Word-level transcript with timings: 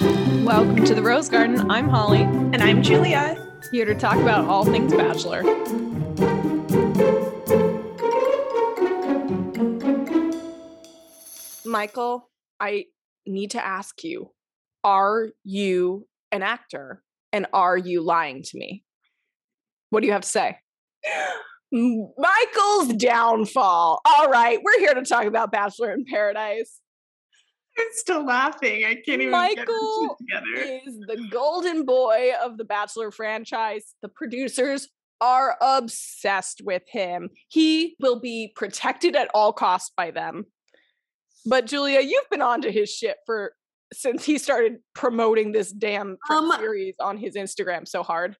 Welcome 0.00 0.84
to 0.84 0.94
the 0.94 1.02
Rose 1.02 1.28
Garden. 1.28 1.70
I'm 1.70 1.88
Holly, 1.88 2.22
And 2.22 2.62
I'm 2.62 2.82
Julia. 2.82 3.36
here 3.72 3.84
to 3.84 3.94
talk 3.96 4.16
about 4.16 4.44
all 4.44 4.64
things 4.64 4.94
Bachelor. 4.94 5.42
Michael, 11.64 12.30
I 12.60 12.86
need 13.26 13.50
to 13.52 13.64
ask 13.64 14.04
you 14.04 14.30
are 14.84 15.28
you 15.44 16.06
an 16.30 16.42
actor 16.42 17.02
and 17.32 17.46
are 17.52 17.76
you 17.76 18.00
lying 18.00 18.42
to 18.44 18.58
me? 18.58 18.84
What 19.90 20.00
do 20.00 20.06
you 20.06 20.12
have 20.12 20.22
to 20.22 20.28
say? 20.28 20.58
Michael's 21.72 22.94
downfall. 22.94 24.00
All 24.04 24.28
right, 24.30 24.58
we're 24.62 24.78
here 24.78 24.94
to 24.94 25.02
talk 25.02 25.24
about 25.24 25.50
Bachelor 25.50 25.92
in 25.92 26.04
Paradise. 26.04 26.80
I'm 27.78 27.86
still 27.92 28.24
laughing. 28.24 28.84
I 28.84 28.94
can't 28.94 29.22
even 29.22 29.30
Michael 29.30 30.16
is 30.56 30.98
the 31.06 31.28
golden 31.30 31.84
boy 31.84 32.32
of 32.42 32.58
the 32.58 32.64
Bachelor 32.64 33.10
franchise. 33.10 33.94
The 34.02 34.08
producers 34.08 34.88
are 35.20 35.56
obsessed 35.60 36.62
with 36.64 36.82
him. 36.88 37.30
He 37.48 37.96
will 38.00 38.20
be 38.20 38.52
protected 38.54 39.16
at 39.16 39.30
all 39.34 39.52
costs 39.52 39.92
by 39.96 40.10
them. 40.10 40.46
But 41.46 41.66
Julia, 41.66 42.00
you've 42.00 42.28
been 42.30 42.42
onto 42.42 42.70
his 42.70 42.90
shit 42.90 43.16
for 43.26 43.52
since 43.92 44.24
he 44.24 44.38
started 44.38 44.78
promoting 44.94 45.52
this 45.52 45.72
damn 45.72 46.18
Um, 46.28 46.52
series 46.58 46.94
on 47.00 47.16
his 47.16 47.36
Instagram 47.36 47.88
so 47.88 48.02
hard. 48.02 48.36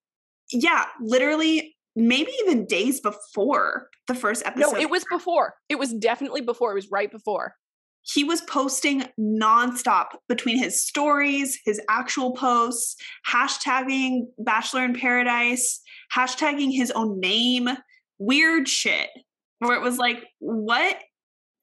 Yeah, 0.52 0.84
literally, 1.00 1.76
maybe 1.96 2.32
even 2.42 2.66
days 2.66 3.00
before 3.00 3.88
the 4.06 4.14
first 4.14 4.44
episode. 4.44 4.72
No, 4.72 4.78
it 4.78 4.90
was 4.90 5.04
before. 5.10 5.54
It 5.68 5.78
was 5.78 5.92
definitely 5.92 6.42
before. 6.42 6.72
It 6.72 6.74
was 6.74 6.90
right 6.90 7.10
before. 7.10 7.54
He 8.02 8.24
was 8.24 8.40
posting 8.42 9.04
nonstop 9.18 10.06
between 10.28 10.58
his 10.58 10.82
stories, 10.82 11.58
his 11.64 11.80
actual 11.88 12.32
posts, 12.32 12.96
hashtagging 13.26 14.22
Bachelor 14.38 14.84
in 14.84 14.94
Paradise, 14.94 15.80
hashtagging 16.14 16.74
his 16.74 16.90
own 16.92 17.20
name, 17.20 17.68
weird 18.18 18.68
shit. 18.68 19.10
Where 19.58 19.76
it 19.76 19.82
was 19.82 19.98
like, 19.98 20.24
what 20.38 20.96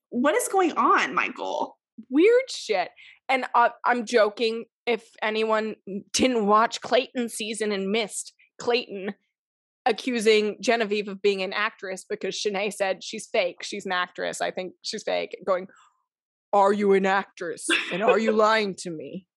what 0.09 0.35
is 0.35 0.47
going 0.47 0.73
on, 0.73 1.13
Michael? 1.13 1.75
weird 2.09 2.49
shit. 2.49 2.89
And 3.29 3.45
uh, 3.55 3.69
I'm 3.83 4.05
joking. 4.05 4.65
If 4.85 5.03
anyone 5.21 5.75
didn't 6.13 6.45
watch 6.45 6.81
Clayton 6.81 7.29
season 7.29 7.71
and 7.71 7.89
missed 7.89 8.33
Clayton 8.59 9.15
accusing 9.87 10.57
Genevieve 10.61 11.07
of 11.07 11.21
being 11.21 11.41
an 11.41 11.53
actress 11.53 12.05
because 12.07 12.35
Shanae 12.35 12.73
said 12.73 13.03
she's 13.03 13.27
fake, 13.27 13.63
she's 13.63 13.85
an 13.85 13.91
actress. 13.91 14.41
I 14.41 14.51
think 14.51 14.73
she's 14.81 15.03
fake. 15.03 15.35
Going, 15.45 15.67
are 16.55 16.71
you 16.71 16.93
an 16.93 17.05
actress? 17.05 17.67
And 17.91 18.01
are 18.01 18.17
you 18.17 18.31
lying 18.47 18.75
to 18.79 18.89
me? 18.89 19.27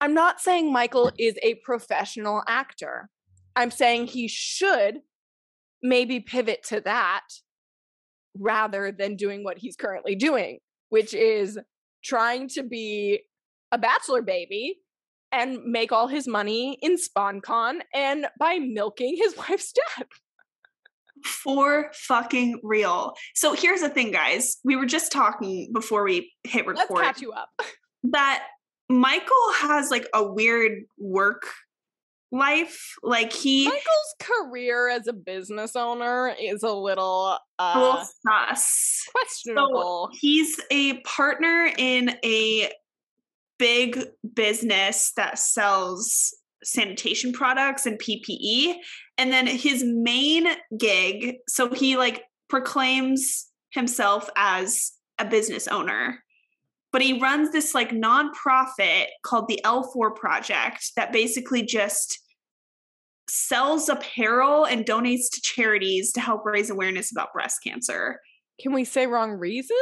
I'm 0.00 0.12
not 0.12 0.40
saying 0.40 0.70
Michael 0.70 1.10
is 1.18 1.36
a 1.42 1.54
professional 1.64 2.42
actor. 2.46 3.08
I'm 3.56 3.70
saying 3.70 4.08
he 4.08 4.28
should 4.28 4.98
maybe 5.82 6.20
pivot 6.20 6.62
to 6.64 6.82
that 6.82 7.22
rather 8.38 8.92
than 8.92 9.16
doing 9.16 9.42
what 9.42 9.56
he's 9.56 9.74
currently 9.74 10.14
doing, 10.14 10.58
which 10.90 11.14
is 11.14 11.58
trying 12.04 12.48
to 12.50 12.62
be 12.62 13.20
a 13.72 13.78
bachelor 13.78 14.20
baby 14.20 14.76
and 15.32 15.64
make 15.64 15.92
all 15.92 16.08
his 16.08 16.28
money 16.28 16.78
in 16.82 16.96
sponcon 16.96 17.80
and 17.94 18.26
by 18.38 18.58
milking 18.58 19.16
his 19.16 19.34
wife's 19.48 19.72
debt. 19.72 20.08
For 21.26 21.90
fucking 21.92 22.60
real. 22.62 23.14
So 23.34 23.52
here's 23.52 23.80
the 23.80 23.88
thing, 23.88 24.10
guys. 24.10 24.58
We 24.64 24.76
were 24.76 24.86
just 24.86 25.12
talking 25.12 25.70
before 25.72 26.04
we 26.04 26.32
hit 26.44 26.66
record. 26.66 26.86
Let's 26.90 27.00
catch 27.00 27.20
you 27.20 27.32
up. 27.32 27.48
that 28.04 28.44
Michael 28.88 29.52
has 29.54 29.90
like 29.90 30.08
a 30.14 30.24
weird 30.24 30.82
work 30.98 31.46
life. 32.32 32.94
Like 33.02 33.32
he 33.32 33.64
Michael's 33.64 34.14
career 34.20 34.88
as 34.88 35.06
a 35.06 35.12
business 35.12 35.76
owner 35.76 36.34
is 36.40 36.62
a 36.62 36.72
little 36.72 37.38
a 37.58 37.62
uh, 37.62 37.74
little 37.76 38.04
sus. 38.26 39.04
questionable. 39.10 40.10
So 40.12 40.18
he's 40.20 40.60
a 40.70 41.00
partner 41.00 41.70
in 41.76 42.16
a 42.24 42.70
big 43.58 44.02
business 44.34 45.12
that 45.16 45.38
sells 45.38 46.34
sanitation 46.64 47.32
products 47.32 47.86
and 47.86 47.98
PPE. 47.98 48.74
And 49.18 49.32
then 49.32 49.46
his 49.46 49.84
main 49.84 50.48
gig, 50.76 51.36
so 51.48 51.72
he 51.72 51.96
like 51.96 52.24
proclaims 52.48 53.46
himself 53.70 54.28
as 54.36 54.92
a 55.18 55.24
business 55.24 55.68
owner. 55.68 56.22
But 56.92 57.02
he 57.02 57.20
runs 57.20 57.52
this 57.52 57.74
like 57.74 57.90
nonprofit 57.90 59.06
called 59.22 59.48
the 59.48 59.60
L4 59.64 60.14
Project 60.14 60.92
that 60.96 61.12
basically 61.12 61.62
just 61.62 62.20
sells 63.28 63.88
apparel 63.88 64.64
and 64.64 64.86
donates 64.86 65.30
to 65.32 65.40
charities 65.42 66.12
to 66.12 66.20
help 66.20 66.44
raise 66.46 66.70
awareness 66.70 67.10
about 67.10 67.32
breast 67.32 67.62
cancer. 67.62 68.20
Can 68.60 68.72
we 68.72 68.84
say 68.84 69.06
wrong 69.06 69.32
reasons? 69.32 69.78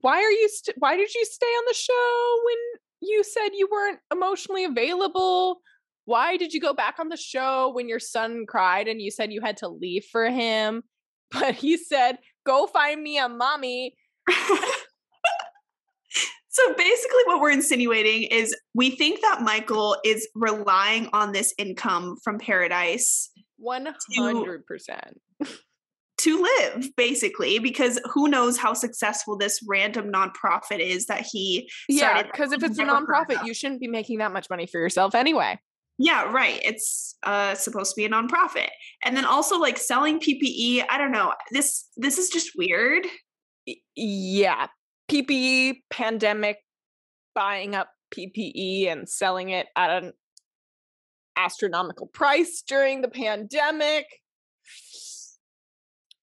Why 0.00 0.16
are 0.16 0.30
you? 0.30 0.48
St- 0.48 0.76
why 0.78 0.96
did 0.96 1.14
you 1.14 1.24
stay 1.24 1.46
on 1.46 1.64
the 1.68 1.74
show 1.74 2.40
when 2.44 2.56
you 3.02 3.22
said 3.22 3.50
you 3.52 3.68
weren't 3.70 4.00
emotionally 4.12 4.64
available? 4.64 5.60
Why 6.10 6.36
did 6.36 6.52
you 6.52 6.60
go 6.60 6.74
back 6.74 6.96
on 6.98 7.08
the 7.08 7.16
show 7.16 7.70
when 7.72 7.88
your 7.88 8.00
son 8.00 8.44
cried 8.44 8.88
and 8.88 9.00
you 9.00 9.12
said 9.12 9.32
you 9.32 9.40
had 9.40 9.58
to 9.58 9.68
leave 9.68 10.04
for 10.10 10.28
him? 10.28 10.82
But 11.30 11.54
he 11.54 11.76
said, 11.76 12.18
"Go 12.44 12.66
find 12.66 13.00
me 13.00 13.16
a 13.16 13.28
mommy." 13.28 13.94
so 16.48 16.74
basically, 16.76 17.22
what 17.26 17.40
we're 17.40 17.52
insinuating 17.52 18.24
is 18.24 18.56
we 18.74 18.90
think 18.90 19.20
that 19.20 19.42
Michael 19.42 19.96
is 20.04 20.28
relying 20.34 21.08
on 21.12 21.30
this 21.30 21.54
income 21.56 22.16
from 22.24 22.40
Paradise 22.40 23.30
One 23.58 23.94
hundred 24.16 24.66
percent. 24.66 25.20
to 26.22 26.42
live, 26.42 26.90
basically, 26.96 27.60
because 27.60 28.00
who 28.12 28.26
knows 28.26 28.58
how 28.58 28.74
successful 28.74 29.38
this 29.38 29.60
random 29.68 30.10
nonprofit 30.10 30.80
is 30.80 31.06
that 31.06 31.24
he 31.30 31.70
Yeah, 31.88 32.08
started. 32.14 32.32
because 32.32 32.50
if 32.50 32.64
it's 32.64 32.80
a 32.80 32.82
nonprofit, 32.82 33.46
you 33.46 33.54
shouldn't 33.54 33.80
be 33.80 33.86
making 33.86 34.18
that 34.18 34.32
much 34.32 34.50
money 34.50 34.66
for 34.66 34.80
yourself 34.80 35.14
anyway. 35.14 35.60
Yeah, 36.02 36.22
right. 36.32 36.58
It's 36.64 37.14
uh 37.24 37.54
supposed 37.54 37.94
to 37.94 38.00
be 38.00 38.06
a 38.06 38.08
nonprofit. 38.08 38.70
And 39.04 39.14
then 39.14 39.26
also 39.26 39.58
like 39.58 39.76
selling 39.76 40.18
PPE, 40.18 40.84
I 40.88 40.96
don't 40.96 41.12
know. 41.12 41.34
This 41.52 41.88
this 41.98 42.16
is 42.16 42.30
just 42.30 42.52
weird. 42.56 43.06
Yeah, 43.94 44.68
PPE 45.12 45.82
pandemic, 45.90 46.56
buying 47.34 47.74
up 47.74 47.90
PPE 48.16 48.90
and 48.90 49.06
selling 49.10 49.50
it 49.50 49.66
at 49.76 50.02
an 50.02 50.12
astronomical 51.36 52.06
price 52.06 52.62
during 52.66 53.02
the 53.02 53.08
pandemic. 53.08 54.06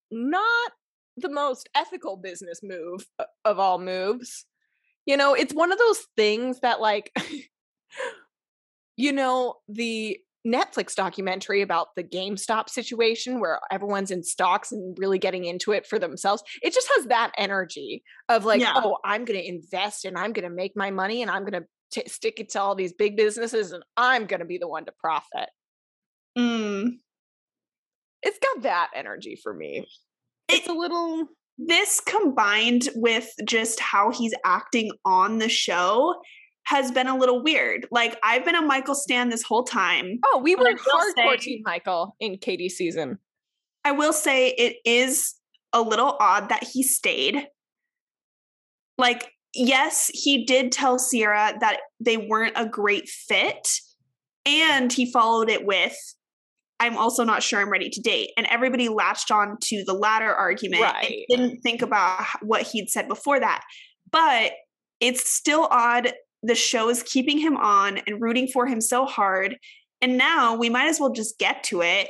Not 0.10 0.72
the 1.18 1.30
most 1.30 1.70
ethical 1.76 2.18
business 2.18 2.62
move 2.64 3.06
of 3.46 3.60
all 3.60 3.78
moves. 3.78 4.46
You 5.06 5.18
know, 5.18 5.36
it's 5.36 5.54
one 5.54 5.72
of 5.72 5.78
those 5.78 6.04
things 6.16 6.62
that, 6.62 6.82
like, 6.82 7.12
you 8.98 9.14
know, 9.14 9.56
the 9.70 10.18
Netflix 10.46 10.96
documentary 10.96 11.62
about 11.62 11.90
the 11.96 12.04
GameStop 12.04 12.70
situation 12.70 13.40
where 13.40 13.60
everyone's 13.72 14.12
in 14.12 14.24
stocks 14.24 14.72
and 14.72 14.98
really 14.98 15.20
getting 15.20 15.46
into 15.46 15.72
it 15.72 15.86
for 15.86 16.00
themselves. 16.00 16.42
It 16.62 16.74
just 16.74 16.90
has 16.96 17.06
that 17.08 17.32
energy 17.38 18.04
of 18.30 18.46
like, 18.46 18.62
Yeah. 18.62 18.74
oh, 18.76 18.98
I'm 19.04 19.26
going 19.26 19.40
to 19.40 19.48
invest 19.48 20.06
and 20.06 20.18
I'm 20.18 20.34
going 20.34 20.50
to 20.50 20.54
make 20.56 20.74
my 20.76 20.90
money 20.92 21.22
and 21.22 21.30
I'm 21.30 21.46
going 21.46 21.64
to 21.92 22.04
stick 22.10 22.40
it 22.40 22.50
to 22.50 22.62
all 22.62 22.76
these 22.76 22.94
big 22.94 23.18
businesses 23.18 23.72
and 23.72 23.84
I'm 23.98 24.26
going 24.26 24.40
to 24.40 24.46
be 24.46 24.58
the 24.58 24.68
one 24.68 24.86
to 24.86 24.94
profit. 25.00 25.50
Mm. 26.38 26.92
It's 28.24 28.40
got 28.40 28.64
that 28.64 28.92
energy 28.96 29.40
for 29.42 29.54
me. 29.54 29.86
It's 30.50 30.68
a 30.68 30.74
little 30.74 31.28
this 31.58 32.00
combined 32.00 32.90
with 32.96 33.30
just 33.46 33.80
how 33.80 34.12
he's 34.12 34.34
acting 34.46 34.92
on 35.06 35.40
the 35.40 35.50
show 35.50 36.16
has 36.68 36.92
been 36.92 37.08
a 37.08 37.18
little 37.18 37.42
weird. 37.42 37.88
Like 37.92 38.20
I've 38.24 38.44
been 38.44 38.56
a 38.56 38.62
Michael 38.62 38.94
Stan 38.94 39.30
this 39.30 39.42
whole 39.42 39.64
time. 39.64 40.20
Oh, 40.26 40.42
we 40.44 40.54
were 40.54 40.66
hardcore 40.66 41.40
team 41.40 41.62
Michael 41.66 42.16
in 42.20 42.38
Katie's 42.38 42.76
season. 42.76 43.20
I 43.86 43.92
will 43.92 44.12
say 44.12 44.50
it 44.50 44.76
is 44.84 45.34
a 45.72 45.82
little 45.82 46.18
odd 46.20 46.50
that 46.50 46.66
he 46.66 46.84
stayed. 46.84 47.48
Like, 48.98 49.32
yes, 49.54 50.12
he 50.14 50.44
did 50.44 50.74
tell 50.74 51.00
Sierra 51.00 51.54
that 51.62 51.80
they 52.02 52.18
weren't 52.18 52.54
a 52.58 52.66
great 52.68 53.08
fit, 53.08 53.68
and 54.46 54.92
he 54.92 55.10
followed 55.10 55.50
it 55.50 55.66
with, 55.66 55.96
I'm 56.82 56.98
also 56.98 57.24
not 57.24 57.44
sure 57.44 57.62
I'm 57.62 57.70
ready 57.70 57.90
to 57.90 58.02
date. 58.02 58.32
And 58.38 58.46
everybody 58.48 58.90
latched 58.90 59.32
on 59.32 59.58
to 59.62 59.84
the 59.86 59.94
latter 59.94 60.34
argument 60.34 60.84
Right. 60.84 61.26
and 61.30 61.40
didn't 61.40 61.62
think 61.62 61.82
about 61.82 62.26
what 62.42 62.64
he'd 62.64 62.90
said 62.90 63.08
before 63.08 63.40
that. 63.40 63.62
But 64.12 64.52
it's 65.00 65.32
still 65.32 65.68
odd. 65.72 66.12
The 66.44 66.56
show 66.56 66.90
is 66.90 67.04
keeping 67.04 67.38
him 67.38 67.58
on 67.58 68.00
and 68.00 68.22
rooting 68.22 68.48
for 68.48 68.66
him 68.66 68.82
so 68.82 69.06
hard. 69.06 69.58
And 70.02 70.18
now 70.18 70.56
we 70.56 70.70
might 70.70 70.88
as 70.88 71.00
well 71.00 71.12
just 71.12 71.40
get 71.40 71.64
to 71.66 71.82
it. 71.82 72.10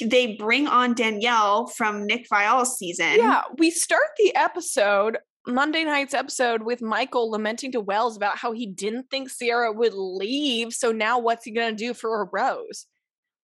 They 0.00 0.36
bring 0.36 0.66
on 0.66 0.94
Danielle 0.94 1.68
from 1.68 2.06
Nick 2.06 2.26
Viall's 2.28 2.76
season. 2.76 3.14
Yeah, 3.16 3.42
we 3.56 3.70
start 3.70 4.08
the 4.18 4.34
episode 4.34 5.16
Monday 5.46 5.84
night's 5.84 6.12
episode 6.12 6.62
with 6.62 6.82
Michael 6.82 7.30
lamenting 7.30 7.72
to 7.72 7.80
Wells 7.80 8.16
about 8.16 8.36
how 8.36 8.52
he 8.52 8.66
didn't 8.66 9.10
think 9.10 9.30
Sierra 9.30 9.72
would 9.72 9.94
leave. 9.94 10.72
So 10.74 10.92
now 10.92 11.18
what's 11.18 11.44
he 11.44 11.52
going 11.52 11.74
to 11.74 11.76
do 11.76 11.94
for 11.94 12.22
a 12.22 12.28
rose? 12.32 12.86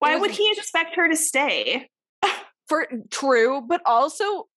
Why 0.01 0.17
would 0.17 0.33
he 0.33 0.51
expect 0.51 0.97
her 0.97 1.09
to 1.09 1.17
stay? 1.17 1.89
For 2.69 2.89
true, 3.11 3.63
but 3.69 3.83
also 3.87 4.49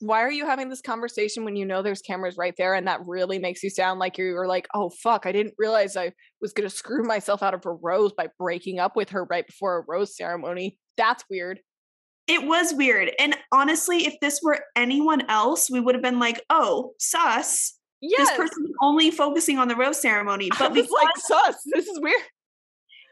why 0.00 0.22
are 0.22 0.30
you 0.30 0.46
having 0.46 0.68
this 0.68 0.80
conversation 0.80 1.44
when 1.44 1.56
you 1.56 1.66
know 1.66 1.82
there's 1.82 2.02
cameras 2.02 2.36
right 2.36 2.54
there 2.56 2.74
and 2.74 2.86
that 2.86 3.06
really 3.06 3.38
makes 3.38 3.62
you 3.62 3.70
sound 3.70 4.00
like 4.00 4.18
you 4.18 4.32
were 4.32 4.46
like 4.46 4.66
oh 4.74 4.90
fuck 4.90 5.26
i 5.26 5.32
didn't 5.32 5.54
realize 5.58 5.96
i 5.96 6.12
was 6.40 6.52
going 6.52 6.68
to 6.68 6.74
screw 6.74 7.04
myself 7.04 7.42
out 7.42 7.54
of 7.54 7.64
a 7.66 7.70
rose 7.70 8.12
by 8.12 8.28
breaking 8.38 8.78
up 8.78 8.96
with 8.96 9.10
her 9.10 9.24
right 9.24 9.46
before 9.46 9.78
a 9.78 9.84
rose 9.86 10.16
ceremony. 10.16 10.78
That's 10.96 11.24
weird. 11.30 11.60
It 12.26 12.46
was 12.46 12.72
weird 12.74 13.10
and 13.18 13.36
honestly 13.52 14.06
if 14.06 14.14
this 14.20 14.40
were 14.42 14.60
anyone 14.76 15.28
else 15.28 15.68
we 15.70 15.80
would 15.80 15.94
have 15.94 16.02
been 16.02 16.18
like 16.18 16.42
oh 16.50 16.92
sus. 16.98 17.76
Yes. 18.02 18.28
this 18.28 18.36
person's 18.36 18.70
only 18.80 19.10
focusing 19.10 19.58
on 19.58 19.68
the 19.68 19.76
rose 19.76 20.00
ceremony 20.00 20.48
but 20.58 20.72
because, 20.72 20.90
like 20.90 21.16
sus 21.16 21.56
this 21.66 21.86
is 21.86 21.98
weird. 22.00 22.22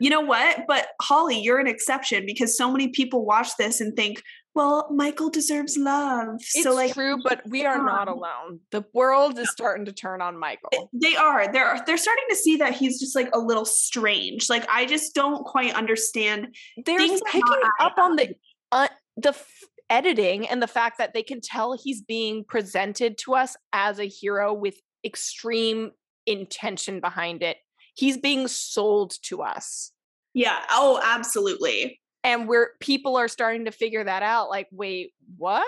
You 0.01 0.11
know 0.11 0.21
what? 0.21 0.65
But 0.69 0.89
holly 1.03 1.41
you're 1.41 1.59
an 1.59 1.67
exception 1.67 2.25
because 2.27 2.57
so 2.57 2.71
many 2.71 2.89
people 2.89 3.25
watch 3.25 3.49
this 3.59 3.81
and 3.81 3.95
think 3.97 4.23
well, 4.55 4.89
Michael 4.91 5.31
deserves 5.31 5.77
love. 5.77 6.37
It's 6.37 6.63
so 6.63 6.75
like 6.75 6.93
true, 6.93 7.19
but 7.23 7.43
we 7.49 7.65
are 7.65 7.79
not 7.79 8.09
alone. 8.09 8.61
The 8.71 8.85
world 8.93 9.39
is 9.39 9.51
starting 9.51 9.85
to 9.85 9.93
turn 9.93 10.21
on 10.21 10.39
Michael. 10.39 10.91
They 10.93 11.15
are. 11.15 11.53
They're 11.53 11.81
they're 11.87 11.97
starting 11.97 12.25
to 12.31 12.37
see 12.37 12.57
that 12.57 12.75
he's 12.75 12.99
just 12.99 13.15
like 13.15 13.29
a 13.33 13.39
little 13.39 13.65
strange. 13.65 14.49
Like 14.49 14.67
I 14.69 14.87
just 14.87 15.15
don't 15.15 15.45
quite 15.45 15.75
understand. 15.75 16.55
They're 16.85 16.99
picking 16.99 17.43
up 17.81 17.99
on 17.99 18.17
the 18.17 18.35
uh, 18.73 18.89
the 19.17 19.31
f- 19.31 19.49
editing 19.91 20.49
and 20.49 20.63
the 20.63 20.67
fact 20.67 20.99
that 20.99 21.15
they 21.15 21.23
can 21.23 21.41
tell 21.41 21.77
he's 21.77 22.03
being 22.03 22.45
presented 22.45 23.17
to 23.19 23.35
us 23.35 23.57
as 23.73 24.01
a 24.01 24.09
hero 24.09 24.53
with 24.53 24.75
extreme 25.05 25.93
intention 26.27 27.01
behind 27.01 27.43
it. 27.43 27.59
He's 27.95 28.17
being 28.17 28.49
sold 28.49 29.15
to 29.25 29.43
us. 29.43 29.93
Yeah. 30.35 30.59
Oh, 30.71 31.01
absolutely 31.03 32.01
and 32.29 32.47
where 32.47 32.73
people 32.79 33.17
are 33.17 33.27
starting 33.27 33.65
to 33.65 33.73
figure 33.73 34.05
that 34.05 34.23
out 34.23 34.51
like 34.51 34.69
wait 34.71 35.13
what? 35.37 35.67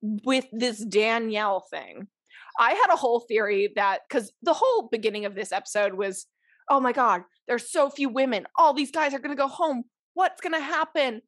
with 0.00 0.46
this 0.52 0.78
danielle 0.78 1.64
thing. 1.70 2.06
I 2.58 2.70
had 2.70 2.92
a 2.92 2.96
whole 2.96 3.20
theory 3.20 3.72
that 3.76 4.00
because 4.08 4.32
the 4.42 4.52
whole 4.52 4.88
beginning 4.90 5.24
of 5.24 5.34
this 5.34 5.52
episode 5.52 5.94
was 5.94 6.26
oh 6.68 6.80
my 6.80 6.92
god 6.92 7.22
there's 7.46 7.70
so 7.70 7.88
few 7.88 8.10
women. 8.10 8.46
All 8.56 8.74
these 8.74 8.90
guys 8.90 9.14
are 9.14 9.18
going 9.18 9.34
to 9.34 9.40
go 9.40 9.48
home. 9.48 9.84
What's 10.12 10.42
going 10.42 10.52
to 10.52 10.60
happen? 10.60 11.22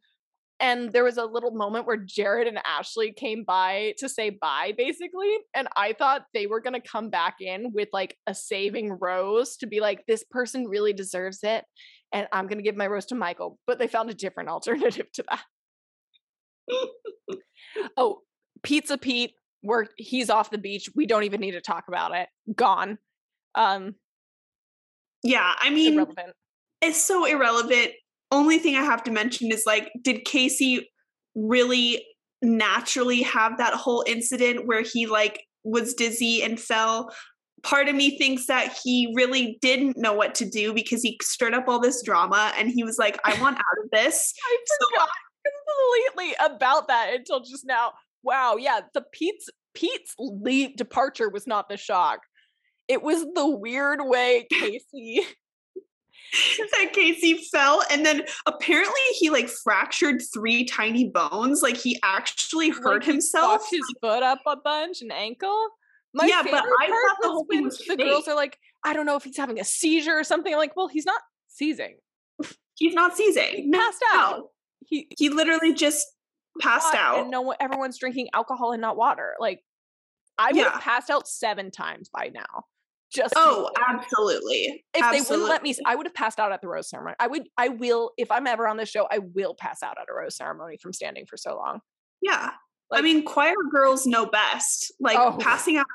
And 0.61 0.93
there 0.93 1.05
was 1.05 1.17
a 1.17 1.25
little 1.25 1.53
moment 1.53 1.87
where 1.87 1.97
jared 1.97 2.47
and 2.47 2.59
ashley 2.67 3.13
came 3.13 3.45
by 3.45 3.95
to 3.97 4.11
say 4.11 4.29
bye 4.29 4.75
basically 4.77 5.39
and 5.55 5.67
i 5.75 5.95
thought 5.95 6.27
they 6.35 6.47
were 6.47 6.61
going 6.61 6.79
to 6.79 6.87
come 6.87 7.09
back 7.09 7.37
in 7.41 7.73
with 7.73 7.89
like 7.95 8.19
a 8.27 8.35
saving 8.35 8.93
rose 9.01 9.57
to 9.57 9.67
be 9.67 9.81
like 9.81 10.05
this 10.07 10.23
person 10.31 10.67
really 10.67 10.93
deserves 10.93 11.39
it 11.43 11.65
and 12.13 12.27
I'm 12.33 12.47
going 12.47 12.59
to 12.59 12.65
give 12.65 12.77
my 12.77 12.87
rose 12.87 13.07
to 13.07 13.15
Michael. 13.15 13.59
But 13.67 13.79
they 13.79 13.87
found 13.87 14.11
a 14.11 14.15
different 14.15 14.49
alternative 14.49 15.07
to 15.15 15.25
that. 15.31 15.45
oh, 17.97 18.21
Pizza 18.63 18.99
Pete, 18.99 19.33
worked. 19.63 19.95
he's 19.97 20.31
off 20.31 20.51
the 20.51 20.59
beach. 20.59 20.91
We 20.95 21.07
don't 21.07 21.25
even 21.25 21.41
need 21.41 21.53
to 21.53 21.61
talk 21.61 21.85
about 21.89 22.15
it. 22.15 22.29
Gone. 22.55 22.99
Um, 23.55 23.95
yeah, 25.23 25.55
I 25.59 25.71
mean, 25.71 25.95
irrelevant. 25.95 26.33
it's 26.81 27.03
so 27.03 27.25
irrelevant. 27.25 27.93
Only 28.31 28.59
thing 28.59 28.77
I 28.77 28.83
have 28.83 29.03
to 29.05 29.11
mention 29.11 29.51
is 29.51 29.65
like, 29.67 29.91
did 30.03 30.25
Casey 30.25 30.89
really 31.35 32.05
naturally 32.43 33.23
have 33.23 33.59
that 33.59 33.75
whole 33.75 34.05
incident 34.07 34.67
where 34.67 34.83
he 34.83 35.07
like 35.07 35.43
was 35.63 35.95
dizzy 35.95 36.43
and 36.43 36.59
fell 36.59 37.11
part 37.63 37.89
of 37.89 37.95
me 37.95 38.19
thinks 38.19 38.47
that 38.47 38.77
he 38.83 39.13
really 39.15 39.59
didn't 39.61 39.97
know 39.97 40.13
what 40.13 40.35
to 40.37 40.49
do 40.49 40.73
because 40.73 41.03
he 41.03 41.19
stirred 41.23 41.55
up 41.55 41.69
all 41.69 41.81
this 41.81 42.03
drama 42.03 42.53
and 42.57 42.71
he 42.71 42.85
was 42.85 42.99
like, 42.99 43.19
I 43.25 43.41
want 43.41 43.57
out 43.57 43.85
of 43.85 43.91
this. 43.91 44.35
I 44.45 44.59
forgot 44.79 45.09
so, 45.09 45.51
completely 46.15 46.37
about 46.41 46.89
that 46.89 47.15
until 47.15 47.41
just 47.41 47.67
now. 47.67 47.93
Wow, 48.23 48.57
yeah, 48.57 48.81
the 48.93 49.03
Pete's 49.13 49.49
Pete's 49.75 50.15
leave 50.19 50.77
departure 50.77 51.29
was 51.29 51.47
not 51.47 51.69
the 51.69 51.77
shock. 51.77 52.21
It 52.89 53.03
was 53.03 53.25
the 53.35 53.47
weird 53.47 54.01
way 54.03 54.47
Casey 54.53 55.25
that 56.73 56.93
Casey 56.93 57.45
fell 57.53 57.83
and 57.91 58.05
then 58.05 58.23
apparently 58.47 59.01
he 59.19 59.31
like 59.31 59.49
fractured 59.49 60.23
three 60.33 60.65
tiny 60.65 61.09
bones. 61.09 61.63
Like 61.63 61.77
he 61.77 61.99
actually 62.03 62.71
hurt 62.71 63.03
like 63.03 63.05
himself. 63.05 63.67
his 63.71 63.81
foot 64.01 64.23
up 64.23 64.41
a 64.47 64.57
bunch, 64.57 65.03
an 65.03 65.11
ankle. 65.11 65.69
My 66.15 66.27
yeah, 66.27 66.43
but 66.43 66.65
I 66.81 66.89
thought 66.89 67.17
the 67.23 67.29
whole 67.29 67.47
thing 67.51 67.65
was 67.65 67.79
the 67.79 67.97
fake. 67.97 67.99
girls 68.01 68.27
are 68.27 68.35
like, 68.35 68.59
I 68.85 68.93
don't 68.93 69.07
know 69.07 69.17
if 69.17 69.25
he's 69.25 69.37
having 69.37 69.61
a 69.61 69.65
seizure 69.65 70.19
or 70.19 70.25
something. 70.25 70.53
I'm 70.53 70.59
like, 70.59 70.77
well, 70.77 70.89
he's 70.89 71.07
not 71.07 71.21
seizing. 71.49 71.97
He's 72.75 72.95
not 72.95 73.17
seizing. 73.17 73.55
He 73.55 73.71
passed 73.71 74.03
out. 74.13 74.49
He 74.87 75.07
he 75.17 75.29
literally 75.29 75.75
just 75.75 76.07
passed 76.61 76.95
out. 76.95 77.21
And 77.21 77.31
no 77.31 77.43
one, 77.43 77.57
everyone's 77.61 77.99
drinking 77.99 78.29
alcohol 78.35 78.73
and 78.73 78.81
not 78.81 78.97
water. 78.97 79.35
Like, 79.39 79.61
I 80.39 80.49
would 80.49 80.57
yeah. 80.57 80.73
have 80.73 80.81
passed 80.81 81.11
out 81.11 81.29
seven 81.29 81.71
times 81.71 82.09
by 82.13 82.31
now. 82.33 82.65
Just 83.13 83.35
oh, 83.37 83.71
absolutely. 83.89 84.85
If 84.95 85.03
absolutely. 85.03 85.19
they 85.19 85.31
wouldn't 85.31 85.49
let 85.49 85.63
me, 85.63 85.75
I 85.85 85.97
would 85.97 86.07
have 86.07 86.15
passed 86.15 86.39
out 86.39 86.53
at 86.53 86.61
the 86.61 86.69
rose 86.69 86.89
ceremony. 86.89 87.17
I 87.19 87.27
would. 87.27 87.49
I 87.59 87.69
will. 87.69 88.13
If 88.17 88.31
I'm 88.31 88.47
ever 88.47 88.69
on 88.69 88.77
this 88.77 88.89
show, 88.89 89.09
I 89.11 89.19
will 89.19 89.55
pass 89.55 89.83
out 89.83 89.97
at 90.01 90.07
a 90.09 90.15
rose 90.15 90.37
ceremony 90.37 90.79
from 90.81 90.93
standing 90.93 91.27
for 91.29 91.37
so 91.37 91.57
long. 91.57 91.81
Yeah, 92.23 92.51
like, 92.91 93.01
I 93.01 93.03
mean, 93.03 93.25
choir 93.25 93.55
girls 93.71 94.07
know 94.07 94.27
best. 94.27 94.93
Like 95.01 95.19
oh. 95.19 95.37
passing 95.39 95.77
out 95.77 95.87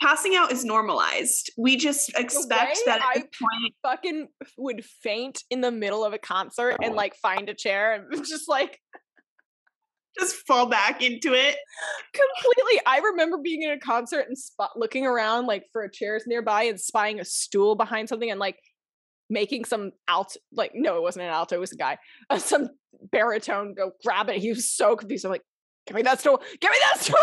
passing 0.00 0.34
out 0.34 0.50
is 0.50 0.64
normalized. 0.64 1.50
We 1.56 1.76
just 1.76 2.10
expect 2.16 2.78
that 2.86 3.00
I 3.02 3.20
point, 3.20 3.74
fucking 3.82 4.28
would 4.56 4.84
faint 4.84 5.44
in 5.50 5.60
the 5.60 5.70
middle 5.70 6.04
of 6.04 6.12
a 6.12 6.18
concert 6.18 6.78
and 6.82 6.94
like 6.94 7.14
find 7.16 7.48
a 7.48 7.54
chair 7.54 7.92
and 7.92 8.24
just 8.26 8.48
like 8.48 8.80
just 10.18 10.36
fall 10.46 10.66
back 10.66 11.02
into 11.02 11.34
it 11.34 11.56
completely. 12.14 12.80
I 12.86 12.98
remember 12.98 13.38
being 13.38 13.62
in 13.62 13.70
a 13.70 13.78
concert 13.78 14.26
and 14.26 14.36
spot 14.36 14.70
looking 14.74 15.06
around 15.06 15.46
like 15.46 15.64
for 15.72 15.86
chairs 15.88 16.24
nearby 16.26 16.64
and 16.64 16.80
spying 16.80 17.20
a 17.20 17.24
stool 17.24 17.74
behind 17.74 18.08
something 18.08 18.30
and 18.30 18.40
like 18.40 18.58
making 19.28 19.64
some 19.64 19.92
alto 20.08 20.40
like 20.52 20.72
no 20.74 20.96
it 20.96 21.02
wasn't 21.02 21.24
an 21.24 21.30
alto 21.30 21.54
it 21.54 21.60
was 21.60 21.70
a 21.70 21.76
guy 21.76 21.96
uh, 22.30 22.36
some 22.36 22.68
baritone 23.12 23.74
go 23.74 23.92
grab 24.04 24.28
it 24.28 24.38
he 24.38 24.48
was 24.48 24.68
so 24.68 24.96
confused 24.96 25.24
i'm 25.24 25.30
like 25.30 25.44
give 25.86 25.96
me 25.96 26.02
that 26.02 26.20
stool 26.20 26.40
give 26.60 26.70
me 26.70 26.76
that 26.80 27.00
stool 27.00 27.16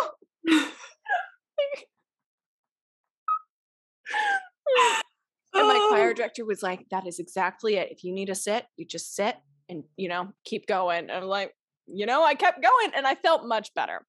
and 5.53 5.67
my 5.67 5.87
choir 5.89 6.13
director 6.15 6.45
was 6.45 6.61
like, 6.61 6.85
that 6.91 7.07
is 7.07 7.19
exactly 7.19 7.75
it. 7.75 7.91
If 7.91 8.03
you 8.03 8.13
need 8.13 8.27
to 8.27 8.35
sit, 8.35 8.65
you 8.75 8.85
just 8.85 9.15
sit 9.15 9.35
and, 9.69 9.83
you 9.95 10.09
know, 10.09 10.29
keep 10.45 10.67
going. 10.67 11.09
And 11.09 11.11
I'm 11.11 11.23
like, 11.23 11.53
you 11.85 12.05
know, 12.05 12.23
I 12.23 12.35
kept 12.35 12.61
going 12.61 12.91
and 12.95 13.07
I 13.07 13.15
felt 13.15 13.45
much 13.45 13.73
better. 13.73 14.05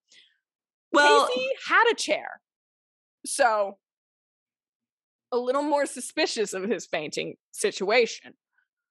Well, 0.92 1.28
Casey 1.28 1.48
had 1.68 1.84
a 1.92 1.94
chair. 1.94 2.40
So 3.26 3.78
a 5.30 5.36
little 5.36 5.62
more 5.62 5.86
suspicious 5.86 6.54
of 6.54 6.64
his 6.64 6.86
fainting 6.86 7.34
situation. 7.52 8.34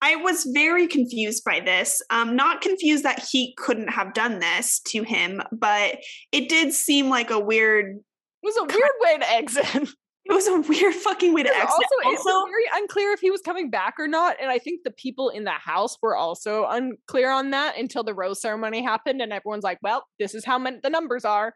I 0.01 0.16
was 0.16 0.48
very 0.54 0.88
confused 0.88 1.44
by 1.44 1.60
this. 1.60 2.01
Um, 2.10 2.36
not 2.36 2.62
confused 2.62 3.04
that 3.04 3.25
he 3.32 3.56
couldn't 3.58 3.89
have 3.89 4.13
done 4.13 4.39
this 4.39 4.80
to 4.88 5.04
him, 5.04 5.42
but 5.51 5.98
it 6.32 6.50
did 6.50 6.74
seem 6.74 7.10
like 7.10 7.32
a 7.32 7.39
weird. 7.39 7.96
It 7.96 8.44
was 8.44 8.58
a 8.58 8.63
weird 8.63 8.92
way 9.01 9.18
to 9.18 9.32
exit. 9.32 9.89
It 10.30 10.34
was 10.34 10.48
a 10.48 10.60
weird 10.60 10.94
fucking 10.94 11.34
way 11.34 11.44
to 11.44 11.50
exit. 11.50 11.86
Also, 12.04 12.10
also 12.10 12.46
very 12.48 12.66
unclear 12.74 13.13
if 13.13 13.22
he 13.22 13.32
was 13.32 13.39
coming 13.39 13.70
back 13.70 13.96
or 13.98 14.10
not. 14.10 14.36
And 14.42 14.51
I 14.51 14.60
think 14.60 14.82
the 14.84 14.92
people 14.92 15.30
in 15.30 15.46
the 15.46 15.51
house 15.51 15.98
were 16.01 16.18
also 16.18 16.66
unclear 16.66 17.32
on 17.32 17.51
that 17.51 17.77
until 17.77 18.04
the 18.04 18.13
rose 18.13 18.42
ceremony 18.42 18.84
happened, 18.84 19.22
and 19.22 19.32
everyone's 19.32 19.63
like, 19.63 19.80
"Well, 19.82 20.06
this 20.20 20.36
is 20.36 20.44
how 20.44 20.60
many 20.60 20.80
the 20.84 20.89
numbers 20.89 21.24
are." 21.24 21.54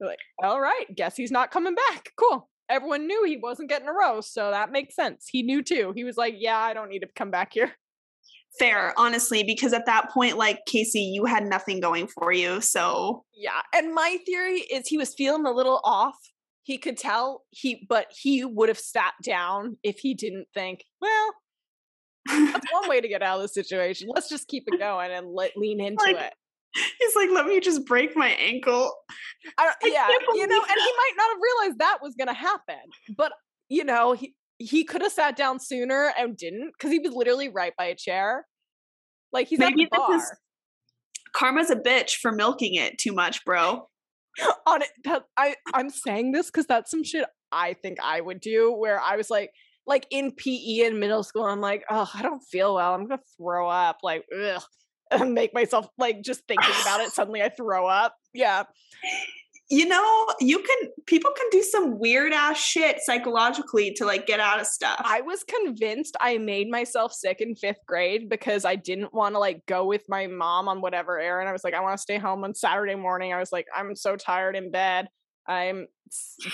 They're 0.00 0.08
like, 0.08 0.18
"All 0.42 0.60
right, 0.60 0.86
guess 0.96 1.16
he's 1.16 1.30
not 1.30 1.52
coming 1.52 1.76
back." 1.76 2.10
Cool. 2.18 2.48
Everyone 2.70 3.06
knew 3.06 3.24
he 3.24 3.36
wasn't 3.36 3.68
getting 3.68 3.88
a 3.88 3.92
rose, 3.92 4.32
so 4.32 4.50
that 4.50 4.70
makes 4.70 4.94
sense. 4.94 5.26
He 5.30 5.42
knew 5.42 5.62
too. 5.62 5.92
He 5.94 6.04
was 6.04 6.16
like, 6.16 6.34
"Yeah, 6.38 6.58
I 6.58 6.72
don't 6.72 6.88
need 6.88 7.00
to 7.00 7.08
come 7.16 7.30
back 7.30 7.52
here." 7.52 7.72
Fair, 8.58 8.94
honestly, 8.96 9.44
because 9.44 9.72
at 9.72 9.86
that 9.86 10.10
point, 10.10 10.36
like 10.36 10.60
Casey, 10.66 11.00
you 11.00 11.24
had 11.24 11.46
nothing 11.46 11.80
going 11.80 12.08
for 12.08 12.32
you. 12.32 12.60
So 12.60 13.24
yeah, 13.34 13.62
and 13.74 13.94
my 13.94 14.18
theory 14.24 14.60
is 14.60 14.88
he 14.88 14.96
was 14.96 15.14
feeling 15.14 15.46
a 15.46 15.52
little 15.52 15.80
off 15.84 16.16
he 16.70 16.78
could 16.78 16.96
tell 16.96 17.42
he 17.50 17.84
but 17.88 18.06
he 18.16 18.44
would 18.44 18.68
have 18.68 18.78
sat 18.78 19.14
down 19.24 19.76
if 19.82 19.98
he 19.98 20.14
didn't 20.14 20.46
think 20.54 20.84
well 21.00 21.34
that's 22.26 22.72
one 22.72 22.88
way 22.88 23.00
to 23.00 23.08
get 23.08 23.22
out 23.22 23.36
of 23.36 23.42
the 23.42 23.48
situation 23.48 24.08
let's 24.14 24.28
just 24.28 24.46
keep 24.46 24.64
it 24.68 24.78
going 24.78 25.10
and 25.10 25.26
let 25.32 25.56
lean 25.56 25.80
into 25.80 26.04
like, 26.04 26.16
it 26.16 26.34
he's 26.74 27.16
like 27.16 27.30
let 27.32 27.46
me 27.46 27.60
just 27.60 27.84
break 27.84 28.16
my 28.16 28.28
ankle 28.28 28.92
I, 29.58 29.72
yeah 29.84 30.08
you 30.34 30.46
know 30.46 30.60
and 30.60 30.68
he 30.68 30.92
might 30.92 31.12
not 31.16 31.28
have 31.30 31.38
realized 31.42 31.78
that 31.78 31.98
was 32.02 32.14
going 32.14 32.28
to 32.28 32.34
happen 32.34 32.76
but 33.16 33.32
you 33.68 33.84
know 33.84 34.12
he 34.12 34.34
he 34.58 34.84
could 34.84 35.02
have 35.02 35.12
sat 35.12 35.36
down 35.36 35.58
sooner 35.58 36.12
and 36.18 36.36
didn't 36.36 36.72
because 36.78 36.92
he 36.92 36.98
was 36.98 37.12
literally 37.12 37.48
right 37.48 37.72
by 37.76 37.86
a 37.86 37.94
chair 37.94 38.46
like 39.32 39.48
he's 39.48 39.58
Maybe 39.58 39.84
at 39.84 39.90
the 39.90 39.98
bar. 39.98 40.38
karma's 41.34 41.70
a 41.70 41.76
bitch 41.76 42.16
for 42.20 42.30
milking 42.30 42.74
it 42.74 42.98
too 42.98 43.12
much 43.12 43.44
bro 43.44 43.88
on 44.66 44.82
it 44.82 44.88
that 45.04 45.24
I 45.36 45.56
I'm 45.74 45.90
saying 45.90 46.32
this 46.32 46.46
because 46.46 46.66
that's 46.66 46.90
some 46.90 47.02
shit 47.02 47.24
I 47.50 47.74
think 47.74 47.98
I 48.02 48.20
would 48.20 48.40
do 48.40 48.72
where 48.72 49.00
I 49.00 49.16
was 49.16 49.28
like 49.28 49.50
like 49.86 50.06
in 50.10 50.32
PE 50.32 50.86
in 50.86 51.00
middle 51.00 51.22
school, 51.22 51.44
I'm 51.44 51.60
like, 51.60 51.84
oh, 51.90 52.08
I 52.14 52.22
don't 52.22 52.40
feel 52.40 52.76
well. 52.76 52.94
I'm 52.94 53.06
gonna 53.06 53.20
throw 53.36 53.68
up. 53.68 53.98
Like, 54.02 54.24
ugh. 54.32 54.62
And 55.10 55.34
make 55.34 55.54
myself 55.54 55.88
like 55.98 56.22
just 56.22 56.46
thinking 56.46 56.74
about 56.82 57.00
it. 57.00 57.10
Suddenly 57.12 57.42
I 57.42 57.48
throw 57.48 57.86
up. 57.86 58.16
Yeah. 58.32 58.64
You 59.72 59.86
know, 59.86 60.26
you 60.40 60.58
can 60.58 60.90
people 61.06 61.30
can 61.36 61.46
do 61.50 61.62
some 61.62 62.00
weird 62.00 62.32
ass 62.32 62.58
shit 62.58 62.98
psychologically 63.00 63.94
to 63.94 64.04
like 64.04 64.26
get 64.26 64.40
out 64.40 64.60
of 64.60 64.66
stuff. 64.66 65.00
I 65.04 65.20
was 65.20 65.44
convinced 65.44 66.16
I 66.20 66.38
made 66.38 66.68
myself 66.68 67.12
sick 67.12 67.40
in 67.40 67.54
fifth 67.54 67.86
grade 67.86 68.28
because 68.28 68.64
I 68.64 68.74
didn't 68.74 69.14
want 69.14 69.36
to 69.36 69.38
like 69.38 69.64
go 69.66 69.86
with 69.86 70.02
my 70.08 70.26
mom 70.26 70.66
on 70.66 70.80
whatever 70.80 71.20
errand. 71.20 71.48
I 71.48 71.52
was 71.52 71.62
like, 71.62 71.74
I 71.74 71.80
want 71.80 71.96
to 71.96 72.02
stay 72.02 72.18
home 72.18 72.42
on 72.42 72.52
Saturday 72.52 72.96
morning. 72.96 73.32
I 73.32 73.38
was 73.38 73.52
like, 73.52 73.66
I'm 73.74 73.94
so 73.94 74.16
tired 74.16 74.56
in 74.56 74.72
bed. 74.72 75.08
I'm 75.46 75.86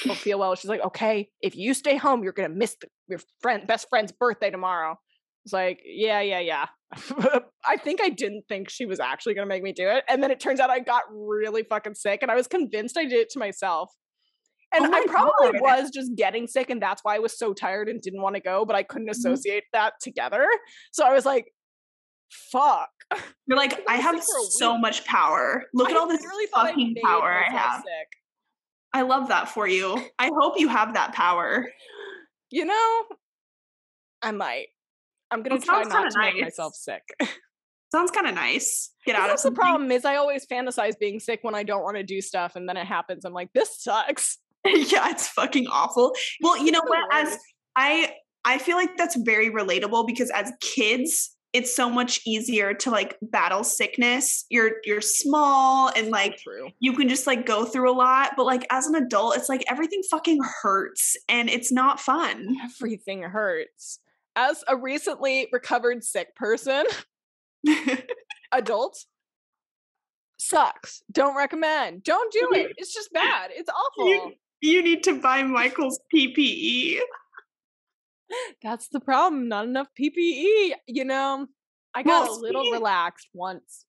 don't 0.04 0.18
feel 0.18 0.38
well. 0.38 0.54
She's 0.54 0.68
like, 0.68 0.84
okay, 0.84 1.30
if 1.40 1.56
you 1.56 1.74
stay 1.74 1.96
home, 1.96 2.22
you're 2.22 2.32
gonna 2.32 2.48
miss 2.50 2.76
the, 2.80 2.88
your 3.08 3.20
friend 3.40 3.66
best 3.66 3.88
friend's 3.88 4.12
birthday 4.12 4.50
tomorrow. 4.50 4.98
It's 5.46 5.52
like, 5.52 5.80
yeah, 5.84 6.20
yeah, 6.22 6.40
yeah. 6.40 6.66
I 7.64 7.76
think 7.76 8.00
I 8.02 8.08
didn't 8.08 8.42
think 8.48 8.68
she 8.68 8.84
was 8.84 8.98
actually 8.98 9.34
gonna 9.34 9.46
make 9.46 9.62
me 9.62 9.72
do 9.72 9.88
it, 9.88 10.02
and 10.08 10.20
then 10.20 10.32
it 10.32 10.40
turns 10.40 10.58
out 10.58 10.70
I 10.70 10.80
got 10.80 11.04
really 11.08 11.62
fucking 11.62 11.94
sick, 11.94 12.18
and 12.22 12.32
I 12.32 12.34
was 12.34 12.48
convinced 12.48 12.98
I 12.98 13.04
did 13.04 13.20
it 13.20 13.30
to 13.30 13.38
myself. 13.38 13.92
And 14.74 14.86
Oh 14.86 14.90
my 14.90 14.98
I 14.98 15.04
probably 15.06 15.52
God. 15.52 15.60
was 15.62 15.90
just 15.94 16.16
getting 16.16 16.48
sick, 16.48 16.68
and 16.68 16.82
that's 16.82 17.04
why 17.04 17.14
I 17.14 17.20
was 17.20 17.38
so 17.38 17.54
tired 17.54 17.88
and 17.88 18.00
didn't 18.02 18.22
want 18.22 18.34
to 18.34 18.40
go, 18.42 18.64
but 18.64 18.74
I 18.74 18.82
couldn't 18.82 19.06
Mhm. 19.06 19.12
associate 19.12 19.62
that 19.72 19.92
together. 20.02 20.48
So 20.90 21.06
I 21.06 21.12
was 21.12 21.24
like, 21.24 21.46
fuck. 22.50 22.88
You're 23.46 23.56
like, 23.56 23.74
I 23.88 23.94
I 23.94 23.96
have 23.98 24.16
sick 24.16 24.24
for 24.34 24.40
a 24.40 24.50
so 24.50 24.76
much 24.76 25.04
power. 25.04 25.62
Look 25.74 25.90
at 25.90 25.96
all 25.96 26.08
this 26.08 26.22
thought 26.52 26.66
I 26.66 26.70
fucking 26.70 26.96
power 27.04 27.32
I 27.32 27.52
have. 27.52 27.82
Sick. 27.82 28.08
I 28.92 29.02
love 29.02 29.28
that 29.28 29.48
for 29.48 29.68
you. 29.68 29.96
I 30.18 30.28
hope 30.40 30.58
you 30.58 30.66
have 30.66 30.94
that 30.94 31.12
power. 31.12 31.70
You 32.50 32.64
know, 32.64 33.04
I 34.22 34.32
might. 34.32 34.66
I'm 35.30 35.42
gonna 35.42 35.60
try 35.60 35.82
not 35.82 36.10
to 36.10 36.18
make 36.18 36.40
myself 36.40 36.74
sick. 36.74 37.02
Sounds 37.92 38.10
kind 38.10 38.26
of 38.26 38.34
nice. 38.34 38.90
Get 39.06 39.16
out 39.16 39.30
of 39.30 39.40
the 39.40 39.52
problem 39.52 39.90
is 39.92 40.04
I 40.04 40.16
always 40.16 40.44
fantasize 40.46 40.98
being 40.98 41.20
sick 41.20 41.40
when 41.42 41.54
I 41.54 41.62
don't 41.62 41.82
want 41.82 41.96
to 41.96 42.02
do 42.02 42.20
stuff, 42.20 42.56
and 42.56 42.68
then 42.68 42.76
it 42.76 42.86
happens. 42.86 43.24
I'm 43.24 43.32
like, 43.32 43.52
this 43.52 43.80
sucks. 43.80 44.38
yeah, 44.66 45.10
it's 45.10 45.28
fucking 45.28 45.66
awful. 45.68 46.14
Well, 46.40 46.58
you 46.62 46.72
know 46.72 46.82
what? 46.84 47.04
As. 47.12 47.38
I 47.76 48.14
I 48.44 48.58
feel 48.58 48.76
like 48.76 48.96
that's 48.96 49.16
very 49.16 49.50
relatable 49.50 50.06
because 50.06 50.30
as 50.30 50.52
kids, 50.60 51.36
it's 51.52 51.74
so 51.74 51.90
much 51.90 52.20
easier 52.26 52.74
to 52.74 52.90
like 52.90 53.16
battle 53.22 53.64
sickness. 53.64 54.44
You're 54.50 54.72
you're 54.84 55.00
small 55.00 55.90
and 55.96 56.10
like 56.10 56.38
true. 56.38 56.70
you 56.80 56.92
can 56.92 57.08
just 57.08 57.26
like 57.26 57.46
go 57.46 57.64
through 57.64 57.90
a 57.90 57.94
lot, 57.94 58.32
but 58.36 58.46
like 58.46 58.66
as 58.70 58.86
an 58.86 58.94
adult, 58.94 59.36
it's 59.36 59.48
like 59.48 59.64
everything 59.68 60.02
fucking 60.10 60.40
hurts 60.62 61.16
and 61.28 61.48
it's 61.48 61.72
not 61.72 61.98
fun. 61.98 62.56
Everything 62.64 63.22
hurts. 63.22 64.00
As 64.36 64.62
a 64.68 64.76
recently 64.76 65.48
recovered 65.50 66.04
sick 66.04 66.36
person, 66.36 66.84
adult, 68.52 69.04
sucks. 70.36 71.02
Don't 71.10 71.36
recommend. 71.36 72.02
Don't 72.04 72.30
do 72.32 72.50
it. 72.52 72.72
It's 72.76 72.92
just 72.92 73.12
bad. 73.12 73.50
It's 73.54 73.70
awful. 73.98 74.08
you, 74.08 74.32
you 74.60 74.82
need 74.82 75.02
to 75.04 75.18
buy 75.20 75.42
Michael's. 75.42 75.98
PPE. 76.14 76.98
That's 78.62 78.88
the 78.88 79.00
problem. 79.00 79.48
Not 79.48 79.64
enough 79.64 79.88
PPE. 79.98 80.72
You 80.86 81.04
know, 81.04 81.46
I 81.94 82.02
got 82.02 82.28
Well, 82.28 82.38
a 82.38 82.40
little 82.40 82.70
relaxed 82.72 83.28
once. 83.32 83.86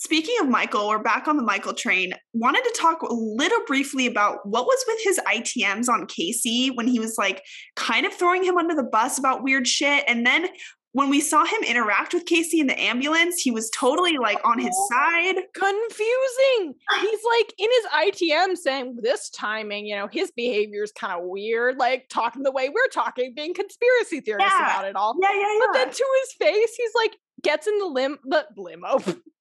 Speaking 0.00 0.36
of 0.40 0.48
Michael, 0.48 0.86
we're 0.86 1.02
back 1.02 1.26
on 1.26 1.36
the 1.36 1.42
Michael 1.42 1.74
train. 1.74 2.12
Wanted 2.32 2.62
to 2.62 2.74
talk 2.80 3.02
a 3.02 3.12
little 3.12 3.58
briefly 3.66 4.06
about 4.06 4.46
what 4.46 4.64
was 4.64 4.84
with 4.86 5.00
his 5.02 5.18
ITMs 5.26 5.88
on 5.88 6.06
Casey 6.06 6.68
when 6.68 6.86
he 6.86 7.00
was 7.00 7.18
like 7.18 7.42
kind 7.74 8.06
of 8.06 8.14
throwing 8.14 8.44
him 8.44 8.56
under 8.56 8.76
the 8.76 8.84
bus 8.84 9.18
about 9.18 9.42
weird 9.42 9.66
shit. 9.66 10.04
And 10.06 10.24
then 10.24 10.46
when 10.92 11.10
we 11.10 11.20
saw 11.20 11.44
him 11.44 11.64
interact 11.64 12.14
with 12.14 12.26
Casey 12.26 12.60
in 12.60 12.68
the 12.68 12.80
ambulance, 12.80 13.40
he 13.40 13.50
was 13.50 13.70
totally 13.70 14.18
like 14.18 14.38
on 14.44 14.60
his 14.60 14.70
Oh. 14.72 14.88
side. 14.92 15.34
confusing. 15.52 16.74
He's 17.00 17.20
like 17.36 17.52
in 17.58 17.68
his 17.68 17.86
ITM 18.30 18.56
saying 18.56 18.98
this 19.02 19.28
timing, 19.30 19.84
you 19.86 19.96
know, 19.96 20.06
his 20.06 20.30
behavior 20.30 20.84
is 20.84 20.92
kind 20.92 21.12
of 21.12 21.24
weird, 21.24 21.76
like 21.76 22.08
talking 22.08 22.44
the 22.44 22.52
way 22.52 22.68
we're 22.68 22.86
talking, 22.92 23.34
being 23.34 23.52
conspiracy 23.52 24.20
theorists 24.20 24.54
Yeah. 24.60 24.64
about 24.64 24.84
it 24.84 24.94
all. 24.94 25.16
Yeah, 25.20 25.32
yeah, 25.32 25.40
yeah, 25.40 25.58
But 25.66 25.72
then 25.72 25.90
to 25.90 26.04
his 26.22 26.32
face, 26.38 26.74
he's 26.76 26.92
like 26.94 27.16
gets 27.42 27.66
in 27.66 27.76
the 27.80 27.86
lim 27.86 28.18
the 28.24 28.46
limo, 28.56 28.98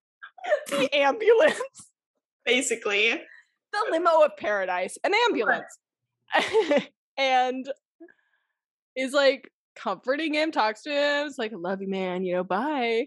the 0.69 0.89
ambulance, 0.95 1.61
Basically. 2.45 3.09
the 3.09 3.85
limo 3.91 4.23
of 4.23 4.31
paradise, 4.37 4.97
an 5.03 5.13
ambulance, 5.27 5.77
and 7.17 7.65
is 8.95 9.13
like 9.13 9.49
comforting 9.75 10.33
him, 10.33 10.51
talks 10.51 10.83
to 10.83 10.89
him, 10.89 11.27
it's 11.27 11.37
like, 11.37 11.53
I 11.53 11.55
love 11.55 11.81
you, 11.81 11.87
man, 11.87 12.23
you 12.23 12.33
know, 12.33 12.43
bye. 12.43 13.05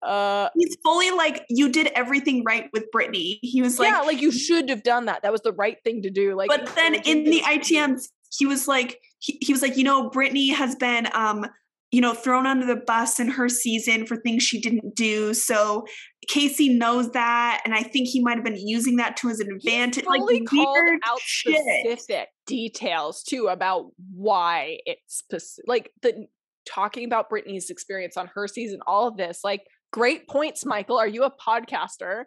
Uh 0.00 0.48
He's 0.56 0.76
fully 0.84 1.10
like, 1.10 1.44
you 1.48 1.72
did 1.72 1.88
everything 1.88 2.44
right 2.44 2.68
with 2.72 2.88
Brittany. 2.92 3.40
He 3.42 3.60
was 3.60 3.80
like, 3.80 3.90
yeah, 3.90 4.00
like 4.02 4.20
you 4.20 4.30
should 4.30 4.68
have 4.68 4.84
done 4.84 5.06
that. 5.06 5.22
That 5.22 5.32
was 5.32 5.40
the 5.40 5.52
right 5.52 5.76
thing 5.82 6.02
to 6.02 6.10
do. 6.10 6.36
Like, 6.36 6.48
but 6.48 6.72
then 6.76 6.94
in 6.94 7.24
the. 7.24 7.40
ITMs, 7.40 8.08
he 8.30 8.46
was 8.46 8.68
like, 8.68 9.00
he, 9.18 9.38
he 9.40 9.52
was 9.52 9.60
like, 9.60 9.76
you 9.76 9.82
know, 9.82 10.08
Brittany 10.08 10.50
has 10.50 10.76
been, 10.76 11.08
um, 11.14 11.46
you 11.90 12.00
know, 12.00 12.12
thrown 12.14 12.46
under 12.46 12.66
the 12.66 12.76
bus 12.76 13.18
in 13.18 13.28
her 13.28 13.48
season 13.48 14.04
for 14.06 14.16
things 14.16 14.42
she 14.42 14.60
didn't 14.60 14.94
do. 14.94 15.32
So 15.32 15.86
Casey 16.28 16.68
knows 16.68 17.10
that, 17.12 17.62
and 17.64 17.74
I 17.74 17.82
think 17.82 18.08
he 18.08 18.20
might 18.22 18.34
have 18.36 18.44
been 18.44 18.58
using 18.58 18.96
that 18.96 19.16
to 19.18 19.28
his 19.28 19.40
He 19.40 19.48
advantage. 19.48 20.04
like 20.06 20.20
called 20.20 20.76
weird 20.84 21.00
out 21.06 21.20
shit. 21.20 21.56
specific 21.86 22.28
details 22.46 23.22
too 23.22 23.48
about 23.48 23.86
why 24.14 24.78
it's 24.84 25.22
speci- 25.32 25.60
like 25.66 25.90
the 26.02 26.26
talking 26.66 27.06
about 27.06 27.30
Brittany's 27.30 27.70
experience 27.70 28.16
on 28.18 28.28
her 28.34 28.46
season. 28.46 28.80
All 28.86 29.08
of 29.08 29.16
this, 29.16 29.40
like, 29.42 29.62
great 29.90 30.28
points, 30.28 30.66
Michael. 30.66 30.98
Are 30.98 31.08
you 31.08 31.24
a 31.24 31.30
podcaster? 31.30 32.24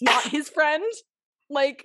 Not 0.00 0.22
his 0.28 0.48
friend. 0.48 0.82
Like, 1.50 1.84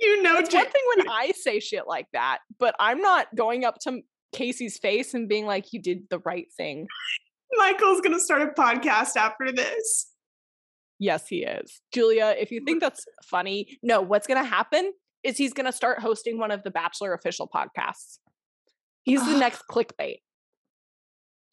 You 0.00 0.20
know, 0.24 0.38
it's 0.38 0.52
one 0.52 0.64
thing 0.64 0.82
when 0.96 1.08
I 1.08 1.30
say 1.32 1.60
shit 1.60 1.86
like 1.86 2.06
that, 2.14 2.38
but 2.58 2.74
I'm 2.80 3.00
not 3.00 3.28
going 3.36 3.64
up 3.64 3.76
to 3.82 4.00
Casey's 4.32 4.78
face 4.78 5.14
and 5.14 5.28
being 5.28 5.46
like, 5.46 5.72
"You 5.72 5.80
did 5.80 6.08
the 6.10 6.18
right 6.20 6.46
thing." 6.56 6.86
Michael's 7.56 8.00
gonna 8.00 8.20
start 8.20 8.42
a 8.42 8.46
podcast 8.46 9.16
after 9.16 9.52
this. 9.52 10.10
Yes, 11.00 11.26
he 11.28 11.44
is. 11.44 11.80
Julia, 11.92 12.36
if 12.38 12.50
you 12.50 12.60
think 12.64 12.80
that's 12.82 13.06
funny, 13.24 13.78
no, 13.82 14.02
what's 14.02 14.26
going 14.26 14.40
to 14.40 14.48
happen 14.48 14.92
is 15.24 15.38
he's 15.38 15.54
going 15.54 15.64
to 15.64 15.72
start 15.72 15.98
hosting 15.98 16.38
one 16.38 16.50
of 16.50 16.62
the 16.62 16.70
Bachelor 16.70 17.14
official 17.14 17.48
podcasts. 17.48 18.18
He's 19.02 19.24
the 19.24 19.38
next 19.38 19.62
clickbait. 19.68 20.18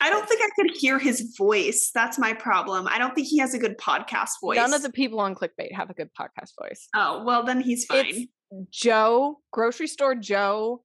I 0.02 0.10
don't 0.10 0.28
think 0.28 0.42
I 0.44 0.50
could 0.62 0.76
hear 0.76 1.00
his 1.00 1.34
voice. 1.38 1.92
That's 1.96 2.20
my 2.20 2.34
problem. 2.34 2.88
I 2.88 3.00
don't 3.00 3.16
think 3.16 3.28
he 3.28 3.40
has 3.40 3.54
a 3.54 3.58
good 3.58 3.78
podcast 3.78 4.32
voice. 4.42 4.58
None 4.58 4.74
of 4.74 4.84
the 4.84 4.92
people 4.92 5.20
on 5.22 5.34
clickbait 5.34 5.74
have 5.74 5.90
a 5.90 5.94
good 5.94 6.10
podcast 6.14 6.52
voice. 6.62 6.88
Oh 6.94 7.24
well, 7.24 7.44
then 7.44 7.62
he's 7.62 7.86
fine. 7.86 8.06
It's 8.06 8.28
Joe, 8.70 9.40
grocery 9.52 9.88
store 9.88 10.14
Joe. 10.14 10.84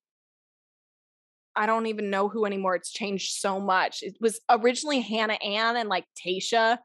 I 1.54 1.66
don't 1.66 1.86
even 1.86 2.10
know 2.10 2.28
who 2.28 2.44
anymore. 2.46 2.74
It's 2.74 2.90
changed 2.92 3.32
so 3.34 3.60
much. 3.60 4.02
It 4.02 4.16
was 4.20 4.40
originally 4.48 5.00
Hannah 5.00 5.38
Ann 5.44 5.76
and 5.76 5.88
like 5.88 6.04
Tasha 6.24 6.78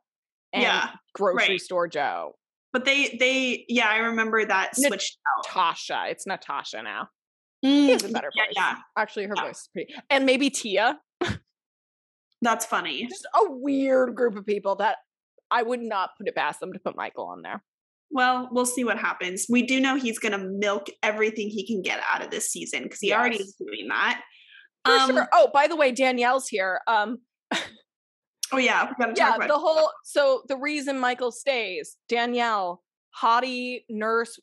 and 0.53 0.63
Yeah, 0.63 0.89
grocery 1.13 1.47
right. 1.53 1.61
store 1.61 1.87
Joe. 1.87 2.35
but 2.73 2.85
they 2.85 3.15
they 3.19 3.65
yeah, 3.69 3.87
I 3.89 3.97
remember 3.99 4.43
that 4.45 4.75
switched 4.75 5.17
out. 5.37 5.45
Tasha. 5.47 6.11
It's 6.11 6.27
Natasha 6.27 6.81
now. 6.83 7.07
He 7.61 7.89
has 7.91 8.03
a 8.03 8.09
mm, 8.09 8.13
better 8.13 8.29
yeah, 8.35 8.43
voice. 8.45 8.53
yeah, 8.55 8.75
Actually, 8.97 9.25
her 9.25 9.33
Yeah. 9.35 9.43
voice 9.45 9.57
is 9.57 9.69
pretty. 9.73 9.95
And 10.09 10.25
maybe 10.25 10.49
Tia. 10.49 10.99
that's 12.41 12.65
funny. 12.65 13.07
just 13.07 13.25
a 13.33 13.49
weird 13.49 14.15
group 14.15 14.35
of 14.37 14.45
people 14.45 14.75
that 14.75 14.97
I 15.49 15.63
would 15.63 15.81
not 15.81 16.11
put 16.17 16.27
it 16.27 16.35
past 16.35 16.59
them 16.59 16.73
to 16.73 16.79
put 16.79 16.95
Michael 16.95 17.25
on 17.25 17.41
there. 17.41 17.63
Well, 18.11 18.47
we'll 18.51 18.65
see 18.65 18.83
what 18.83 18.97
happens. 18.97 19.47
We 19.49 19.63
do 19.63 19.79
know 19.79 19.95
he's 19.95 20.19
going 20.19 20.31
to 20.33 20.37
milk 20.37 20.87
everything 21.03 21.49
he 21.49 21.65
can 21.65 21.81
get 21.81 21.99
out 22.09 22.23
of 22.23 22.29
this 22.31 22.49
season 22.49 22.83
because 22.83 22.99
he 23.01 23.11
already 23.13 23.37
is 23.37 23.55
doing 23.55 23.87
that. 23.89 24.21
For 24.87 24.91
Um, 24.93 25.11
sure. 25.11 25.27
Oh, 25.33 25.49
by 25.53 25.67
the 25.67 25.75
way, 25.75 25.91
Danielle's 25.91 26.47
here. 26.47 26.81
Um, 26.87 27.19
Oh 28.53 28.57
yeah, 28.57 28.87
we 28.87 28.95
got 29.03 29.07
to 29.07 29.13
talk 29.13 29.41
yeah, 29.41 29.47
the 29.47 29.57
whole. 29.59 29.91
So 30.05 30.43
the 30.47 30.55
reason 30.55 30.97
Michael 30.99 31.31
stays, 31.33 31.97
Danielle, 32.07 32.81
hottie 33.21 33.83
nurse, 33.89 34.39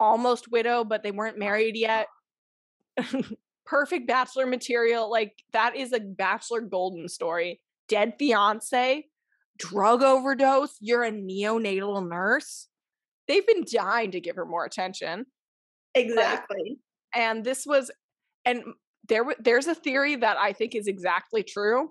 almost 0.00 0.50
widow, 0.50 0.82
but 0.82 1.02
they 1.02 1.10
weren't 1.10 1.38
married 1.38 1.76
yet. 1.76 2.06
Perfect 3.66 4.06
bachelor 4.08 4.46
material. 4.46 5.10
Like 5.10 5.34
that 5.52 5.76
is 5.76 5.92
a 5.92 6.00
bachelor 6.00 6.62
golden 6.62 7.06
story. 7.08 7.60
Dead 7.88 8.14
fiance, 8.18 9.06
drug 9.58 10.02
overdose. 10.02 10.76
You're 10.80 11.04
a 11.04 11.10
neonatal 11.12 12.08
nurse. 12.08 12.68
They've 13.28 13.46
been 13.46 13.64
dying 13.70 14.12
to 14.12 14.20
give 14.20 14.36
her 14.36 14.46
more 14.46 14.64
attention. 14.64 15.26
exactly. 15.94 16.78
and 17.14 17.44
this 17.44 17.66
was 17.66 17.90
and 18.46 18.62
there 19.08 19.24
there's 19.38 19.66
a 19.66 19.74
theory 19.74 20.16
that 20.16 20.36
i 20.38 20.52
think 20.52 20.74
is 20.74 20.86
exactly 20.86 21.42
true 21.42 21.90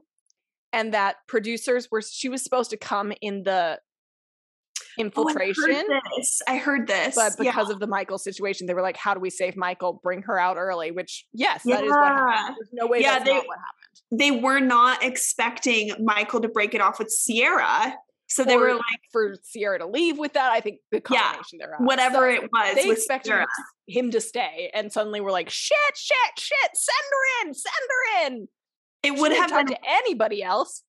and 0.72 0.94
that 0.94 1.18
producers 1.28 1.90
were 1.92 2.02
she 2.02 2.30
was 2.30 2.44
supposed 2.44 2.70
to 2.72 2.78
come 2.78 3.14
in 3.22 3.44
the 3.44 3.80
infiltration. 4.98 5.64
Oh, 5.68 5.74
I 5.74 5.78
heard 5.78 6.02
this. 6.18 6.42
I 6.48 6.58
heard 6.58 6.88
this. 6.88 7.16
But 7.16 7.38
because 7.38 7.68
yeah. 7.70 7.74
of 7.74 7.80
the 7.80 7.88
Michael 7.88 8.18
situation, 8.18 8.68
they 8.68 8.74
were 8.74 8.82
like, 8.82 8.98
"How 8.98 9.14
do 9.14 9.20
we 9.20 9.30
save 9.30 9.56
Michael? 9.56 10.00
Bring 10.04 10.22
her 10.24 10.38
out 10.38 10.58
early." 10.58 10.92
Which, 10.92 11.26
yes, 11.34 11.62
yeah. 11.66 11.78
that 11.78 11.86
is 11.86 11.92
what 11.92 12.06
happened. 12.06 12.58
There's 12.60 12.70
no 12.74 12.88
way 12.88 13.02
Yeah, 13.02 13.14
that's 13.14 13.26
they- 13.26 13.34
not 13.34 13.48
what 13.48 13.58
happened. 13.58 14.20
they 14.20 14.32
were 14.32 14.60
not 14.60 15.04
expecting 15.04 15.92
Michael 16.04 16.42
to 16.42 16.48
break 16.48 16.74
it 16.74 16.82
off 16.82 17.00
with 17.00 17.10
Sierra. 17.10 17.96
So 18.28 18.44
they 18.44 18.58
were 18.58 18.74
like, 18.74 19.00
for 19.12 19.36
Sierra 19.44 19.78
to 19.80 19.86
leave 19.86 20.18
with 20.18 20.34
that. 20.34 20.52
I 20.52 20.60
think 20.60 20.80
the 20.92 21.02
Yeah, 21.12 21.22
combination 21.24 21.60
thereof. 21.60 21.82
whatever 21.82 22.36
So 22.36 22.44
it 22.44 22.50
was. 22.52 22.76
they 22.76 22.90
expected 22.90 23.30
Sierra. 23.30 23.46
him 23.88 24.12
to 24.12 24.22
stay, 24.22 24.72
and 24.74 24.92
suddenly 24.92 25.22
we're 25.22 25.32
like, 25.32 25.50
"Shit, 25.50 25.78
shit, 25.96 26.40
shit! 26.40 26.70
Send 26.74 26.96
her 27.12 27.48
in! 27.48 27.54
Send 27.54 27.74
her 27.90 28.26
in!" 28.28 28.48
It 29.04 29.16
She 29.16 29.22
would 29.22 29.34
have 29.34 29.50
been 29.52 29.68
to 29.68 29.78
anybody 29.88 30.42
else. 30.42 30.84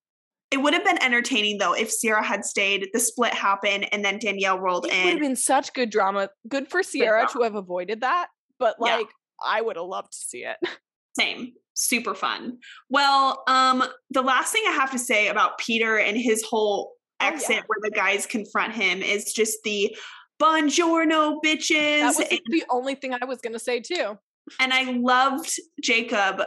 it 0.51 0.59
would 0.59 0.73
have 0.73 0.85
been 0.85 1.03
entertaining 1.03 1.59
though 1.59 1.75
if 1.75 1.91
Sierra 1.91 2.23
had 2.25 2.45
stayed, 2.45 2.89
the 2.93 3.01
split 3.01 3.35
happened, 3.35 3.93
and 3.93 4.05
then 4.05 4.19
Danielle 4.19 4.59
rolled 4.61 4.87
in. 4.87 4.93
It 4.93 5.05
would 5.05 5.13
have 5.15 5.21
been 5.21 5.37
such 5.37 5.73
good 5.75 5.91
drama. 5.91 6.31
Good 6.49 6.69
for 6.71 6.83
Sierra 6.83 7.23
drama. 7.27 7.33
to 7.33 7.43
have 7.43 7.55
avoided 7.57 8.01
that, 8.03 8.29
but 8.59 8.77
Yeah. 8.81 8.97
like 8.97 9.09
I 9.45 9.61
would 9.61 9.77
have 9.77 9.87
loved 9.87 10.13
to 10.13 10.19
see 10.19 10.45
it. 10.45 10.57
Same. 11.19 11.53
Super 11.77 12.15
fun. 12.15 12.59
Well, 12.89 13.43
um, 13.49 13.83
the 14.11 14.23
last 14.23 14.53
thing 14.53 14.63
I 14.69 14.71
have 14.71 14.93
to 14.93 14.99
say 14.99 15.27
about 15.27 15.59
Peter 15.59 15.99
and 15.99 16.17
his 16.17 16.43
whole 16.45 16.94
Oh, 17.25 17.53
yeah. 17.53 17.63
where 17.67 17.79
the 17.83 17.91
guys 17.91 18.27
confront 18.27 18.73
him 18.75 19.03
is 19.03 19.33
just 19.33 19.59
the 19.65 19.97
Buongiorno 20.41 21.39
bitches. 21.45 22.01
That 22.01 22.17
was 22.19 22.29
and, 22.31 22.41
the 22.49 22.65
only 22.71 22.95
thing 22.95 23.15
I 23.15 23.25
was 23.25 23.41
gonna 23.41 23.59
say 23.59 23.81
too. 23.81 24.19
and 24.61 24.73
I 24.73 24.93
loved 24.93 25.51
Jacob 25.83 26.43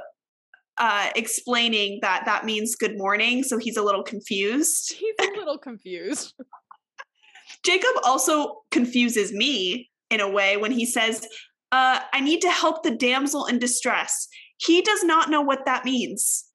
uh 0.77 1.09
explaining 1.15 1.99
that 2.01 2.23
that 2.25 2.45
means 2.45 2.75
good 2.75 2.97
morning, 2.97 3.43
so 3.43 3.57
he's 3.57 3.77
a 3.77 3.81
little 3.81 4.03
confused. 4.03 4.93
He's 4.93 5.15
a 5.21 5.37
little 5.37 5.57
confused. 5.57 6.33
Jacob 7.63 7.95
also 8.03 8.61
confuses 8.71 9.31
me 9.33 9.89
in 10.09 10.19
a 10.19 10.29
way 10.29 10.57
when 10.57 10.71
he 10.71 10.85
says, 10.85 11.25
uh, 11.71 11.99
I 12.13 12.19
need 12.21 12.41
to 12.41 12.49
help 12.49 12.83
the 12.83 12.91
damsel 12.91 13.45
in 13.45 13.59
distress. 13.59 14.27
He 14.57 14.81
does 14.81 15.03
not 15.03 15.29
know 15.29 15.41
what 15.41 15.65
that 15.65 15.83
means. 15.85 16.45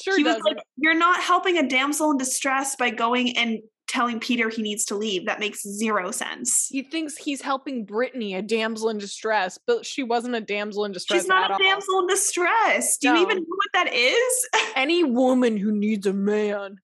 Sure 0.00 0.16
he 0.16 0.22
was 0.22 0.36
doesn't. 0.36 0.56
like, 0.56 0.64
You're 0.76 0.94
not 0.94 1.20
helping 1.20 1.58
a 1.58 1.68
damsel 1.68 2.12
in 2.12 2.18
distress 2.18 2.76
by 2.76 2.90
going 2.90 3.36
and 3.36 3.58
telling 3.90 4.20
Peter 4.20 4.48
he 4.48 4.62
needs 4.62 4.84
to 4.86 4.94
leave. 4.94 5.26
That 5.26 5.40
makes 5.40 5.62
zero 5.62 6.10
sense. 6.12 6.68
he 6.70 6.82
thinks 6.82 7.16
he's 7.16 7.42
helping 7.42 7.84
Brittany, 7.84 8.34
a 8.34 8.42
damsel 8.42 8.88
in 8.88 8.98
distress, 8.98 9.58
but 9.66 9.84
she 9.84 10.02
wasn't 10.02 10.36
a 10.36 10.40
damsel 10.40 10.84
in 10.84 10.92
distress. 10.92 11.22
She's 11.22 11.28
not 11.28 11.50
a 11.50 11.54
all. 11.54 11.58
damsel 11.58 11.98
in 12.00 12.06
distress. 12.06 12.96
Do 12.98 13.08
you 13.08 13.16
even 13.16 13.38
know 13.38 13.44
what 13.48 13.72
that 13.74 13.92
is? 13.92 14.48
Any 14.76 15.02
woman 15.02 15.56
who 15.56 15.72
needs 15.72 16.06
a 16.06 16.12
man 16.12 16.76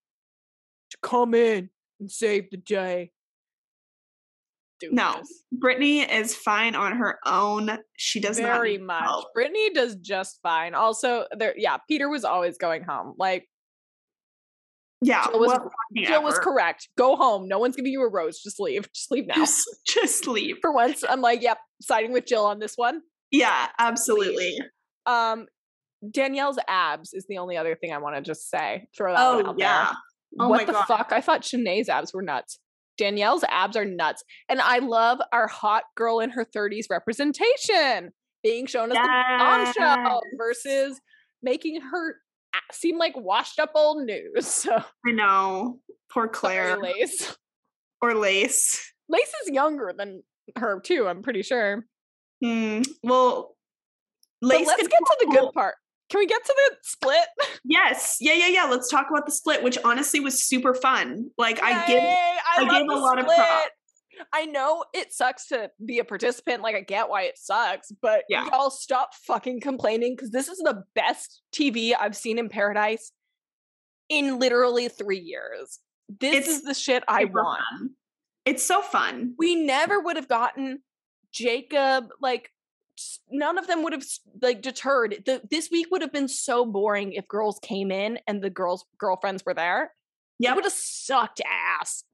to 0.90 0.98
come 1.02 1.34
in 1.34 1.70
and 2.00 2.10
save 2.10 2.50
the 2.50 2.56
day. 2.56 3.12
No. 4.90 5.22
Brittany 5.52 6.00
is 6.00 6.34
fine 6.34 6.74
on 6.74 6.96
her 6.96 7.18
own. 7.24 7.78
She 7.96 8.20
does 8.20 8.38
very 8.38 8.72
need 8.72 8.82
much. 8.82 9.04
help. 9.04 9.32
Brittany 9.32 9.70
does 9.72 9.94
just 9.96 10.40
fine. 10.42 10.74
Also, 10.74 11.24
there, 11.36 11.54
yeah, 11.56 11.78
Peter 11.88 12.10
was 12.10 12.24
always 12.24 12.58
going 12.58 12.82
home. 12.82 13.14
Like 13.16 13.48
Yeah, 15.02 15.26
Jill 15.26 15.40
was, 15.40 15.52
fucking 15.52 16.06
Jill 16.06 16.22
was 16.22 16.38
correct. 16.38 16.88
Go 16.96 17.16
home. 17.16 17.48
No 17.48 17.58
one's 17.58 17.76
giving 17.76 17.92
you 17.92 18.02
a 18.02 18.10
rose. 18.10 18.40
Just 18.40 18.58
leave. 18.58 18.90
Just 18.94 19.10
leave 19.10 19.26
now. 19.26 19.34
Just, 19.34 19.68
just 19.86 20.26
leave. 20.26 20.56
For 20.62 20.72
once, 20.72 21.04
I'm 21.08 21.20
like, 21.20 21.42
yep, 21.42 21.58
siding 21.82 22.12
with 22.12 22.24
Jill 22.26 22.44
on 22.46 22.58
this 22.60 22.74
one. 22.76 23.02
Yeah, 23.30 23.68
absolutely. 23.78 24.58
Um, 25.04 25.46
Danielle's 26.10 26.58
abs 26.68 27.12
is 27.12 27.26
the 27.28 27.38
only 27.38 27.56
other 27.56 27.74
thing 27.74 27.92
I 27.92 27.98
want 27.98 28.16
to 28.16 28.22
just 28.22 28.48
say. 28.50 28.88
Throw 28.96 29.12
that 29.12 29.20
Oh 29.20 29.48
out 29.48 29.54
yeah. 29.58 29.84
there. 29.84 29.94
Oh 30.40 30.48
what 30.48 30.66
the 30.66 30.72
God. 30.72 30.84
fuck? 30.86 31.08
I 31.12 31.20
thought 31.20 31.44
Shanae's 31.44 31.88
abs 31.88 32.12
were 32.14 32.22
nuts. 32.22 32.58
Danielle's 32.98 33.44
abs 33.48 33.76
are 33.76 33.84
nuts. 33.84 34.22
And 34.48 34.60
I 34.60 34.78
love 34.78 35.18
our 35.32 35.46
hot 35.46 35.84
girl 35.96 36.20
in 36.20 36.30
her 36.30 36.44
30s 36.44 36.86
representation 36.90 38.12
being 38.42 38.66
shown 38.66 38.90
as 38.90 38.96
the 38.96 39.34
bombshell 39.38 40.20
versus 40.38 41.00
making 41.42 41.80
her 41.80 42.16
seem 42.72 42.98
like 42.98 43.16
washed 43.16 43.58
up 43.58 43.72
old 43.74 44.04
news. 44.04 44.46
So 44.66 44.76
I 45.06 45.12
know. 45.12 45.80
Poor 46.10 46.28
Claire 46.28 46.76
Claire 46.76 46.94
Lace. 46.94 47.36
or 48.00 48.14
Lace. 48.14 48.92
Lace 49.08 49.32
is 49.44 49.50
younger 49.52 49.92
than 49.96 50.22
her 50.56 50.80
too, 50.80 51.06
I'm 51.08 51.22
pretty 51.22 51.42
sure. 51.42 51.84
Hmm. 52.42 52.82
Well, 53.02 53.56
Lace. 54.42 54.66
let's 54.66 54.82
get 54.88 54.98
to 54.98 55.16
the 55.20 55.26
good 55.26 55.52
part. 55.52 55.74
Can 56.10 56.20
we 56.20 56.26
get 56.26 56.44
to 56.44 56.54
the 56.56 56.76
split? 56.82 57.26
Yes. 57.68 58.18
Yeah. 58.20 58.34
Yeah. 58.34 58.46
Yeah. 58.46 58.64
Let's 58.70 58.88
talk 58.88 59.06
about 59.10 59.26
the 59.26 59.32
split, 59.32 59.60
which 59.64 59.76
honestly 59.84 60.20
was 60.20 60.44
super 60.44 60.72
fun. 60.72 61.30
Like 61.36 61.60
I 61.60 61.84
give. 61.88 62.00
I, 62.00 62.38
I 62.58 62.78
give 62.78 62.86
a 62.88 62.94
lot 62.94 63.18
of 63.18 63.24
split. 63.24 63.36
props. 63.38 63.70
I 64.32 64.46
know 64.46 64.84
it 64.94 65.12
sucks 65.12 65.46
to 65.48 65.70
be 65.84 65.98
a 65.98 66.04
participant. 66.04 66.62
Like 66.62 66.74
I 66.76 66.80
get 66.80 67.08
why 67.08 67.22
it 67.22 67.38
sucks, 67.38 67.90
but 68.02 68.24
Yeah. 68.28 68.46
y'all 68.50 68.70
stop 68.70 69.14
fucking 69.26 69.60
complaining 69.60 70.14
because 70.16 70.30
this 70.30 70.48
is 70.48 70.58
the 70.58 70.84
best 70.94 71.42
TV 71.54 71.94
I've 71.98 72.16
seen 72.16 72.38
in 72.38 72.48
Paradise 72.48 73.12
in 74.08 74.38
literally 74.38 74.88
three 74.88 75.18
years. 75.20 75.78
This 76.08 76.34
It's 76.36 76.48
is 76.48 76.62
the 76.62 76.74
shit 76.74 77.02
I 77.08 77.24
want. 77.24 77.60
fun. 77.78 77.90
It's 78.44 78.64
so 78.64 78.80
fun. 78.82 79.34
We 79.38 79.56
never 79.56 79.98
would 80.00 80.16
have 80.16 80.28
gotten 80.28 80.82
Jacob. 81.32 82.08
Like 82.20 82.50
none 83.30 83.58
of 83.58 83.66
them 83.66 83.82
would 83.82 83.92
have 83.92 84.04
like 84.40 84.62
deterred. 84.62 85.22
The, 85.26 85.42
this 85.50 85.68
week 85.70 85.88
would 85.90 86.02
have 86.02 86.12
been 86.12 86.28
so 86.28 86.64
boring 86.64 87.12
if 87.12 87.26
girls 87.28 87.58
came 87.60 87.90
in 87.90 88.18
and 88.26 88.40
the 88.42 88.50
girls' 88.50 88.84
girlfriends 88.98 89.44
were 89.44 89.54
there. 89.54 89.92
Yeah. 90.38 90.52
It 90.52 90.54
would 90.56 90.64
have 90.64 90.72
sucked 90.72 91.40
ass. 91.46 92.04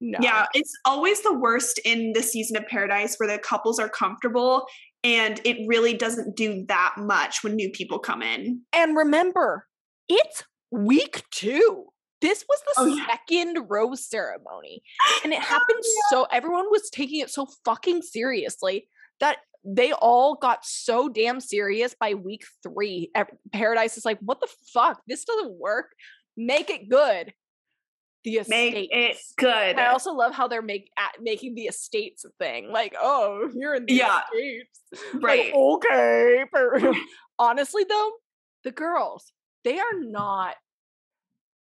No. 0.00 0.18
Yeah, 0.20 0.46
it's 0.54 0.72
always 0.84 1.22
the 1.22 1.32
worst 1.32 1.80
in 1.84 2.12
the 2.14 2.22
season 2.22 2.56
of 2.56 2.66
Paradise 2.66 3.16
where 3.16 3.28
the 3.28 3.38
couples 3.38 3.78
are 3.78 3.88
comfortable 3.88 4.66
and 5.02 5.40
it 5.44 5.58
really 5.66 5.94
doesn't 5.94 6.36
do 6.36 6.64
that 6.68 6.94
much 6.98 7.42
when 7.44 7.54
new 7.54 7.70
people 7.70 7.98
come 7.98 8.22
in. 8.22 8.62
And 8.72 8.96
remember, 8.96 9.66
it's 10.08 10.42
week 10.70 11.22
two. 11.30 11.86
This 12.20 12.44
was 12.48 12.58
the 12.66 12.72
Oh, 12.78 12.86
yeah. 12.86 13.06
second 13.06 13.66
rose 13.68 14.08
ceremony. 14.08 14.82
And 15.22 15.32
it 15.32 15.38
happened 15.42 15.82
so, 16.10 16.26
everyone 16.32 16.70
was 16.70 16.88
taking 16.90 17.20
it 17.20 17.30
so 17.30 17.46
fucking 17.64 18.02
seriously 18.02 18.88
that 19.20 19.38
they 19.64 19.92
all 19.92 20.34
got 20.36 20.64
so 20.64 21.08
damn 21.08 21.40
serious 21.40 21.94
by 21.98 22.14
week 22.14 22.42
three. 22.62 23.10
Paradise 23.52 23.96
is 23.96 24.04
like, 24.04 24.18
what 24.20 24.40
the 24.40 24.48
fuck? 24.72 25.00
This 25.06 25.24
doesn't 25.24 25.58
work. 25.58 25.86
Make 26.36 26.68
it 26.70 26.88
good. 26.90 27.32
The 28.24 28.40
Make 28.48 28.88
it 28.90 29.18
good. 29.36 29.78
I 29.78 29.88
also 29.88 30.12
love 30.14 30.32
how 30.32 30.48
they're 30.48 30.62
make, 30.62 30.90
at, 30.96 31.12
making 31.20 31.54
the 31.54 31.64
estates 31.64 32.24
a 32.24 32.30
thing. 32.38 32.72
Like, 32.72 32.94
oh, 32.98 33.50
you're 33.54 33.74
in 33.74 33.84
the 33.84 33.92
Yeah. 33.92 34.22
estates. 34.32 34.80
Like, 35.12 35.22
Right. 35.22 35.52
okay. 35.54 36.44
per- 36.50 36.92
Honestly, 37.38 37.84
though, 37.86 38.12
the 38.64 38.70
girls, 38.72 39.30
they 39.62 39.78
are 39.78 39.92
not, 40.00 40.54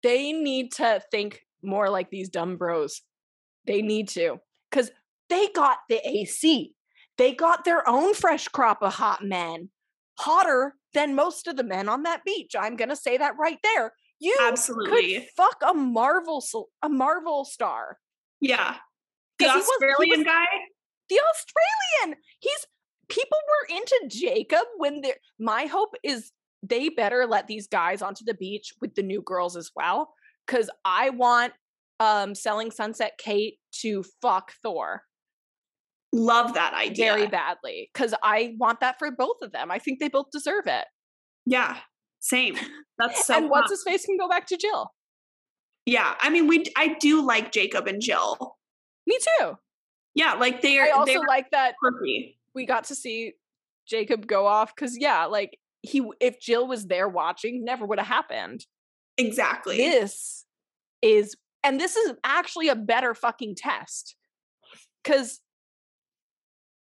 they 0.04 0.34
need 0.34 0.74
to 0.74 1.02
think 1.12 1.46
more 1.64 1.90
like 1.90 2.10
these 2.10 2.28
dumb 2.30 2.58
bros. 2.58 3.02
They 3.66 3.82
need 3.82 4.10
to. 4.10 4.40
Because 4.70 4.92
they 5.30 5.48
got 5.50 5.78
the 5.88 6.06
AC. 6.06 6.74
They 7.18 7.34
got 7.34 7.64
their 7.64 7.88
own 7.88 8.14
fresh 8.14 8.48
crop 8.50 8.82
of 8.82 8.96
hot 8.96 9.24
men, 9.24 9.70
hotter 10.18 10.76
than 10.94 11.16
most 11.16 11.48
of 11.48 11.56
the 11.56 11.64
men 11.64 11.88
on 11.88 12.04
that 12.04 12.26
beach. 12.26 12.54
I'm 12.60 12.76
going 12.76 12.90
to 12.90 12.96
say 12.96 13.18
that 13.18 13.38
right 13.40 13.60
there. 13.64 13.94
You 14.20 14.36
Absolutely. 14.42 15.14
could 15.20 15.24
fuck 15.38 15.58
a 15.66 15.74
Marvel, 15.74 16.44
a 16.84 16.90
Marvel 16.90 17.46
star. 17.46 17.98
Yeah. 18.42 18.76
the 19.40 19.46
he 19.50 19.56
was- 19.56 19.66
Australian 19.68 20.20
was- 20.20 20.26
guy? 20.26 20.46
the 21.10 21.20
Australian. 21.34 22.20
He's 22.40 22.66
people 23.08 23.38
were 23.48 23.76
into 23.78 24.00
Jacob 24.10 24.66
when 24.78 25.02
they 25.02 25.16
my 25.40 25.66
hope 25.66 25.96
is 26.04 26.32
they 26.62 26.90
better 26.90 27.26
let 27.26 27.48
these 27.48 27.68
guys 27.68 28.02
onto 28.02 28.24
the 28.26 28.34
beach 28.36 28.74
with 28.82 28.94
the 28.96 29.02
new 29.02 29.22
girls 29.22 29.56
as 29.58 29.72
well. 29.76 30.14
Cause 30.48 30.70
I 30.86 31.10
want 31.12 31.54
um 32.00 32.36
selling 32.36 32.70
sunset 32.72 33.14
Kate 33.18 33.58
to 33.82 34.04
fuck 34.22 34.54
Thor 34.62 35.02
Love 36.12 36.54
that 36.56 36.74
idea. 36.74 37.14
very 37.14 37.28
badly. 37.28 37.90
Cause 37.94 38.14
I 38.24 38.56
want 38.60 38.80
that 38.82 38.98
for 39.00 39.10
both 39.12 39.42
of 39.42 39.52
them. 39.52 39.72
I 39.72 39.80
think 39.80 40.00
they 40.00 40.10
both 40.10 40.32
deserve 40.32 40.66
it. 40.68 40.86
Yeah. 41.46 41.78
Same. 42.20 42.58
That's 42.98 43.26
so 43.26 43.38
and 43.38 43.50
what's 43.50 43.68
fun. 43.68 43.72
his 43.72 43.84
face 43.84 44.06
can 44.06 44.18
go 44.18 44.28
back 44.28 44.48
to 44.48 44.58
Jill. 44.58 44.92
Yeah. 45.86 46.16
I 46.22 46.30
mean, 46.30 46.48
we 46.48 46.66
I 46.76 46.96
do 47.00 47.26
like 47.26 47.52
Jacob 47.52 47.88
and 47.88 48.02
Jill. 48.02 48.58
Me 49.08 49.18
too. 49.40 49.58
Yeah, 50.16 50.34
like 50.34 50.62
they're 50.62 50.86
I 50.86 50.90
also 50.90 51.22
like 51.22 51.52
that 51.52 51.76
quirky. 51.80 52.38
we 52.54 52.66
got 52.66 52.86
to 52.86 52.96
see 52.96 53.34
Jacob 53.88 54.28
go 54.28 54.48
off 54.48 54.76
because 54.76 54.98
yeah, 54.98 55.26
like 55.26 55.58
he 55.82 56.04
if 56.20 56.40
Jill 56.42 56.68
was 56.68 56.88
there 56.88 57.08
watching, 57.08 57.64
never 57.64 57.86
would 57.86 58.00
have 58.00 58.08
happened. 58.08 58.66
Exactly. 59.18 59.78
this 59.78 60.46
is 61.02 61.36
and 61.64 61.80
this 61.80 61.96
is 61.96 62.14
actually 62.24 62.70
a 62.70 62.76
better 62.76 63.14
fucking 63.14 63.56
test 63.56 64.16
because 65.04 65.40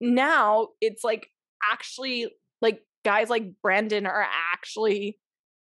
now 0.01 0.69
it's 0.81 1.03
like 1.03 1.29
actually 1.73 2.29
like 2.61 2.83
guys 3.05 3.29
like 3.29 3.45
Brandon 3.63 4.07
are 4.07 4.27
actually 4.53 5.19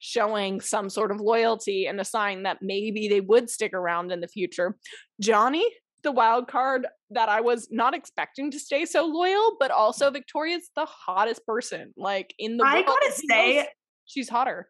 showing 0.06 0.60
some 0.60 0.90
sort 0.90 1.12
of 1.12 1.22
loyalty 1.22 1.88
and 1.88 2.00
a 2.02 2.04
sign 2.04 2.44
that 2.44 2.58
maybe 2.62 3.08
they 3.08 3.22
would 3.22 3.50
stick 3.50 3.74
around 3.74 4.12
in 4.12 4.20
the 4.20 4.28
future 4.28 4.76
johnny 5.22 5.66
the 6.04 6.12
wild 6.12 6.50
card 6.50 6.86
that 7.12 7.30
I 7.30 7.40
was 7.40 7.70
not 7.72 7.94
expecting 7.96 8.52
to 8.52 8.60
stay 8.60 8.86
so 8.86 9.06
loyal, 9.06 9.56
but 9.58 9.72
also 9.72 10.12
Victoria's 10.12 10.70
the 10.76 10.86
hottest 10.86 11.46
person 11.46 11.94
like 11.96 12.34
in 12.38 12.58
the 12.58 12.66
I 12.66 12.74
world. 12.74 12.88
gotta 12.88 13.12
say, 13.30 13.68
she's 14.04 14.28
hotter. 14.28 14.70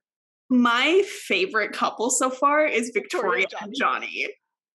my 0.51 1.01
favorite 1.25 1.71
couple 1.73 2.11
so 2.11 2.29
far 2.29 2.65
is 2.67 2.91
Victoria, 2.93 3.47
Victoria 3.49 3.63
and 3.63 3.73
Johnny. 3.75 4.27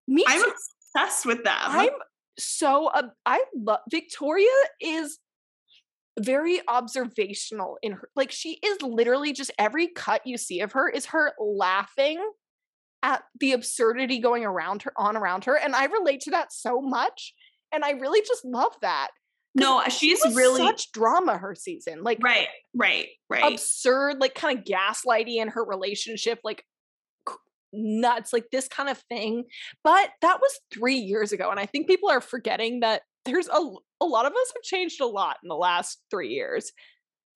Me 0.08 0.24
I'm 0.26 0.42
obsessed 0.42 1.26
with 1.26 1.44
them. 1.44 1.54
I'm 1.60 1.90
so 2.38 2.88
uh, 2.88 3.02
I 3.24 3.44
love 3.54 3.80
Victoria 3.88 4.48
is 4.80 5.18
very 6.18 6.60
observational 6.68 7.78
in 7.82 7.92
her 7.92 8.08
like 8.16 8.30
she 8.30 8.58
is 8.64 8.80
literally 8.82 9.32
just 9.32 9.50
every 9.58 9.88
cut 9.88 10.22
you 10.24 10.36
see 10.36 10.60
of 10.60 10.72
her 10.72 10.88
is 10.88 11.06
her 11.06 11.32
laughing 11.38 12.22
at 13.02 13.22
the 13.40 13.52
absurdity 13.52 14.18
going 14.18 14.44
around 14.44 14.82
her 14.82 14.92
on 14.96 15.16
around 15.16 15.44
her 15.44 15.56
and 15.56 15.74
I 15.74 15.84
relate 15.84 16.20
to 16.22 16.30
that 16.32 16.52
so 16.52 16.80
much 16.80 17.34
and 17.72 17.84
I 17.84 17.90
really 17.90 18.22
just 18.22 18.44
love 18.44 18.74
that 18.82 19.08
no, 19.54 19.80
uh, 19.80 19.88
she's 19.88 20.20
was 20.24 20.36
really 20.36 20.60
such 20.60 20.92
drama 20.92 21.36
her 21.36 21.54
season. 21.54 22.02
Like 22.02 22.18
right, 22.22 22.48
right, 22.74 23.08
right. 23.28 23.52
absurd, 23.52 24.20
like 24.20 24.34
kind 24.34 24.58
of 24.58 24.64
gaslighty 24.64 25.36
in 25.36 25.48
her 25.48 25.64
relationship, 25.64 26.38
like 26.44 26.64
nuts, 27.72 28.32
like 28.32 28.46
this 28.52 28.68
kind 28.68 28.88
of 28.88 28.98
thing. 29.08 29.44
But 29.82 30.10
that 30.22 30.38
was 30.40 30.60
three 30.72 30.98
years 30.98 31.32
ago. 31.32 31.50
And 31.50 31.58
I 31.58 31.66
think 31.66 31.86
people 31.86 32.10
are 32.10 32.20
forgetting 32.20 32.80
that 32.80 33.02
there's 33.28 33.48
a, 33.48 33.60
a 34.00 34.04
lot 34.06 34.26
of 34.26 34.32
us 34.32 34.52
have 34.54 34.62
changed 34.62 35.00
a 35.00 35.06
lot 35.06 35.36
in 35.42 35.48
the 35.48 35.54
last 35.54 35.98
three 36.10 36.28
years. 36.30 36.72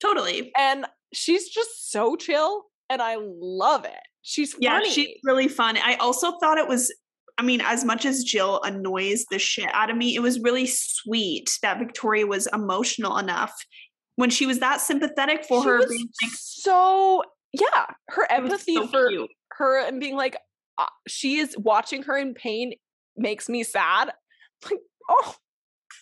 totally. 0.01 0.51
And 0.57 0.85
she's 1.13 1.47
just 1.49 1.91
so 1.91 2.15
chill 2.15 2.63
and 2.89 3.01
I 3.01 3.17
love 3.19 3.85
it. 3.85 3.93
She's 4.21 4.55
Yeah, 4.59 4.79
funny. 4.79 4.89
she's 4.89 5.17
really 5.23 5.47
fun. 5.47 5.77
I 5.77 5.95
also 5.95 6.37
thought 6.39 6.57
it 6.57 6.67
was, 6.67 6.93
I 7.37 7.43
mean, 7.43 7.61
as 7.61 7.83
much 7.85 8.05
as 8.05 8.23
Jill 8.23 8.61
annoys 8.63 9.25
the 9.31 9.39
shit 9.39 9.69
out 9.73 9.89
of 9.89 9.97
me, 9.97 10.15
it 10.15 10.21
was 10.21 10.39
really 10.39 10.65
sweet 10.65 11.49
that 11.61 11.79
Victoria 11.79 12.25
was 12.27 12.47
emotional 12.53 13.17
enough 13.17 13.53
when 14.15 14.29
she 14.29 14.45
was 14.45 14.59
that 14.59 14.81
sympathetic 14.81 15.45
for 15.45 15.61
She 15.63 15.67
her. 15.69 15.87
being 15.87 16.07
like, 16.21 16.31
so 16.35 17.23
yeah, 17.53 17.85
her 18.09 18.25
empathy 18.31 18.75
so 18.75 18.87
for 18.87 19.09
cute. 19.09 19.29
her 19.53 19.85
and 19.85 19.99
being 19.99 20.15
like, 20.15 20.35
uh, 20.77 20.85
she 21.07 21.37
is 21.37 21.55
watching 21.57 22.03
her 22.03 22.17
in 22.17 22.33
pain 22.33 22.73
makes 23.15 23.47
me 23.49 23.63
sad. 23.63 24.11
Like, 24.69 24.79
oh. 25.09 25.35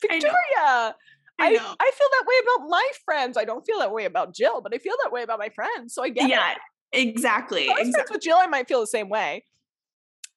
Victoria. 0.02 0.34
I 0.66 0.96
I. 1.40 1.76
I 1.80 1.92
feel 1.98 2.08
that 2.12 2.24
way 2.28 2.36
about 2.44 2.70
my 2.70 2.88
friends. 3.06 3.38
I 3.38 3.46
don't 3.46 3.66
feel 3.66 3.80
that 3.80 3.92
way 3.92 4.06
about 4.06 4.34
Jill, 4.36 4.62
but 4.62 4.74
I 4.74 4.78
feel 4.78 4.96
that 5.04 5.12
way 5.12 5.24
about 5.24 5.40
my 5.40 5.50
friends. 5.50 5.94
So 5.94 6.04
I 6.04 6.10
get 6.10 6.30
Yeah, 6.30 6.52
it. 6.52 6.58
exactly. 6.94 7.64
If 7.64 7.70
I 7.72 7.74
was 7.80 7.88
exactly. 7.88 7.94
friends 7.94 8.12
with 8.16 8.22
Jill, 8.22 8.38
I 8.40 8.48
might 8.48 8.68
feel 8.68 8.80
the 8.82 8.88
same 8.88 9.10
way. 9.10 9.44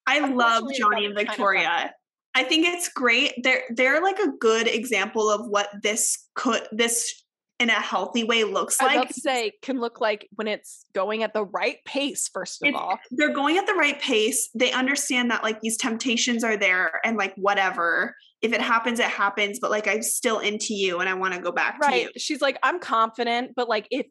I 0.07 0.20
love 0.20 0.64
Johnny 0.74 1.07
and 1.07 1.16
that's 1.16 1.27
kind 1.27 1.31
of 1.31 1.37
Victoria. 1.37 1.94
I 2.35 2.42
think 2.42 2.66
it's 2.66 2.88
great. 2.88 3.33
They're 3.42 3.62
they're 3.70 4.03
like 4.03 4.18
a 4.18 4.29
good 4.40 4.66
example 4.66 5.31
of 5.31 5.46
what 5.48 5.68
this 5.83 6.27
could 6.35 6.66
this 6.72 7.22
in 7.61 7.70
a 7.70 7.74
healthy 7.74 8.24
way 8.24 8.42
looks 8.42 8.81
like. 8.83 8.96
love 8.96 9.11
say 9.12 9.53
can 9.62 9.81
look 9.81 10.00
like 10.00 10.29
when 10.35 10.48
it's 10.48 10.85
going 10.94 11.22
at 11.22 11.33
the 11.33 11.44
right 11.44 11.77
pace, 11.85 12.29
first 12.29 12.61
of 12.62 12.68
It's- 12.68 12.83
all. 12.83 12.98
they're 13.12 13.33
going 13.33 13.57
at 13.57 13.66
the 13.66 13.74
right 13.74 14.00
pace. 14.00 14.50
They 14.55 14.72
understand 14.72 15.31
that 15.31 15.42
like 15.44 15.61
these 15.61 15.77
temptations 15.77 16.42
are 16.42 16.57
there 16.57 17.00
and 17.05 17.16
like 17.16 17.35
whatever. 17.37 18.16
If 18.44 18.52
it 18.52 18.61
happens, 18.61 19.00
it 19.00 19.07
happens, 19.07 19.59
but 19.61 19.70
like 19.70 19.88
I'm 19.88 20.02
still 20.02 20.38
into 20.38 20.74
you 20.74 21.00
and 21.00 21.09
I 21.09 21.14
want 21.14 21.35
to 21.35 21.40
go 21.40 21.50
back 21.50 21.80
to 21.80 21.87
you. 21.87 22.07
Right. 22.07 22.20
She's 22.20 22.40
like, 22.40 22.59
I'm 22.62 22.78
confident, 22.78 23.52
but 23.57 23.68
like 23.68 23.88
if 23.90 24.07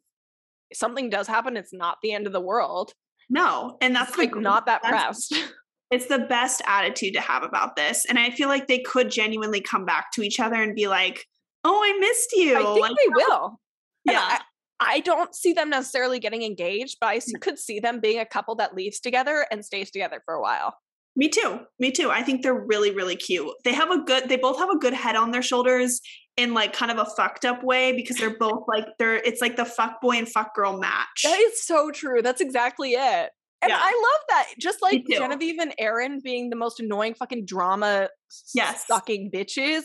something 0.74 1.10
does 1.10 1.28
happen, 1.28 1.56
it's 1.56 1.74
not 1.74 1.98
the 2.02 2.13
end 2.13 2.28
of 2.28 2.34
the 2.34 2.41
world. 2.41 2.93
No. 3.30 3.78
And 3.82 3.96
that's 3.96 4.10
It's 4.10 4.17
like 4.17 4.34
the- 4.34 4.41
not 4.41 4.65
that 4.65 4.84
pressed. 4.84 5.36
It's 5.91 6.08
the 6.08 6.17
best 6.17 6.63
attitude 6.65 7.13
to 7.13 7.22
have 7.22 7.43
about 7.43 7.76
this. 7.76 8.06
And 8.10 8.17
I 8.17 8.32
feel 8.32 8.48
like 8.50 8.65
they 8.65 8.80
could 8.80 9.12
genuinely 9.12 9.62
come 9.62 9.86
back 9.86 10.12
to 10.13 10.24
each 10.24 10.39
other 10.39 10.56
and 10.56 10.74
be 10.74 10.88
like, 10.88 11.24
Oh, 11.63 11.80
I 11.84 12.00
missed 12.00 12.32
you. 12.32 12.56
I 12.56 12.63
think 12.74 12.80
like, 12.82 12.96
they 12.98 13.10
will. 13.13 13.60
Yeah. 14.06 14.19
I, 14.19 14.39
I 14.80 15.00
don't 15.02 15.36
see 15.36 15.54
them 15.54 15.69
necessarily 15.69 16.17
getting 16.19 16.41
engaged, 16.41 16.98
but 17.00 17.08
I 17.10 17.19
could 17.39 17.60
see 17.60 17.80
them 17.80 18.00
being 18.00 18.17
a 18.17 18.26
couple 18.26 18.56
that 18.56 18.74
leaves 18.74 19.00
together 19.00 19.46
and 19.52 19.63
stays 19.63 19.91
together 19.91 20.24
for 20.26 20.34
a 20.34 20.41
while. 20.41 20.76
Me 21.15 21.30
too. 21.30 21.60
Me 21.80 21.91
too. 21.91 22.10
I 22.10 22.23
think 22.23 22.41
they're 22.41 22.54
really, 22.65 22.91
really 22.91 23.15
cute. 23.15 23.47
They 23.63 23.73
have 23.73 23.91
a 23.91 24.04
good, 24.04 24.30
they 24.30 24.38
both 24.38 24.58
have 24.58 24.69
a 24.69 24.78
good 24.78 24.93
head 24.93 25.15
on 25.15 25.32
their 25.32 25.43
shoulders 25.43 26.02
in 26.38 26.54
like 26.56 26.73
kind 26.73 26.91
of 26.91 26.97
a 26.97 27.06
fucked 27.06 27.45
up 27.45 27.63
way 27.63 27.91
because 27.95 28.17
they're 28.17 28.38
both 28.38 28.63
like, 28.67 28.86
they're, 28.97 29.17
it's 29.17 29.39
like 29.41 29.56
the 29.56 29.65
fuck 29.65 30.02
boy 30.02 30.17
and 30.17 30.28
fuck 30.28 30.56
girl 30.56 30.78
match. 30.80 31.21
That 31.23 31.39
is 31.39 31.63
so 31.63 31.91
true. 31.91 32.21
That's 32.23 32.41
exactly 32.41 32.93
it. 32.93 33.30
And 33.62 33.69
Yeah. 33.69 33.78
I 33.80 33.91
love 33.91 34.21
that. 34.30 34.47
Just 34.60 34.82
like. 34.82 35.04
Genevieve 35.08 35.60
and 35.60 35.73
Aaron 35.78 36.19
being 36.23 36.49
the 36.49 36.56
most 36.56 36.80
annoying 36.80 37.13
fucking 37.13 37.45
drama 37.45 38.10
Yes. 38.56 38.88
sucking 38.88 39.30
bitches 39.32 39.84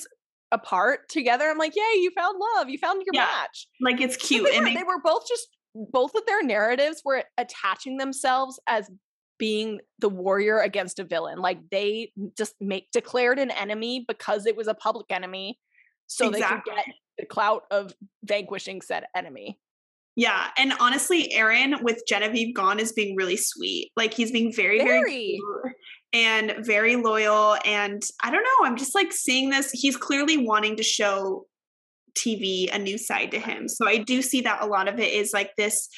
apart 0.51 1.01
together. 1.11 1.45
I'm 1.51 1.59
like, 1.59 1.77
yay, 1.77 1.83
you 2.01 2.11
found 2.17 2.39
love. 2.57 2.71
You 2.71 2.79
found 2.79 3.03
your 3.05 3.13
Yeah. 3.13 3.27
match. 3.27 3.69
like 3.83 4.01
it's 4.01 4.17
cute. 4.17 4.45
They 4.45 4.57
and 4.57 4.65
were, 4.65 4.71
they- 4.71 4.77
they 4.77 4.83
were 4.83 5.01
both 5.05 5.29
just 5.29 5.47
both 5.75 6.15
of 6.15 6.25
their 6.27 6.43
narratives 6.43 7.03
were 7.05 7.23
attaching 7.37 7.99
themselves 7.99 8.59
as 8.67 8.91
being 9.39 9.81
the 9.99 10.09
warrior 10.09 10.59
against 10.61 10.99
a 10.99 11.05
villain. 11.05 11.39
Like 11.39 11.59
they 11.71 12.13
just 12.37 12.55
make 12.61 12.91
declared 12.93 13.39
an 13.39 13.51
enemy 13.51 14.05
because 14.07 14.47
it 14.47 14.57
was 14.57 14.67
a 14.69 14.75
public 14.75 15.07
enemy, 15.11 15.59
so 16.07 16.31
they 16.31 16.39
Exactly. 16.39 16.73
could 16.75 16.77
get 16.87 16.95
the 17.19 17.27
clout 17.27 17.63
of 17.71 17.95
vanquishing 18.25 18.81
said 18.81 19.05
enemy. 19.15 19.59
yeah. 20.17 20.49
And 20.57 20.73
honestly, 20.81 21.33
Aaron 21.33 21.77
with 21.83 22.03
Genevieve 22.09 22.55
gone 22.55 22.79
is 22.81 22.93
being 22.93 23.15
really 23.17 23.37
sweet. 23.37 23.91
Like 23.97 24.13
he's 24.15 24.33
being 24.33 24.53
very, 24.53 24.79
very, 24.79 25.39
Very. 25.41 25.75
and 26.13 26.55
very 26.67 26.97
loyal. 26.97 27.57
And 27.65 28.03
I 28.23 28.31
don't 28.31 28.43
know. 28.43 28.67
I'm 28.67 28.77
just 28.77 28.95
like 28.95 29.13
seeing 29.13 29.51
this. 29.51 29.71
He's 29.73 29.97
clearly 29.97 30.37
wanting 30.37 30.77
to 30.77 30.83
show 30.83 31.47
TV 32.17 32.69
a 32.75 32.79
new 32.79 32.99
side 32.99 33.31
to 33.31 33.39
him. 33.39 33.69
So 33.69 33.87
I 33.89 33.99
do 33.99 34.23
see 34.23 34.41
that 34.41 34.63
a 34.63 34.67
lot 34.67 34.89
of 34.89 34.99
it 34.99 35.13
is 35.13 35.33
like 35.33 35.53
this, 35.57 35.89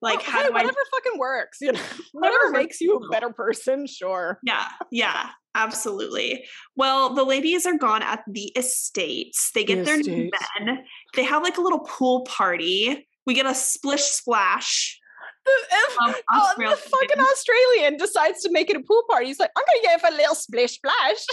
like 0.00 0.18
Oh, 0.20 0.22
how 0.30 0.38
hey, 0.42 0.48
do 0.48 0.50
I 0.50 0.62
whatever 0.62 0.78
fucking 0.94 1.18
works, 1.18 1.58
you 1.60 1.72
know, 1.72 1.80
Whatever 2.12 2.50
makes 2.50 2.80
you 2.80 2.96
a 2.96 3.08
better 3.10 3.30
person, 3.30 3.86
sure. 3.86 4.38
Yeah, 4.44 4.66
yeah, 4.92 5.30
absolutely. 5.54 6.44
Well, 6.76 7.14
the 7.14 7.24
ladies 7.24 7.66
are 7.66 7.76
gone 7.76 8.02
at 8.02 8.22
the 8.30 8.52
estates. 8.56 9.50
They 9.54 9.64
get 9.64 9.78
The 9.78 9.82
their 9.84 9.96
new 9.98 10.24
estates. 10.32 10.48
men. 10.60 10.78
They 11.14 11.24
have 11.24 11.42
like 11.42 11.58
a 11.58 11.60
little 11.60 11.80
pool 11.80 12.24
party. 12.24 13.06
We 13.26 13.34
get 13.34 13.46
a 13.46 13.54
splish 13.54 14.02
splash. 14.04 14.98
If- 15.46 15.96
Oh, 16.00 16.52
the 16.58 16.76
fucking 16.76 17.20
Australian 17.32 17.96
decides 17.96 18.42
to 18.42 18.52
make 18.52 18.68
it 18.70 18.76
a 18.76 18.80
pool 18.80 19.02
party. 19.08 19.26
He's 19.26 19.38
like, 19.40 19.50
I'm 19.56 19.64
gonna 19.66 19.96
give 19.96 20.12
a 20.12 20.16
little 20.16 20.34
splish 20.34 20.72
splash. 20.74 21.24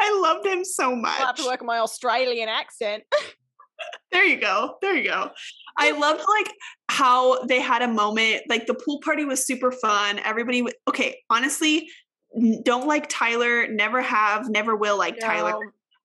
I 0.00 0.18
loved 0.22 0.46
him 0.46 0.64
so 0.64 0.96
much. 0.96 1.20
I'll 1.20 1.26
have 1.26 1.36
to 1.36 1.44
work 1.44 1.60
on 1.60 1.66
my 1.66 1.78
Australian 1.78 2.48
accent. 2.48 3.02
There 4.12 4.24
you 4.24 4.40
go. 4.40 4.76
There 4.82 4.96
you 4.96 5.04
go. 5.08 5.30
I 5.76 5.92
loved 5.92 6.22
like 6.28 6.52
how 6.88 7.44
they 7.44 7.60
had 7.60 7.80
a 7.82 7.88
moment. 7.88 8.42
Like 8.48 8.66
the 8.66 8.74
pool 8.74 9.00
party 9.04 9.24
was 9.24 9.46
super 9.46 9.70
fun. 9.70 10.18
Everybody, 10.24 10.64
okay, 10.88 11.18
honestly, 11.30 11.88
don't 12.64 12.86
like 12.88 13.08
Tyler. 13.08 13.68
Never 13.68 14.00
have, 14.02 14.48
never 14.50 14.74
will 14.76 14.98
like 14.98 15.18
Tyler. 15.20 15.54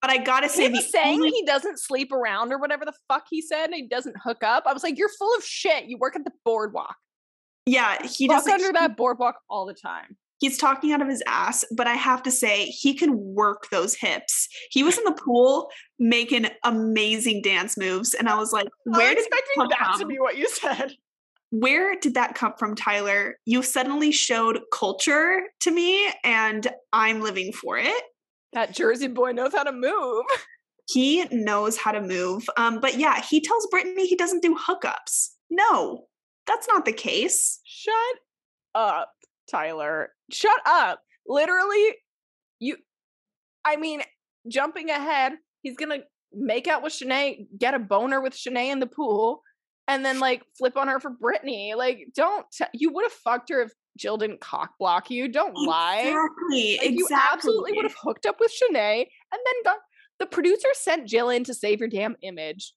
But 0.02 0.12
I 0.12 0.18
gotta 0.18 0.50
say, 0.50 0.68
the 0.68 0.82
saying 0.82 1.16
only- 1.20 1.32
he 1.32 1.44
doesn't 1.46 1.80
sleep 1.80 2.12
around 2.12 2.52
or 2.54 2.60
whatever 2.60 2.86
the 2.86 2.94
fuck 3.08 3.24
he 3.30 3.42
said, 3.42 3.66
and 3.66 3.74
he 3.74 3.88
doesn't 3.88 4.16
hook 4.24 4.44
up. 4.44 4.66
I 4.68 4.74
was 4.74 4.84
like, 4.84 5.00
you're 5.00 5.10
full 5.10 5.36
of 5.36 5.44
shit. 5.44 5.86
You 5.86 5.98
work 5.98 6.16
at 6.16 6.24
the 6.26 6.32
boardwalk. 6.44 6.96
yeah, 7.66 7.98
he 8.06 8.28
Walk 8.28 8.46
doesn't. 8.46 8.54
under 8.54 8.72
that 8.74 8.96
boardwalk 8.98 9.38
all 9.50 9.66
the 9.66 9.74
time. 9.74 10.16
He's 10.40 10.58
talking 10.58 10.92
out 10.92 11.02
of 11.02 11.08
his 11.08 11.24
ass, 11.28 11.64
but 11.76 11.88
I 11.88 11.94
have 11.94 12.24
to 12.24 12.32
say, 12.32 12.66
he 12.66 12.94
can 12.94 13.18
work 13.18 13.68
those 13.72 13.96
hips. 13.96 14.48
He 14.72 14.84
was 14.84 14.98
in 14.98 15.04
the 15.04 15.14
pool 15.14 15.70
making 16.00 16.48
amazing 16.64 17.42
dance 17.42 17.78
moves, 17.78 18.14
and 18.14 18.28
I 18.30 18.36
was 18.36 18.52
like, 18.52 18.68
"Where 18.86 19.16
did 19.16 19.18
was 19.18 19.28
that 19.30 19.40
expecting 19.40 19.56
come 19.56 19.68
that 19.70 20.00
to 20.00 20.06
be 20.06 20.20
what 20.20 20.38
you 20.38 20.50
said? 20.50 20.94
Where 21.52 21.96
did 22.00 22.16
that 22.16 22.36
come 22.36 22.54
from, 22.58 22.76
Tyler? 22.76 23.38
You 23.46 23.62
suddenly 23.64 24.12
showed 24.12 24.60
culture 24.74 25.42
to 25.62 25.72
me, 25.72 26.10
and 26.24 26.68
I'm 26.92 27.22
living 27.22 27.54
for 27.54 27.78
it." 27.78 28.04
That 28.54 28.74
Jersey 28.74 29.08
boy 29.08 29.32
knows 29.32 29.54
how 29.54 29.64
to 29.64 29.72
move. 29.72 30.26
He 30.88 31.26
knows 31.32 31.78
how 31.78 31.94
to 31.94 32.00
move. 32.00 32.48
Um, 32.58 32.80
but 32.80 33.00
yeah, 33.00 33.20
he 33.20 33.42
tells 33.42 33.66
Brittany 33.72 34.06
he 34.06 34.16
doesn't 34.16 34.44
do 34.44 34.56
hookups. 34.56 35.30
No, 35.50 36.06
that's 36.46 36.68
not 36.68 36.86
the 36.86 36.94
case. 36.94 37.60
Shut 37.64 37.96
up, 38.76 39.10
Tyler. 39.50 40.10
Shut 40.32 40.60
up. 40.66 41.00
Literally, 41.28 41.96
you. 42.60 42.78
I 43.64 43.76
mean, 43.78 44.02
jumping 44.48 44.90
ahead, 44.90 45.34
he's 45.62 45.76
gonna 45.78 46.00
make 46.34 46.68
out 46.68 46.84
with 46.84 46.94
Shanae, 46.94 47.48
get 47.58 47.74
a 47.74 47.80
boner 47.80 48.22
with 48.22 48.34
Shanae 48.34 48.72
in 48.72 48.80
the 48.80 48.88
pool, 48.88 49.42
and 49.88 50.06
then 50.06 50.20
like 50.20 50.44
flip 50.58 50.78
on 50.78 50.88
her 50.88 51.00
for 51.00 51.10
Brittany. 51.12 51.74
Like, 51.76 52.08
don't. 52.16 52.46
T- 52.52 52.66
you 52.74 52.92
would 52.94 53.06
have 53.06 53.12
fucked 53.12 53.50
her 53.50 53.62
if 53.64 53.72
Jill 53.98 54.18
didn't 54.18 54.42
cock 54.42 54.72
block 54.80 55.10
you. 55.10 55.28
Don't 55.28 55.56
lie. 55.56 56.02
Exactly. 56.08 56.78
Like, 56.82 56.92
You 57.00 57.08
absolutely 57.34 57.74
would 57.74 57.86
have 57.86 57.96
hooked 58.02 58.26
up 58.26 58.40
with 58.40 58.52
Shanae 58.52 59.00
and 59.02 59.40
then 59.46 59.54
got. 59.64 59.78
The 60.18 60.26
producer 60.26 60.70
sent 60.72 61.10
Jill 61.10 61.30
in 61.30 61.44
to 61.44 61.54
save 61.54 61.80
your 61.82 61.90
damn 61.90 62.16
image. 62.22 62.74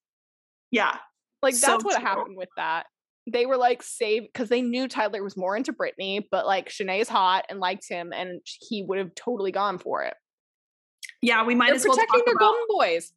Yeah. 0.73 0.97
Like 1.41 1.55
So 1.55 1.69
that's 1.69 1.85
what 1.85 1.97
true. 1.97 2.05
happened 2.05 2.37
with 2.37 2.49
that. 2.57 2.87
They 3.33 3.47
were 3.47 3.57
like 3.57 3.83
save 3.83 4.25
because 4.25 4.49
they 4.49 4.62
knew 4.62 4.88
Tyler 4.88 5.23
was 5.23 5.37
more 5.37 5.57
into 5.57 5.73
Brittany, 5.73 6.27
but 6.31 6.47
like 6.47 6.69
Shanae's 6.69 7.09
hot 7.09 7.45
and 7.49 7.61
liked 7.61 7.88
him, 7.88 8.12
and 8.12 8.41
he 8.61 8.83
would 8.87 8.99
have 8.99 9.14
totally 9.14 9.53
gone 9.53 9.79
for 9.79 10.03
it. 10.05 10.14
Yeah, 11.23 11.45
we 11.45 11.55
might 11.55 11.67
They're 11.67 11.77
as 11.77 11.85
well 11.87 11.97
talk 11.97 12.09
protecting 12.09 12.25
their 12.27 12.35
about 12.35 12.53
golden 12.53 12.67
boys. 12.69 13.12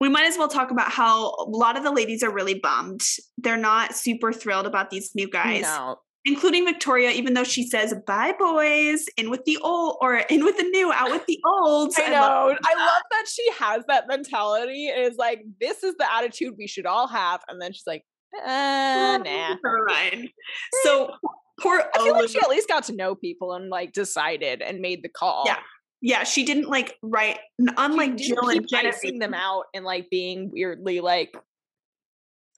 we 0.00 0.08
might 0.08 0.26
as 0.26 0.36
well 0.36 0.48
talk 0.48 0.70
about 0.70 0.90
how 0.90 1.30
a 1.38 1.44
lot 1.48 1.76
of 1.76 1.82
the 1.82 1.90
ladies 1.92 2.22
are 2.22 2.30
really 2.32 2.54
bummed. 2.58 3.00
They're 3.38 3.56
not 3.56 3.94
super 3.94 4.32
thrilled 4.32 4.66
about 4.66 4.90
these 4.90 5.12
new 5.14 5.28
guys, 5.30 5.62
No. 5.62 5.96
including 6.24 6.64
Victoria, 6.66 7.10
even 7.12 7.32
though 7.34 7.44
she 7.44 7.66
says, 7.66 7.94
bye, 8.06 8.34
boys, 8.38 9.06
in 9.16 9.30
with 9.30 9.44
the 9.44 9.56
old, 9.62 9.96
or 10.02 10.16
in 10.16 10.44
with 10.44 10.56
the 10.58 10.64
new, 10.64 10.92
out 10.92 11.10
with 11.10 11.24
the 11.26 11.38
old. 11.46 11.94
I 11.96 12.10
know. 12.10 12.54
I 12.62 12.74
love 12.76 13.02
that 13.10 13.24
she 13.32 13.50
has 13.58 13.84
that 13.88 14.06
mentality. 14.08 14.86
Is 14.88 15.16
like, 15.16 15.42
this 15.60 15.82
is 15.82 15.94
the 15.96 16.12
attitude 16.12 16.54
we 16.58 16.66
should 16.66 16.86
all 16.86 17.08
have. 17.08 17.40
And 17.48 17.60
then 17.62 17.72
she's 17.72 17.86
like, 17.86 18.04
uh, 18.34 19.18
nah. 19.18 19.22
Never 19.22 19.84
mind. 19.86 20.28
So 20.82 21.12
poor 21.60 21.82
I 21.94 21.98
feel 22.04 22.12
like 22.14 22.28
she 22.28 22.38
at 22.38 22.48
least 22.48 22.68
got 22.68 22.84
to 22.84 22.94
know 22.94 23.14
people 23.14 23.52
and 23.54 23.68
like 23.68 23.92
decided 23.92 24.62
and 24.62 24.80
made 24.80 25.02
the 25.02 25.08
call. 25.08 25.44
Yeah. 25.46 25.58
yeah, 26.00 26.24
she 26.24 26.44
didn't 26.44 26.68
like 26.68 26.96
write, 27.02 27.38
unlike 27.58 28.16
Jill 28.16 28.48
and 28.48 28.66
Genevieve. 28.68 29.18
them 29.20 29.34
out 29.34 29.64
and 29.74 29.84
like 29.84 30.08
being 30.10 30.50
weirdly 30.52 31.00
like. 31.00 31.36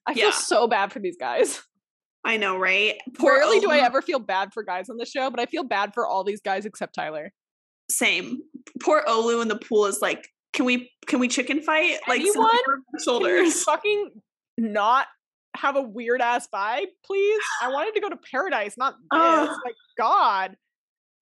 I 0.06 0.14
feel 0.14 0.32
so 0.32 0.66
bad 0.66 0.92
for 0.92 0.98
these 0.98 1.16
guys. 1.18 1.62
I 2.24 2.36
know, 2.36 2.58
right? 2.58 2.96
Poor 3.18 3.32
Rarely 3.32 3.60
do 3.60 3.70
I 3.70 3.78
ever 3.78 4.02
feel 4.02 4.18
bad 4.18 4.52
for 4.52 4.62
guys 4.62 4.90
on 4.90 4.98
the 4.98 5.06
show, 5.06 5.30
but 5.30 5.40
I 5.40 5.46
feel 5.46 5.64
bad 5.64 5.94
for 5.94 6.06
all 6.06 6.22
these 6.24 6.40
guys 6.42 6.66
except 6.66 6.94
Tyler. 6.94 7.32
Same. 7.90 8.40
Poor 8.82 9.02
Olu 9.08 9.40
in 9.40 9.48
the 9.48 9.56
pool 9.56 9.86
is 9.86 10.00
like, 10.02 10.28
can 10.52 10.64
we 10.66 10.90
can 11.06 11.18
we 11.20 11.28
chicken 11.28 11.62
fight? 11.62 11.98
Like 12.08 12.20
Anyone? 12.20 12.34
something 12.34 12.58
over 12.66 12.72
our 12.72 12.76
Can 12.76 12.82
you 12.92 13.04
shoulders. 13.04 13.62
fucking 13.64 14.10
not 14.58 15.06
have 15.60 15.76
a 15.76 15.82
weird 15.82 16.20
ass 16.20 16.48
vibe, 16.52 16.88
please? 17.04 17.42
I 17.62 17.68
wanted 17.72 17.94
to 17.94 18.00
go 18.00 18.08
to 18.08 18.16
paradise, 18.16 18.76
not 18.76 18.94
this. 18.94 19.20
Ugh. 19.20 19.58
like 19.64 19.74
God. 19.96 20.56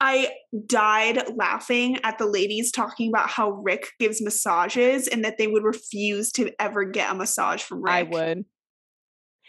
I 0.00 0.32
died 0.66 1.34
laughing 1.34 1.98
at 2.04 2.18
the 2.18 2.26
ladies 2.26 2.70
talking 2.70 3.08
about 3.08 3.28
how 3.28 3.50
Rick 3.50 3.88
gives 3.98 4.22
massages 4.22 5.08
and 5.08 5.24
that 5.24 5.38
they 5.38 5.48
would 5.48 5.64
refuse 5.64 6.30
to 6.32 6.52
ever 6.60 6.84
get 6.84 7.10
a 7.10 7.14
massage 7.14 7.62
from 7.62 7.82
Rick. 7.82 7.92
I 7.92 8.02
would. 8.04 8.44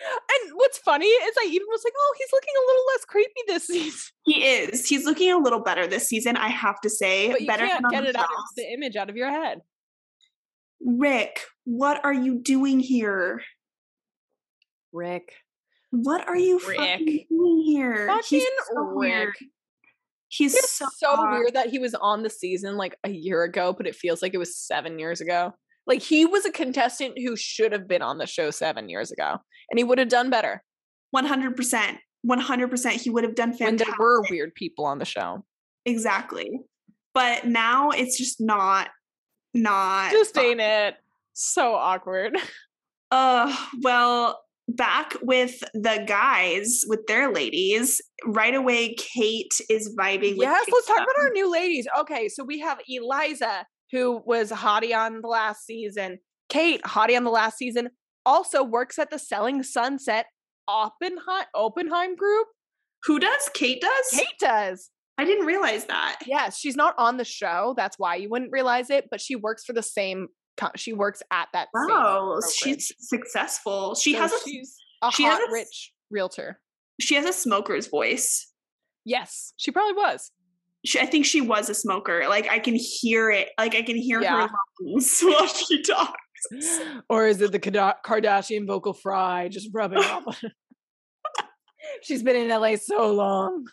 And 0.01 0.51
what's 0.53 0.77
funny 0.77 1.05
is 1.05 1.35
I 1.37 1.45
even 1.47 1.67
was 1.69 1.81
like, 1.83 1.93
oh, 1.95 2.15
he's 2.17 2.29
looking 2.31 2.53
a 2.57 2.65
little 2.67 2.83
less 2.87 3.05
creepy 3.05 3.41
this 3.47 3.67
season. 3.67 3.99
He 4.23 4.45
is. 4.45 4.87
He's 4.87 5.05
looking 5.05 5.31
a 5.31 5.37
little 5.37 5.61
better 5.61 5.85
this 5.85 6.07
season, 6.07 6.37
I 6.37 6.47
have 6.47 6.79
to 6.81 6.89
say. 6.89 7.31
But 7.31 7.41
you 7.41 7.47
better 7.47 7.67
can't 7.67 7.83
than 7.83 7.91
get 7.91 8.09
it 8.09 8.15
out 8.15 8.23
of 8.23 8.55
the 8.55 8.71
image 8.71 8.95
out 8.95 9.09
of 9.09 9.17
your 9.17 9.29
head. 9.29 9.59
Rick, 10.81 11.41
what 11.65 12.03
are 12.03 12.13
you 12.13 12.39
doing 12.41 12.79
here? 12.79 13.41
Rick. 14.93 15.33
What 15.91 16.27
are 16.27 16.37
you 16.37 16.59
Rick. 16.67 16.77
fucking 16.77 17.25
doing 17.29 17.63
here? 17.65 18.07
Fucking 18.07 18.45
so 18.73 18.93
weird. 18.93 19.33
He's 20.27 20.55
It's 20.55 20.77
so, 20.77 20.85
so, 20.95 21.31
weird 21.31 21.55
that 21.55 21.69
he 21.69 21.79
was 21.79 21.95
on 21.95 22.21
the 22.21 22.29
season 22.29 22.77
like 22.77 22.95
a 23.03 23.09
year 23.09 23.43
ago, 23.43 23.73
but 23.73 23.87
it 23.87 23.95
feels 23.95 24.21
like 24.21 24.35
it 24.35 24.37
was 24.37 24.55
seven 24.55 24.99
years 24.99 25.21
ago. 25.21 25.53
Like 25.87 26.03
he 26.03 26.25
was 26.25 26.45
a 26.45 26.51
contestant 26.51 27.17
who 27.17 27.35
should 27.35 27.71
have 27.71 27.87
been 27.87 28.03
on 28.03 28.19
the 28.19 28.27
show 28.27 28.51
seven 28.51 28.89
years 28.89 29.11
ago, 29.11 29.37
and 29.71 29.79
he 29.79 29.83
would 29.83 29.97
have 29.97 30.09
done 30.09 30.29
better 30.29 30.63
100%. 31.15 31.97
100% 32.29 32.91
he 32.91 33.09
would 33.09 33.23
have 33.23 33.33
done 33.33 33.53
fantastic. 33.53 33.69
when 33.69 33.77
there 33.77 33.95
were 33.97 34.21
weird 34.29 34.53
people 34.53 34.85
on 34.85 34.99
the 34.99 35.05
show. 35.05 35.43
Exactly. 35.85 36.59
But 37.13 37.45
now 37.45 37.89
it's 37.89 38.17
just 38.17 38.39
not 38.39 38.89
not 39.53 40.11
Just 40.11 40.37
ain't 40.37 40.59
it 40.59 40.95
so 41.33 41.73
awkward. 41.73 42.37
Uh 43.11 43.51
well, 43.81 44.39
back 44.75 45.15
with 45.21 45.59
the 45.73 46.03
guys 46.07 46.81
with 46.87 47.05
their 47.07 47.31
ladies. 47.31 48.01
Right 48.25 48.55
away 48.55 48.95
Kate 48.95 49.53
is 49.69 49.95
vibing 49.99 50.37
with 50.37 50.47
Yes, 50.47 50.65
let's 50.71 50.87
talk 50.87 50.97
about 50.97 51.19
our 51.21 51.29
new 51.31 51.51
ladies. 51.51 51.87
Okay, 51.99 52.29
so 52.29 52.43
we 52.43 52.59
have 52.59 52.79
Eliza, 52.87 53.65
who 53.91 54.21
was 54.25 54.51
hottie 54.51 54.95
on 54.95 55.21
the 55.21 55.27
last 55.27 55.65
season. 55.65 56.19
Kate, 56.49 56.81
hottie 56.83 57.15
on 57.15 57.23
the 57.23 57.29
last 57.29 57.57
season, 57.57 57.89
also 58.25 58.63
works 58.63 58.99
at 58.99 59.11
the 59.11 59.19
Selling 59.19 59.63
Sunset 59.63 60.25
Oppenheim, 60.67 61.45
Oppenheim 61.55 62.15
group. 62.15 62.47
Who 63.05 63.19
does? 63.19 63.49
Kate 63.53 63.81
does? 63.81 64.09
Kate 64.11 64.39
does. 64.39 64.89
I 65.17 65.25
didn't 65.25 65.45
realize 65.45 65.85
that. 65.85 66.19
Yes, 66.25 66.57
she's 66.57 66.75
not 66.75 66.95
on 66.97 67.17
the 67.17 67.25
show. 67.25 67.73
That's 67.75 67.97
why 67.99 68.15
you 68.15 68.29
wouldn't 68.29 68.51
realize 68.51 68.89
it, 68.89 69.05
but 69.11 69.19
she 69.19 69.35
works 69.35 69.63
for 69.65 69.73
the 69.73 69.83
same. 69.83 70.27
She 70.75 70.93
works 70.93 71.21
at 71.31 71.47
that. 71.53 71.67
Wow, 71.73 72.39
she's 72.53 72.91
successful. 72.99 73.95
She 73.95 74.13
So 74.13 74.19
has 74.19 74.31
a 74.33 74.37
she's 74.45 74.75
a 75.01 75.11
she 75.11 75.23
has 75.23 75.33
hot, 75.33 75.41
a 75.41 75.45
s- 75.45 75.51
rich 75.53 75.93
realtor. 76.11 76.59
she 76.99 77.15
has 77.15 77.25
a 77.25 77.33
smoker's 77.33 77.87
voice. 77.87 78.51
Yes, 79.05 79.53
she 79.57 79.71
probably 79.71 79.93
was. 79.93 80.31
She, 80.85 80.99
I 80.99 81.05
think 81.05 81.25
she 81.25 81.41
was 81.41 81.69
a 81.69 81.73
smoker. 81.73 82.25
Like 82.29 82.47
I 82.49 82.59
can 82.59 82.75
hear 82.75 83.29
it. 83.31 83.49
Like 83.57 83.75
I 83.75 83.81
can 83.81 83.95
hear 83.97 84.21
Yeah. 84.21 84.47
her 84.47 84.53
lungs 84.81 85.19
while 85.21 85.47
she 85.47 85.81
talks. 85.81 86.13
or 87.09 87.27
is 87.27 87.41
it 87.41 87.51
the 87.51 87.59
Kardashian 87.59 88.65
vocal 88.67 88.93
fry 88.93 89.47
just 89.49 89.69
rubbing 89.73 89.99
off? 89.99 90.41
She's 92.03 92.23
been 92.23 92.35
in 92.35 92.49
LA 92.49 92.75
so 92.75 93.11
long. 93.11 93.65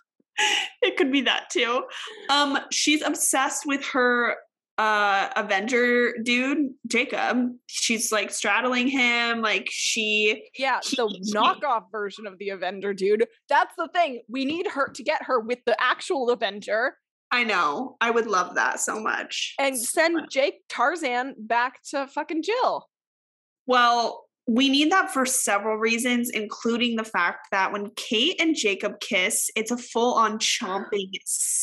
it 0.83 0.97
could 0.97 1.11
be 1.13 1.23
that 1.23 1.49
too. 1.51 1.83
Um, 2.29 2.59
she's 2.71 3.03
obsessed 3.03 3.65
with 3.67 3.85
her 3.87 4.37
uh 4.79 5.29
Avenger 5.37 6.15
dude, 6.23 6.71
Jacob. 6.87 7.51
She's 7.67 8.13
like 8.13 8.31
straddling 8.31 8.89
him, 8.89 9.41
like 9.41 9.69
she 9.71 10.45
Yeah, 10.59 10.81
He- 10.85 10.97
the 10.97 11.09
he- 11.09 11.33
knockoff 11.33 11.85
version 11.91 12.27
of 12.27 12.39
the 12.39 12.51
Avenger, 12.51 12.93
dude. 12.93 13.27
That's 13.49 13.75
the 13.77 13.89
thing. 13.95 14.23
We 14.29 14.45
need 14.45 14.67
her 14.69 14.89
to 14.89 15.03
get 15.03 15.23
her 15.25 15.41
with 15.41 15.61
the 15.67 15.77
actual 15.81 16.31
Avenger 16.31 16.97
I 17.33 17.43
know. 17.43 17.97
I 18.01 18.13
would 18.13 18.27
love 18.29 18.55
that 18.55 18.79
so 18.79 19.01
much. 19.01 19.55
and 19.59 19.77
So 19.77 19.85
send 19.85 20.15
much. 20.15 20.31
Jake 20.31 20.61
Tarzan 20.69 21.35
back 21.39 21.83
to 21.91 22.07
fucking 22.07 22.45
Jill. 22.45 22.87
Well, 23.67 24.27
we 24.47 24.69
need 24.69 24.93
that 24.93 25.11
for 25.13 25.27
several 25.27 25.77
reasons, 25.77 26.31
including 26.31 26.95
the 26.95 27.03
fact 27.05 27.49
that 27.51 27.73
when 27.73 27.91
Kate 27.97 28.41
and 28.41 28.55
Jacob 28.55 29.01
kiss, 29.01 29.51
it's 29.57 29.73
a 29.73 29.77
full-on 29.77 30.39
chomping 30.39 31.11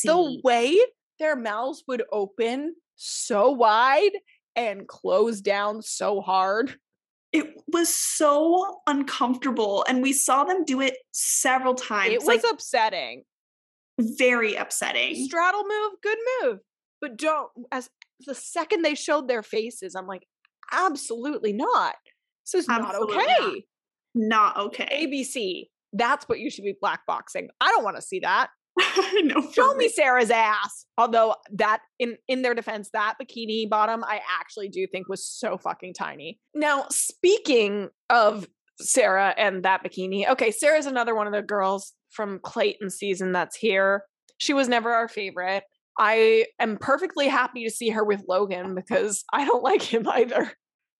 The 0.04 0.40
way 0.44 0.76
their 1.18 1.34
mouths 1.34 1.82
would 1.88 2.02
open 2.12 2.74
so 2.96 3.50
wide 3.50 4.12
and 4.56 4.86
close 4.86 5.40
down 5.40 5.82
so 5.82 6.20
hard. 6.20 6.76
It 7.32 7.46
was 7.66 7.92
so 7.92 8.80
uncomfortable, 8.86 9.84
and 9.88 10.02
we 10.02 10.12
saw 10.12 10.44
them 10.44 10.64
do 10.64 10.80
it 10.80 10.94
several 11.10 11.74
times. 11.74 12.12
It 12.12 12.20
was 12.20 12.28
like 12.28 12.44
upsetting. 12.48 13.24
very 13.98 14.54
upsetting. 14.54 15.16
straddle 15.26 15.64
move, 15.64 15.92
good 16.00 16.18
move. 16.42 16.58
But 17.00 17.16
don't 17.16 17.50
as 17.72 17.90
the 18.24 18.34
second 18.34 18.82
they 18.82 18.94
showed 18.94 19.26
their 19.26 19.42
faces, 19.42 19.96
I'm 19.96 20.06
like, 20.06 20.26
absolutely 20.72 21.52
not. 21.52 21.96
This 22.46 22.62
is 22.62 22.68
not 22.68 22.94
okay. 22.94 23.16
not. 23.16 23.54
Not 24.14 24.56
okay. 24.58 25.06
ABC, 25.06 25.64
that's 25.92 26.28
what 26.28 26.38
you 26.38 26.50
should 26.50 26.64
be 26.64 26.76
black 26.80 27.00
boxing. 27.06 27.48
I 27.60 27.70
don't 27.70 27.84
want 27.84 27.96
to 27.96 28.02
see 28.02 28.20
that. 28.20 28.50
no, 29.22 29.50
Show 29.52 29.74
me. 29.74 29.88
Sarah's 29.88 30.30
ass. 30.30 30.86
Although 30.98 31.36
that 31.52 31.80
in 31.98 32.16
in 32.28 32.42
their 32.42 32.54
defense, 32.54 32.90
that 32.92 33.14
bikini 33.20 33.68
bottom 33.68 34.04
I 34.04 34.20
actually 34.40 34.68
do 34.68 34.86
think 34.86 35.08
was 35.08 35.26
so 35.26 35.56
fucking 35.56 35.94
tiny. 35.94 36.40
Now, 36.54 36.86
speaking 36.90 37.90
of 38.10 38.48
Sarah 38.80 39.34
and 39.36 39.62
that 39.64 39.84
bikini, 39.84 40.28
okay, 40.28 40.50
Sarah's 40.50 40.86
another 40.86 41.14
one 41.14 41.26
of 41.26 41.32
the 41.32 41.42
girls 41.42 41.92
from 42.10 42.40
Clayton 42.40 42.90
season 42.90 43.32
that's 43.32 43.56
here. 43.56 44.04
She 44.38 44.52
was 44.52 44.68
never 44.68 44.92
our 44.92 45.08
favorite. 45.08 45.64
I 45.98 46.46
am 46.58 46.76
perfectly 46.76 47.28
happy 47.28 47.64
to 47.64 47.70
see 47.70 47.90
her 47.90 48.04
with 48.04 48.24
Logan 48.28 48.74
because 48.74 49.24
I 49.32 49.44
don't 49.44 49.62
like 49.62 49.82
him 49.82 50.08
either. 50.08 50.52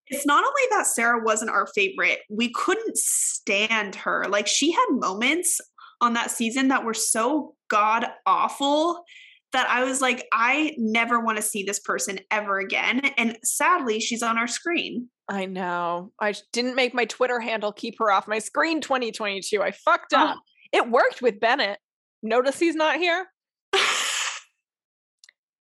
It's 0.08 0.26
not 0.26 0.44
only 0.44 0.62
that 0.70 0.86
Sarah 0.86 1.22
wasn't 1.24 1.50
our 1.50 1.66
favorite, 1.74 2.18
we 2.28 2.52
couldn't 2.52 2.96
stand 2.96 3.94
her. 3.96 4.26
Like 4.28 4.46
she 4.46 4.70
had 4.70 4.86
moments 4.90 5.60
on 6.00 6.14
that 6.14 6.30
season 6.30 6.68
that 6.68 6.84
were 6.84 6.94
so 6.94 7.54
god 7.68 8.06
awful 8.26 9.04
that 9.52 9.68
I 9.70 9.84
was 9.84 10.00
like, 10.00 10.26
I 10.32 10.74
never 10.78 11.20
want 11.20 11.36
to 11.36 11.42
see 11.42 11.62
this 11.62 11.78
person 11.78 12.18
ever 12.30 12.58
again. 12.58 13.00
And 13.16 13.38
sadly, 13.44 14.00
she's 14.00 14.22
on 14.22 14.36
our 14.36 14.48
screen. 14.48 15.08
I 15.28 15.46
know. 15.46 16.12
I 16.20 16.34
didn't 16.52 16.74
make 16.74 16.92
my 16.92 17.04
Twitter 17.04 17.38
handle 17.40 17.72
keep 17.72 17.94
her 18.00 18.10
off 18.10 18.26
my 18.26 18.40
screen 18.40 18.80
2022. 18.80 19.62
I 19.62 19.70
fucked 19.70 20.12
Oh. 20.14 20.18
up. 20.18 20.38
It 20.72 20.90
worked 20.90 21.22
with 21.22 21.38
Bennett. 21.38 21.78
Notice 22.22 22.58
he's 22.58 22.74
not 22.74 22.96
here? 22.96 23.26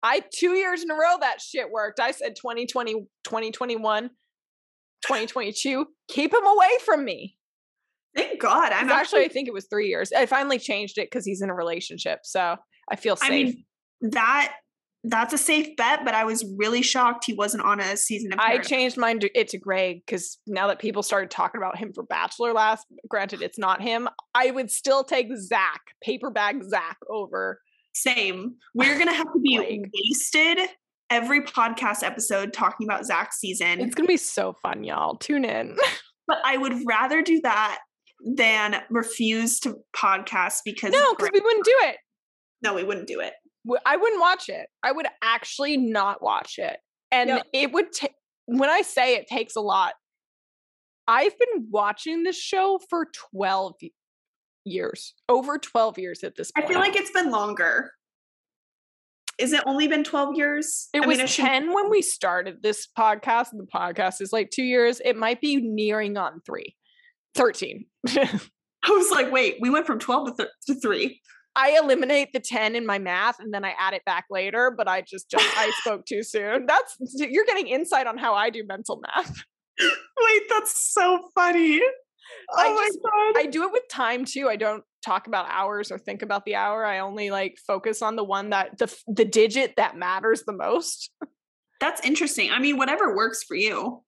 I 0.03 0.21
two 0.33 0.51
years 0.53 0.81
in 0.83 0.89
a 0.89 0.95
row 0.95 1.17
that 1.19 1.41
shit 1.41 1.69
worked. 1.69 1.99
I 1.99 2.11
said 2.11 2.35
2020, 2.35 2.93
2021, 3.23 4.09
2022. 5.03 5.85
Keep 6.07 6.33
him 6.33 6.45
away 6.47 6.69
from 6.85 7.05
me. 7.05 7.35
Thank 8.15 8.41
God. 8.41 8.71
I'm 8.71 8.85
It's 8.85 8.93
actually, 8.93 9.25
I 9.25 9.27
think 9.29 9.47
it 9.47 9.53
was 9.53 9.67
three 9.69 9.87
years. 9.87 10.11
I 10.11 10.25
finally 10.25 10.59
changed 10.59 10.97
it 10.97 11.07
because 11.09 11.25
he's 11.25 11.41
in 11.41 11.49
a 11.49 11.53
relationship. 11.53 12.19
So 12.23 12.57
I 12.89 12.95
feel 12.95 13.15
safe. 13.15 13.29
I 13.29 13.31
mean, 13.31 13.65
that 14.01 14.53
that's 15.03 15.33
a 15.33 15.37
safe 15.37 15.75
bet, 15.77 16.05
but 16.05 16.13
I 16.13 16.25
was 16.25 16.45
really 16.57 16.83
shocked 16.83 17.25
he 17.25 17.33
wasn't 17.33 17.63
on 17.63 17.79
a 17.79 17.97
season 17.97 18.33
of 18.33 18.39
I 18.39 18.59
changed 18.59 18.97
mine 18.97 19.19
to 19.21 19.39
it 19.39 19.47
to 19.49 19.57
Greg 19.57 20.01
because 20.05 20.37
now 20.45 20.67
that 20.67 20.77
people 20.79 21.01
started 21.01 21.31
talking 21.31 21.57
about 21.59 21.77
him 21.77 21.91
for 21.93 22.03
Bachelor 22.03 22.53
last, 22.53 22.85
granted 23.07 23.41
it's 23.41 23.57
not 23.57 23.81
him, 23.81 24.07
I 24.35 24.51
would 24.51 24.69
still 24.69 25.03
take 25.03 25.27
Zach, 25.37 25.81
paper 26.03 26.29
bag 26.29 26.63
Zach 26.63 26.97
over. 27.09 27.59
Same. 27.93 28.55
We're 28.75 28.97
gonna 28.97 29.13
have 29.13 29.31
to 29.33 29.39
be 29.43 29.57
Like- 29.57 29.89
wasted 29.93 30.69
every 31.09 31.41
podcast 31.41 32.03
episode 32.03 32.53
talking 32.53 32.87
about 32.87 33.05
Zach's 33.05 33.39
season. 33.39 33.81
It's 33.81 33.95
gonna 33.95 34.07
be 34.07 34.17
so 34.17 34.55
fun, 34.61 34.83
y'all. 34.83 35.17
Tune 35.17 35.45
in. 35.45 35.77
but 36.27 36.37
I 36.45 36.57
would 36.57 36.75
rather 36.85 37.21
do 37.21 37.41
that 37.41 37.79
than 38.23 38.75
refuse 38.89 39.59
to 39.61 39.77
podcast 39.95 40.59
because 40.65 40.91
no, 40.91 41.13
because 41.15 41.31
we 41.33 41.39
wouldn't 41.39 41.65
do 41.65 41.75
it. 41.83 41.97
No, 42.61 42.73
we 42.75 42.83
wouldn't 42.83 43.07
do 43.07 43.19
it. 43.19 43.33
I 43.85 43.97
wouldn't 43.97 44.21
watch 44.21 44.49
it. 44.49 44.67
I 44.83 44.91
would 44.91 45.07
actually 45.21 45.77
not 45.77 46.21
watch 46.21 46.55
it. 46.57 46.77
And 47.11 47.29
yep. 47.29 47.47
it 47.53 47.71
would 47.71 47.91
take, 47.91 48.13
when 48.45 48.69
I 48.69 48.81
say 48.81 49.15
it 49.15 49.27
takes 49.27 49.55
a 49.55 49.61
lot, 49.61 49.93
I've 51.07 51.37
been 51.37 51.67
watching 51.69 52.23
this 52.23 52.39
show 52.39 52.79
for 52.89 53.07
12 53.33 53.75
years, 54.65 55.13
over 55.29 55.57
12 55.57 55.97
years 55.97 56.23
at 56.23 56.35
this 56.35 56.51
point. 56.51 56.65
I 56.65 56.69
feel 56.69 56.79
like 56.79 56.95
it's 56.95 57.11
been 57.11 57.31
longer. 57.31 57.91
Is 59.37 59.53
it 59.53 59.63
only 59.65 59.87
been 59.87 60.03
12 60.03 60.35
years? 60.35 60.89
It 60.93 61.03
I 61.03 61.07
was 61.07 61.17
mean, 61.17 61.27
10 61.27 61.73
when 61.73 61.89
we 61.89 62.01
started 62.01 62.61
this 62.61 62.87
podcast. 62.97 63.47
The 63.51 63.67
podcast 63.73 64.21
is 64.21 64.31
like 64.31 64.51
two 64.51 64.63
years. 64.63 65.01
It 65.03 65.17
might 65.17 65.41
be 65.41 65.57
nearing 65.57 66.17
on 66.17 66.41
three. 66.45 66.75
13. 67.35 67.85
I 68.07 68.89
was 68.89 69.11
like, 69.11 69.31
wait, 69.31 69.57
we 69.61 69.69
went 69.69 69.85
from 69.85 69.99
12 69.99 70.27
to, 70.27 70.33
th- 70.37 70.49
to 70.67 70.75
three. 70.75 71.21
I 71.55 71.77
eliminate 71.77 72.33
the 72.33 72.39
10 72.39 72.75
in 72.75 72.85
my 72.85 72.97
math 72.97 73.39
and 73.39 73.53
then 73.53 73.65
I 73.65 73.73
add 73.77 73.93
it 73.93 74.05
back 74.05 74.25
later, 74.29 74.73
but 74.75 74.87
I 74.87 75.01
just, 75.01 75.29
just 75.29 75.45
I 75.57 75.71
spoke 75.81 76.05
too 76.05 76.23
soon. 76.23 76.65
That's 76.65 76.97
you're 77.15 77.45
getting 77.45 77.67
insight 77.67 78.07
on 78.07 78.17
how 78.17 78.33
I 78.33 78.49
do 78.49 78.63
mental 78.65 79.01
math. 79.01 79.43
Wait, 79.79 80.41
that's 80.49 80.93
so 80.93 81.29
funny. 81.35 81.81
Oh 82.53 82.57
I 82.57 82.87
just, 82.87 82.99
I 83.37 83.49
do 83.49 83.63
it 83.63 83.71
with 83.71 83.87
time 83.89 84.25
too. 84.25 84.47
I 84.47 84.55
don't 84.55 84.83
talk 85.03 85.27
about 85.27 85.47
hours 85.49 85.91
or 85.91 85.97
think 85.97 86.21
about 86.21 86.45
the 86.45 86.55
hour. 86.55 86.85
I 86.85 86.99
only 86.99 87.29
like 87.29 87.57
focus 87.65 88.01
on 88.01 88.15
the 88.15 88.23
one 88.23 88.51
that 88.51 88.77
the 88.77 88.95
the 89.07 89.25
digit 89.25 89.75
that 89.77 89.97
matters 89.97 90.43
the 90.45 90.53
most. 90.53 91.11
That's 91.79 92.05
interesting. 92.05 92.51
I 92.51 92.59
mean, 92.59 92.77
whatever 92.77 93.15
works 93.15 93.43
for 93.43 93.55
you. 93.55 94.03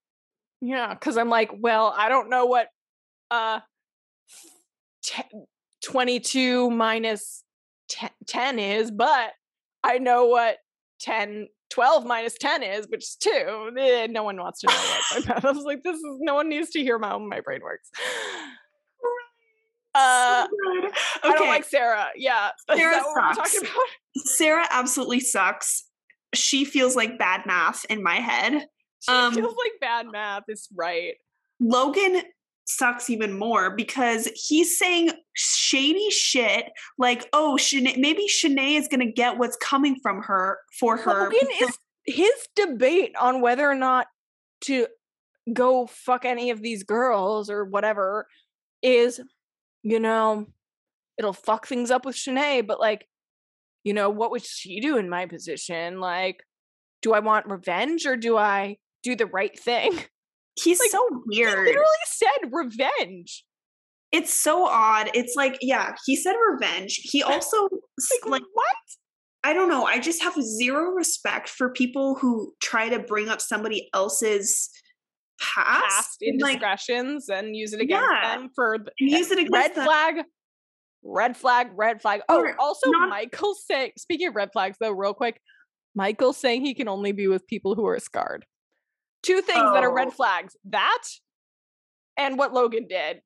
Yeah, 0.62 0.94
cuz 0.96 1.18
I'm 1.18 1.30
like, 1.30 1.52
well, 1.58 1.94
I 1.96 2.08
don't 2.08 2.30
know 2.30 2.46
what 2.46 2.68
uh 3.32 3.60
t- 5.04 5.24
22 5.84 6.70
minus 6.70 7.44
10, 7.90 8.10
10 8.28 8.60
is, 8.60 8.92
but 8.92 9.32
I 9.84 9.98
know 9.98 10.26
what 10.26 10.58
10 11.02 11.48
12 11.70 12.06
minus 12.06 12.36
10 12.38 12.62
is, 12.62 12.88
which 12.88 13.04
is 13.04 13.16
two. 13.20 13.72
Eh, 13.80 14.08
no 14.08 14.24
one 14.24 14.38
wants 14.38 14.62
to 14.62 14.68
know 14.68 14.74
what 14.74 15.44
I 15.46 15.52
was 15.52 15.58
like, 15.66 15.82
this 15.84 15.96
is 15.98 16.04
no 16.20 16.36
one 16.36 16.48
needs 16.48 16.70
to 16.72 16.80
hear 16.80 17.00
how 17.00 17.18
my 17.18 17.42
brain 17.42 17.62
works. 17.64 17.90
Uh, 19.96 20.48
so 20.48 20.80
okay. 20.80 20.94
I 21.24 21.32
don't 21.34 21.48
like 21.48 21.66
Sarah. 21.66 22.08
Yeah. 22.16 22.50
Sarah 22.76 23.02
sucks. 23.36 23.60
Sarah 24.18 24.68
absolutely 24.72 25.20
sucks. 25.20 25.86
She 26.34 26.66
feels 26.66 26.96
like 26.96 27.20
bad 27.20 27.46
math 27.46 27.86
in 27.90 28.02
my 28.02 28.16
head. 28.16 28.68
She 29.00 29.12
um, 29.12 29.34
feels 29.34 29.56
like 29.56 29.74
bad 29.82 30.08
math 30.12 30.44
is 30.48 30.68
right. 30.76 31.16
Logan 31.60 32.22
sucks 32.66 33.10
even 33.10 33.38
more 33.38 33.76
because 33.76 34.30
he's 34.36 34.78
saying 34.78 35.12
shady 35.34 36.10
shit 36.10 36.72
like, 36.98 37.28
oh, 37.34 37.58
Shanae, 37.60 37.98
maybe 37.98 38.28
Shanae 38.28 38.78
is 38.78 38.88
going 38.88 39.06
to 39.06 39.12
get 39.12 39.38
what's 39.38 39.58
coming 39.58 39.98
from 40.02 40.22
her 40.24 40.60
for 40.80 40.98
her. 40.98 41.26
Logan 41.26 41.48
is 41.62 41.78
his 42.06 42.48
debate 42.56 43.16
on 43.20 43.42
whether 43.42 43.70
or 43.70 43.76
not 43.76 44.08
to 44.62 44.88
go 45.52 45.88
fuck 45.88 46.26
any 46.26 46.50
of 46.52 46.62
these 46.62 46.84
girls 46.84 47.50
or 47.50 47.66
whatever 47.66 48.28
is, 48.82 49.20
you 49.82 50.00
know, 50.00 50.48
it'll 51.18 51.34
fuck 51.34 51.68
things 51.68 51.92
up 51.92 52.06
with 52.06 52.16
Shanae, 52.16 52.66
but 52.66 52.80
like, 52.80 53.08
you 53.84 53.94
know, 53.94 54.10
what 54.10 54.32
would 54.32 54.46
she 54.46 54.80
do 54.80 54.98
in 54.98 55.10
my 55.10 55.26
position? 55.26 56.00
Like, 56.00 56.44
do 57.02 57.14
I 57.14 57.20
want 57.20 57.48
revenge 57.48 58.06
or 58.06 58.16
do 58.16 58.38
I 58.38 58.78
do 59.04 59.16
the 59.16 59.26
right 59.26 59.58
thing? 59.58 60.00
He's 60.56 60.80
like, 60.80 60.90
so 60.90 61.08
weird. 61.26 61.50
He 61.50 61.74
literally 61.74 61.88
said 62.06 62.52
revenge. 62.52 63.44
It's 64.12 64.34
so 64.34 64.66
odd. 64.68 65.10
It's 65.16 65.36
like, 65.36 65.58
yeah, 65.62 65.96
he 66.06 66.16
said 66.16 66.36
revenge. 66.52 67.00
He 67.04 67.24
also 67.24 67.64
like, 67.64 68.26
like 68.26 68.44
what? 68.54 68.76
I 69.44 69.54
don't 69.54 69.68
know. 69.68 69.86
I 69.86 70.00
just 70.00 70.24
have 70.24 70.36
zero 70.42 70.92
respect 70.92 71.50
for 71.50 71.70
people 71.70 72.16
who 72.16 72.54
try 72.62 72.90
to 72.90 73.00
bring 73.00 73.28
up 73.28 73.42
somebody 73.42 73.90
else's 73.94 74.70
past, 75.42 75.84
past 75.84 76.22
indiscretions 76.22 77.26
like, 77.28 77.44
and 77.44 77.56
use 77.56 77.74
it 77.74 77.82
against 77.82 78.08
yeah, 78.10 78.38
them 78.38 78.50
for 78.56 78.78
the, 78.78 78.92
use 79.00 79.32
it 79.32 79.40
against 79.40 79.54
red 79.54 79.76
them. 79.76 79.86
flag. 79.86 80.16
Red 81.06 81.36
flag, 81.36 81.72
red 81.76 82.02
flag. 82.02 82.22
Oh, 82.30 82.48
also 82.60 82.90
not, 82.90 83.10
Michael 83.10 83.56
saying 83.56 83.92
speaking 83.98 84.30
of 84.30 84.36
red 84.36 84.52
flags 84.54 84.78
though, 84.80 84.92
real 84.92 85.14
quick, 85.14 85.42
Michael 85.96 86.32
saying 86.32 86.62
he 86.62 86.74
can 86.74 86.88
only 86.88 87.12
be 87.12 87.28
with 87.28 87.46
people 87.48 87.76
who 87.76 87.86
are 87.86 88.00
scarred. 88.00 88.46
Two 89.24 89.42
things 89.42 89.62
oh. 89.64 89.74
that 89.74 89.84
are 89.84 89.94
red 89.94 90.10
oh. 90.10 90.12
flags. 90.12 90.56
That 90.66 91.04
and 92.18 92.38
what 92.38 92.54
Logan 92.54 92.88
did. 92.88 93.22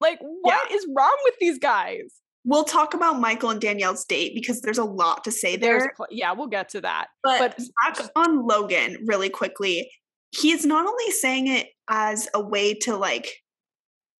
Like, 0.00 0.18
what 0.20 0.70
yeah. 0.70 0.76
is 0.76 0.86
wrong 0.96 1.16
with 1.24 1.34
these 1.40 1.58
guys? 1.58 2.20
We'll 2.44 2.64
talk 2.64 2.92
about 2.94 3.20
Michael 3.20 3.50
and 3.50 3.60
Danielle's 3.60 4.04
date 4.04 4.34
because 4.34 4.60
there's 4.60 4.78
a 4.78 4.84
lot 4.84 5.24
to 5.24 5.32
say 5.32 5.56
there. 5.56 5.92
Pl- 5.96 6.08
yeah, 6.10 6.32
we'll 6.32 6.48
get 6.48 6.68
to 6.70 6.80
that. 6.82 7.06
But, 7.22 7.56
but 7.56 7.58
back 7.84 8.10
on 8.16 8.46
Logan 8.46 8.98
really 9.06 9.30
quickly. 9.30 9.90
He's 10.30 10.66
not 10.66 10.86
only 10.86 11.10
saying 11.10 11.46
it 11.46 11.68
as 11.88 12.28
a 12.34 12.40
way 12.40 12.74
to 12.80 12.96
like 12.96 13.32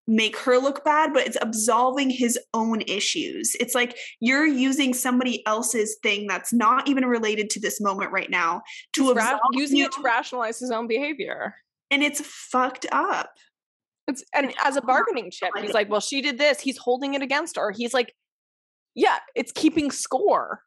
make 0.07 0.37
her 0.39 0.59
look 0.59 0.85
bad, 0.85 1.13
but 1.13 1.27
it's 1.27 1.37
absolving 1.41 2.11
his 2.11 2.39
own 2.53 2.83
issues. 2.83 3.57
It's 3.59 3.75
like 3.75 3.97
you're 4.21 4.47
using 4.47 4.93
somebody 4.93 5.47
else's 5.47 5.97
thing 6.03 6.27
that's 6.27 6.53
not 6.53 6.89
even 6.89 7.07
related 7.07 7.51
to 7.51 7.61
this 7.61 7.81
moment 7.81 8.13
right 8.13 8.31
now 8.31 8.63
to 8.95 9.13
ra- 9.15 9.39
using 9.53 9.79
you. 9.79 9.87
it 9.87 9.93
to 9.93 10.03
rationalize 10.03 10.59
his 10.59 10.71
own 10.71 10.87
behavior. 10.87 11.55
And 11.91 12.03
it's 12.03 12.21
fucked 12.21 12.87
up. 12.93 13.31
It's 14.07 14.23
and 14.35 14.53
as 14.63 14.77
a 14.77 14.83
bargaining 14.83 15.31
chip, 15.31 15.51
he's 15.59 15.73
like, 15.73 15.89
well, 15.89 16.01
she 16.01 16.21
did 16.21 16.37
this. 16.37 16.61
He's 16.61 16.77
holding 16.77 17.15
it 17.15 17.23
against 17.23 17.57
her. 17.57 17.71
He's 17.71 17.95
like, 17.95 18.15
yeah, 18.95 19.19
it's 19.35 19.53
keeping 19.53 19.91
score. 19.91 20.61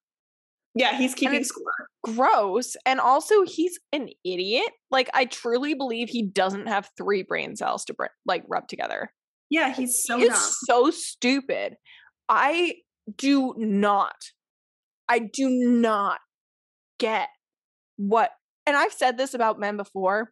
Yeah, 0.73 0.95
he's 0.97 1.13
keeping 1.15 1.43
score. 1.43 1.88
Gross. 2.04 2.76
And 2.86 3.00
also, 3.00 3.43
he's 3.43 3.80
an 3.91 4.10
idiot. 4.23 4.69
Like, 4.91 5.10
I 5.13 5.26
truly 5.26 5.73
believe 5.73 6.10
he 6.10 6.23
doesn't 6.23 6.67
have 6.67 6.89
three 6.97 7.23
brain 7.23 7.56
cells 7.56 7.84
to 7.86 7.95
like 8.26 8.43
rub 8.47 8.67
together. 8.67 9.12
Yeah, 9.49 9.73
he's 9.73 10.03
so 10.03 10.17
he's 10.17 10.57
so 10.65 10.91
stupid. 10.91 11.75
I 12.27 12.75
do 13.15 13.53
not, 13.57 14.15
I 15.07 15.19
do 15.19 15.49
not 15.49 16.19
get 16.99 17.29
what, 17.95 18.31
and 18.65 18.75
I've 18.75 18.91
said 18.91 19.17
this 19.17 19.33
about 19.33 19.60
men 19.60 19.77
before 19.77 20.31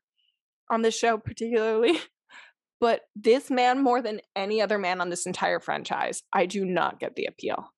on 0.69 0.81
this 0.81 0.97
show, 0.97 1.17
particularly, 1.17 1.97
but 2.81 3.01
this 3.15 3.49
man 3.49 3.81
more 3.81 4.01
than 4.01 4.19
any 4.35 4.61
other 4.61 4.77
man 4.77 4.99
on 4.99 5.09
this 5.09 5.25
entire 5.25 5.59
franchise, 5.59 6.21
I 6.33 6.45
do 6.45 6.65
not 6.65 6.99
get 6.99 7.15
the 7.15 7.25
appeal. 7.25 7.71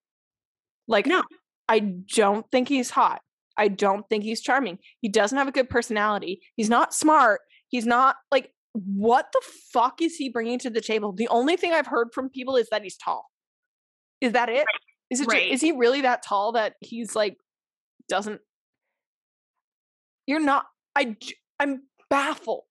Like, 0.88 1.06
no, 1.06 1.24
I 1.68 1.80
don't 1.80 2.46
think 2.52 2.70
he's 2.70 2.90
hot. 2.90 3.22
I 3.58 3.68
don't 3.68 4.08
think 4.10 4.24
he's 4.24 4.42
charming. 4.42 4.80
He 5.02 5.10
doesn't 5.10 5.38
have 5.38 5.48
a 5.48 5.52
good 5.52 5.70
personality. 5.70 6.42
He's 6.56 6.70
not 6.70 6.94
smart. 6.94 7.42
He's 7.70 7.86
not 7.86 8.16
like 8.32 8.52
what 8.86 9.28
the 9.34 9.42
fuck 9.74 10.02
is 10.02 10.16
he 10.16 10.30
bringing 10.30 10.60
to 10.60 10.70
the 10.70 10.82
table? 10.82 11.12
The 11.12 11.28
only 11.30 11.58
thing 11.58 11.74
I've 11.74 11.88
heard 11.88 12.10
from 12.14 12.30
people 12.30 12.56
is 12.56 12.68
that 12.70 12.84
he's 12.84 12.98
tall. 12.98 13.26
Is 14.22 14.34
that 14.34 14.50
it? 14.50 14.66
Is 15.10 15.22
it? 15.22 15.28
Right. 15.28 15.52
Is 15.52 15.62
he 15.62 15.72
really 15.72 16.02
that 16.02 16.24
tall 16.24 16.52
that 16.54 16.74
he's 16.82 17.16
like 17.16 17.38
doesn't? 18.10 18.42
You're 20.26 20.40
not. 20.40 20.66
I. 20.96 21.16
I'm 21.60 21.84
baffled. 22.10 22.64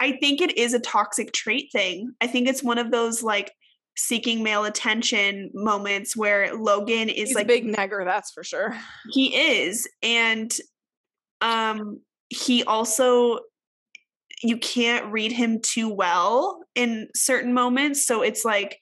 I 0.00 0.12
think 0.12 0.40
it 0.40 0.58
is 0.58 0.74
a 0.74 0.80
toxic 0.80 1.32
trait 1.32 1.68
thing. 1.72 2.12
I 2.20 2.26
think 2.26 2.48
it's 2.48 2.62
one 2.62 2.78
of 2.78 2.90
those 2.90 3.22
like 3.22 3.52
seeking 3.96 4.42
male 4.42 4.64
attention 4.64 5.50
moments 5.54 6.16
where 6.16 6.54
Logan 6.56 7.08
is 7.08 7.28
he's 7.28 7.34
like 7.34 7.46
big 7.46 7.64
negger, 7.64 8.04
that's 8.04 8.32
for 8.32 8.42
sure. 8.42 8.76
He 9.10 9.60
is, 9.60 9.88
and 10.02 10.52
um, 11.40 12.00
he 12.30 12.64
also 12.64 13.40
you 14.42 14.56
can't 14.56 15.12
read 15.12 15.32
him 15.32 15.60
too 15.60 15.88
well 15.88 16.64
in 16.74 17.08
certain 17.14 17.54
moments. 17.54 18.06
So 18.06 18.22
it's 18.22 18.44
like, 18.44 18.78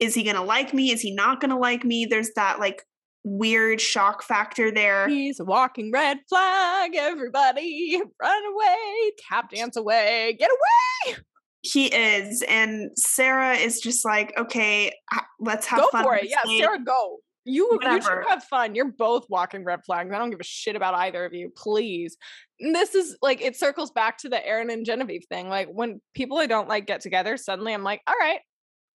is 0.00 0.14
he 0.14 0.24
going 0.24 0.36
to 0.36 0.42
like 0.42 0.74
me? 0.74 0.90
Is 0.90 1.00
he 1.00 1.14
not 1.14 1.40
going 1.40 1.50
to 1.50 1.56
like 1.56 1.84
me? 1.84 2.06
There's 2.06 2.30
that 2.34 2.58
like 2.58 2.82
weird 3.24 3.80
shock 3.80 4.22
factor 4.22 4.72
there. 4.72 5.08
He's 5.08 5.38
a 5.38 5.44
walking 5.44 5.92
red 5.92 6.18
flag. 6.28 6.96
Everybody 6.96 8.00
run 8.20 8.42
away, 8.52 9.12
tap 9.28 9.50
dance 9.50 9.76
away, 9.76 10.36
get 10.38 10.50
away. 10.50 11.16
He 11.60 11.86
is. 11.86 12.42
And 12.48 12.90
Sarah 12.96 13.54
is 13.54 13.78
just 13.78 14.04
like, 14.04 14.36
okay, 14.36 14.92
let's 15.38 15.66
have 15.66 15.78
go 15.78 15.88
fun. 15.92 16.02
Go 16.02 16.08
for 16.08 16.16
it. 16.16 16.28
Yeah, 16.28 16.42
Sarah, 16.58 16.82
go. 16.84 17.18
You 17.44 17.68
Whatever. 17.72 17.96
you 17.96 18.02
should 18.02 18.28
have 18.28 18.44
fun. 18.44 18.74
You're 18.74 18.92
both 18.92 19.26
walking 19.28 19.64
red 19.64 19.80
flags. 19.84 20.12
I 20.12 20.18
don't 20.18 20.30
give 20.30 20.40
a 20.40 20.44
shit 20.44 20.76
about 20.76 20.94
either 20.94 21.24
of 21.24 21.32
you. 21.32 21.50
Please. 21.56 22.16
And 22.60 22.74
this 22.74 22.94
is 22.94 23.16
like 23.20 23.40
it 23.40 23.56
circles 23.56 23.90
back 23.90 24.18
to 24.18 24.28
the 24.28 24.44
Aaron 24.46 24.70
and 24.70 24.86
Genevieve 24.86 25.24
thing. 25.28 25.48
Like 25.48 25.68
when 25.68 26.00
people 26.14 26.38
I 26.38 26.46
don't 26.46 26.68
like 26.68 26.86
get 26.86 27.00
together, 27.00 27.36
suddenly 27.36 27.74
I'm 27.74 27.82
like, 27.82 28.00
all 28.06 28.14
right. 28.20 28.40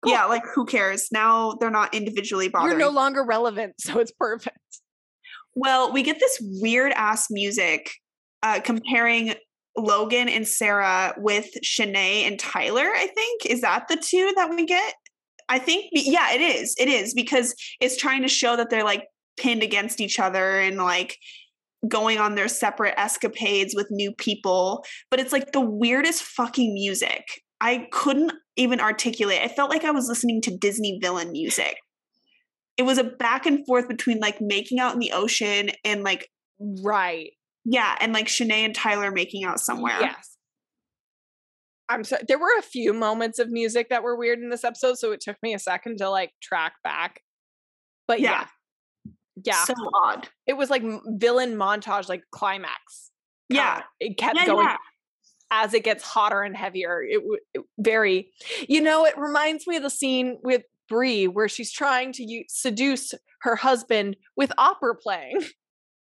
Cool. 0.03 0.13
Yeah, 0.13 0.25
like 0.25 0.43
who 0.53 0.65
cares? 0.65 1.09
Now 1.11 1.53
they're 1.59 1.71
not 1.71 1.93
individually 1.93 2.47
bothered. 2.47 2.71
You're 2.71 2.79
no 2.79 2.89
longer 2.89 3.23
relevant, 3.23 3.75
so 3.79 3.99
it's 3.99 4.11
perfect. 4.11 4.57
Well, 5.55 5.91
we 5.91 6.03
get 6.03 6.19
this 6.19 6.37
weird 6.61 6.93
ass 6.93 7.27
music 7.31 7.89
uh, 8.43 8.59
comparing 8.63 9.33
Logan 9.75 10.29
and 10.29 10.47
Sarah 10.47 11.15
with 11.17 11.49
Shanae 11.63 12.27
and 12.27 12.39
Tyler, 12.39 12.85
I 12.85 13.07
think. 13.07 13.45
Is 13.47 13.61
that 13.61 13.87
the 13.87 13.95
two 13.95 14.33
that 14.35 14.49
we 14.51 14.65
get? 14.65 14.93
I 15.49 15.59
think, 15.59 15.85
yeah, 15.91 16.33
it 16.33 16.41
is. 16.41 16.75
It 16.77 16.89
is 16.89 17.13
because 17.13 17.55
it's 17.79 17.97
trying 17.97 18.21
to 18.23 18.27
show 18.27 18.55
that 18.55 18.69
they're 18.69 18.83
like 18.83 19.05
pinned 19.37 19.63
against 19.63 20.01
each 20.01 20.19
other 20.19 20.59
and 20.59 20.77
like 20.77 21.17
going 21.87 22.17
on 22.17 22.35
their 22.35 22.47
separate 22.47 22.95
escapades 22.97 23.75
with 23.75 23.87
new 23.91 24.11
people. 24.11 24.83
But 25.09 25.19
it's 25.19 25.31
like 25.31 25.51
the 25.51 25.61
weirdest 25.61 26.23
fucking 26.23 26.73
music. 26.73 27.23
I 27.61 27.87
couldn't 27.91 28.33
even 28.55 28.79
articulate. 28.79 29.39
I 29.41 29.47
felt 29.47 29.69
like 29.69 29.83
I 29.83 29.91
was 29.91 30.07
listening 30.07 30.41
to 30.41 30.55
Disney 30.55 30.99
villain 31.01 31.31
music. 31.31 31.77
It 32.77 32.83
was 32.83 32.97
a 32.97 33.03
back 33.03 33.45
and 33.45 33.65
forth 33.65 33.87
between 33.87 34.19
like 34.19 34.39
making 34.39 34.79
out 34.79 34.93
in 34.93 34.99
the 34.99 35.11
ocean 35.13 35.71
and 35.83 36.03
like 36.03 36.29
right. 36.83 37.31
Yeah, 37.65 37.95
and 37.99 38.13
like 38.13 38.27
Shanae 38.27 38.65
and 38.65 38.75
Tyler 38.75 39.11
making 39.11 39.43
out 39.43 39.59
somewhere. 39.59 39.97
Yes. 39.99 40.36
I'm 41.89 42.03
sorry. 42.03 42.23
There 42.27 42.39
were 42.39 42.57
a 42.59 42.61
few 42.61 42.93
moments 42.93 43.39
of 43.39 43.49
music 43.49 43.89
that 43.89 44.03
were 44.03 44.15
weird 44.15 44.39
in 44.39 44.49
this 44.49 44.63
episode, 44.63 44.97
so 44.97 45.11
it 45.11 45.21
took 45.21 45.37
me 45.41 45.53
a 45.53 45.59
second 45.59 45.97
to 45.99 46.09
like 46.09 46.31
track 46.41 46.73
back. 46.83 47.21
But 48.07 48.19
yeah, 48.19 48.47
yeah, 49.05 49.13
yeah. 49.45 49.63
so 49.63 49.73
odd. 50.03 50.27
It 50.45 50.53
was 50.53 50.69
like 50.69 50.83
villain 51.05 51.55
montage, 51.55 52.09
like 52.09 52.23
climax. 52.31 53.11
Yeah, 53.49 53.77
uh, 53.77 53.81
it 53.99 54.17
kept 54.17 54.37
yeah, 54.37 54.45
going. 54.45 54.67
Yeah 54.67 54.77
as 55.51 55.73
it 55.73 55.83
gets 55.83 56.03
hotter 56.03 56.41
and 56.41 56.55
heavier. 56.55 57.01
It, 57.01 57.21
it 57.53 57.61
very, 57.77 58.31
you 58.67 58.81
know, 58.81 59.05
it 59.05 59.17
reminds 59.17 59.67
me 59.67 59.77
of 59.77 59.83
the 59.83 59.89
scene 59.89 60.37
with 60.43 60.63
Bree 60.89 61.27
where 61.27 61.49
she's 61.49 61.71
trying 61.71 62.11
to 62.13 62.43
seduce 62.49 63.13
her 63.41 63.55
husband 63.55 64.17
with 64.35 64.51
opera 64.57 64.95
playing. 64.95 65.41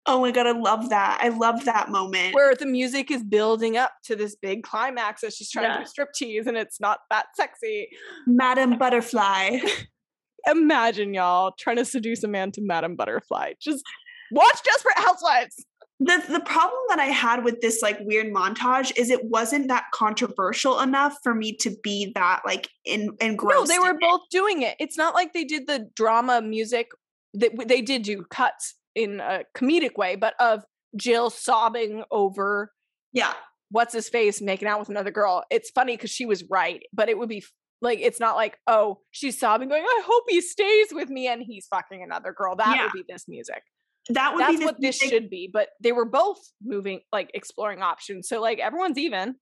Oh 0.08 0.22
my 0.22 0.32
god, 0.32 0.48
I 0.48 0.52
love 0.52 0.90
that. 0.90 1.20
I 1.22 1.30
love 1.30 1.66
that 1.66 1.90
moment. 1.90 2.34
Where 2.34 2.56
the 2.56 2.66
music 2.66 3.12
is 3.12 3.22
building 3.24 3.78
up 3.78 3.92
to 4.06 4.16
this 4.16 4.36
big 4.36 4.64
climax 4.64 5.24
as 5.24 5.36
she's 5.36 5.52
trying 5.52 5.66
yeah. 5.66 5.78
to 5.78 5.84
do 5.84 5.86
strip 5.86 6.14
tease 6.14 6.48
and 6.48 6.58
it's 6.58 6.80
not 6.80 7.00
that 7.12 7.28
sexy. 7.36 7.90
Madam 8.26 8.78
Butterfly. 8.78 9.60
Imagine 10.52 11.14
y'all 11.14 11.54
trying 11.60 11.76
to 11.76 11.86
seduce 11.86 12.24
a 12.24 12.28
man 12.28 12.52
to 12.54 12.62
Madam 12.62 12.96
Butterfly. 12.96 13.54
Just 13.62 13.84
watch 14.32 14.64
Desperate 14.64 14.98
Housewives. 14.98 15.66
The 16.00 16.24
the 16.28 16.40
problem 16.40 16.82
that 16.90 16.98
I 16.98 17.06
had 17.06 17.44
with 17.44 17.62
this 17.62 17.84
like 17.84 18.00
weird 18.02 18.34
montage 18.34 18.92
is 18.98 19.12
it 19.12 19.26
wasn't 19.26 19.68
that 19.68 19.84
controversial 19.94 20.80
enough 20.80 21.16
for 21.22 21.36
me 21.36 21.56
to 21.58 21.76
be 21.84 22.12
that 22.16 22.42
like 22.44 22.70
in 22.86 23.12
engrossed. 23.22 23.70
No, 23.70 23.76
they 23.76 23.78
were 23.78 24.00
both 24.02 24.22
doing 24.32 24.64
it. 24.64 24.76
It's 24.80 24.98
not 24.98 25.14
like 25.14 25.34
they 25.34 25.44
did 25.44 25.68
the 25.68 25.88
drama 25.96 26.42
music 26.42 26.88
that 27.36 27.52
they 27.68 27.84
did 27.84 28.02
do 28.02 28.26
cuts 28.32 28.74
in 28.96 29.20
a 29.20 29.44
comedic 29.56 29.98
way, 29.98 30.16
but 30.16 30.34
of 30.40 30.64
Jill 30.96 31.30
sobbing 31.30 32.04
over 32.12 32.72
yeah 33.14 33.34
what's 33.70 33.94
his 33.94 34.10
face 34.10 34.42
making 34.42 34.68
out 34.68 34.80
with 34.80 34.90
another 34.90 35.12
girl. 35.12 35.44
It's 35.50 35.70
funny 35.70 35.96
because 35.96 36.12
she 36.12 36.26
was 36.26 36.44
right, 36.50 36.84
but 36.94 37.10
it 37.10 37.18
would 37.18 37.30
be 37.30 37.44
like 37.82 38.00
it's 38.00 38.20
not 38.20 38.36
like 38.36 38.58
oh 38.68 39.00
she's 39.12 39.40
sobbing 39.40 39.70
going 39.70 39.84
I 39.84 40.02
hope 40.06 40.24
he 40.28 40.42
stays 40.42 40.88
with 40.92 41.10
me 41.10 41.28
and 41.28 41.42
he's 41.42 41.68
fucking 41.68 42.04
another 42.04 42.34
girl. 42.34 42.56
That 42.56 42.76
yeah. 42.76 42.84
would 42.84 42.94
be 42.94 43.04
this 43.08 43.26
music. 43.28 43.64
That 44.10 44.34
would 44.34 44.42
That's 44.42 44.58
be 44.58 44.66
what 44.66 44.76
this 44.80 45.02
music. 45.02 45.10
should 45.10 45.30
be. 45.30 45.50
But 45.52 45.70
they 45.82 45.92
were 45.92 46.06
both 46.06 46.40
moving 46.64 47.02
like 47.12 47.32
exploring 47.34 47.82
options, 47.82 48.28
so 48.28 48.42
like 48.42 48.60
everyone's 48.60 48.98
even. 48.98 49.36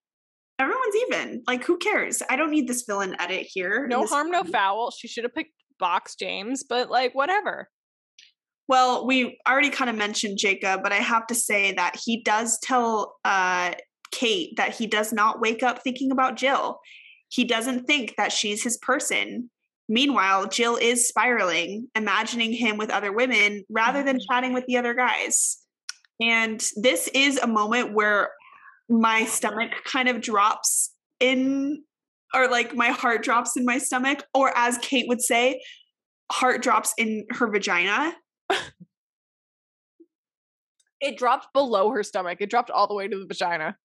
Everyone's 0.60 0.95
even. 1.08 1.43
Like 1.47 1.64
who 1.64 1.78
cares? 1.78 2.22
I 2.30 2.36
don't 2.36 2.52
need 2.52 2.68
this 2.68 2.84
villain 2.86 3.16
edit 3.20 3.47
here. 3.50 3.88
No 3.88 4.06
harm, 4.06 4.30
no 4.30 4.43
foul. 4.43 4.91
She 4.91 5.08
should 5.08 5.24
have 5.24 5.34
picked 5.34 5.54
Box 5.80 6.16
James, 6.16 6.64
but 6.68 6.89
like 6.89 7.16
whatever. 7.16 7.70
Well, 8.70 9.08
we 9.08 9.40
already 9.50 9.72
kind 9.72 9.90
of 9.90 9.96
mentioned 9.96 10.38
Jacob, 10.38 10.84
but 10.84 10.92
I 10.92 10.98
have 10.98 11.26
to 11.28 11.36
say 11.36 11.74
that 11.74 12.00
he 12.06 12.22
does 12.22 12.60
tell 12.60 13.16
uh, 13.26 13.74
Kate 14.12 14.56
that 14.58 14.76
he 14.76 14.86
does 14.86 15.12
not 15.12 15.42
wake 15.42 15.64
up 15.64 15.82
thinking 15.82 16.12
about 16.12 16.38
Jill. 16.38 16.80
He 17.30 17.46
doesn't 17.46 17.86
think 17.86 18.14
that 18.18 18.32
she's 18.32 18.64
his 18.64 18.78
person. 18.78 19.50
Meanwhile, 19.90 20.50
Jill 20.50 20.76
is 20.76 21.08
spiraling, 21.08 21.88
imagining 21.96 22.54
him 22.54 22.78
with 22.78 22.92
other 22.92 23.12
women 23.12 23.64
rather 23.72 24.04
than 24.04 24.18
mm-hmm. 24.18 24.32
chatting 24.32 24.54
with 24.54 24.68
the 24.68 24.78
other 24.78 24.94
guys. 24.94 25.58
And 26.22 26.64
this 26.76 27.10
is 27.16 27.40
a 27.40 27.48
moment 27.48 27.96
where 27.96 28.30
my 28.88 29.26
stomach 29.26 29.72
kind 29.84 30.10
of 30.10 30.22
drops 30.22 30.92
in, 31.20 31.82
or 32.36 32.48
like 32.48 32.76
my 32.76 32.90
heart 32.90 33.24
drops 33.24 33.58
in 33.58 33.66
my 33.66 33.80
stomach, 33.80 34.24
or 34.36 34.56
as 34.56 34.78
Kate 34.78 35.08
would 35.08 35.22
say, 35.22 35.60
heart 36.32 36.62
drops 36.62 36.94
in 37.00 37.26
her 37.32 37.50
vagina 37.50 38.14
it 41.02 41.18
dropped 41.18 41.54
below 41.54 41.91
her 41.91 42.04
stomach. 42.04 42.39
It 42.41 42.50
dropped 42.50 42.70
all 42.70 42.88
the 42.88 42.93
way 42.93 43.08
to 43.08 43.20
the 43.20 43.26
vagina. 43.26 43.78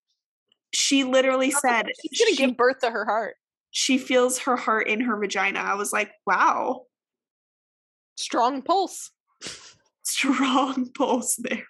She 0.72 1.04
literally 1.04 1.50
said 1.50 1.86
she's 2.02 2.18
gonna 2.20 2.30
she, 2.30 2.36
give 2.36 2.56
birth 2.56 2.80
to 2.80 2.90
her 2.90 3.04
heart. 3.04 3.36
She 3.70 3.98
feels 3.98 4.38
her 4.40 4.56
heart 4.56 4.88
in 4.88 5.00
her 5.00 5.18
vagina. 5.18 5.60
I 5.60 5.74
was 5.74 5.92
like, 5.92 6.10
wow. 6.26 6.82
Strong 8.16 8.62
pulse. 8.62 9.10
Strong 10.02 10.90
pulse 10.96 11.36
there. 11.36 11.66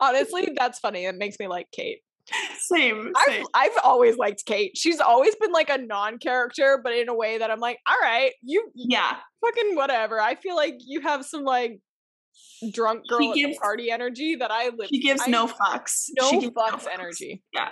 Honestly, 0.00 0.52
that's 0.56 0.78
funny. 0.78 1.04
It 1.04 1.16
makes 1.16 1.38
me 1.38 1.46
like 1.46 1.68
Kate. 1.72 2.00
Same, 2.58 3.12
same. 3.26 3.44
I've, 3.54 3.72
I've 3.72 3.84
always 3.84 4.16
liked 4.16 4.44
Kate. 4.46 4.76
She's 4.76 5.00
always 5.00 5.34
been 5.36 5.50
like 5.50 5.68
a 5.68 5.78
non-character, 5.78 6.80
but 6.82 6.92
in 6.92 7.08
a 7.08 7.14
way 7.14 7.38
that 7.38 7.50
I'm 7.50 7.58
like, 7.58 7.78
all 7.88 7.96
right, 8.00 8.32
you 8.42 8.70
yeah, 8.74 9.16
fucking 9.44 9.74
whatever. 9.74 10.20
I 10.20 10.36
feel 10.36 10.54
like 10.54 10.76
you 10.78 11.00
have 11.00 11.24
some 11.24 11.42
like 11.42 11.80
drunk 12.72 13.06
girl 13.08 13.20
she 13.20 13.42
gives, 13.42 13.58
party 13.58 13.90
energy 13.90 14.36
that 14.36 14.50
I 14.50 14.66
live. 14.76 14.88
She 14.88 15.00
gives 15.00 15.22
I, 15.26 15.30
no 15.30 15.46
fucks. 15.46 16.08
No 16.18 16.30
she 16.30 16.36
fucks, 16.36 16.42
no 16.42 16.50
fucks 16.50 16.86
energy. 16.92 17.42
Yeah. 17.52 17.70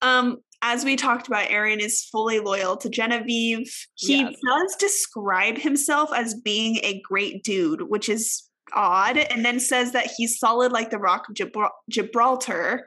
Um, 0.00 0.38
as 0.62 0.84
we 0.84 0.96
talked 0.96 1.28
about, 1.28 1.50
Aaron 1.50 1.80
is 1.80 2.04
fully 2.04 2.40
loyal 2.40 2.76
to 2.78 2.88
Genevieve. 2.88 3.72
He 3.94 4.20
yes. 4.20 4.34
does 4.46 4.76
describe 4.76 5.58
himself 5.58 6.10
as 6.14 6.34
being 6.34 6.76
a 6.82 7.00
great 7.08 7.42
dude, 7.42 7.82
which 7.82 8.08
is 8.08 8.48
odd, 8.74 9.16
and 9.16 9.44
then 9.44 9.60
says 9.60 9.92
that 9.92 10.10
he's 10.16 10.38
solid 10.38 10.72
like 10.72 10.90
the 10.90 10.98
rock 10.98 11.28
of 11.28 11.34
Gibral- 11.34 11.70
Gibraltar. 11.90 12.86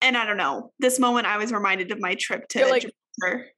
And 0.00 0.16
I 0.16 0.26
don't 0.26 0.36
know. 0.36 0.72
This 0.78 0.98
moment, 0.98 1.26
I 1.26 1.38
was 1.38 1.52
reminded 1.52 1.90
of 1.92 2.00
my 2.00 2.16
trip 2.18 2.48
to 2.48 2.66
like, 2.66 2.82
Gibraltar. 2.82 3.50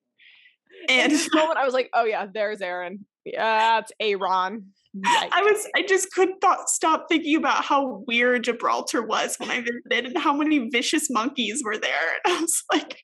And 0.88 1.12
this 1.12 1.28
moment, 1.34 1.58
I 1.58 1.64
was 1.64 1.74
like, 1.74 1.90
"Oh 1.92 2.04
yeah, 2.04 2.26
there's 2.32 2.60
Aaron. 2.60 3.04
Yeah, 3.24 3.80
it's 3.80 3.92
Aaron." 4.00 4.72
Yikes. 5.04 5.28
I 5.32 5.42
was 5.42 5.66
I 5.76 5.82
just 5.82 6.12
could 6.12 6.30
not 6.42 6.68
stop 6.68 7.06
thinking 7.08 7.36
about 7.36 7.64
how 7.64 8.04
weird 8.06 8.44
Gibraltar 8.44 9.02
was 9.02 9.36
when 9.38 9.50
I 9.50 9.60
visited 9.60 10.06
and 10.06 10.18
how 10.18 10.34
many 10.34 10.68
vicious 10.70 11.08
monkeys 11.10 11.62
were 11.64 11.78
there. 11.78 11.90
And 12.24 12.36
I 12.36 12.40
was 12.40 12.62
like 12.72 13.02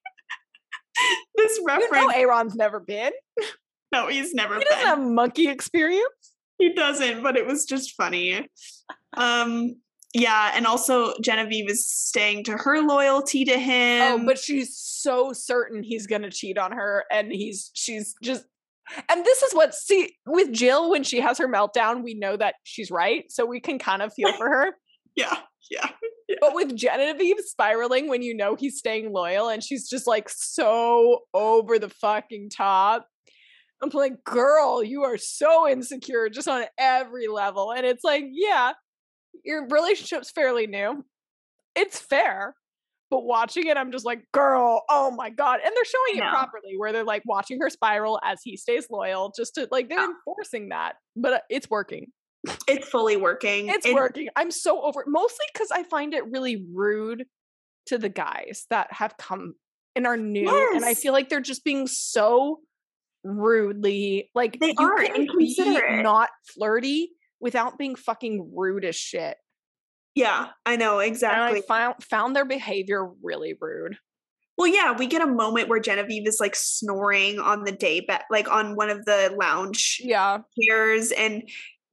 this 1.37 1.61
reference. 1.67 1.93
You 1.93 2.01
know 2.01 2.13
Aaron's 2.15 2.55
never 2.55 2.81
been. 2.81 3.13
No, 3.93 4.09
he's 4.09 4.35
never 4.35 4.55
he 4.55 4.61
been. 4.61 4.69
doesn't 4.71 4.87
have 4.87 5.01
monkey 5.01 5.49
experience. 5.49 6.05
He 6.59 6.73
doesn't, 6.73 7.23
but 7.23 7.37
it 7.37 7.47
was 7.47 7.65
just 7.65 7.95
funny. 7.95 8.49
Um 9.17 9.77
yeah, 10.17 10.53
and 10.55 10.65
also 10.65 11.13
Genevieve 11.21 11.69
is 11.69 11.89
staying 11.89 12.45
to 12.45 12.53
her 12.53 12.81
loyalty 12.81 13.45
to 13.47 13.59
him. 13.59 14.03
Oh, 14.03 14.25
but 14.25 14.39
she's 14.39 14.77
so 14.77 15.33
certain 15.33 15.83
he's 15.83 16.07
gonna 16.07 16.31
cheat 16.31 16.57
on 16.57 16.71
her, 16.71 17.05
and 17.11 17.33
he's 17.33 17.73
she's 17.75 18.15
just 18.23 18.45
and 19.09 19.25
this 19.25 19.43
is 19.43 19.53
what 19.53 19.75
see 19.75 20.17
with 20.27 20.53
Jill 20.53 20.91
when 20.91 21.05
she 21.05 21.21
has 21.21 21.39
her 21.39 21.49
meltdown, 21.49 22.03
we 22.03 22.15
know 22.15 22.37
that 22.37 22.57
she's 22.65 22.91
right, 22.91 23.25
so 23.31 23.47
we 23.47 23.61
can 23.61 23.79
kind 23.79 24.03
of 24.03 24.13
feel 24.13 24.33
for 24.35 24.49
her. 24.49 24.73
yeah, 25.17 25.39
yeah, 25.71 25.89
yeah. 26.29 26.37
But 26.41 26.55
with 26.55 26.77
Genevieve 26.77 27.41
spiraling 27.41 28.09
when 28.09 28.23
you 28.23 28.35
know 28.35 28.55
he's 28.55 28.79
staying 28.79 29.13
loyal 29.13 29.49
and 29.49 29.63
she's 29.63 29.89
just 29.89 30.07
like 30.07 30.29
so 30.29 31.21
over 31.33 31.79
the 31.79 31.89
fucking 31.89 32.51
top. 32.51 33.07
I'm 33.83 33.91
like, 33.93 34.25
girl, 34.25 34.83
you 34.83 35.03
are 35.03 35.19
so 35.19 35.69
insecure 35.69 36.31
just 36.31 36.49
on 36.49 36.65
every 36.79 37.27
level. 37.29 37.73
And 37.73 37.85
it's 37.85 38.05
like, 38.05 38.25
yeah, 38.31 38.73
your 39.45 39.67
relationship's 39.69 40.31
fairly 40.31 40.67
new. 40.67 41.05
It's 41.77 41.99
fair. 41.99 42.55
But 43.15 43.27
watching 43.27 43.69
it, 43.69 43.77
I'm 43.77 43.93
just 43.93 44.05
like, 44.05 44.25
girl, 44.33 44.83
oh 44.91 45.13
my 45.13 45.31
God. 45.31 45.61
And 45.65 45.73
they're 45.73 45.85
showing 45.85 46.19
it 46.19 46.29
properly 46.31 46.75
where 46.77 46.93
they're 46.93 47.05
like 47.05 47.23
watching 47.25 47.61
her 47.61 47.71
spiral 47.71 48.19
as 48.25 48.41
he 48.43 48.57
stays 48.57 48.89
loyal, 48.91 49.33
just 49.37 49.55
to 49.55 49.69
like, 49.71 49.89
they're 49.89 50.01
yeah. 50.01 50.09
enforcing 50.09 50.71
that. 50.71 50.95
But 51.15 51.33
uh, 51.33 51.39
it's 51.49 51.71
working. 51.71 52.09
It's 52.67 52.89
fully 52.89 53.17
working. 53.17 53.69
It's 53.69 53.87
it, 53.87 53.95
working. 53.95 54.31
I'm 54.35 54.51
so 54.51 54.83
over 54.83 55.05
mostly 55.07 55.47
because 55.53 55.71
I 55.71 55.85
find 55.85 56.13
it 56.13 56.29
really 56.29 56.67
rude 56.75 57.27
to 57.87 57.99
the 57.99 58.09
guys 58.09 58.67
that 58.71 58.93
have 58.93 59.17
come 59.17 59.55
and 59.95 60.09
are 60.09 60.17
new. 60.17 60.51
Yes. 60.51 60.75
And 60.75 60.85
I 60.85 60.95
feel 60.95 61.13
like 61.13 61.29
they're 61.29 61.41
just 61.41 61.63
being 61.63 61.87
so 61.87 62.63
rudely 63.23 64.29
like 64.35 64.59
they 64.59 64.75
are 64.77 65.05
inconsiderate. 65.05 66.03
not 66.03 66.31
flirty 66.53 67.11
without 67.39 67.79
being 67.79 67.95
fucking 67.95 68.51
rude 68.57 68.85
as 68.85 68.97
shit. 68.97 69.37
Yeah, 70.15 70.49
I 70.65 70.77
know 70.77 71.01
exactly. 71.01 71.59
And 71.59 71.65
I 71.65 71.67
found 71.67 72.03
found 72.03 72.37
their 72.37 72.45
behavior 72.45 73.09
really 73.23 73.55
rude. 73.61 73.97
Well, 74.57 74.69
yeah, 74.69 74.97
we 74.97 75.07
get 75.09 75.23
a 75.23 75.27
moment 75.27 75.69
where 75.69 75.81
Genevieve 75.81 76.29
is 76.29 76.39
like 76.39 76.55
snoring 76.55 77.41
on 77.41 77.65
the 77.65 77.73
day 77.73 78.01
bed, 78.01 78.23
like 78.31 78.49
on 78.49 78.77
one 78.77 78.91
of 78.91 79.05
the 79.05 79.35
lounge 79.39 80.01
yeah 80.03 80.39
chairs, 80.61 81.11
and 81.13 81.43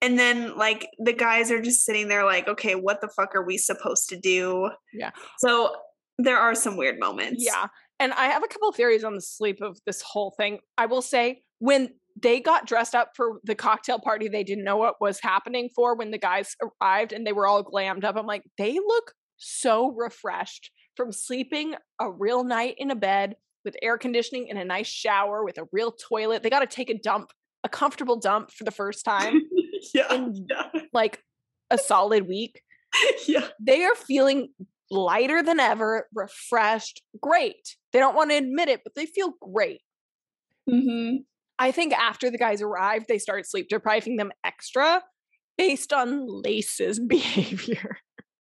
and 0.02 0.20
then 0.20 0.56
like 0.58 0.88
the 1.00 1.14
guys 1.14 1.52
are 1.52 1.62
just 1.62 1.86
sitting 1.86 2.08
there 2.08 2.26
like, 2.26 2.48
okay, 2.48 2.76
what 2.76 3.02
the 3.02 3.08
fuck 3.08 3.36
are 3.36 3.44
we 3.44 3.58
supposed 3.58 4.10
to 4.10 4.20
do? 4.20 4.70
Yeah. 4.94 5.12
So 5.40 5.76
there 6.18 6.38
are 6.38 6.56
some 6.56 6.78
weird 6.78 7.00
moments. 7.00 7.44
Yeah. 7.44 7.68
And 8.00 8.14
I 8.14 8.26
have 8.26 8.44
a 8.44 8.48
couple 8.48 8.70
of 8.70 8.76
theories 8.76 9.04
on 9.04 9.14
the 9.14 9.22
sleep 9.22 9.62
of 9.62 9.80
this 9.86 10.02
whole 10.02 10.34
thing. 10.38 10.60
I 10.78 10.88
will 10.88 11.04
say 11.04 11.44
when 11.60 11.90
they 12.22 12.40
got 12.40 12.68
dressed 12.68 12.96
up 12.96 13.12
for 13.16 13.40
the 13.44 13.56
cocktail 13.56 14.00
party 14.00 14.28
they 14.28 14.44
didn't 14.44 14.64
know 14.64 14.78
what 14.78 15.02
was 15.02 15.20
happening 15.22 15.70
for 15.76 15.96
when 15.96 16.12
the 16.12 16.18
guys 16.18 16.56
arrived 16.82 17.14
and 17.14 17.26
they 17.26 17.34
were 17.34 17.48
all 17.48 17.64
glammed 17.64 18.04
up. 18.04 18.16
I'm 18.16 18.26
like, 18.26 18.44
they 18.58 18.74
look 18.74 19.14
so 19.38 19.92
refreshed 19.92 20.72
from 20.96 21.12
sleeping 21.12 21.76
a 22.00 22.12
real 22.12 22.44
night 22.44 22.76
in 22.78 22.92
a 22.92 22.96
bed 22.96 23.36
with 23.64 23.76
air 23.82 23.98
conditioning 23.98 24.50
and 24.50 24.60
a 24.60 24.66
nice 24.66 24.88
shower 24.88 25.44
with 25.44 25.58
a 25.58 25.68
real 25.72 25.92
toilet. 25.92 26.44
They 26.44 26.50
got 26.50 26.60
to 26.60 26.68
take 26.68 26.90
a 26.90 26.98
dump, 26.98 27.32
a 27.64 27.70
comfortable 27.70 28.20
dump 28.20 28.52
for 28.52 28.64
the 28.64 28.72
first 28.72 29.06
time 29.06 29.42
yeah. 29.94 30.14
in 30.14 30.46
yeah. 30.50 30.82
like 30.94 31.24
a 31.70 31.78
solid 31.78 32.28
week. 32.28 32.62
yeah. 33.28 33.48
They 33.60 33.84
are 33.84 33.96
feeling 33.96 34.50
lighter 34.90 35.42
than 35.42 35.60
ever, 35.60 36.08
refreshed, 36.14 37.02
great. 37.22 37.78
They 37.94 38.00
don't 38.00 38.16
want 38.16 38.32
to 38.32 38.38
admit 38.38 38.70
it, 38.70 38.82
but 38.84 38.96
they 38.96 39.06
feel 39.06 39.34
great. 39.42 39.82
Mm-hmm. 40.70 41.18
I 41.62 41.72
think 41.72 41.94
after 41.94 42.32
the 42.32 42.40
guys 42.40 42.64
arrived, 42.64 43.06
they 43.08 43.20
started 43.20 43.46
sleep 43.46 43.70
depriving 43.70 44.16
them 44.16 44.32
extra 44.44 45.04
based 45.60 45.94
on 45.94 46.26
Lace's 46.28 47.00
behavior. 47.08 48.00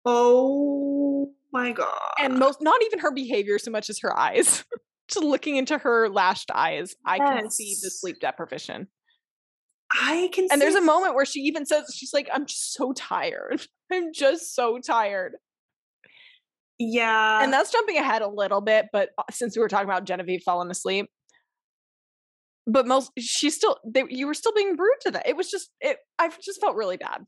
Oh 0.03 1.31
my 1.53 1.73
god. 1.73 1.93
And 2.19 2.39
most 2.39 2.59
not 2.59 2.81
even 2.83 2.99
her 2.99 3.11
behavior 3.11 3.59
so 3.59 3.69
much 3.69 3.91
as 3.91 3.99
her 3.99 4.17
eyes. 4.17 4.65
Just 5.09 5.23
looking 5.23 5.57
into 5.57 5.77
her 5.77 6.09
lashed 6.09 6.49
eyes, 6.51 6.95
I 7.05 7.19
can 7.19 7.51
see 7.51 7.75
the 7.83 7.91
sleep 7.91 8.19
deprivation. 8.19 8.87
I 9.93 10.29
can 10.33 10.47
And 10.49 10.59
there's 10.59 10.75
a 10.75 10.81
moment 10.81 11.13
where 11.13 11.25
she 11.25 11.41
even 11.41 11.65
says, 11.67 11.93
she's 11.93 12.13
like, 12.13 12.29
I'm 12.33 12.45
just 12.45 12.73
so 12.73 12.93
tired. 12.93 13.67
I'm 13.91 14.13
just 14.13 14.55
so 14.55 14.79
tired. 14.79 15.33
Yeah. 16.79 17.43
and 17.43 17.53
that's 17.53 17.71
jumping 17.71 17.97
ahead 17.97 18.23
a 18.23 18.27
little 18.27 18.61
bit, 18.61 18.87
but 18.91 19.09
uh, 19.17 19.23
since 19.29 19.55
we 19.55 19.61
were 19.61 19.67
talking 19.67 19.87
about 19.87 20.05
Genevieve 20.05 20.41
falling 20.43 20.71
asleep, 20.71 21.09
but 22.65 22.87
most 22.87 23.11
she's 23.19 23.55
still 23.55 23.77
they, 23.85 24.03
you 24.09 24.27
were 24.27 24.33
still 24.33 24.53
being 24.53 24.77
rude 24.77 24.97
to 25.01 25.11
that. 25.11 25.27
It 25.27 25.35
was 25.35 25.49
just 25.49 25.69
it. 25.81 25.97
I 26.19 26.29
just 26.41 26.61
felt 26.61 26.75
really 26.75 26.97
bad. 26.97 27.23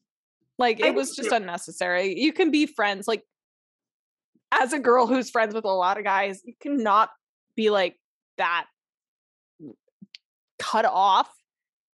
Like 0.57 0.81
I 0.81 0.87
it 0.87 0.95
was 0.95 1.15
just 1.15 1.29
too. 1.29 1.35
unnecessary. 1.35 2.13
You 2.17 2.31
can 2.33 2.51
be 2.51 2.65
friends. 2.65 3.07
Like 3.07 3.23
as 4.51 4.71
a 4.73 4.79
girl 4.79 5.07
who's 5.07 5.29
friends 5.29 5.53
with 5.53 5.65
a 5.65 5.69
lot 5.69 5.97
of 5.97 6.03
guys, 6.03 6.41
you 6.45 6.53
cannot 6.61 7.09
be 7.55 7.69
like 7.69 7.95
that 8.37 8.65
cut 10.59 10.85
off 10.85 11.29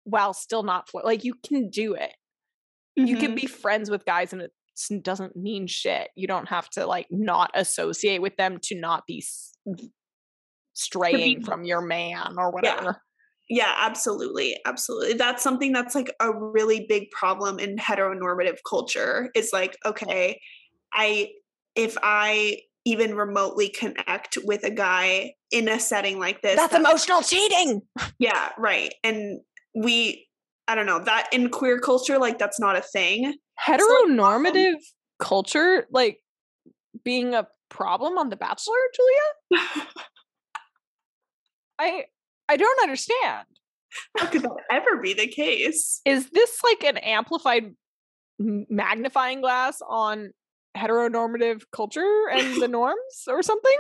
while 0.04 0.34
still 0.34 0.64
not 0.64 0.90
flirt. 0.90 1.06
Like 1.06 1.24
you 1.24 1.34
can 1.46 1.70
do 1.70 1.94
it. 1.96 2.12
You 2.96 3.18
can 3.18 3.32
Mhm. 3.32 3.42
be 3.42 3.48
friends 3.48 3.90
with 3.90 4.06
guys 4.06 4.34
and 4.34 4.42
it 4.44 4.52
doesn't 5.04 5.36
mean 5.36 5.66
shit. 5.68 6.10
You 6.16 6.28
don't 6.28 6.50
have 6.50 6.70
to 6.72 6.86
like 6.86 7.08
not 7.10 7.52
associate 7.56 8.22
with 8.22 8.36
them 8.38 8.60
to 8.64 8.76
not 8.80 9.06
be 9.08 9.24
straying 10.74 11.44
from 11.44 11.64
your 11.64 11.82
man 11.82 12.36
or 12.38 12.52
whatever. 12.52 13.02
Yeah, 13.54 13.76
absolutely. 13.80 14.58
Absolutely. 14.66 15.16
That's 15.16 15.44
something 15.44 15.74
that's 15.74 15.94
like 15.94 16.10
a 16.22 16.34
really 16.34 16.86
big 16.88 17.12
problem 17.12 17.60
in 17.60 17.76
heteronormative 17.76 18.60
culture 18.68 19.30
is 19.36 19.50
like, 19.52 19.76
okay, 19.86 20.40
I, 20.94 21.32
if 21.76 21.98
I 22.02 22.60
even 22.86 23.14
remotely 23.14 23.68
connect 23.68 24.38
with 24.46 24.64
a 24.64 24.70
guy 24.70 25.34
in 25.52 25.68
a 25.68 25.82
setting 25.82 26.18
like 26.18 26.42
this, 26.42 26.56
That's 26.56 26.72
that- 26.72 26.80
emotional 26.80 27.22
cheating. 27.24 27.82
Yeah, 28.20 28.52
right. 28.58 28.94
And 29.04 29.42
we, 29.76 30.30
I 30.70 30.76
don't 30.76 30.86
know, 30.86 31.04
that 31.04 31.28
in 31.34 31.50
queer 31.50 31.78
culture, 31.78 32.18
like 32.18 32.40
that's 32.40 32.58
not 32.58 32.78
a 32.78 32.82
thing. 32.82 33.34
Heteronormative 33.68 34.76
culture, 35.20 35.88
like 35.92 36.20
being 37.04 37.34
a 37.34 37.50
problem 37.68 38.18
on 38.18 38.30
The 38.30 38.38
Bachelor, 38.38 38.78
Julia? 38.96 39.68
I 41.80 42.06
I 42.52 42.58
don't 42.58 42.84
understand. 42.84 43.48
How 44.18 44.26
could 44.26 44.42
that 44.42 44.52
ever 44.70 45.02
be 45.02 45.14
the 45.14 45.28
case? 45.28 46.02
Is 46.04 46.30
this 46.32 46.58
like 46.66 46.84
an 46.84 46.98
amplified 46.98 47.74
magnifying 48.40 49.40
glass 49.40 49.82
on 49.88 50.32
heteronormative 50.76 51.62
culture 51.74 52.28
and 52.30 52.62
the 52.62 52.68
norms 52.80 53.24
or 53.30 53.42
something? 53.42 53.78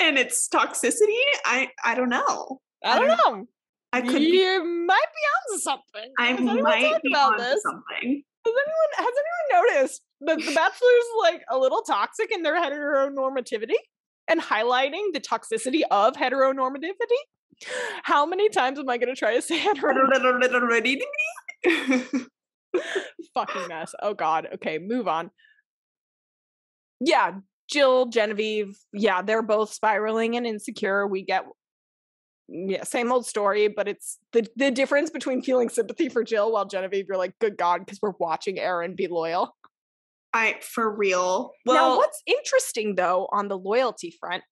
And 0.00 0.16
its 0.16 0.48
toxicity? 0.48 1.20
I 1.44 1.70
I 1.84 1.96
don't 1.96 2.08
know. 2.08 2.60
I 2.84 3.00
don't 3.00 3.08
know. 3.08 3.46
I 3.92 4.00
could 4.02 4.22
you 4.22 4.30
be, 4.30 4.86
might 4.86 5.10
be 5.14 5.52
onto 5.52 5.60
something. 5.60 6.12
I 6.20 6.26
Has 6.26 6.40
might 6.62 7.02
be 7.02 7.10
about 7.12 7.32
onto 7.32 7.42
this? 7.42 7.62
something. 7.64 8.22
Has 8.44 8.54
anyone 8.64 8.92
has 8.96 9.14
anyone 9.24 9.66
noticed 9.74 10.02
that 10.20 10.38
the 10.38 10.54
Bachelor's 10.54 11.10
like 11.20 11.42
a 11.50 11.58
little 11.58 11.82
toxic 11.82 12.30
in 12.30 12.42
their 12.42 12.54
heteronormativity 12.54 13.74
and 14.28 14.40
highlighting 14.40 15.12
the 15.12 15.20
toxicity 15.20 15.82
of 15.90 16.14
heteronormativity? 16.14 17.22
How 18.02 18.26
many 18.26 18.48
times 18.48 18.78
am 18.78 18.88
I 18.88 18.98
going 18.98 19.14
to 19.14 19.18
try 19.18 19.34
to 19.34 19.42
say 19.42 19.56
it? 19.64 19.78
Fucking 23.34 23.68
mess. 23.68 23.94
Oh 24.02 24.14
God. 24.14 24.48
Okay, 24.54 24.78
move 24.78 25.08
on. 25.08 25.30
Yeah, 27.00 27.32
Jill, 27.70 28.06
Genevieve. 28.06 28.76
Yeah, 28.92 29.22
they're 29.22 29.42
both 29.42 29.72
spiraling 29.72 30.36
and 30.36 30.46
insecure. 30.46 31.06
We 31.06 31.24
get 31.24 31.44
mm, 32.50 32.70
yeah, 32.70 32.84
same 32.84 33.10
old 33.10 33.26
story, 33.26 33.68
but 33.68 33.88
it's 33.88 34.18
the 34.32 34.46
the 34.56 34.70
difference 34.70 35.10
between 35.10 35.42
feeling 35.42 35.68
sympathy 35.68 36.08
for 36.08 36.22
Jill 36.22 36.52
while 36.52 36.66
Genevieve, 36.66 37.06
you're 37.08 37.18
like, 37.18 37.38
good 37.40 37.56
God, 37.56 37.80
because 37.84 37.98
we're 38.02 38.12
watching 38.18 38.58
Aaron 38.58 38.94
be 38.94 39.08
loyal. 39.08 39.56
I 40.32 40.56
for 40.60 40.94
real. 40.94 41.52
now, 41.66 41.72
Well, 41.72 41.96
what's 41.98 42.22
interesting 42.26 42.94
though 42.94 43.28
on 43.32 43.48
the 43.48 43.58
loyalty 43.58 44.14
front, 44.20 44.42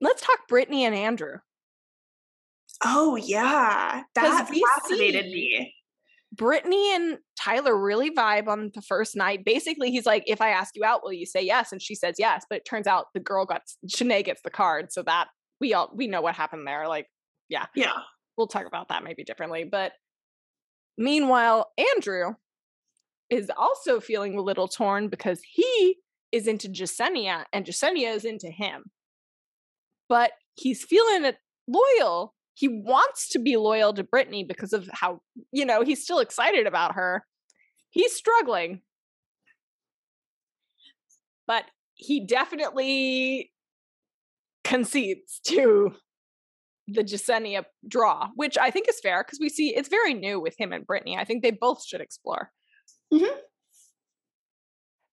let's 0.00 0.22
talk 0.22 0.40
Brittany 0.48 0.84
and 0.84 0.94
Andrew. 0.94 1.38
Oh 2.84 3.16
yeah, 3.16 4.02
that 4.14 4.48
fascinated 4.48 5.26
me. 5.26 5.74
Brittany 6.32 6.94
and 6.94 7.18
Tyler 7.40 7.76
really 7.78 8.10
vibe 8.10 8.48
on 8.48 8.72
the 8.74 8.82
first 8.82 9.14
night. 9.14 9.44
Basically, 9.44 9.92
he's 9.92 10.06
like, 10.06 10.24
if 10.26 10.40
I 10.40 10.50
ask 10.50 10.74
you 10.74 10.84
out, 10.84 11.02
will 11.04 11.12
you 11.12 11.26
say 11.26 11.40
yes? 11.42 11.70
And 11.70 11.80
she 11.80 11.94
says 11.94 12.16
yes. 12.18 12.44
But 12.48 12.58
it 12.58 12.64
turns 12.64 12.88
out 12.88 13.06
the 13.14 13.20
girl 13.20 13.44
got 13.46 13.62
Shanae 13.88 14.24
gets 14.24 14.42
the 14.42 14.50
card, 14.50 14.92
so 14.92 15.02
that 15.04 15.28
we 15.60 15.74
all 15.74 15.90
we 15.94 16.08
know 16.08 16.20
what 16.20 16.34
happened 16.34 16.66
there. 16.66 16.88
Like, 16.88 17.06
Yeah. 17.48 17.66
Yeah. 17.74 17.92
We'll 18.36 18.48
talk 18.48 18.66
about 18.66 18.88
that 18.88 19.04
maybe 19.04 19.22
differently. 19.24 19.64
But 19.64 19.92
meanwhile, 20.98 21.70
Andrew 21.94 22.34
is 23.30 23.50
also 23.56 24.00
feeling 24.00 24.36
a 24.36 24.42
little 24.42 24.68
torn 24.68 25.08
because 25.08 25.40
he 25.48 25.96
is 26.32 26.46
into 26.48 26.68
Jessenia 26.68 27.44
and 27.52 27.64
Jessenia 27.64 28.14
is 28.14 28.24
into 28.24 28.48
him. 28.48 28.84
But 30.08 30.32
he's 30.56 30.84
feeling 30.84 31.24
it 31.24 31.36
loyal. 31.68 32.34
He 32.54 32.68
wants 32.68 33.28
to 33.30 33.38
be 33.38 33.56
loyal 33.56 33.92
to 33.94 34.04
Brittany 34.04 34.44
because 34.44 34.72
of 34.72 34.88
how, 34.92 35.20
you 35.52 35.64
know, 35.64 35.82
he's 35.82 36.02
still 36.02 36.20
excited 36.20 36.66
about 36.66 36.94
her. 36.94 37.26
He's 37.90 38.14
struggling. 38.14 38.80
But 41.46 41.64
he 41.94 42.24
definitely 42.24 43.52
concedes 44.62 45.40
to 45.46 45.94
the 46.86 47.02
Jessenia 47.02 47.64
draw, 47.86 48.28
which 48.34 48.58
I 48.58 48.70
think 48.70 48.88
is 48.88 49.00
fair 49.00 49.24
because 49.24 49.38
we 49.40 49.48
see 49.48 49.74
it's 49.74 49.88
very 49.88 50.14
new 50.14 50.40
with 50.40 50.54
him 50.58 50.72
and 50.72 50.86
Brittany. 50.86 51.16
I 51.16 51.24
think 51.24 51.42
they 51.42 51.50
both 51.50 51.84
should 51.84 52.00
explore. 52.00 52.50
Mhm. 53.12 53.40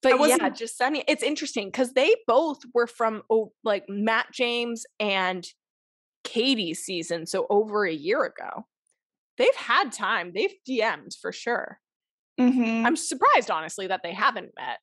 But 0.02 0.20
yeah, 0.28 0.50
Jessenia, 0.50 1.04
it's 1.08 1.22
interesting 1.22 1.68
because 1.68 1.94
they 1.94 2.16
both 2.28 2.60
were 2.74 2.88
from 2.88 3.22
oh, 3.30 3.54
like 3.64 3.86
Matt 3.88 4.28
James 4.34 4.86
and 5.00 5.46
Katie's 6.32 6.84
season, 6.84 7.26
so 7.26 7.46
over 7.50 7.86
a 7.86 7.94
year 7.94 8.24
ago. 8.24 8.66
They've 9.38 9.56
had 9.56 9.92
time. 9.92 10.32
They've 10.34 10.54
DM'd 10.68 11.16
for 11.22 11.32
sure. 11.32 11.80
Mhm. 12.40 12.86
I'm 12.86 12.96
surprised, 12.96 13.52
honestly, 13.52 13.88
that 13.88 14.02
they 14.04 14.14
haven't 14.14 14.52
met. 14.58 14.80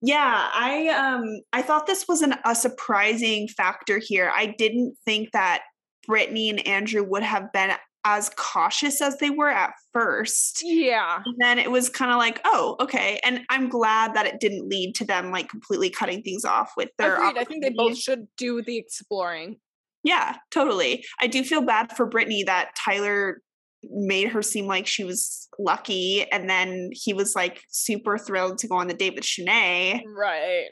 Yeah, 0.00 0.50
I 0.52 0.88
um 0.88 1.40
I 1.52 1.62
thought 1.62 1.86
this 1.86 2.06
was 2.06 2.22
an, 2.22 2.36
a 2.44 2.54
surprising 2.54 3.48
factor 3.48 3.98
here. 3.98 4.30
I 4.34 4.46
didn't 4.46 4.96
think 5.04 5.32
that 5.32 5.62
Brittany 6.06 6.48
and 6.50 6.66
Andrew 6.66 7.02
would 7.02 7.24
have 7.24 7.52
been 7.52 7.72
as 8.04 8.30
cautious 8.36 9.02
as 9.02 9.18
they 9.18 9.28
were 9.28 9.50
at 9.50 9.74
first. 9.92 10.60
Yeah. 10.62 11.20
And 11.24 11.34
then 11.38 11.58
it 11.58 11.70
was 11.70 11.90
kind 11.90 12.10
of 12.10 12.16
like, 12.16 12.40
oh, 12.44 12.76
okay. 12.80 13.20
And 13.24 13.44
I'm 13.50 13.68
glad 13.68 14.14
that 14.14 14.24
it 14.24 14.40
didn't 14.40 14.68
lead 14.68 14.94
to 14.96 15.04
them 15.04 15.30
like 15.30 15.48
completely 15.48 15.90
cutting 15.90 16.22
things 16.22 16.44
off 16.44 16.72
with 16.76 16.90
their 16.96 17.16
Agreed. 17.16 17.38
I 17.38 17.44
think 17.44 17.62
they 17.62 17.70
both 17.70 17.98
should 17.98 18.28
do 18.36 18.62
the 18.62 18.78
exploring. 18.78 19.58
Yeah, 20.04 20.36
totally. 20.50 21.04
I 21.20 21.26
do 21.26 21.42
feel 21.44 21.62
bad 21.62 21.96
for 21.96 22.06
Brittany 22.06 22.44
that 22.44 22.70
Tyler 22.76 23.42
made 23.84 24.28
her 24.28 24.42
seem 24.42 24.66
like 24.66 24.86
she 24.86 25.04
was 25.04 25.48
lucky 25.58 26.30
and 26.32 26.48
then 26.48 26.90
he 26.92 27.12
was 27.12 27.34
like 27.36 27.62
super 27.68 28.18
thrilled 28.18 28.58
to 28.58 28.68
go 28.68 28.76
on 28.76 28.88
the 28.88 28.94
date 28.94 29.14
with 29.14 29.24
Shanae. 29.24 30.02
Right. 30.06 30.66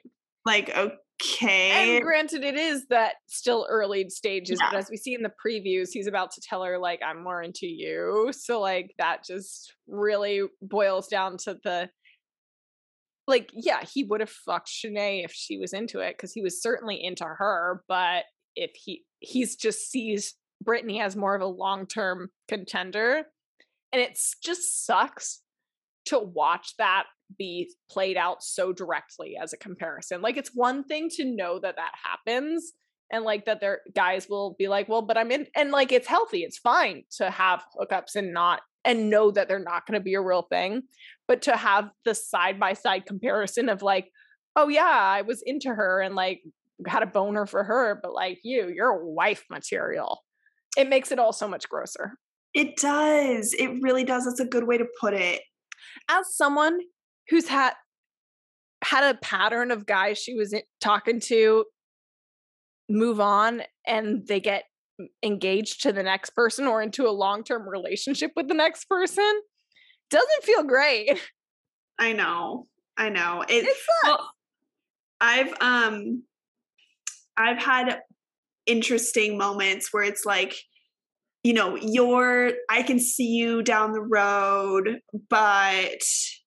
Like, 0.44 0.70
okay. 0.76 1.94
And 1.96 2.04
granted, 2.04 2.44
it 2.44 2.56
is 2.56 2.86
that 2.90 3.14
still 3.26 3.66
early 3.70 4.08
stages, 4.10 4.58
Yeah. 4.60 4.70
but 4.70 4.78
as 4.78 4.88
we 4.90 4.96
see 4.96 5.14
in 5.14 5.22
the 5.22 5.32
previews, 5.44 5.88
he's 5.92 6.06
about 6.06 6.30
to 6.32 6.40
tell 6.40 6.62
her, 6.62 6.78
like, 6.78 7.00
I'm 7.04 7.22
more 7.24 7.42
into 7.42 7.66
you. 7.66 8.30
So, 8.32 8.60
like, 8.60 8.92
that 8.98 9.24
just 9.24 9.72
really 9.88 10.42
boils 10.62 11.08
down 11.08 11.36
to 11.44 11.56
the. 11.64 11.88
Like, 13.28 13.50
yeah, 13.52 13.82
he 13.82 14.04
would 14.04 14.20
have 14.20 14.30
fucked 14.30 14.68
Shanae 14.68 15.24
if 15.24 15.32
she 15.32 15.58
was 15.58 15.72
into 15.72 15.98
it 15.98 16.16
because 16.16 16.32
he 16.32 16.42
was 16.42 16.62
certainly 16.62 17.02
into 17.02 17.24
her. 17.24 17.82
But 17.88 18.24
if 18.56 18.72
he 18.74 19.04
he's 19.20 19.56
just 19.56 19.90
sees 19.90 20.34
Brittany 20.62 21.00
as 21.00 21.14
more 21.14 21.34
of 21.34 21.42
a 21.42 21.46
long 21.46 21.86
term 21.86 22.30
contender, 22.48 23.24
and 23.92 24.02
it 24.02 24.18
just 24.42 24.86
sucks 24.86 25.42
to 26.06 26.18
watch 26.18 26.74
that 26.78 27.04
be 27.38 27.70
played 27.90 28.16
out 28.16 28.42
so 28.42 28.72
directly 28.72 29.36
as 29.40 29.52
a 29.52 29.56
comparison. 29.56 30.22
Like 30.22 30.36
it's 30.36 30.50
one 30.54 30.84
thing 30.84 31.08
to 31.16 31.24
know 31.24 31.58
that 31.58 31.76
that 31.76 31.92
happens 32.02 32.72
and 33.12 33.24
like 33.24 33.44
that 33.44 33.60
their 33.60 33.80
guys 33.94 34.28
will 34.28 34.56
be 34.58 34.68
like, 34.68 34.88
"Well, 34.88 35.02
but 35.02 35.18
I'm 35.18 35.30
in," 35.30 35.46
and 35.54 35.70
like 35.70 35.92
it's 35.92 36.08
healthy. 36.08 36.42
It's 36.42 36.58
fine 36.58 37.04
to 37.18 37.30
have 37.30 37.64
hookups 37.78 38.16
and 38.16 38.32
not 38.32 38.60
and 38.84 39.10
know 39.10 39.30
that 39.32 39.48
they're 39.48 39.58
not 39.58 39.84
going 39.86 39.98
to 39.98 40.04
be 40.04 40.14
a 40.14 40.20
real 40.20 40.42
thing, 40.42 40.82
but 41.26 41.42
to 41.42 41.56
have 41.56 41.90
the 42.04 42.14
side 42.14 42.58
by 42.60 42.72
side 42.72 43.06
comparison 43.06 43.68
of 43.68 43.82
like, 43.82 44.10
"Oh 44.56 44.68
yeah, 44.68 44.84
I 44.84 45.22
was 45.22 45.42
into 45.44 45.68
her 45.68 46.00
and 46.00 46.14
like 46.14 46.42
had 46.86 47.02
a 47.02 47.06
boner 47.06 47.46
for 47.46 47.64
her, 47.64 47.98
but 48.02 48.12
like 48.12 48.40
you, 48.42 48.68
you're 48.74 49.04
wife 49.04 49.44
material." 49.50 50.22
It 50.76 50.88
makes 50.88 51.10
it 51.10 51.18
all 51.18 51.32
so 51.32 51.48
much 51.48 51.68
grosser. 51.68 52.12
It 52.52 52.76
does. 52.76 53.54
It 53.54 53.68
really 53.82 54.04
does. 54.04 54.24
That's 54.24 54.40
a 54.40 54.44
good 54.46 54.64
way 54.66 54.78
to 54.78 54.86
put 55.00 55.14
it. 55.14 55.40
as 56.10 56.34
someone 56.36 56.78
who's 57.28 57.48
had 57.48 57.72
had 58.84 59.14
a 59.14 59.18
pattern 59.18 59.70
of 59.70 59.86
guys 59.86 60.18
she 60.18 60.34
was 60.34 60.54
talking 60.80 61.18
to 61.20 61.64
move 62.88 63.20
on 63.20 63.62
and 63.86 64.26
they 64.28 64.38
get 64.38 64.64
engaged 65.22 65.82
to 65.82 65.92
the 65.92 66.02
next 66.02 66.30
person 66.30 66.66
or 66.66 66.82
into 66.82 67.06
a 67.08 67.10
long-term 67.10 67.68
relationship 67.68 68.30
with 68.36 68.48
the 68.48 68.54
next 68.54 68.84
person 68.84 69.40
doesn't 70.10 70.44
feel 70.44 70.62
great 70.62 71.18
I 71.98 72.12
know. 72.12 72.66
I 72.96 73.08
know. 73.08 73.42
It, 73.48 73.64
it 73.64 73.76
sucks 73.76 73.86
well, 74.04 74.30
I've 75.20 75.54
um 75.60 76.22
I've 77.36 77.62
had 77.62 78.00
interesting 78.66 79.38
moments 79.38 79.92
where 79.92 80.02
it's 80.02 80.24
like 80.24 80.56
you 81.42 81.52
know, 81.52 81.76
you're 81.76 82.54
I 82.68 82.82
can 82.82 82.98
see 82.98 83.28
you 83.28 83.62
down 83.62 83.92
the 83.92 84.00
road, 84.00 84.98
but 85.30 86.02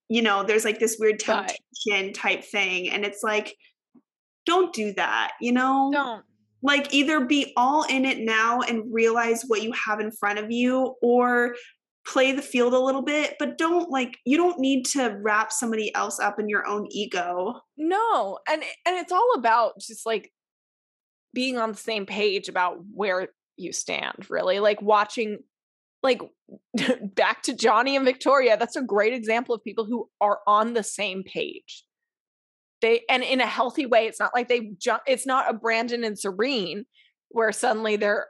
you 0.10 0.22
know, 0.22 0.44
there's 0.44 0.66
like 0.66 0.80
this 0.80 0.98
weird 1.00 1.24
But- 1.26 1.56
temptation 1.86 2.14
type 2.14 2.44
thing 2.44 2.90
and 2.90 3.06
it's 3.06 3.24
like 3.24 3.56
don't 4.46 4.74
do 4.74 4.94
that, 4.94 5.34
you 5.40 5.52
know? 5.54 5.90
don't 5.94 6.24
like 6.62 6.94
either 6.94 7.26
be 7.26 7.54
all 7.56 7.84
in 7.84 8.06
it 8.06 8.20
now 8.20 8.62
and 8.62 8.84
realize 8.94 9.44
what 9.48 9.64
you 9.64 9.72
have 9.72 10.00
in 10.00 10.12
front 10.12 10.40
of 10.40 10.52
you 10.52 10.96
or 11.02 11.56
play 12.06 12.32
the 12.32 12.42
field 12.42 12.74
a 12.74 12.80
little 12.80 13.02
bit 13.02 13.36
but 13.40 13.58
don't 13.58 13.90
like 13.92 14.18
you 14.26 14.36
don't 14.36 14.60
need 14.60 14.84
to 14.84 15.18
wrap 15.22 15.52
somebody 15.52 15.94
else 15.96 16.20
up 16.20 16.40
in 16.40 16.50
your 16.50 16.66
own 16.66 16.88
ego 16.90 17.54
no 17.78 18.40
and 18.50 18.64
and 18.86 18.98
it's 18.98 19.12
all 19.12 19.34
about 19.38 19.74
just 19.80 20.06
like 20.06 20.32
being 21.34 21.58
on 21.58 21.72
the 21.72 21.78
same 21.78 22.06
page 22.06 22.50
about 22.50 22.78
where 22.94 23.30
you 23.58 23.74
stand 23.74 24.30
really 24.30 24.60
like 24.60 24.82
watching 24.82 25.40
like 26.02 26.22
back 27.16 27.44
to 27.44 27.54
Johnny 27.54 27.96
and 27.96 28.06
Victoria 28.06 28.58
that's 28.58 28.76
a 28.76 28.82
great 28.82 29.14
example 29.14 29.54
of 29.54 29.64
people 29.64 29.86
who 29.86 30.10
are 30.22 30.40
on 30.48 30.74
the 30.74 30.84
same 30.84 31.24
page. 31.24 31.84
They 32.82 33.02
and 33.10 33.24
in 33.24 33.42
a 33.42 33.46
healthy 33.46 33.86
way 33.86 34.06
it's 34.06 34.20
not 34.20 34.32
like 34.34 34.48
they 34.48 34.72
jump 34.78 35.04
it's 35.06 35.26
not 35.26 35.50
a 35.50 35.54
Brandon 35.54 36.04
and 36.04 36.18
Serene 36.18 36.86
where 37.30 37.52
suddenly 37.52 37.98
they're 37.98 38.28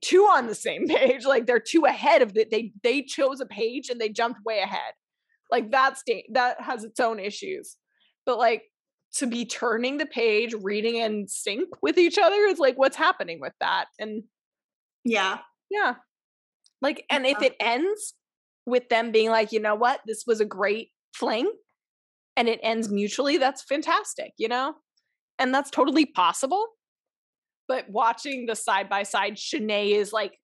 two 0.00 0.22
on 0.22 0.46
the 0.46 0.54
same 0.54 0.86
page 0.88 1.24
like 1.24 1.46
they're 1.46 1.60
two 1.60 1.84
ahead 1.84 2.22
of 2.22 2.36
it 2.36 2.50
they 2.50 2.72
they 2.82 3.02
chose 3.02 3.40
a 3.40 3.46
page 3.46 3.88
and 3.90 4.00
they 4.00 4.08
jumped 4.08 4.40
way 4.44 4.60
ahead. 4.60 4.94
Like 5.50 5.70
that's 5.70 6.02
da- 6.06 6.26
that 6.32 6.60
has 6.62 6.82
its 6.82 6.98
own 6.98 7.18
issues. 7.20 7.76
But 8.24 8.38
like 8.38 8.62
to 9.14 9.26
be 9.26 9.44
turning 9.44 9.98
the 9.98 10.06
page 10.06 10.54
reading 10.62 10.96
in 10.96 11.28
sync 11.28 11.68
with 11.82 11.98
each 11.98 12.18
other 12.18 12.44
is 12.46 12.58
like 12.58 12.78
what's 12.78 12.96
happening 12.96 13.40
with 13.40 13.52
that 13.60 13.86
and 13.98 14.24
yeah. 15.04 15.38
Yeah. 15.70 15.94
Like 16.80 17.04
and 17.10 17.26
if 17.26 17.42
it 17.42 17.54
ends 17.60 18.14
with 18.66 18.88
them 18.88 19.12
being 19.12 19.30
like 19.30 19.52
you 19.52 19.60
know 19.60 19.74
what? 19.74 20.00
This 20.06 20.24
was 20.26 20.40
a 20.40 20.44
great 20.44 20.88
fling 21.14 21.50
and 22.36 22.48
it 22.48 22.60
ends 22.62 22.88
mutually 22.90 23.36
that's 23.38 23.62
fantastic 23.62 24.32
you 24.38 24.48
know? 24.48 24.74
And 25.38 25.54
that's 25.54 25.70
totally 25.70 26.06
possible 26.06 26.66
but 27.68 27.88
watching 27.88 28.46
the 28.46 28.54
side 28.54 28.88
by 28.88 29.02
side 29.02 29.34
Shanae 29.34 29.92
is 29.92 30.12
like 30.12 30.38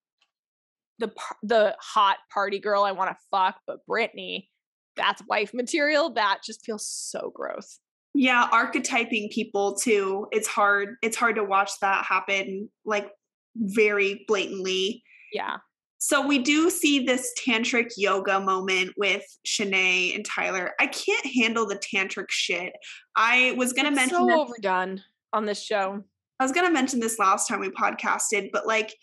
the 0.98 1.12
the 1.42 1.76
hot 1.80 2.16
party 2.32 2.58
girl 2.58 2.84
I 2.84 2.92
want 2.92 3.10
to 3.10 3.16
fuck 3.30 3.56
but 3.66 3.84
Brittany 3.86 4.50
that's 4.96 5.22
wife 5.28 5.54
material 5.54 6.10
that 6.14 6.40
just 6.44 6.64
feels 6.64 6.86
so 6.86 7.30
gross 7.34 7.78
yeah 8.14 8.48
archetyping 8.52 9.30
people 9.30 9.74
too 9.76 10.26
it's 10.32 10.48
hard 10.48 10.96
it's 11.02 11.16
hard 11.16 11.36
to 11.36 11.44
watch 11.44 11.70
that 11.80 12.04
happen 12.04 12.68
like 12.84 13.10
very 13.56 14.24
blatantly 14.26 15.02
yeah 15.32 15.56
so 16.00 16.24
we 16.24 16.38
do 16.38 16.70
see 16.70 17.04
this 17.04 17.32
tantric 17.44 17.90
yoga 17.96 18.38
moment 18.38 18.92
with 18.96 19.24
Shanae 19.44 20.14
and 20.14 20.24
Tyler. 20.24 20.70
I 20.78 20.86
can't 20.86 21.26
handle 21.26 21.66
the 21.66 21.74
tantric 21.74 22.26
shit. 22.30 22.72
I 23.16 23.56
was 23.58 23.72
gonna 23.72 23.88
It's 23.88 23.96
mention 23.96 24.18
so 24.18 24.26
this 24.26 24.36
overdone 24.38 25.02
on 25.32 25.44
this 25.44 25.60
show 25.60 26.04
I 26.40 26.44
was 26.44 26.52
gonna 26.52 26.70
mention 26.70 27.00
this 27.00 27.18
last 27.18 27.48
time 27.48 27.60
we 27.60 27.70
podcasted, 27.70 28.50
but 28.52 28.66
like 28.66 28.94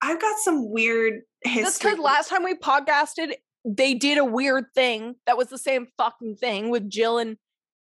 I've 0.00 0.20
got 0.20 0.38
some 0.38 0.70
weird 0.70 1.22
That's 1.44 1.54
history. 1.56 1.90
because 1.90 2.04
last 2.04 2.28
time 2.28 2.44
we 2.44 2.54
podcasted, 2.54 3.34
they 3.64 3.94
did 3.94 4.16
a 4.18 4.24
weird 4.24 4.66
thing 4.74 5.16
that 5.26 5.36
was 5.36 5.48
the 5.48 5.58
same 5.58 5.88
fucking 5.98 6.36
thing 6.36 6.70
with 6.70 6.88
Jill 6.88 7.18
and 7.18 7.36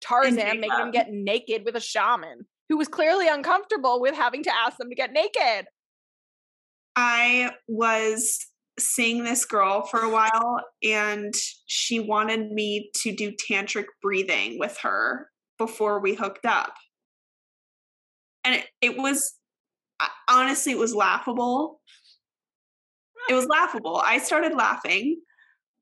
Tarzan 0.03 0.35
making 0.35 0.61
them 0.61 0.91
Jacob. 0.91 0.93
get 0.93 1.07
naked 1.11 1.65
with 1.65 1.75
a 1.75 1.81
shaman 1.81 2.45
who 2.69 2.77
was 2.77 2.87
clearly 2.87 3.27
uncomfortable 3.27 4.01
with 4.01 4.15
having 4.15 4.43
to 4.43 4.55
ask 4.55 4.77
them 4.77 4.89
to 4.89 4.95
get 4.95 5.11
naked. 5.11 5.67
I 6.95 7.51
was 7.67 8.45
seeing 8.79 9.23
this 9.23 9.45
girl 9.45 9.83
for 9.83 9.99
a 9.99 10.09
while 10.09 10.61
and 10.83 11.33
she 11.65 11.99
wanted 11.99 12.51
me 12.51 12.89
to 12.95 13.15
do 13.15 13.31
tantric 13.31 13.85
breathing 14.01 14.57
with 14.59 14.77
her 14.81 15.27
before 15.57 15.99
we 15.99 16.15
hooked 16.15 16.45
up. 16.45 16.73
And 18.43 18.55
it, 18.55 18.65
it 18.81 18.97
was 18.97 19.33
honestly 20.29 20.71
it 20.71 20.77
was 20.77 20.95
laughable. 20.95 21.79
It 23.29 23.33
was 23.33 23.45
laughable. 23.45 24.01
I 24.03 24.17
started 24.17 24.53
laughing 24.53 25.21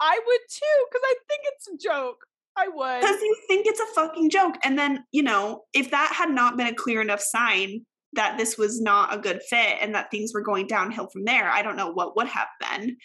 I 0.02 0.20
would 0.26 0.42
too, 0.50 0.86
because 0.90 1.02
I 1.06 1.16
think 1.30 1.42
it's 1.46 1.68
a 1.68 1.78
joke. 1.78 2.26
I 2.58 2.68
would. 2.68 3.02
because 3.02 3.22
you 3.22 3.38
think 3.48 3.66
it's 3.68 3.80
a 3.80 3.94
fucking 3.96 4.30
joke. 4.30 4.56
And 4.64 4.78
then, 4.78 5.04
you 5.12 5.24
know, 5.24 5.64
if 5.74 5.92
that 5.92 6.14
had 6.16 6.30
not 6.30 6.58
been 6.58 6.68
a 6.68 6.76
clear 6.76 7.02
enough 7.02 7.22
sign 7.22 7.86
that 8.14 8.38
this 8.38 8.58
was 8.58 8.82
not 8.82 9.14
a 9.14 9.18
good 9.18 9.42
fit 9.50 9.78
and 9.82 9.96
that 9.96 10.12
things 10.12 10.32
were 10.34 10.42
going 10.42 10.68
downhill 10.68 11.08
from 11.12 11.24
there, 11.26 11.50
I 11.50 11.62
don't 11.62 11.78
know 11.78 11.92
what 11.92 12.16
would 12.18 12.28
have 12.28 12.50
been. 12.60 12.98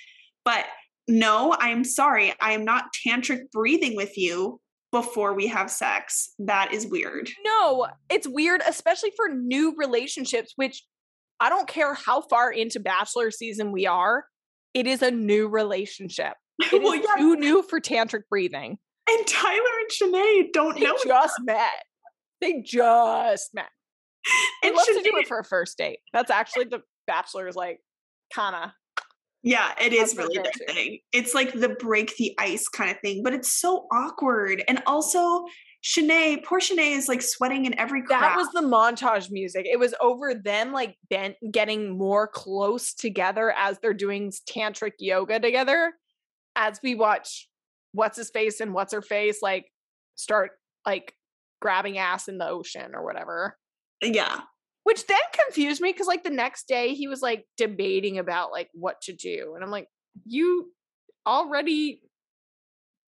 But 0.45 0.67
no, 1.09 1.57
I'm 1.59 1.85
sorry. 1.85 2.35
I 2.41 2.53
am 2.53 2.65
not 2.65 2.87
tantric 3.07 3.51
breathing 3.53 3.95
with 3.95 4.19
you 4.19 4.61
before 4.93 5.35
we 5.35 5.47
have 5.47 5.71
sex. 5.71 6.33
That 6.39 6.73
is 6.73 6.87
weird. 6.87 7.31
No, 7.45 7.87
it's 8.11 8.27
weird, 8.27 8.63
especially 8.67 9.13
for 9.17 9.29
new 9.29 9.75
relationships, 9.77 10.53
which 10.57 10.83
I 11.39 11.49
don't 11.49 11.69
care 11.69 11.95
how 11.95 12.23
far 12.23 12.51
into 12.51 12.81
Bachelor 12.81 13.31
season 13.31 13.73
we 13.73 13.87
are, 13.87 14.25
it 14.75 14.87
is 14.87 15.03
a 15.03 15.11
new 15.11 15.49
relationship. 15.49 16.35
It 16.73 16.77
is 16.77 16.83
well, 16.83 16.97
yeah. 16.97 17.17
too 17.19 17.37
new 17.37 17.63
for 17.63 17.81
tantric 17.81 18.23
breathing. 18.31 18.79
And 19.09 19.27
Tyler 19.27 19.61
and 19.81 20.15
Shanae 20.15 20.53
don't 20.53 20.79
know. 20.79 20.81
They 20.81 20.87
know. 20.87 20.97
just 21.05 21.35
met. 21.45 21.85
They 22.41 22.63
just 22.63 23.55
met. 23.55 23.69
I'd 24.63 24.69
And 24.69 24.75
love 24.75 24.87
to 24.87 25.03
do 25.03 25.17
it 25.19 25.29
for 25.29 25.39
a 25.39 25.45
first 25.45 25.79
date. 25.79 26.01
That's 26.13 26.31
actually 26.31 26.65
the 26.65 26.83
Bachelor's 27.07 27.57
like 27.57 27.81
kind 28.35 28.57
of. 28.57 28.71
Yeah, 29.43 29.73
it 29.81 29.93
is 29.93 30.13
That's 30.13 30.29
really 30.29 30.43
their 30.43 30.67
thing. 30.67 30.99
It's 31.13 31.33
like 31.33 31.53
the 31.53 31.69
break 31.69 32.17
the 32.17 32.35
ice 32.39 32.67
kind 32.67 32.91
of 32.91 32.99
thing, 32.99 33.23
but 33.23 33.33
it's 33.33 33.53
so 33.53 33.87
awkward. 33.93 34.65
And 34.67 34.83
also, 34.87 35.45
Shanae, 35.85 36.43
poor 36.43 36.59
Shanae 36.59 36.97
is 36.97 37.07
like 37.07 37.23
sweating 37.23 37.65
in 37.65 37.79
every. 37.79 38.03
That 38.09 38.37
was 38.37 38.49
the 38.53 38.63
montage 38.63 39.31
music. 39.31 39.67
It 39.71 39.79
was 39.79 39.95
over 40.01 40.35
them 40.35 40.73
like 40.73 40.97
bent, 41.09 41.37
getting 41.53 41.97
more 41.97 42.27
close 42.27 42.93
together 42.93 43.55
as 43.57 43.79
they're 43.79 43.95
doing 43.95 44.33
tantric 44.51 44.95
yoga 44.99 45.39
together. 45.39 45.93
As 46.57 46.81
we 46.83 46.97
watch 46.97 47.49
what's 47.97 48.17
his 48.19 48.31
face 48.31 48.61
and 48.61 48.75
what's 48.75 48.93
her 48.93 49.01
face 49.03 49.39
like 49.43 49.67
start 50.15 50.51
like 50.85 51.15
grabbing 51.61 51.97
ass 51.99 52.29
in 52.29 52.37
the 52.39 52.47
ocean 52.49 52.95
or 52.95 53.05
whatever. 53.05 53.57
Uh, 54.05 54.09
yeah. 54.09 54.41
Which 54.85 55.07
then 55.07 55.19
confused 55.33 55.81
me 55.81 55.91
because 55.93 56.07
like 56.07 56.23
the 56.23 56.31
next 56.31 56.69
day 56.69 56.95
he 56.95 57.09
was 57.09 57.23
like 57.23 57.45
debating 57.57 58.19
about 58.19 58.53
like 58.53 58.69
what 58.75 59.01
to 59.03 59.15
do. 59.15 59.55
And 59.55 59.65
I'm 59.65 59.71
like, 59.71 59.89
you 60.25 60.71
already 61.27 62.03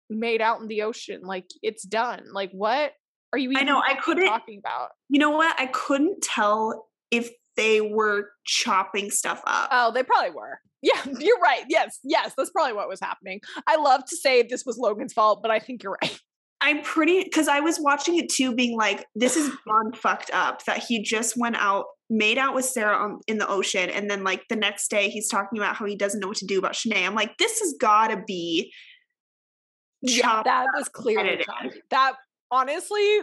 made 0.08 0.40
out 0.40 0.60
in 0.60 0.68
the 0.68 0.82
ocean. 0.82 1.22
Like 1.22 1.46
it's 1.62 1.82
done. 1.82 2.22
Like 2.32 2.50
what 2.52 2.92
Are 3.32 3.38
you? 3.38 3.52
I 3.56 3.64
know, 3.64 3.82
I 3.84 3.94
couldn't- 3.94 4.26
talking 4.26 4.58
about. 4.58 4.90
You 5.08 5.18
know 5.18 5.30
what? 5.30 5.54
I 5.58 5.66
couldn't 5.66 6.22
tell 6.22 6.86
if 7.10 7.30
they 7.56 7.80
were 7.80 8.30
chopping 8.44 9.10
stuff 9.10 9.42
up. 9.46 9.68
Oh, 9.72 9.92
they 9.92 10.02
probably 10.02 10.30
were. 10.30 10.60
Yeah, 10.82 11.02
you're 11.18 11.38
right. 11.38 11.64
Yes, 11.68 11.98
yes, 12.04 12.32
that's 12.36 12.50
probably 12.50 12.74
what 12.74 12.88
was 12.88 13.00
happening. 13.00 13.40
I 13.66 13.76
love 13.76 14.04
to 14.06 14.16
say 14.16 14.42
this 14.42 14.64
was 14.64 14.78
Logan's 14.78 15.12
fault, 15.12 15.40
but 15.42 15.50
I 15.50 15.58
think 15.58 15.82
you're 15.82 15.98
right. 16.02 16.18
I'm 16.62 16.82
pretty 16.82 17.22
because 17.22 17.48
I 17.48 17.60
was 17.60 17.78
watching 17.78 18.16
it 18.16 18.30
too, 18.30 18.54
being 18.54 18.76
like, 18.76 19.04
"This 19.14 19.36
is 19.36 19.50
beyond 19.66 19.96
fucked 19.96 20.30
up." 20.32 20.64
That 20.64 20.78
he 20.78 21.02
just 21.02 21.36
went 21.36 21.56
out, 21.56 21.84
made 22.08 22.38
out 22.38 22.54
with 22.54 22.64
Sarah 22.64 22.96
on, 22.96 23.20
in 23.26 23.38
the 23.38 23.48
ocean, 23.48 23.90
and 23.90 24.10
then 24.10 24.24
like 24.24 24.44
the 24.48 24.56
next 24.56 24.88
day 24.88 25.10
he's 25.10 25.28
talking 25.28 25.58
about 25.58 25.76
how 25.76 25.84
he 25.84 25.96
doesn't 25.96 26.20
know 26.20 26.28
what 26.28 26.38
to 26.38 26.46
do 26.46 26.58
about 26.58 26.72
Shanae. 26.72 27.06
I'm 27.06 27.14
like, 27.14 27.36
this 27.38 27.60
has 27.60 27.74
got 27.78 28.08
to 28.08 28.22
be. 28.26 28.72
Yeah, 30.02 30.42
that 30.44 30.66
was 30.74 30.88
clearly 30.88 31.44
that. 31.90 32.14
Honestly, 32.50 33.20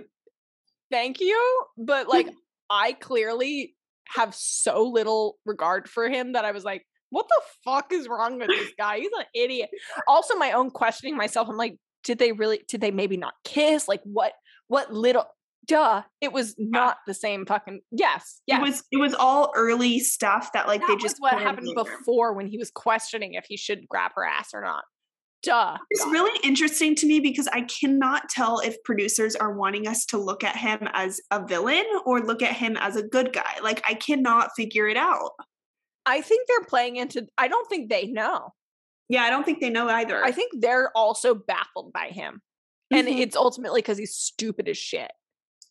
thank 0.91 1.19
you, 1.19 1.65
but 1.77 2.07
like 2.07 2.27
I 2.69 2.93
clearly 2.93 3.75
have 4.15 4.33
so 4.35 4.83
little 4.83 5.37
regard 5.45 5.89
for 5.89 6.09
him 6.09 6.33
that 6.33 6.45
I 6.45 6.51
was 6.51 6.63
like, 6.63 6.85
what 7.09 7.27
the 7.27 7.41
fuck 7.63 7.93
is 7.93 8.07
wrong 8.07 8.39
with 8.39 8.47
this 8.47 8.71
guy? 8.77 8.97
He's 8.97 9.11
an 9.17 9.25
idiot. 9.35 9.69
Also, 10.07 10.35
my 10.35 10.51
own 10.51 10.71
questioning 10.71 11.15
myself. 11.15 11.47
I'm 11.47 11.57
like, 11.57 11.77
did 12.03 12.17
they 12.17 12.31
really? 12.31 12.61
Did 12.67 12.81
they 12.81 12.91
maybe 12.91 13.17
not 13.17 13.33
kiss? 13.43 13.87
Like 13.87 14.01
what? 14.03 14.33
What 14.67 14.91
little? 14.91 15.25
Duh! 15.65 16.01
It 16.19 16.33
was 16.33 16.55
not 16.57 16.97
the 17.07 17.13
same 17.13 17.45
fucking. 17.45 17.81
Yes, 17.91 18.41
yes. 18.47 18.59
It 18.59 18.61
was 18.61 18.83
it 18.91 18.97
was 18.97 19.13
all 19.13 19.51
early 19.55 19.99
stuff 19.99 20.51
that 20.53 20.67
like 20.67 20.81
that 20.81 20.87
they 20.87 20.95
just 20.97 21.17
what 21.19 21.39
happened 21.39 21.73
before 21.75 22.33
when 22.33 22.47
he 22.47 22.57
was 22.57 22.71
questioning 22.71 23.35
if 23.35 23.45
he 23.47 23.55
should 23.55 23.87
grab 23.87 24.11
her 24.15 24.25
ass 24.25 24.49
or 24.53 24.61
not. 24.61 24.83
Duh. 25.43 25.77
It's 25.89 26.03
God. 26.03 26.11
really 26.11 26.39
interesting 26.43 26.95
to 26.95 27.05
me 27.05 27.19
because 27.19 27.47
I 27.49 27.61
cannot 27.61 28.29
tell 28.29 28.59
if 28.59 28.81
producers 28.83 29.35
are 29.35 29.53
wanting 29.53 29.87
us 29.87 30.05
to 30.07 30.17
look 30.17 30.43
at 30.43 30.55
him 30.55 30.87
as 30.93 31.19
a 31.31 31.45
villain 31.45 31.83
or 32.05 32.21
look 32.21 32.41
at 32.41 32.53
him 32.55 32.77
as 32.77 32.95
a 32.95 33.03
good 33.03 33.33
guy. 33.33 33.57
Like 33.61 33.83
I 33.87 33.93
cannot 33.93 34.51
figure 34.55 34.87
it 34.87 34.95
out. 34.97 35.31
I 36.05 36.21
think 36.21 36.47
they're 36.47 36.65
playing 36.65 36.95
into. 36.95 37.27
I 37.37 37.47
don't 37.49 37.67
think 37.69 37.89
they 37.89 38.07
know. 38.07 38.49
Yeah, 39.09 39.23
I 39.23 39.29
don't 39.29 39.45
think 39.45 39.59
they 39.59 39.69
know 39.69 39.89
either. 39.89 40.23
I 40.23 40.31
think 40.31 40.51
they're 40.59 40.91
also 40.95 41.35
baffled 41.35 41.91
by 41.93 42.07
him. 42.07 42.41
And 42.91 43.07
Mhm. 43.07 43.19
it's 43.19 43.35
ultimately 43.35 43.81
because 43.81 43.97
he's 43.97 44.15
stupid 44.15 44.67
as 44.69 44.77
shit. 44.77 45.11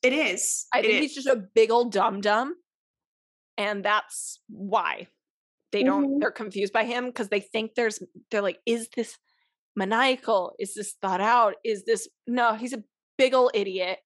it 0.02 0.12
is. 0.12 0.66
I 0.74 0.80
It 0.80 0.82
think 0.82 0.94
is. 0.94 1.00
he's 1.00 1.14
just 1.14 1.28
a 1.28 1.36
big 1.36 1.70
old 1.70 1.92
dum 1.92 2.20
dum. 2.20 2.56
And 3.56 3.84
that's 3.84 4.40
why 4.48 5.06
they 5.70 5.84
don't, 5.84 6.16
Mhm. 6.16 6.20
they're 6.20 6.32
confused 6.32 6.72
by 6.72 6.84
him 6.84 7.06
because 7.06 7.28
they 7.28 7.38
think 7.38 7.76
there's, 7.76 8.02
they're 8.32 8.42
like, 8.42 8.60
is 8.66 8.88
this 8.96 9.16
maniacal? 9.76 10.52
Is 10.58 10.74
this 10.74 10.94
thought 11.00 11.20
out? 11.20 11.54
Is 11.64 11.84
this, 11.84 12.08
no, 12.26 12.54
he's 12.54 12.72
a 12.72 12.82
big 13.18 13.34
old 13.34 13.52
idiot. 13.54 13.98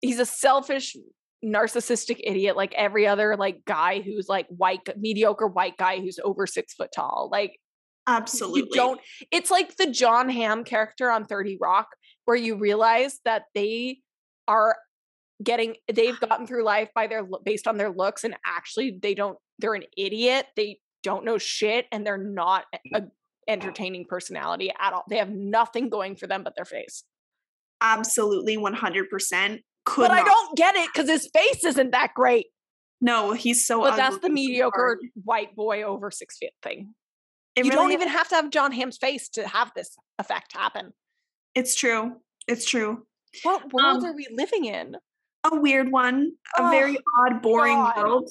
He's 0.00 0.18
a 0.18 0.26
selfish, 0.26 0.96
narcissistic 1.44 2.20
idiot 2.22 2.56
like 2.56 2.72
every 2.74 3.06
other 3.06 3.36
like 3.36 3.64
guy 3.64 4.00
who's 4.00 4.28
like 4.28 4.46
white, 4.48 4.80
mediocre 4.96 5.46
white 5.46 5.76
guy 5.76 5.98
who's 5.98 6.18
over 6.22 6.46
six 6.46 6.74
foot 6.74 6.90
tall. 6.94 7.28
Like, 7.32 7.58
absolutely 8.06 8.60
you 8.60 8.68
don't 8.72 9.00
it's 9.30 9.50
like 9.50 9.76
the 9.76 9.86
Jon 9.86 10.28
Hamm 10.28 10.64
character 10.64 11.10
on 11.10 11.24
30 11.24 11.58
rock 11.60 11.88
where 12.24 12.36
you 12.36 12.56
realize 12.56 13.20
that 13.24 13.44
they 13.54 13.98
are 14.48 14.76
getting 15.42 15.76
they've 15.92 16.18
gotten 16.28 16.46
through 16.46 16.64
life 16.64 16.88
by 16.94 17.06
their 17.06 17.24
based 17.44 17.66
on 17.66 17.76
their 17.76 17.90
looks 17.90 18.24
and 18.24 18.34
actually 18.44 18.98
they 19.00 19.14
don't 19.14 19.38
they're 19.58 19.74
an 19.74 19.84
idiot 19.96 20.46
they 20.56 20.78
don't 21.02 21.24
know 21.24 21.38
shit 21.38 21.86
and 21.92 22.06
they're 22.06 22.18
not 22.18 22.64
a 22.94 23.02
entertaining 23.48 24.04
personality 24.08 24.70
at 24.78 24.92
all. 24.92 25.04
They 25.08 25.18
have 25.18 25.30
nothing 25.30 25.88
going 25.88 26.16
for 26.16 26.26
them 26.26 26.42
but 26.44 26.54
their 26.56 26.64
face. 26.64 27.04
Absolutely 27.80 28.56
100% 28.56 29.60
could 29.84 30.02
but 30.02 30.12
i 30.12 30.22
don't 30.22 30.56
get 30.56 30.76
it 30.76 30.88
because 30.94 31.10
his 31.10 31.28
face 31.34 31.64
isn't 31.64 31.90
that 31.90 32.14
great. 32.14 32.46
No, 33.00 33.32
he's 33.32 33.66
so 33.66 33.80
but 33.80 33.96
that's 33.96 34.18
the 34.18 34.30
mediocre 34.30 35.00
white 35.24 35.56
boy 35.56 35.82
over 35.82 36.12
six 36.12 36.38
feet 36.38 36.52
thing. 36.62 36.94
It 37.56 37.64
you 37.64 37.70
really 37.72 37.82
don't 37.82 37.92
even 37.92 38.06
have 38.08 38.28
to 38.28 38.36
have 38.36 38.50
Jon 38.50 38.70
Hamm's 38.70 38.96
face 38.96 39.28
to 39.30 39.46
have 39.46 39.72
this 39.74 39.96
effect 40.20 40.56
happen. 40.56 40.92
It's 41.56 41.74
true. 41.74 42.12
It's 42.46 42.64
true. 42.64 43.04
what 43.42 43.72
world 43.72 44.04
Um, 44.04 44.10
are 44.10 44.14
we 44.14 44.28
living 44.32 44.66
in? 44.66 44.96
A 45.50 45.56
weird 45.56 45.90
one, 45.90 46.30
a 46.56 46.70
very 46.70 46.96
odd, 47.18 47.42
boring 47.42 47.74
God. 47.74 47.96
world. 47.96 48.30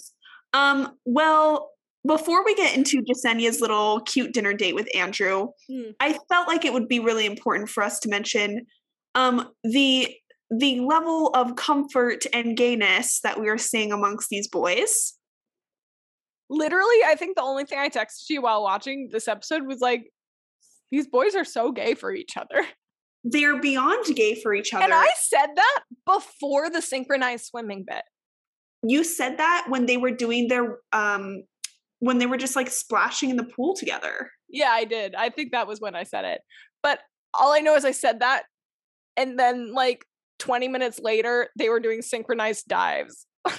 Um, 0.54 0.94
well, 1.04 1.72
before 2.08 2.44
we 2.44 2.56
get 2.56 2.76
into 2.76 3.02
Jessenia's 3.04 3.62
little 3.62 4.00
cute 4.02 4.34
dinner 4.34 4.54
date 4.54 4.76
with 4.76 4.88
Andrew, 4.96 5.50
Hmm. 5.70 5.92
I 6.00 6.18
felt 6.30 6.48
like 6.48 6.66
it 6.66 6.74
would 6.74 6.88
be 6.88 7.00
really 7.00 7.26
important 7.26 7.70
for 7.70 7.84
us 7.84 8.00
to 8.02 8.10
mention 8.10 8.66
um 9.16 9.50
the 9.64 10.14
the 10.50 10.80
level 10.82 11.28
of 11.30 11.56
comfort 11.56 12.26
and 12.34 12.58
gayness 12.58 13.20
that 13.22 13.40
we 13.40 13.48
are 13.50 13.58
seeing 13.58 13.92
amongst 13.92 14.30
these 14.30 14.48
boys. 14.48 15.14
literally 16.50 16.98
i 17.06 17.16
think 17.16 17.36
the 17.36 17.42
only 17.42 17.64
thing 17.66 17.80
i 17.80 17.88
texted 17.90 18.30
you 18.30 18.42
while 18.42 18.62
watching 18.64 19.10
this 19.12 19.28
episode 19.28 19.66
was 19.66 19.80
like 19.80 20.04
these 20.92 21.08
boys 21.08 21.36
are 21.36 21.46
so 21.46 21.72
gay 21.72 21.94
for 21.94 22.14
each 22.14 22.36
other 22.36 22.66
They're 23.24 23.60
beyond 23.62 24.04
gay 24.16 24.36
for 24.42 24.54
each 24.54 24.74
other. 24.74 24.84
and 24.84 24.94
i 24.94 25.08
said 25.18 25.48
that 25.56 25.80
before 26.06 26.70
the 26.70 26.82
synchronized 26.82 27.46
swimming 27.46 27.86
bit 27.88 28.04
you 28.84 29.04
said 29.06 29.38
that 29.38 29.68
when 29.70 29.86
they 29.86 29.96
were 29.98 30.12
doing 30.12 30.48
their 30.50 30.80
um 30.92 31.44
when 32.02 32.18
they 32.18 32.26
were 32.26 32.38
just 32.38 32.56
like 32.58 32.70
splashing 32.70 33.30
in 33.30 33.38
the 33.38 33.44
pool 33.46 33.74
together. 33.76 34.30
yeah 34.50 34.72
i 34.72 34.84
did 34.84 35.16
i 35.16 35.30
think 35.30 35.52
that 35.54 35.68
was 35.68 35.80
when 35.80 35.96
i 35.96 36.04
said 36.04 36.26
it 36.26 36.42
but 36.84 37.00
all 37.34 37.54
i 37.54 37.60
know 37.60 37.76
is 37.76 37.86
i 37.86 37.92
said 37.92 38.20
that 38.20 38.44
and 39.16 39.40
then 39.40 39.74
like 39.74 40.04
20 40.40 40.68
minutes 40.68 41.00
later 41.00 41.48
they 41.58 41.70
were 41.70 41.80
doing 41.80 42.02
synchronized 42.02 42.68
dives 42.68 43.26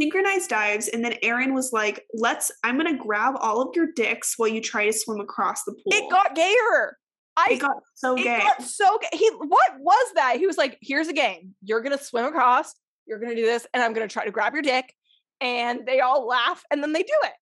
Synchronized 0.00 0.48
dives, 0.48 0.88
and 0.88 1.04
then 1.04 1.14
Aaron 1.22 1.54
was 1.54 1.70
like, 1.72 2.04
"Let's. 2.14 2.50
I'm 2.64 2.76
gonna 2.76 2.96
grab 2.96 3.34
all 3.38 3.60
of 3.60 3.76
your 3.76 3.88
dicks 3.94 4.34
while 4.36 4.48
you 4.48 4.60
try 4.60 4.86
to 4.86 4.92
swim 4.92 5.20
across 5.20 5.62
the 5.64 5.72
pool." 5.72 5.82
it 5.86 6.10
got 6.10 6.34
gayer 6.34 6.96
i 7.36 7.48
it 7.52 7.60
got 7.60 7.76
so 7.94 8.14
it 8.16 8.24
gay. 8.24 8.38
got 8.40 8.62
so 8.62 8.98
gay. 9.00 9.16
He 9.16 9.28
what 9.30 9.70
was 9.78 10.06
that? 10.16 10.38
He 10.38 10.46
was 10.46 10.56
like, 10.56 10.76
"Here's 10.80 11.08
a 11.08 11.12
game. 11.12 11.54
You're 11.62 11.82
gonna 11.82 12.02
swim 12.02 12.24
across. 12.24 12.72
You're 13.06 13.18
gonna 13.20 13.36
do 13.36 13.44
this, 13.44 13.66
and 13.74 13.82
I'm 13.82 13.92
gonna 13.92 14.08
try 14.08 14.24
to 14.24 14.30
grab 14.32 14.54
your 14.54 14.62
dick." 14.62 14.92
And 15.40 15.86
they 15.86 16.00
all 16.00 16.26
laugh, 16.26 16.64
and 16.70 16.82
then 16.82 16.92
they 16.94 17.02
do 17.02 17.14
it. 17.24 17.32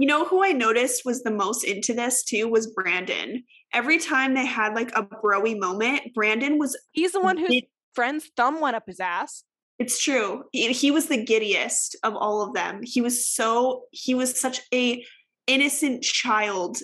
You 0.00 0.06
know 0.06 0.24
who 0.24 0.42
I 0.42 0.52
noticed 0.52 1.04
was 1.04 1.22
the 1.22 1.30
most 1.30 1.62
into 1.62 1.92
this 1.92 2.24
too 2.24 2.48
was 2.48 2.68
Brandon. 2.68 3.44
Every 3.74 3.98
time 3.98 4.32
they 4.32 4.46
had 4.46 4.72
like 4.74 4.90
a 4.96 5.02
broy 5.02 5.58
moment, 5.58 6.14
Brandon 6.14 6.58
was. 6.58 6.74
He's 6.92 7.12
the 7.12 7.20
one 7.20 7.36
whose 7.36 7.50
It- 7.50 7.70
friend's 7.94 8.30
thumb 8.34 8.60
went 8.62 8.76
up 8.76 8.84
his 8.86 8.98
ass. 8.98 9.44
It's 9.78 10.02
true. 10.02 10.44
He, 10.52 10.72
he 10.72 10.90
was 10.90 11.08
the 11.08 11.22
giddiest 11.22 11.96
of 12.02 12.16
all 12.16 12.40
of 12.40 12.54
them. 12.54 12.80
He 12.82 13.02
was 13.02 13.26
so. 13.26 13.84
He 13.90 14.14
was 14.14 14.40
such 14.40 14.62
a 14.72 15.04
innocent 15.46 16.02
child, 16.02 16.78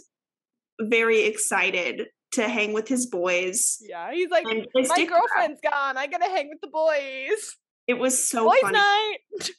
very 0.78 1.22
excited 1.22 2.08
to 2.32 2.46
hang 2.46 2.74
with 2.74 2.86
his 2.86 3.06
boys. 3.06 3.78
Yeah, 3.80 4.12
he's 4.12 4.28
like, 4.28 4.44
"My 4.44 5.04
girlfriend's 5.06 5.62
gone. 5.62 5.96
I 5.96 6.06
gotta 6.06 6.26
hang 6.26 6.50
with 6.50 6.60
the 6.60 6.68
boys. 6.68 7.56
It 7.86 7.94
was 7.94 8.28
so 8.28 8.44
boys 8.44 8.60
funny. 8.60 8.76
night." 8.76 9.50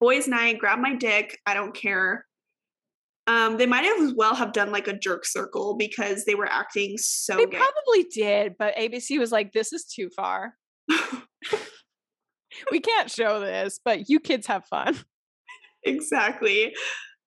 boys 0.00 0.26
night 0.26 0.58
grab 0.58 0.80
my 0.80 0.96
dick 0.96 1.38
i 1.46 1.54
don't 1.54 1.76
care 1.76 2.26
um 3.26 3.56
they 3.56 3.66
might 3.66 3.84
as 3.84 4.12
well 4.16 4.34
have 4.34 4.52
done 4.52 4.72
like 4.72 4.88
a 4.88 4.98
jerk 4.98 5.24
circle 5.24 5.76
because 5.76 6.24
they 6.24 6.34
were 6.34 6.48
acting 6.50 6.96
so 6.98 7.36
They 7.36 7.46
gay. 7.46 7.56
probably 7.58 8.04
did, 8.12 8.54
but 8.58 8.76
ABC 8.76 9.18
was 9.18 9.30
like, 9.32 9.52
"This 9.52 9.72
is 9.72 9.84
too 9.84 10.08
far. 10.16 10.54
we 12.70 12.80
can't 12.80 13.10
show 13.10 13.40
this, 13.40 13.80
but 13.84 14.08
you 14.08 14.20
kids 14.20 14.46
have 14.46 14.64
fun." 14.66 14.98
exactly 15.84 16.72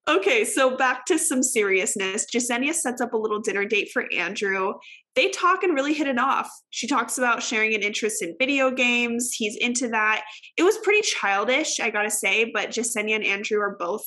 okay 0.07 0.45
so 0.45 0.77
back 0.77 1.05
to 1.05 1.19
some 1.19 1.43
seriousness 1.43 2.25
jessenia 2.33 2.73
sets 2.73 3.01
up 3.01 3.11
a 3.11 3.17
little 3.17 3.41
dinner 3.41 3.65
date 3.65 3.89
for 3.91 4.05
andrew 4.13 4.71
they 5.15 5.29
talk 5.29 5.61
and 5.63 5.73
really 5.73 5.93
hit 5.93 6.07
it 6.07 6.17
off 6.17 6.49
she 6.69 6.87
talks 6.87 7.17
about 7.17 7.43
sharing 7.43 7.75
an 7.75 7.81
interest 7.81 8.21
in 8.23 8.33
video 8.39 8.71
games 8.71 9.33
he's 9.35 9.57
into 9.57 9.89
that 9.89 10.23
it 10.55 10.63
was 10.63 10.77
pretty 10.85 11.01
childish 11.01 11.81
i 11.81 11.89
gotta 11.89 12.09
say 12.09 12.49
but 12.53 12.69
jessenia 12.69 13.15
and 13.15 13.25
andrew 13.25 13.59
are 13.59 13.75
both 13.77 14.05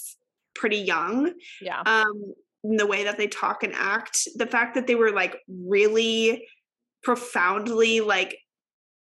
pretty 0.59 0.77
young 0.79 1.33
Yeah, 1.61 1.81
um 1.87 2.35
in 2.65 2.77
the 2.77 2.87
way 2.87 3.05
that 3.05 3.17
they 3.17 3.29
talk 3.29 3.63
and 3.63 3.73
act 3.75 4.27
the 4.37 4.47
fact 4.47 4.75
that 4.75 4.87
they 4.87 4.95
were 4.97 5.13
like 5.13 5.37
really 5.49 6.45
profoundly 7.03 8.01
like 8.01 8.37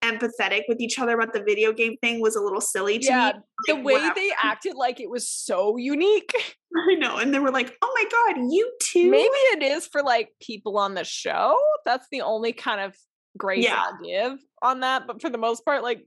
empathetic 0.04 0.64
with 0.68 0.80
each 0.80 1.00
other 1.00 1.16
about 1.16 1.34
the 1.34 1.42
video 1.44 1.72
game 1.72 1.96
thing 2.02 2.20
was 2.22 2.36
a 2.36 2.42
little 2.42 2.62
silly 2.62 3.00
to 3.00 3.06
yeah. 3.06 3.32
me 3.34 3.40
The 3.68 3.76
way 3.76 3.94
whatever. 3.94 4.14
they 4.16 4.32
acted 4.42 4.76
like 4.76 5.00
it 5.00 5.10
was 5.10 5.28
so 5.28 5.78
unique. 5.78 6.32
i 6.92 6.96
know 6.96 7.18
and 7.18 7.34
they 7.34 7.40
were 7.40 7.52
like 7.52 7.74
oh 7.82 7.96
my 7.96 8.10
god 8.12 8.52
you 8.52 8.70
too 8.82 9.10
Maybe 9.10 9.30
it 9.54 9.64
is 9.64 9.88
for 9.88 10.04
like 10.04 10.30
people 10.42 10.78
on 10.78 10.94
the 10.94 11.04
show. 11.06 11.56
That's 11.86 12.08
the 12.12 12.22
only 12.22 12.52
kind 12.52 12.82
of 12.82 12.96
grace 13.38 13.64
Yeah. 13.64 13.82
I'll 13.82 13.98
give 14.04 14.40
on 14.62 14.82
that. 14.82 15.08
But 15.08 15.22
for 15.22 15.30
the 15.30 15.38
most 15.38 15.64
part, 15.64 15.84
like, 15.84 16.06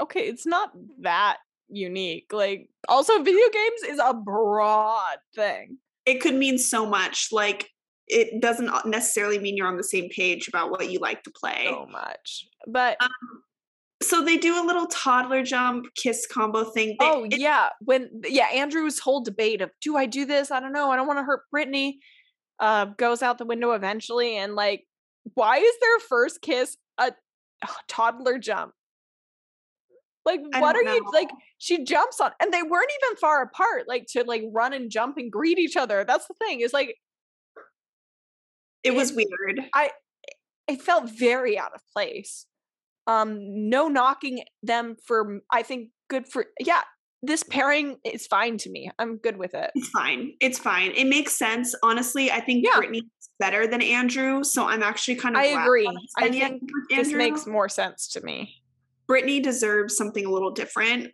okay, 0.00 0.20
it's 0.20 0.46
not 0.46 0.70
that 1.02 1.36
unique. 1.68 2.32
Like, 2.32 2.68
also, 2.88 3.22
video 3.22 3.48
games 3.52 3.82
is 3.88 4.00
a 4.02 4.14
broad 4.14 5.18
thing. 5.34 5.78
it 6.06 6.20
could 6.20 6.34
mean 6.34 6.56
so 6.56 6.86
much 6.86 7.28
like 7.32 7.70
it 8.08 8.40
doesn't 8.40 8.70
necessarily 8.86 9.38
mean 9.38 9.56
you're 9.56 9.66
on 9.66 9.76
the 9.76 9.84
same 9.84 10.08
page 10.10 10.46
about 10.46 10.70
what 10.70 10.88
you 10.90 11.00
like 11.00 11.24
to 11.24 11.30
play 11.30 11.66
So 11.68 11.86
much. 11.90 12.46
But 12.66 12.96
Um, 13.00 13.08
so 14.02 14.22
they 14.22 14.36
do 14.36 14.62
a 14.62 14.64
little 14.64 14.86
toddler 14.86 15.42
jump 15.42 15.86
kiss 15.96 16.26
combo 16.26 16.64
thing. 16.64 16.96
They, 17.00 17.06
oh 17.06 17.24
it, 17.24 17.38
yeah, 17.38 17.70
when 17.80 18.08
yeah, 18.24 18.46
Andrew's 18.54 19.00
whole 19.00 19.22
debate 19.22 19.60
of 19.60 19.70
do 19.80 19.96
I 19.96 20.06
do 20.06 20.24
this? 20.24 20.50
I 20.50 20.60
don't 20.60 20.72
know. 20.72 20.90
I 20.90 20.96
don't 20.96 21.06
want 21.08 21.18
to 21.18 21.24
hurt 21.24 21.42
Brittany. 21.50 21.98
Uh, 22.58 22.86
goes 22.96 23.22
out 23.22 23.38
the 23.38 23.44
window 23.44 23.72
eventually, 23.72 24.36
and 24.36 24.54
like, 24.54 24.84
why 25.34 25.58
is 25.58 25.74
their 25.80 25.98
first 26.08 26.40
kiss 26.40 26.76
a, 26.98 27.12
a 27.62 27.68
toddler 27.88 28.38
jump? 28.38 28.72
Like, 30.26 30.40
what 30.58 30.74
are 30.74 30.82
know. 30.82 30.92
you 30.92 31.04
like? 31.12 31.30
She 31.58 31.84
jumps 31.84 32.20
on, 32.20 32.32
and 32.42 32.52
they 32.52 32.62
weren't 32.62 32.90
even 33.04 33.16
far 33.16 33.42
apart, 33.42 33.84
like 33.86 34.06
to 34.10 34.24
like 34.24 34.42
run 34.52 34.72
and 34.72 34.90
jump 34.90 35.16
and 35.18 35.30
greet 35.30 35.58
each 35.58 35.76
other. 35.76 36.04
That's 36.04 36.26
the 36.26 36.34
thing. 36.34 36.60
Is 36.60 36.72
like, 36.72 36.96
it 38.82 38.94
was 38.94 39.12
it, 39.12 39.16
weird. 39.16 39.60
I, 39.72 39.92
it 40.66 40.82
felt 40.82 41.08
very 41.16 41.56
out 41.56 41.72
of 41.74 41.80
place. 41.92 42.46
Um, 43.06 43.38
no 43.70 43.86
knocking 43.86 44.42
them 44.64 44.96
for. 45.06 45.38
I 45.50 45.62
think 45.62 45.90
good 46.10 46.26
for 46.26 46.46
yeah. 46.58 46.82
This 47.22 47.44
pairing 47.44 47.96
is 48.04 48.26
fine 48.26 48.58
to 48.58 48.70
me. 48.70 48.90
I'm 48.98 49.16
good 49.18 49.36
with 49.36 49.54
it. 49.54 49.70
It's 49.74 49.88
fine. 49.88 50.32
It's 50.40 50.58
fine. 50.58 50.90
It 50.90 51.06
makes 51.06 51.38
sense. 51.38 51.74
Honestly, 51.82 52.30
I 52.30 52.40
think 52.40 52.64
yeah. 52.64 52.76
Brittany's 52.76 53.04
better 53.38 53.66
than 53.66 53.80
Andrew, 53.80 54.42
so 54.42 54.66
I'm 54.66 54.82
actually 54.82 55.16
kind 55.16 55.36
of. 55.36 55.42
I 55.42 55.46
agree. 55.46 55.88
I 56.18 56.30
think 56.30 56.62
this 56.90 57.12
makes 57.12 57.46
more 57.46 57.68
sense 57.68 58.08
to 58.08 58.20
me. 58.20 58.56
Brittany 59.08 59.40
deserves 59.40 59.96
something 59.96 60.24
a 60.24 60.30
little 60.30 60.50
different. 60.50 61.10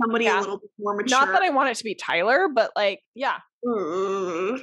Somebody 0.00 0.24
yeah. 0.24 0.38
a 0.38 0.40
little 0.40 0.58
bit 0.58 0.70
more 0.78 0.94
mature. 0.94 1.18
Not 1.18 1.28
that 1.32 1.42
I 1.42 1.50
want 1.50 1.70
it 1.70 1.76
to 1.76 1.84
be 1.84 1.94
Tyler, 1.94 2.48
but 2.52 2.70
like, 2.76 3.00
yeah. 3.14 3.38
Mm. 3.64 4.60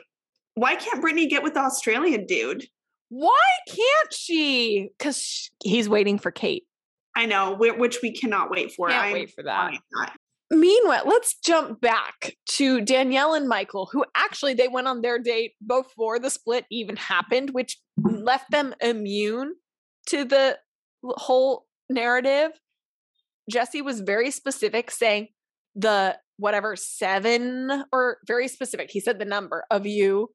Why 0.56 0.76
can't 0.76 1.02
Brittany 1.02 1.28
get 1.28 1.44
with 1.44 1.54
the 1.54 1.62
Australian 1.62 2.26
dude? 2.26 2.66
Why 3.10 3.42
can't 3.68 4.14
she? 4.14 4.90
Because 4.98 5.50
he's 5.64 5.90
waiting 5.90 6.18
for 6.18 6.32
Kate. 6.32 6.64
I 7.16 7.26
know, 7.26 7.56
which 7.56 8.02
we 8.02 8.14
cannot 8.14 8.50
wait 8.50 8.72
for. 8.72 8.88
Can't 8.88 9.08
I'm 9.08 9.14
wait 9.14 9.34
for 9.34 9.44
that. 9.44 9.74
Meanwhile, 10.50 11.04
let's 11.06 11.36
jump 11.36 11.80
back 11.80 12.36
to 12.50 12.82
Danielle 12.82 13.34
and 13.34 13.48
Michael, 13.48 13.90
who 13.92 14.06
actually 14.16 14.54
they 14.54 14.68
went 14.68 14.88
on 14.88 15.02
their 15.02 15.18
date 15.18 15.54
before 15.66 16.20
the 16.20 16.30
split 16.30 16.66
even 16.70 16.98
happened, 16.98 17.52
which 17.52 17.78
left 17.98 18.52
them 18.52 18.74
immune 18.82 19.56
to 20.08 20.26
the 20.26 20.58
whole 21.04 21.66
narrative. 21.94 22.52
Jesse 23.50 23.82
was 23.82 24.00
very 24.00 24.32
specific, 24.32 24.92
saying 24.92 25.28
the 25.76 26.18
whatever 26.38 26.76
seven 26.76 27.84
or 27.92 28.18
very 28.26 28.48
specific. 28.48 28.90
He 28.92 29.00
said 29.00 29.20
the 29.20 29.26
number 29.26 29.66
of 29.70 29.86
you 29.86 30.32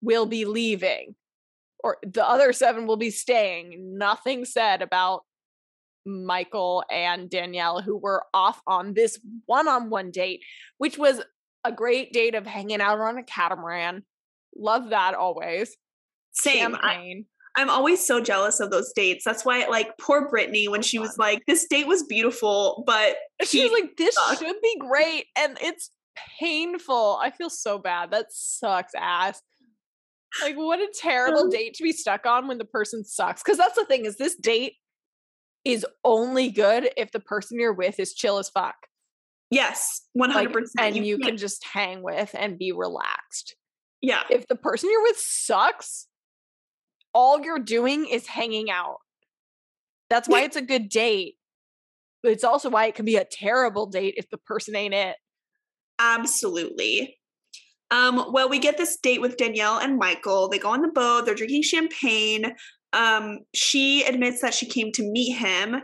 will 0.00 0.26
be 0.26 0.44
leaving 0.44 1.14
or 1.82 1.98
the 2.02 2.26
other 2.26 2.52
seven 2.52 2.86
will 2.86 2.96
be 2.96 3.10
staying. 3.10 3.98
Nothing 3.98 4.44
said 4.44 4.82
about 4.82 5.22
Michael 6.04 6.84
and 6.90 7.30
Danielle, 7.30 7.80
who 7.80 7.96
were 7.96 8.24
off 8.34 8.60
on 8.66 8.94
this 8.94 9.18
one 9.46 9.68
on 9.68 9.90
one 9.90 10.10
date, 10.10 10.42
which 10.78 10.98
was 10.98 11.22
a 11.64 11.72
great 11.72 12.12
date 12.12 12.34
of 12.34 12.46
hanging 12.46 12.80
out 12.80 12.98
on 12.98 13.18
a 13.18 13.22
catamaran. 13.22 14.04
Love 14.56 14.90
that 14.90 15.14
always. 15.14 15.76
Same. 16.32 16.74
I, 16.74 17.24
I'm 17.56 17.68
always 17.68 18.04
so 18.04 18.20
jealous 18.20 18.60
of 18.60 18.70
those 18.70 18.92
dates. 18.94 19.24
That's 19.24 19.44
why, 19.44 19.66
like, 19.66 19.90
poor 19.98 20.28
Brittany, 20.28 20.68
when 20.68 20.82
she 20.82 20.98
was 20.98 21.18
like, 21.18 21.42
this 21.46 21.66
date 21.68 21.86
was 21.86 22.02
beautiful, 22.04 22.82
but 22.86 23.16
she 23.44 23.62
was 23.62 23.72
like, 23.72 23.96
this 23.98 24.14
sucked. 24.14 24.38
should 24.38 24.56
be 24.62 24.78
great. 24.78 25.26
And 25.36 25.58
it's 25.60 25.90
painful. 26.40 27.18
I 27.20 27.30
feel 27.30 27.50
so 27.50 27.78
bad. 27.78 28.10
That 28.10 28.26
sucks 28.30 28.92
ass. 28.96 29.40
Like, 30.40 30.56
what 30.56 30.78
a 30.78 30.88
terrible 30.94 31.40
um 31.40 31.50
date 31.50 31.74
to 31.74 31.82
be 31.82 31.92
stuck 31.92 32.24
on 32.24 32.48
when 32.48 32.56
the 32.56 32.64
person 32.64 33.04
sucks. 33.04 33.42
Because 33.42 33.58
that's 33.58 33.76
the 33.76 33.84
thing 33.84 34.06
is 34.06 34.16
this 34.16 34.34
date 34.34 34.74
is 35.64 35.86
only 36.04 36.50
good 36.50 36.90
if 36.96 37.12
the 37.12 37.20
person 37.20 37.60
you're 37.60 37.74
with 37.74 38.00
is 38.00 38.14
chill 38.14 38.38
as 38.38 38.48
fuck. 38.48 38.74
Yes, 39.50 40.00
100%. 40.16 40.34
Like, 40.34 40.54
and 40.78 40.96
you, 40.96 41.02
you 41.02 41.18
can 41.18 41.36
just 41.36 41.62
hang 41.70 42.02
with 42.02 42.34
and 42.34 42.58
be 42.58 42.72
relaxed. 42.72 43.54
Yeah. 44.00 44.22
If 44.30 44.48
the 44.48 44.56
person 44.56 44.88
you're 44.90 45.02
with 45.02 45.18
sucks, 45.18 46.08
all 47.14 47.40
you're 47.40 47.58
doing 47.58 48.06
is 48.06 48.26
hanging 48.26 48.70
out. 48.70 48.98
That's 50.10 50.28
why 50.28 50.42
it's 50.42 50.56
a 50.56 50.62
good 50.62 50.88
date. 50.88 51.34
But 52.22 52.32
it's 52.32 52.44
also 52.44 52.70
why 52.70 52.86
it 52.86 52.94
can 52.94 53.04
be 53.04 53.16
a 53.16 53.24
terrible 53.24 53.86
date 53.86 54.14
if 54.16 54.28
the 54.30 54.38
person 54.38 54.76
ain't 54.76 54.94
it. 54.94 55.16
Absolutely. 55.98 57.16
Um, 57.90 58.26
well, 58.32 58.48
we 58.48 58.58
get 58.58 58.78
this 58.78 58.96
date 58.96 59.20
with 59.20 59.36
Danielle 59.36 59.78
and 59.78 59.98
Michael. 59.98 60.48
They 60.48 60.58
go 60.58 60.70
on 60.70 60.82
the 60.82 60.88
boat, 60.88 61.26
they're 61.26 61.34
drinking 61.34 61.62
champagne. 61.62 62.54
Um, 62.92 63.40
she 63.54 64.04
admits 64.04 64.40
that 64.42 64.54
she 64.54 64.66
came 64.66 64.92
to 64.92 65.02
meet 65.02 65.32
him 65.32 65.82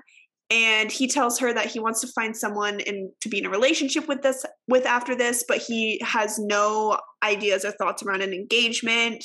and 0.51 0.91
he 0.91 1.07
tells 1.07 1.39
her 1.39 1.53
that 1.53 1.67
he 1.67 1.79
wants 1.79 2.01
to 2.01 2.07
find 2.09 2.35
someone 2.35 2.81
and 2.87 3.11
to 3.21 3.29
be 3.29 3.39
in 3.39 3.47
a 3.47 3.51
relationship 3.51 4.09
with 4.09 4.23
this 4.23 4.45
with 4.67 4.87
after 4.87 5.15
this, 5.15 5.45
but 5.47 5.59
he 5.59 6.01
has 6.03 6.39
no 6.39 6.99
ideas 7.23 7.65
or 7.65 7.73
thoughts 7.73 8.03
around 8.03 8.23
an 8.23 8.33
engagement. 8.33 9.25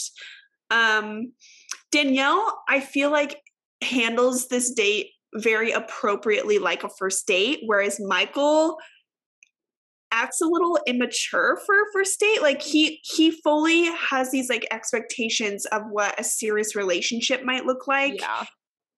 Um, 0.70 1.32
Danielle, 1.94 2.64
I 2.68 2.80
feel 2.80 3.12
like 3.12 3.40
handles 3.84 4.48
this 4.48 4.72
date 4.72 5.12
very 5.36 5.72
appropriately 5.72 6.58
like 6.58 6.84
a 6.84 6.90
first 6.90 7.28
date, 7.28 7.60
whereas 7.66 8.00
Michael 8.00 8.78
acts 10.12 10.42
a 10.42 10.46
little 10.46 10.80
immature 10.88 11.60
for 11.66 11.76
a 11.76 11.92
first 11.94 12.20
date. 12.20 12.42
Like 12.42 12.62
he 12.62 13.00
he 13.04 13.30
fully 13.30 13.86
has 14.10 14.32
these 14.32 14.50
like 14.50 14.66
expectations 14.72 15.66
of 15.68 15.84
what 15.92 16.20
a 16.20 16.24
serious 16.24 16.76
relationship 16.76 17.44
might 17.44 17.66
look 17.66 17.88
like. 17.88 18.20
Yeah. 18.20 18.46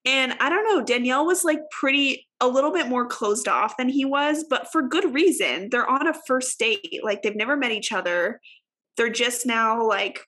And 0.05 0.37
I 0.39 0.49
don't 0.49 0.65
know, 0.65 0.85
Danielle 0.85 1.25
was 1.25 1.43
like 1.43 1.59
pretty 1.71 2.27
a 2.39 2.47
little 2.47 2.71
bit 2.71 2.87
more 2.87 3.07
closed 3.07 3.47
off 3.47 3.75
than 3.75 3.89
he 3.89 4.05
was, 4.05 4.45
but 4.49 4.71
for 4.71 4.87
good 4.87 5.13
reason. 5.13 5.69
They're 5.69 5.89
on 5.89 6.07
a 6.07 6.13
first 6.27 6.57
date. 6.59 7.01
Like 7.03 7.23
they've 7.23 7.35
never 7.35 7.57
met 7.57 7.71
each 7.71 7.91
other. 7.91 8.39
They're 8.95 9.09
just 9.09 9.45
now 9.45 9.85
like 9.85 10.21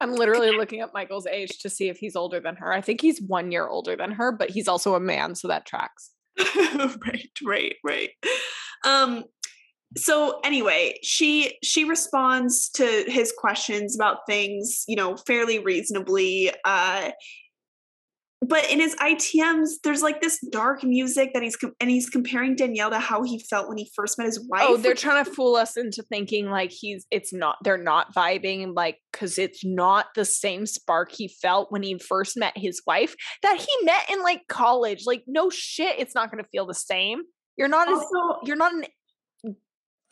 I'm 0.00 0.14
literally 0.14 0.56
looking 0.56 0.82
up 0.82 0.92
Michael's 0.92 1.26
age 1.26 1.58
to 1.60 1.70
see 1.70 1.88
if 1.88 1.98
he's 1.98 2.16
older 2.16 2.40
than 2.40 2.56
her. 2.56 2.72
I 2.72 2.80
think 2.80 3.00
he's 3.00 3.20
one 3.20 3.50
year 3.50 3.66
older 3.66 3.96
than 3.96 4.12
her, 4.12 4.30
but 4.32 4.50
he's 4.50 4.68
also 4.68 4.94
a 4.94 5.00
man, 5.00 5.34
so 5.34 5.48
that 5.48 5.66
tracks. 5.66 6.10
right, 6.56 7.30
right, 7.44 7.74
right. 7.82 8.10
Um, 8.84 9.24
so 9.96 10.40
anyway, 10.44 10.98
she 11.02 11.56
she 11.62 11.84
responds 11.84 12.68
to 12.70 13.04
his 13.06 13.32
questions 13.36 13.94
about 13.94 14.18
things, 14.28 14.84
you 14.86 14.96
know, 14.96 15.16
fairly 15.16 15.58
reasonably. 15.58 16.52
Uh, 16.64 17.10
but 18.42 18.70
in 18.70 18.80
his 18.80 18.94
ITMs, 18.96 19.80
there's 19.82 20.02
like 20.02 20.20
this 20.20 20.38
dark 20.52 20.84
music 20.84 21.30
that 21.32 21.42
he's 21.42 21.56
com- 21.56 21.74
and 21.80 21.88
he's 21.88 22.10
comparing 22.10 22.54
Danielle 22.54 22.90
to 22.90 22.98
how 22.98 23.22
he 23.22 23.38
felt 23.38 23.68
when 23.68 23.78
he 23.78 23.90
first 23.94 24.18
met 24.18 24.26
his 24.26 24.46
wife. 24.48 24.64
Oh, 24.64 24.76
they're 24.76 24.94
trying 24.94 25.24
to 25.24 25.30
fool 25.30 25.56
us 25.56 25.76
into 25.76 26.02
thinking 26.02 26.50
like 26.50 26.70
he's 26.70 27.06
it's 27.10 27.32
not 27.32 27.56
they're 27.64 27.82
not 27.82 28.14
vibing 28.14 28.74
like 28.74 28.98
because 29.10 29.38
it's 29.38 29.64
not 29.64 30.06
the 30.14 30.24
same 30.24 30.66
spark 30.66 31.12
he 31.12 31.28
felt 31.28 31.72
when 31.72 31.82
he 31.82 31.98
first 31.98 32.36
met 32.36 32.52
his 32.56 32.82
wife 32.86 33.14
that 33.42 33.56
he 33.58 33.84
met 33.84 34.10
in 34.10 34.22
like 34.22 34.42
college. 34.48 35.04
Like 35.06 35.24
no 35.26 35.48
shit, 35.48 35.98
it's 35.98 36.14
not 36.14 36.30
going 36.30 36.42
to 36.42 36.48
feel 36.50 36.66
the 36.66 36.74
same. 36.74 37.22
You're 37.56 37.68
not 37.68 37.88
also, 37.88 38.02
as 38.02 38.46
you're 38.48 38.56
not 38.56 38.74
an 38.74 38.84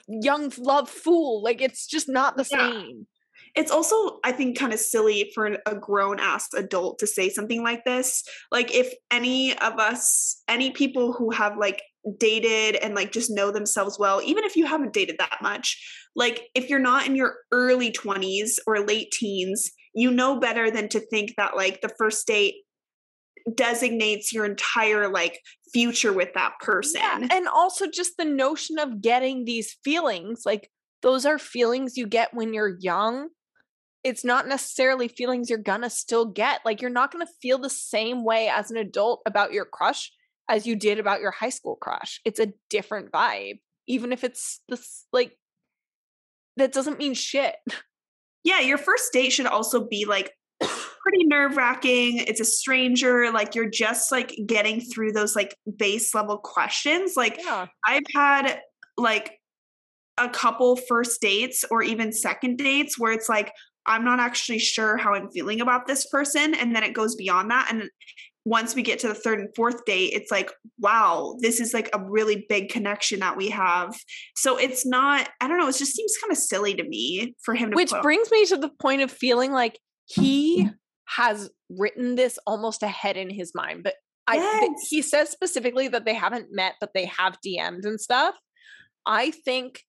young 0.08 0.50
love 0.58 0.88
fool. 0.88 1.42
Like 1.42 1.60
it's 1.60 1.86
just 1.86 2.08
not 2.08 2.36
the 2.38 2.48
yeah. 2.50 2.70
same 2.70 3.06
it's 3.54 3.70
also 3.70 4.18
i 4.24 4.32
think 4.32 4.58
kind 4.58 4.72
of 4.72 4.78
silly 4.78 5.30
for 5.34 5.58
a 5.66 5.74
grown 5.74 6.18
ass 6.20 6.48
adult 6.54 6.98
to 6.98 7.06
say 7.06 7.28
something 7.28 7.62
like 7.62 7.84
this. 7.84 8.22
Like 8.50 8.74
if 8.74 8.92
any 9.10 9.56
of 9.58 9.78
us 9.78 10.42
any 10.48 10.70
people 10.70 11.12
who 11.12 11.30
have 11.30 11.56
like 11.56 11.82
dated 12.18 12.76
and 12.76 12.94
like 12.94 13.12
just 13.12 13.30
know 13.30 13.50
themselves 13.50 13.98
well 13.98 14.20
even 14.22 14.44
if 14.44 14.56
you 14.56 14.66
haven't 14.66 14.92
dated 14.92 15.16
that 15.18 15.38
much 15.40 15.82
like 16.14 16.48
if 16.54 16.68
you're 16.68 16.78
not 16.78 17.06
in 17.06 17.16
your 17.16 17.36
early 17.50 17.90
20s 17.90 18.58
or 18.66 18.80
late 18.80 19.10
teens 19.10 19.70
you 19.94 20.10
know 20.10 20.38
better 20.38 20.70
than 20.70 20.88
to 20.88 21.00
think 21.00 21.32
that 21.36 21.56
like 21.56 21.80
the 21.80 21.88
first 21.98 22.26
date 22.26 22.56
designates 23.54 24.32
your 24.32 24.44
entire 24.44 25.08
like 25.08 25.40
future 25.72 26.12
with 26.12 26.32
that 26.34 26.52
person. 26.60 27.00
yeah, 27.00 27.26
and 27.30 27.48
also 27.48 27.86
just 27.86 28.16
the 28.18 28.24
notion 28.24 28.78
of 28.78 29.00
getting 29.00 29.44
these 29.44 29.76
feelings 29.84 30.42
like 30.44 30.70
those 31.02 31.26
are 31.26 31.38
feelings 31.38 31.96
you 31.96 32.06
get 32.06 32.32
when 32.32 32.54
you're 32.54 32.76
young 32.80 33.28
it's 34.04 34.24
not 34.24 34.46
necessarily 34.46 35.08
feelings 35.08 35.48
you're 35.48 35.58
gonna 35.58 35.90
still 35.90 36.26
get. 36.26 36.60
Like 36.64 36.80
you're 36.80 36.90
not 36.90 37.10
gonna 37.10 37.26
feel 37.40 37.58
the 37.58 37.70
same 37.70 38.22
way 38.22 38.48
as 38.48 38.70
an 38.70 38.76
adult 38.76 39.22
about 39.26 39.52
your 39.52 39.64
crush 39.64 40.12
as 40.48 40.66
you 40.66 40.76
did 40.76 40.98
about 40.98 41.20
your 41.20 41.30
high 41.30 41.48
school 41.48 41.76
crush. 41.76 42.20
It's 42.24 42.38
a 42.38 42.52
different 42.68 43.10
vibe, 43.10 43.60
even 43.86 44.12
if 44.12 44.22
it's 44.22 44.60
this 44.68 45.06
like 45.12 45.36
that 46.56 46.72
doesn't 46.72 46.98
mean 46.98 47.14
shit. 47.14 47.56
Yeah, 48.46 48.60
your 48.60 48.76
first 48.76 49.10
date 49.10 49.30
should 49.30 49.46
also 49.46 49.88
be 49.88 50.04
like 50.04 50.30
pretty 50.60 51.24
nerve 51.24 51.56
wracking. 51.56 52.18
It's 52.18 52.40
a 52.40 52.44
stranger. 52.44 53.30
Like 53.32 53.54
you're 53.54 53.70
just 53.70 54.12
like 54.12 54.38
getting 54.46 54.82
through 54.82 55.12
those 55.12 55.34
like 55.34 55.56
base 55.78 56.14
level 56.14 56.36
questions. 56.36 57.14
Like 57.16 57.40
yeah. 57.42 57.68
I've 57.86 58.02
had 58.14 58.60
like 58.98 59.40
a 60.18 60.28
couple 60.28 60.76
first 60.76 61.22
dates 61.22 61.64
or 61.70 61.82
even 61.82 62.12
second 62.12 62.58
dates 62.58 62.98
where 62.98 63.12
it's 63.12 63.30
like, 63.30 63.50
I'm 63.86 64.04
not 64.04 64.20
actually 64.20 64.58
sure 64.58 64.96
how 64.96 65.14
I'm 65.14 65.30
feeling 65.30 65.60
about 65.60 65.86
this 65.86 66.06
person. 66.06 66.54
And 66.54 66.74
then 66.74 66.82
it 66.82 66.94
goes 66.94 67.14
beyond 67.14 67.50
that. 67.50 67.68
And 67.70 67.90
once 68.44 68.74
we 68.74 68.82
get 68.82 68.98
to 68.98 69.08
the 69.08 69.14
third 69.14 69.40
and 69.40 69.48
fourth 69.56 69.84
date, 69.84 70.12
it's 70.12 70.30
like, 70.30 70.50
wow, 70.78 71.36
this 71.40 71.60
is 71.60 71.72
like 71.72 71.88
a 71.94 71.98
really 71.98 72.44
big 72.48 72.68
connection 72.68 73.20
that 73.20 73.36
we 73.36 73.48
have. 73.48 73.94
So 74.36 74.58
it's 74.58 74.84
not, 74.84 75.28
I 75.40 75.48
don't 75.48 75.58
know, 75.58 75.68
it 75.68 75.76
just 75.76 75.94
seems 75.94 76.14
kind 76.20 76.30
of 76.30 76.36
silly 76.36 76.74
to 76.74 76.84
me 76.84 77.34
for 77.42 77.54
him 77.54 77.70
to 77.70 77.76
Which 77.76 77.92
brings 78.02 78.30
me 78.30 78.44
to 78.46 78.56
the 78.56 78.70
point 78.80 79.02
of 79.02 79.10
feeling 79.10 79.52
like 79.52 79.78
he 80.06 80.68
has 81.06 81.50
written 81.70 82.16
this 82.16 82.38
almost 82.46 82.82
ahead 82.82 83.16
in 83.16 83.30
his 83.30 83.52
mind. 83.54 83.82
But 83.82 83.94
I 84.26 84.36
Yes. 84.36 84.88
he 84.88 85.02
says 85.02 85.30
specifically 85.30 85.88
that 85.88 86.04
they 86.04 86.14
haven't 86.14 86.48
met, 86.50 86.74
but 86.80 86.90
they 86.94 87.06
have 87.06 87.38
DM'd 87.46 87.84
and 87.84 88.00
stuff. 88.00 88.34
I 89.06 89.30
think 89.30 89.82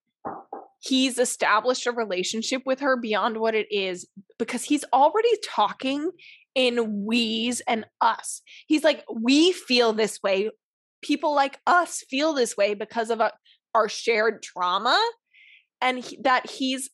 he's 0.86 1.18
established 1.18 1.88
a 1.88 1.92
relationship 1.92 2.62
with 2.66 2.80
her 2.80 2.96
beyond 2.96 3.38
what 3.38 3.56
it 3.56 3.68
is 3.72 4.08
because 4.38 4.64
he's 4.64 4.86
already 4.94 5.30
talking 5.44 6.12
in 6.54 7.06
we's 7.06 7.60
and 7.62 7.86
us. 8.02 8.42
He's 8.68 8.84
like, 8.84 9.04
we 9.12 9.52
feel 9.52 9.94
this 9.94 10.22
way. 10.22 10.52
People 11.02 11.34
like 11.34 11.60
us 11.66 12.04
feel 12.10 12.34
this 12.34 12.56
way 12.56 12.74
because 12.74 13.10
of 13.10 13.20
uh, 13.20 13.32
our 13.74 13.90
shared 13.90 14.44
trauma. 14.44 15.00
And 15.82 16.00
he, 16.00 16.20
that 16.24 16.50
he's 16.50 16.90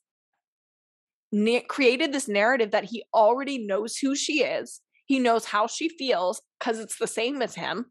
na- 1.32 1.60
created 1.68 2.14
this 2.14 2.28
narrative 2.28 2.72
that 2.72 2.86
he 2.86 3.04
already 3.14 3.66
knows 3.66 3.98
who 3.98 4.16
she 4.16 4.44
is. 4.44 4.80
He 5.06 5.20
knows 5.20 5.46
how 5.46 5.68
she 5.68 5.90
feels 5.90 6.42
because 6.60 6.80
it's 6.80 6.98
the 6.98 7.08
same 7.08 7.42
as 7.42 7.56
him. 7.56 7.88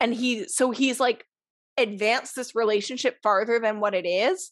And 0.00 0.12
he, 0.12 0.48
so 0.48 0.72
he's 0.72 0.98
like 0.98 1.24
advanced 1.78 2.34
this 2.34 2.54
relationship 2.54 3.18
farther 3.22 3.60
than 3.60 3.78
what 3.78 3.94
it 3.94 4.06
is 4.06 4.50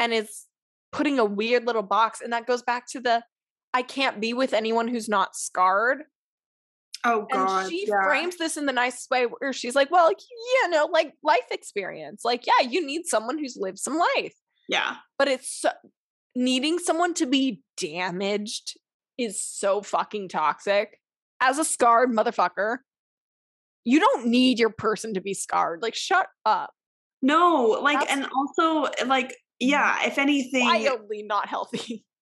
and 0.00 0.12
is 0.12 0.46
putting 0.90 1.20
a 1.20 1.24
weird 1.24 1.64
little 1.64 1.82
box. 1.82 2.20
And 2.20 2.32
that 2.32 2.46
goes 2.46 2.62
back 2.62 2.88
to 2.88 3.00
the 3.00 3.22
I 3.72 3.82
can't 3.82 4.20
be 4.20 4.34
with 4.34 4.52
anyone 4.52 4.88
who's 4.88 5.08
not 5.08 5.36
scarred. 5.36 6.02
oh 7.04 7.28
God. 7.32 7.62
and 7.62 7.70
she 7.70 7.86
yeah. 7.86 8.02
frames 8.02 8.36
this 8.36 8.56
in 8.56 8.66
the 8.66 8.72
nicest 8.72 9.08
way 9.08 9.26
where 9.26 9.52
she's 9.52 9.76
like, 9.76 9.92
well, 9.92 10.10
you 10.10 10.70
know, 10.70 10.86
like 10.86 11.12
life 11.22 11.46
experience. 11.52 12.24
Like, 12.24 12.48
yeah, 12.48 12.68
you 12.68 12.84
need 12.84 13.06
someone 13.06 13.38
who's 13.38 13.56
lived 13.56 13.78
some 13.78 13.96
life 13.96 14.34
yeah. 14.70 14.96
but 15.18 15.28
it's 15.28 15.60
so, 15.60 15.70
needing 16.34 16.78
someone 16.78 17.12
to 17.14 17.26
be 17.26 17.62
damaged 17.76 18.78
is 19.18 19.42
so 19.42 19.82
fucking 19.82 20.28
toxic. 20.28 20.98
As 21.40 21.58
a 21.58 21.64
scarred 21.64 22.10
motherfucker, 22.10 22.78
you 23.84 23.98
don't 23.98 24.26
need 24.26 24.58
your 24.58 24.70
person 24.70 25.14
to 25.14 25.20
be 25.20 25.34
scarred. 25.34 25.82
Like, 25.82 25.94
shut 25.94 26.28
up. 26.46 26.72
No, 27.20 27.78
like, 27.82 27.98
That's- 27.98 28.16
and 28.16 28.28
also, 28.34 28.90
like, 29.06 29.34
yeah, 29.60 30.06
if 30.06 30.18
anything, 30.18 30.64
Wildly 30.64 31.22
not 31.22 31.48
healthy. 31.48 32.04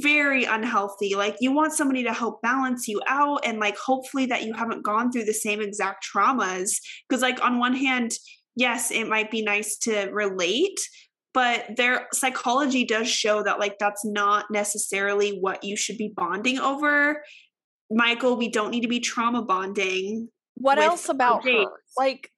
very 0.00 0.44
unhealthy. 0.44 1.14
Like, 1.14 1.36
you 1.40 1.52
want 1.52 1.72
somebody 1.72 2.04
to 2.04 2.12
help 2.12 2.40
balance 2.42 2.88
you 2.88 3.00
out 3.06 3.40
and, 3.44 3.58
like, 3.58 3.76
hopefully 3.76 4.26
that 4.26 4.44
you 4.44 4.54
haven't 4.54 4.84
gone 4.84 5.12
through 5.12 5.24
the 5.24 5.34
same 5.34 5.60
exact 5.60 6.06
traumas. 6.06 6.70
Because, 7.08 7.22
like, 7.22 7.44
on 7.44 7.58
one 7.58 7.74
hand, 7.74 8.12
yes, 8.54 8.90
it 8.90 9.08
might 9.08 9.30
be 9.30 9.42
nice 9.42 9.76
to 9.78 10.08
relate, 10.12 10.78
but 11.34 11.66
their 11.76 12.06
psychology 12.12 12.84
does 12.84 13.08
show 13.08 13.42
that, 13.42 13.58
like, 13.58 13.78
that's 13.78 14.04
not 14.04 14.46
necessarily 14.50 15.38
what 15.40 15.64
you 15.64 15.76
should 15.76 15.98
be 15.98 16.12
bonding 16.16 16.58
over. 16.58 17.22
Michael, 17.90 18.36
we 18.36 18.48
don't 18.48 18.70
need 18.70 18.82
to 18.82 18.88
be 18.88 19.00
trauma 19.00 19.42
bonding. 19.42 20.28
What 20.54 20.78
else 20.78 21.08
about 21.08 21.44
her? 21.44 21.66
Like, 21.98 22.30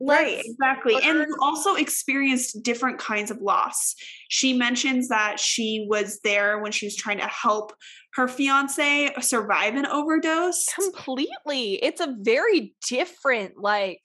Right, 0.00 0.42
exactly. 0.44 0.96
And 1.02 1.26
also 1.40 1.74
experienced 1.74 2.62
different 2.62 2.98
kinds 2.98 3.30
of 3.30 3.38
loss. 3.40 3.94
She 4.28 4.52
mentions 4.52 5.08
that 5.08 5.40
she 5.40 5.86
was 5.88 6.20
there 6.22 6.60
when 6.60 6.72
she 6.72 6.86
was 6.86 6.94
trying 6.94 7.18
to 7.18 7.26
help 7.26 7.72
her 8.14 8.28
fiance 8.28 9.12
survive 9.20 9.74
an 9.74 9.86
overdose, 9.86 10.66
completely. 10.74 11.74
It's 11.74 12.00
a 12.00 12.14
very 12.20 12.74
different, 12.88 13.58
like, 13.58 14.00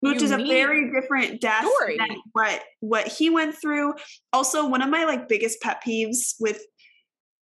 which 0.00 0.22
is 0.22 0.30
a 0.30 0.36
very 0.36 0.90
different 0.92 1.40
death 1.40 1.66
story. 1.76 1.96
than 1.98 2.16
what 2.32 2.62
what 2.80 3.08
he 3.08 3.30
went 3.30 3.54
through. 3.54 3.94
Also, 4.32 4.68
one 4.68 4.82
of 4.82 4.90
my 4.90 5.04
like 5.04 5.28
biggest 5.28 5.60
pet 5.60 5.82
peeves 5.84 6.34
with 6.38 6.64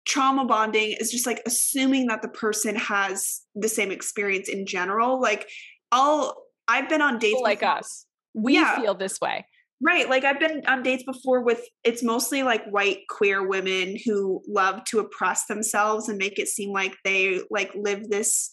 trauma 0.07 0.45
bonding 0.45 0.97
is 1.01 1.11
just 1.11 1.27
like 1.27 1.43
assuming 1.47 2.07
that 2.07 2.23
the 2.23 2.29
person 2.29 2.77
has 2.77 3.41
the 3.55 3.69
same 3.69 3.91
experience 3.91 4.49
in 4.49 4.67
general. 4.67 5.21
Like 5.21 5.49
I'll 5.91 6.44
I've 6.69 6.89
been 6.89 7.03
on 7.03 7.19
dates 7.19 7.41
like 7.43 7.61
before- 7.61 7.79
us. 7.79 8.07
We 8.35 8.55
Yeah. 8.55 8.81
feel 8.81 8.95
this 8.95 9.21
way. 9.21 9.47
Right. 9.81 10.09
Like 10.09 10.25
I've 10.25 10.41
been 10.41 10.63
on 10.67 10.83
dates 10.83 11.03
before 11.05 11.43
with 11.43 11.63
it's 11.83 12.03
mostly 12.03 12.43
like 12.43 12.65
white 12.67 13.01
queer 13.09 13.47
women 13.47 13.97
who 14.05 14.43
love 14.49 14.83
to 14.85 14.99
oppress 15.01 15.47
themselves 15.47 16.09
and 16.09 16.17
make 16.17 16.39
it 16.39 16.49
seem 16.49 16.73
like 16.73 16.97
they 17.05 17.41
like 17.51 17.71
live 17.75 18.09
this 18.09 18.51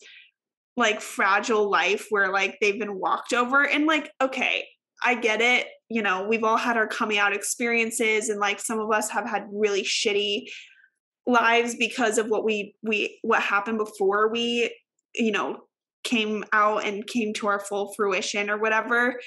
like 0.75 0.99
fragile 1.01 1.69
life 1.69 2.07
where 2.09 2.31
like 2.31 2.57
they've 2.59 2.79
been 2.79 2.99
walked 2.99 3.33
over 3.33 3.65
and 3.65 3.85
like 3.85 4.11
okay, 4.21 4.67
I 5.03 5.15
get 5.15 5.41
it. 5.41 5.67
You 5.89 6.01
know, 6.01 6.25
we've 6.27 6.43
all 6.43 6.57
had 6.57 6.77
our 6.77 6.87
coming 6.87 7.17
out 7.17 7.33
experiences 7.33 8.29
and 8.29 8.39
like 8.39 8.59
some 8.59 8.79
of 8.79 8.91
us 8.91 9.09
have 9.09 9.29
had 9.29 9.45
really 9.51 9.83
shitty 9.83 10.43
lives 11.27 11.75
because 11.75 12.17
of 12.17 12.27
what 12.27 12.43
we 12.43 12.75
we 12.83 13.19
what 13.21 13.41
happened 13.41 13.77
before 13.77 14.29
we 14.31 14.75
you 15.13 15.31
know 15.31 15.57
came 16.03 16.43
out 16.53 16.85
and 16.85 17.07
came 17.07 17.33
to 17.35 17.47
our 17.47 17.59
full 17.59 17.93
fruition 17.95 18.49
or 18.49 18.57
whatever. 18.57 19.19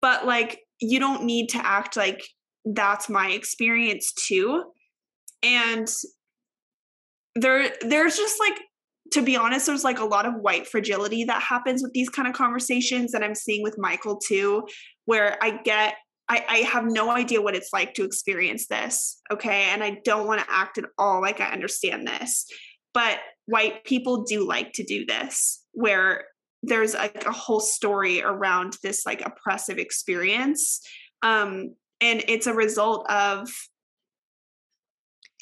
But 0.00 0.26
like 0.26 0.60
you 0.80 0.98
don't 0.98 1.24
need 1.24 1.48
to 1.50 1.64
act 1.64 1.96
like 1.96 2.22
that's 2.64 3.08
my 3.08 3.30
experience 3.30 4.12
too. 4.12 4.64
And 5.42 5.88
there 7.34 7.70
there's 7.80 8.16
just 8.16 8.38
like 8.40 8.58
to 9.12 9.22
be 9.22 9.36
honest 9.36 9.66
there's 9.66 9.84
like 9.84 9.98
a 9.98 10.04
lot 10.04 10.26
of 10.26 10.34
white 10.34 10.66
fragility 10.66 11.24
that 11.24 11.42
happens 11.42 11.82
with 11.82 11.92
these 11.92 12.08
kind 12.08 12.28
of 12.28 12.34
conversations 12.34 13.12
that 13.12 13.22
i'm 13.22 13.34
seeing 13.34 13.62
with 13.62 13.78
michael 13.78 14.18
too 14.18 14.62
where 15.06 15.42
i 15.42 15.50
get 15.64 15.94
I, 16.28 16.44
I 16.48 16.56
have 16.58 16.84
no 16.86 17.10
idea 17.10 17.42
what 17.42 17.56
it's 17.56 17.72
like 17.72 17.94
to 17.94 18.04
experience 18.04 18.68
this 18.68 19.20
okay? 19.30 19.64
And 19.70 19.82
i 19.82 19.98
don't 20.04 20.26
want 20.26 20.40
to 20.40 20.46
act 20.50 20.78
at 20.78 20.84
all 20.96 21.20
like 21.20 21.40
i 21.40 21.46
understand 21.46 22.06
this. 22.06 22.46
But 22.94 23.18
white 23.46 23.84
people 23.84 24.22
do 24.22 24.46
like 24.46 24.72
to 24.74 24.84
do 24.84 25.04
this 25.04 25.61
where 25.72 26.24
there's 26.62 26.94
like 26.94 27.24
a 27.26 27.32
whole 27.32 27.60
story 27.60 28.22
around 28.22 28.76
this 28.82 29.04
like 29.04 29.20
oppressive 29.20 29.78
experience 29.78 30.80
um 31.22 31.74
and 32.00 32.22
it's 32.28 32.46
a 32.46 32.54
result 32.54 33.08
of 33.10 33.48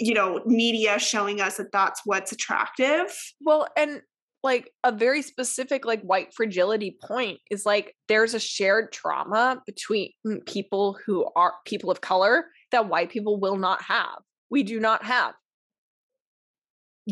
you 0.00 0.14
know 0.14 0.40
media 0.46 0.98
showing 0.98 1.40
us 1.40 1.58
that 1.58 1.70
that's 1.72 2.00
what's 2.04 2.32
attractive 2.32 3.14
Well, 3.40 3.68
and 3.76 4.02
like 4.42 4.70
a 4.84 4.90
very 4.90 5.20
specific 5.20 5.84
like 5.84 6.00
white 6.02 6.32
fragility 6.34 6.96
point 7.02 7.38
is 7.50 7.66
like 7.66 7.94
there's 8.08 8.32
a 8.32 8.40
shared 8.40 8.90
trauma 8.90 9.62
between 9.66 10.12
mm, 10.26 10.44
people 10.46 10.98
who 11.04 11.28
are 11.36 11.54
people 11.66 11.90
of 11.90 12.00
color 12.00 12.46
that 12.72 12.88
white 12.88 13.10
people 13.10 13.38
will 13.38 13.56
not 13.56 13.82
have. 13.82 14.18
We 14.50 14.62
do 14.62 14.80
not 14.80 15.04
have. 15.04 15.34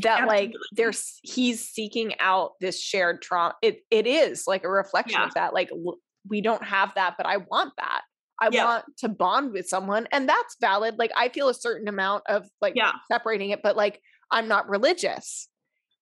That 0.03 0.27
like 0.27 0.53
there's 0.73 1.19
he's 1.23 1.69
seeking 1.69 2.15
out 2.21 2.53
this 2.61 2.81
shared 2.83 3.23
trauma. 3.23 3.55
It 3.63 3.81
it 3.91 4.07
is 4.07 4.45
like 4.47 4.65
a 4.65 4.71
reflection 4.71 5.21
Yeah. 5.21 5.27
of 5.27 5.35
that. 5.35 5.55
Like 5.55 5.71
l- 5.73 5.99
we 6.29 6.41
don't 6.41 6.65
have 6.65 6.95
that, 6.95 7.15
but 7.17 7.27
I 7.27 7.39
want 7.39 7.73
that. 7.79 8.03
I 8.41 8.49
Yeah. 8.53 8.65
want 8.65 8.85
to 8.99 9.09
bond 9.09 9.53
with 9.53 9.69
someone, 9.69 10.07
and 10.13 10.29
that's 10.29 10.57
valid. 10.61 10.97
Like 10.99 11.11
I 11.17 11.29
feel 11.29 11.49
a 11.49 11.55
certain 11.55 11.89
amount 11.89 12.25
of 12.29 12.47
like 12.61 12.75
Yeah. 12.77 12.93
separating 13.11 13.51
it, 13.51 13.63
but 13.63 13.77
like 13.77 14.01
I'm 14.31 14.47
not 14.49 14.69
religious 14.69 15.49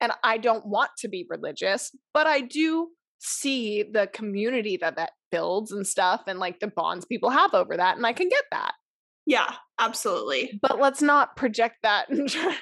and 0.00 0.12
I 0.22 0.36
don't 0.38 0.66
want 0.66 0.90
to 0.98 1.08
be 1.08 1.26
religious, 1.30 1.94
but 2.12 2.26
I 2.26 2.40
do 2.40 2.90
see 3.18 3.82
the 3.82 4.06
community 4.08 4.76
that 4.78 4.96
that 4.96 5.10
builds 5.30 5.72
and 5.72 5.86
stuff 5.86 6.22
and 6.26 6.38
like 6.38 6.60
the 6.60 6.66
bonds 6.68 7.04
people 7.06 7.30
have 7.30 7.54
over 7.54 7.76
that 7.76 7.96
and 7.96 8.06
I 8.06 8.12
can 8.12 8.28
get 8.28 8.44
that. 8.52 8.74
yeah 9.26 9.54
absolutely 9.78 10.58
But 10.62 10.78
let's 10.78 11.02
not 11.02 11.34
project 11.36 11.76
that 11.82 12.08
and 12.10 12.28
try- 12.28 12.56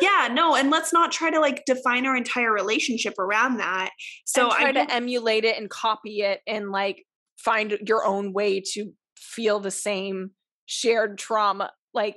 yeah 0.00 0.28
no 0.32 0.54
and 0.54 0.70
let's 0.70 0.92
not 0.92 1.12
try 1.12 1.30
to 1.30 1.40
like 1.40 1.64
define 1.66 2.06
our 2.06 2.16
entire 2.16 2.52
relationship 2.52 3.18
around 3.18 3.58
that. 3.58 3.90
So 4.24 4.44
and 4.44 4.52
try 4.52 4.68
i 4.68 4.72
to 4.72 4.94
emulate 4.94 5.44
it 5.44 5.58
and 5.58 5.68
copy 5.68 6.20
it 6.20 6.40
and 6.46 6.70
like 6.70 7.04
find 7.38 7.78
your 7.86 8.04
own 8.04 8.32
way 8.32 8.60
to 8.72 8.92
feel 9.16 9.60
the 9.60 9.70
same 9.70 10.30
shared 10.66 11.18
trauma 11.18 11.70
like 11.94 12.16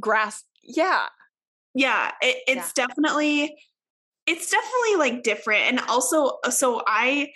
grasp 0.00 0.44
yeah. 0.62 1.06
Yeah 1.74 2.10
it, 2.20 2.36
it's 2.48 2.72
definitely 2.72 3.54
it's 4.26 4.50
definitely 4.50 4.96
like 4.96 5.22
different 5.22 5.62
and 5.62 5.80
also 5.88 6.38
uh, 6.44 6.50
so 6.50 6.82
i 6.86 7.28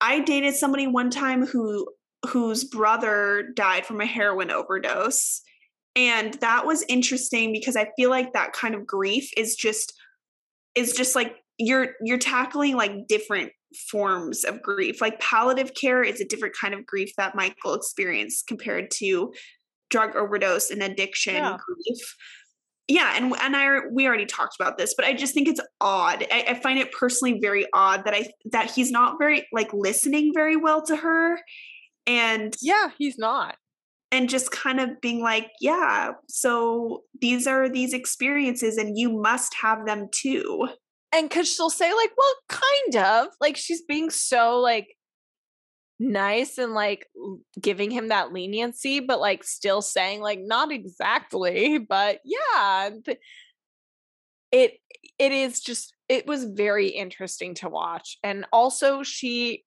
i 0.00 0.20
dated 0.20 0.54
somebody 0.54 0.86
one 0.86 1.10
time 1.10 1.46
who 1.46 1.86
whose 2.28 2.64
brother 2.64 3.50
died 3.54 3.86
from 3.86 4.00
a 4.00 4.06
heroin 4.06 4.50
overdose 4.50 5.42
and 5.96 6.34
that 6.34 6.66
was 6.66 6.84
interesting 6.88 7.52
because 7.52 7.76
i 7.76 7.88
feel 7.96 8.10
like 8.10 8.32
that 8.32 8.52
kind 8.52 8.74
of 8.74 8.86
grief 8.86 9.30
is 9.36 9.54
just 9.56 9.92
is 10.74 10.92
just 10.92 11.14
like 11.14 11.36
you're 11.58 11.88
you're 12.02 12.18
tackling 12.18 12.76
like 12.76 13.06
different 13.06 13.52
forms 13.90 14.44
of 14.44 14.62
grief 14.62 15.00
like 15.00 15.18
palliative 15.20 15.72
care 15.74 16.02
is 16.02 16.20
a 16.20 16.24
different 16.24 16.54
kind 16.60 16.74
of 16.74 16.86
grief 16.86 17.12
that 17.16 17.34
michael 17.34 17.74
experienced 17.74 18.46
compared 18.46 18.90
to 18.90 19.32
drug 19.90 20.14
overdose 20.16 20.70
and 20.70 20.82
addiction 20.82 21.34
Yeah. 21.34 21.56
grief 21.64 22.16
yeah, 22.86 23.14
and 23.16 23.34
and 23.40 23.56
I 23.56 23.78
we 23.90 24.06
already 24.06 24.26
talked 24.26 24.56
about 24.60 24.76
this, 24.76 24.94
but 24.94 25.06
I 25.06 25.14
just 25.14 25.32
think 25.32 25.48
it's 25.48 25.60
odd. 25.80 26.26
I, 26.30 26.44
I 26.48 26.54
find 26.54 26.78
it 26.78 26.92
personally 26.92 27.38
very 27.40 27.66
odd 27.72 28.04
that 28.04 28.12
I 28.12 28.28
that 28.52 28.70
he's 28.70 28.90
not 28.90 29.16
very 29.18 29.46
like 29.52 29.72
listening 29.72 30.32
very 30.34 30.56
well 30.56 30.82
to 30.82 30.96
her, 30.96 31.40
and 32.06 32.54
yeah, 32.60 32.90
he's 32.98 33.16
not 33.16 33.56
and 34.14 34.28
just 34.28 34.52
kind 34.52 34.78
of 34.78 35.00
being 35.00 35.20
like, 35.20 35.50
yeah, 35.60 36.12
so 36.28 37.02
these 37.20 37.48
are 37.48 37.68
these 37.68 37.92
experiences 37.92 38.76
and 38.76 38.96
you 38.96 39.10
must 39.10 39.54
have 39.54 39.86
them 39.86 40.08
too. 40.12 40.68
And 41.12 41.28
cuz 41.28 41.52
she'll 41.52 41.68
say 41.70 41.92
like, 41.92 42.12
well, 42.16 42.34
kind 42.48 42.96
of. 43.04 43.28
Like 43.40 43.56
she's 43.56 43.82
being 43.82 44.10
so 44.10 44.60
like 44.60 44.96
nice 45.98 46.58
and 46.58 46.74
like 46.74 47.06
giving 47.60 47.90
him 47.90 48.08
that 48.08 48.32
leniency 48.32 48.98
but 48.98 49.20
like 49.20 49.44
still 49.44 49.82
saying 49.82 50.20
like 50.20 50.40
not 50.40 50.70
exactly, 50.70 51.78
but 51.78 52.20
yeah. 52.24 52.90
It 54.52 54.78
it 55.18 55.32
is 55.32 55.60
just 55.60 55.92
it 56.08 56.26
was 56.26 56.44
very 56.44 56.88
interesting 56.88 57.54
to 57.54 57.68
watch. 57.68 58.18
And 58.22 58.46
also 58.52 59.02
she 59.02 59.63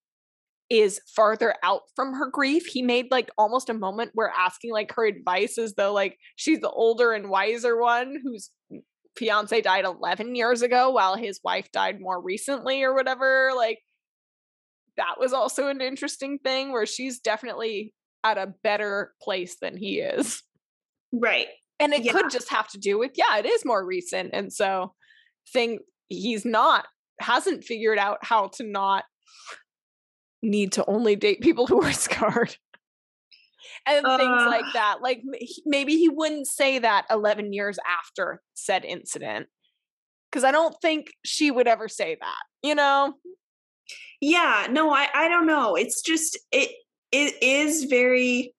is 0.70 1.00
farther 1.16 1.56
out 1.64 1.82
from 1.96 2.14
her 2.14 2.30
grief. 2.30 2.66
He 2.66 2.82
made 2.82 3.08
like 3.10 3.30
almost 3.38 3.70
a 3.70 3.74
moment 3.74 4.12
where 4.14 4.32
asking 4.38 4.72
like 4.72 4.92
her 4.94 5.06
advice 5.06 5.58
as 5.58 5.76
though 5.76 5.94
like 5.94 6.18
she's 6.36 6.60
the 6.60 6.70
older 6.70 7.14
and 7.14 7.30
wiser 7.30 7.80
one 7.80 8.18
whose 8.24 8.52
fiance 9.18 9.62
died 9.62 9.86
11 9.86 10.36
years 10.36 10.62
ago 10.62 10.92
while 10.92 11.16
his 11.16 11.40
wife 11.44 11.72
died 11.72 12.00
more 12.00 12.22
recently 12.22 12.84
or 12.84 12.94
whatever. 12.94 13.52
Like 13.56 13.80
that 14.98 15.16
was 15.20 15.34
also 15.34 15.68
an 15.68 15.82
interesting 15.82 16.40
thing 16.44 16.72
where 16.72 16.86
she's 16.86 17.20
definitely 17.20 17.94
at 18.24 18.38
a 18.38 18.54
better 18.64 19.14
place 19.22 19.58
than 19.62 19.78
he 19.78 20.00
is. 20.00 20.44
Right. 21.14 21.48
And 21.80 21.94
it 21.94 22.04
yeah. 22.04 22.12
could 22.12 22.30
just 22.30 22.50
have 22.50 22.68
to 22.70 22.78
do 22.78 22.98
with, 22.98 23.12
yeah, 23.16 23.38
it 23.38 23.46
is 23.46 23.64
more 23.64 23.86
recent. 23.86 24.32
And 24.34 24.52
so 24.52 24.94
thing 25.54 25.80
he's 26.10 26.46
not 26.46 26.86
hasn't 27.20 27.64
figured 27.64 27.98
out 27.98 28.18
how 28.22 28.48
to 28.56 28.64
not 28.64 29.04
need 30.48 30.72
to 30.74 30.86
only 30.88 31.16
date 31.16 31.42
people 31.42 31.68
who 31.68 31.82
are 31.82 31.92
scarred 31.94 32.56
and 33.86 34.06
uh, 34.06 34.18
things 34.18 34.44
like 34.46 34.66
that 34.74 34.98
like 35.02 35.22
maybe 35.66 35.96
he 35.98 36.10
wouldn't 36.10 36.48
say 36.48 36.80
that 36.80 37.06
11 37.10 37.54
years 37.54 37.80
after 37.88 38.42
said 38.54 38.86
incident 38.86 39.48
because 40.30 40.44
i 40.44 40.52
don't 40.52 40.76
think 40.82 41.08
she 41.24 41.52
would 41.52 41.68
ever 41.68 41.88
say 41.88 42.18
that 42.20 42.42
you 42.64 42.76
know 42.76 43.14
yeah 44.22 44.68
no 44.70 44.92
i 44.92 45.08
i 45.14 45.28
don't 45.28 45.48
know 45.48 45.76
it's 45.76 46.02
just 46.02 46.38
it 46.52 46.70
it 47.12 47.42
is 47.42 47.86
very 47.86 48.54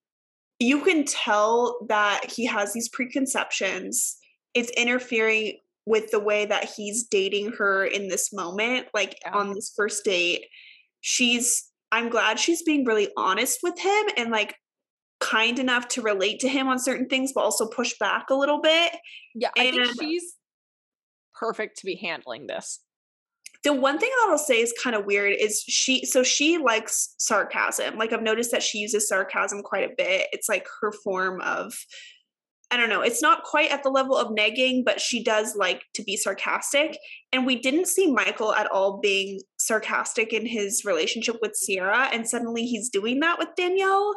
you 0.60 0.82
can 0.82 1.04
tell 1.04 1.78
that 1.88 2.30
he 2.30 2.46
has 2.46 2.72
these 2.72 2.88
preconceptions 2.88 4.16
it's 4.54 4.70
interfering 4.70 5.58
with 5.86 6.10
the 6.10 6.20
way 6.20 6.44
that 6.44 6.68
he's 6.76 7.04
dating 7.04 7.52
her 7.52 7.84
in 7.84 8.08
this 8.08 8.32
moment 8.32 8.86
like 8.94 9.18
yeah. 9.24 9.32
on 9.32 9.54
this 9.54 9.72
first 9.76 10.04
date 10.04 10.46
she's 11.00 11.67
I'm 11.90 12.08
glad 12.08 12.38
she's 12.38 12.62
being 12.62 12.84
really 12.84 13.08
honest 13.16 13.60
with 13.62 13.78
him 13.78 14.04
and 14.16 14.30
like 14.30 14.54
kind 15.20 15.58
enough 15.58 15.88
to 15.88 16.02
relate 16.02 16.40
to 16.40 16.48
him 16.48 16.68
on 16.68 16.78
certain 16.78 17.08
things, 17.08 17.32
but 17.34 17.42
also 17.42 17.66
push 17.66 17.94
back 17.98 18.26
a 18.30 18.34
little 18.34 18.60
bit. 18.60 18.92
Yeah, 19.34 19.50
I 19.56 19.64
and 19.64 19.76
think 19.76 20.00
she's 20.00 20.34
perfect 21.34 21.78
to 21.78 21.86
be 21.86 21.96
handling 21.96 22.46
this. 22.46 22.80
The 23.64 23.72
one 23.72 23.98
thing 23.98 24.10
that 24.10 24.28
I'll 24.30 24.38
say 24.38 24.60
is 24.60 24.72
kind 24.82 24.94
of 24.94 25.04
weird 25.04 25.34
is 25.38 25.62
she, 25.66 26.04
so 26.04 26.22
she 26.22 26.58
likes 26.58 27.14
sarcasm. 27.18 27.96
Like 27.96 28.12
I've 28.12 28.22
noticed 28.22 28.52
that 28.52 28.62
she 28.62 28.78
uses 28.78 29.08
sarcasm 29.08 29.62
quite 29.62 29.84
a 29.84 29.94
bit. 29.96 30.28
It's 30.32 30.48
like 30.48 30.66
her 30.80 30.92
form 30.92 31.40
of 31.40 31.74
I 32.70 32.76
don't 32.76 32.90
know, 32.90 33.00
it's 33.00 33.22
not 33.22 33.44
quite 33.44 33.70
at 33.70 33.82
the 33.82 33.88
level 33.88 34.14
of 34.14 34.28
negging, 34.28 34.84
but 34.84 35.00
she 35.00 35.24
does 35.24 35.56
like 35.56 35.82
to 35.94 36.02
be 36.02 36.18
sarcastic. 36.18 36.98
And 37.32 37.46
we 37.46 37.58
didn't 37.58 37.88
see 37.88 38.12
Michael 38.12 38.54
at 38.54 38.70
all 38.70 39.00
being 39.00 39.40
sarcastic 39.58 40.32
in 40.32 40.46
his 40.46 40.84
relationship 40.84 41.36
with 41.42 41.56
Sierra, 41.56 42.08
And 42.12 42.28
suddenly 42.28 42.64
he's 42.64 42.88
doing 42.88 43.20
that 43.20 43.38
with 43.38 43.48
Danielle. 43.56 44.14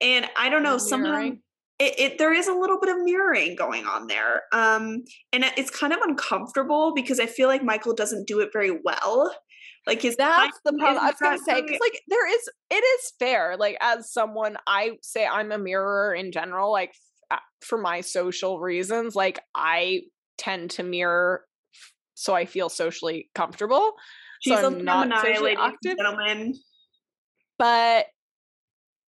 And 0.00 0.26
I 0.36 0.48
don't 0.48 0.62
know, 0.62 0.78
somehow 0.78 1.32
it, 1.78 1.94
it, 1.98 2.18
there 2.18 2.32
is 2.32 2.46
a 2.46 2.52
little 2.52 2.78
bit 2.78 2.94
of 2.94 3.02
mirroring 3.02 3.56
going 3.56 3.86
on 3.86 4.06
there. 4.06 4.42
Um, 4.52 5.04
and 5.32 5.44
it's 5.56 5.70
kind 5.70 5.92
of 5.92 6.00
uncomfortable 6.02 6.92
because 6.94 7.18
I 7.18 7.26
feel 7.26 7.48
like 7.48 7.62
Michael 7.62 7.94
doesn't 7.94 8.26
do 8.26 8.40
it 8.40 8.50
very 8.52 8.78
well. 8.84 9.34
Like 9.86 10.04
is 10.04 10.14
that's 10.16 10.60
the 10.62 10.74
problem. 10.78 11.02
I 11.02 11.06
was 11.06 11.16
gonna 11.20 11.38
say 11.38 11.62
because 11.62 11.80
like 11.80 11.98
there 12.06 12.28
is 12.30 12.48
it 12.70 12.84
is 12.84 13.12
fair. 13.18 13.56
Like 13.58 13.78
as 13.80 14.12
someone, 14.12 14.58
I 14.66 14.92
say 15.00 15.26
I'm 15.26 15.52
a 15.52 15.58
mirror 15.58 16.14
in 16.14 16.32
general. 16.32 16.70
Like 16.70 16.92
for 17.62 17.78
my 17.78 18.02
social 18.02 18.60
reasons, 18.60 19.16
like 19.16 19.40
I 19.54 20.02
tend 20.36 20.70
to 20.72 20.82
mirror 20.82 21.44
so 22.14 22.34
I 22.34 22.44
feel 22.44 22.68
socially 22.68 23.30
comfortable. 23.34 23.92
She's 24.40 24.58
so 24.58 24.68
not 24.68 25.08
socially 25.22 25.56
active. 25.56 25.96
Gentlemen. 25.96 26.54
But 27.58 28.06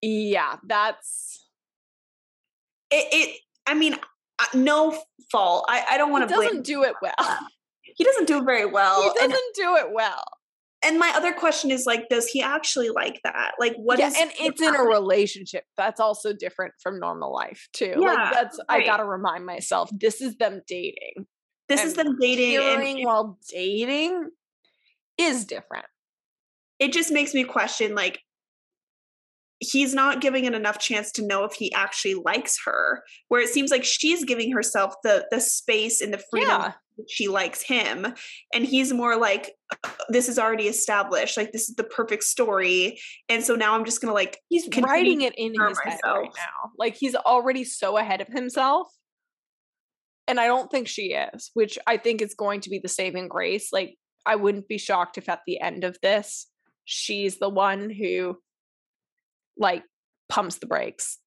yeah, 0.01 0.57
that's 0.66 1.47
it. 2.91 3.09
it 3.12 3.41
I 3.66 3.74
mean, 3.74 3.95
uh, 3.95 4.45
no 4.55 4.99
fault. 5.30 5.64
I, 5.68 5.85
I 5.93 5.99
don't 5.99 6.12
want 6.12 6.28
to. 6.28 6.35
Doesn't 6.35 6.64
do 6.64 6.85
it 6.85 6.95
well. 7.03 7.39
He 7.95 8.05
doesn't 8.05 8.26
do 8.26 8.39
it 8.39 8.45
very 8.45 8.64
well. 8.64 9.03
He 9.03 9.09
doesn't 9.09 9.33
and, 9.33 9.41
do 9.55 9.76
it 9.76 9.93
well 9.93 10.24
and 10.83 10.99
my 10.99 11.12
other 11.14 11.33
question 11.33 11.70
is 11.70 11.87
like 11.87 12.09
does 12.09 12.26
he 12.28 12.43
actually 12.43 12.91
like 12.91 13.20
that 13.24 13.53
like 13.59 13.74
what 13.76 13.99
yeah, 13.99 14.09
is 14.09 14.16
and 14.18 14.30
it's 14.41 14.61
in 14.61 14.74
a 14.74 14.83
relationship 14.83 15.64
that's 15.76 16.01
also 16.01 16.33
different 16.33 16.72
from 16.83 16.99
normal 16.99 17.33
life 17.33 17.68
too 17.72 17.95
yeah, 17.99 18.12
like 18.12 18.33
that's 18.33 18.59
right. 18.68 18.83
i 18.83 18.87
gotta 18.87 19.05
remind 19.05 19.47
myself 19.47 19.91
this 19.93 20.20
is 20.20 20.37
them 20.37 20.61
dating 20.66 21.26
this 21.68 21.80
and 21.80 21.89
is 21.89 21.95
them 21.95 22.16
dating 22.20 22.57
and 22.57 23.05
while 23.05 23.39
dating 23.51 24.28
is 25.19 25.45
different 25.45 25.87
it 26.79 26.93
just 26.93 27.13
makes 27.13 27.35
me 27.35 27.45
question 27.45 27.95
like 27.95 28.21
he's 29.61 29.95
not 29.95 30.21
giving 30.21 30.45
it 30.45 30.55
enough 30.55 30.79
chance 30.79 31.13
to 31.13 31.27
know 31.27 31.45
if 31.45 31.55
he 31.55 31.73
actually 31.73 32.15
likes 32.15 32.59
her 32.65 33.03
where 33.29 33.41
it 33.41 33.49
seems 33.49 33.71
like 33.71 33.85
she's 33.85 34.25
giving 34.25 34.51
herself 34.53 34.95
the 35.05 35.27
the 35.31 35.41
space 35.41 36.01
and 36.01 36.13
the 36.13 36.23
freedom 36.31 36.49
yeah 36.51 36.73
she 37.09 37.29
likes 37.29 37.63
him 37.63 38.07
and 38.53 38.65
he's 38.65 38.93
more 38.93 39.17
like 39.17 39.53
uh, 39.85 39.91
this 40.09 40.29
is 40.29 40.39
already 40.39 40.69
established 40.69 41.37
like 41.37 41.53
this 41.53 41.69
is 41.69 41.77
the 41.77 41.85
perfect 41.85 42.23
story 42.23 42.99
and 43.29 43.43
so 43.43 43.55
now 43.55 43.75
i'm 43.75 43.85
just 43.85 44.01
gonna 44.01 44.13
like 44.13 44.39
he's 44.49 44.69
writing 44.79 45.23
it 45.23 45.35
in 45.37 45.53
his 45.53 45.79
myself. 45.85 46.01
head 46.05 46.11
right 46.11 46.31
now 46.37 46.71
like 46.79 46.95
he's 46.95 47.15
already 47.15 47.65
so 47.65 47.97
ahead 47.97 48.21
of 48.21 48.29
himself 48.29 48.89
and 50.29 50.39
i 50.39 50.47
don't 50.47 50.71
think 50.71 50.89
she 50.89 51.15
is 51.15 51.51
which 51.55 51.79
i 51.87 51.97
think 51.97 52.21
is 52.21 52.35
going 52.35 52.61
to 52.61 52.71
be 52.71 52.79
the 52.79 52.89
saving 52.89 53.29
grace 53.29 53.69
like 53.73 53.97
i 54.27 54.37
wouldn't 54.37 54.68
be 54.68 54.79
shocked 54.79 55.18
if 55.18 55.29
at 55.29 55.41
the 55.47 55.61
end 55.61 55.85
of 55.85 55.97
this 56.03 56.47
she's 56.85 57.39
the 57.39 57.49
one 57.49 57.91
who 57.91 58.37
like 59.57 59.85
pumps 60.29 60.59
the 60.59 60.66
brakes 60.66 61.18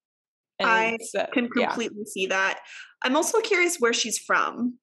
And 0.60 0.70
I 0.70 0.98
can 1.34 1.50
completely 1.50 2.04
yeah. 2.06 2.12
see 2.12 2.28
that. 2.28 2.60
I'm 3.04 3.16
also 3.16 3.39
curious 3.41 3.78
where 3.78 3.93
she's 3.93 4.18
from. 4.18 4.78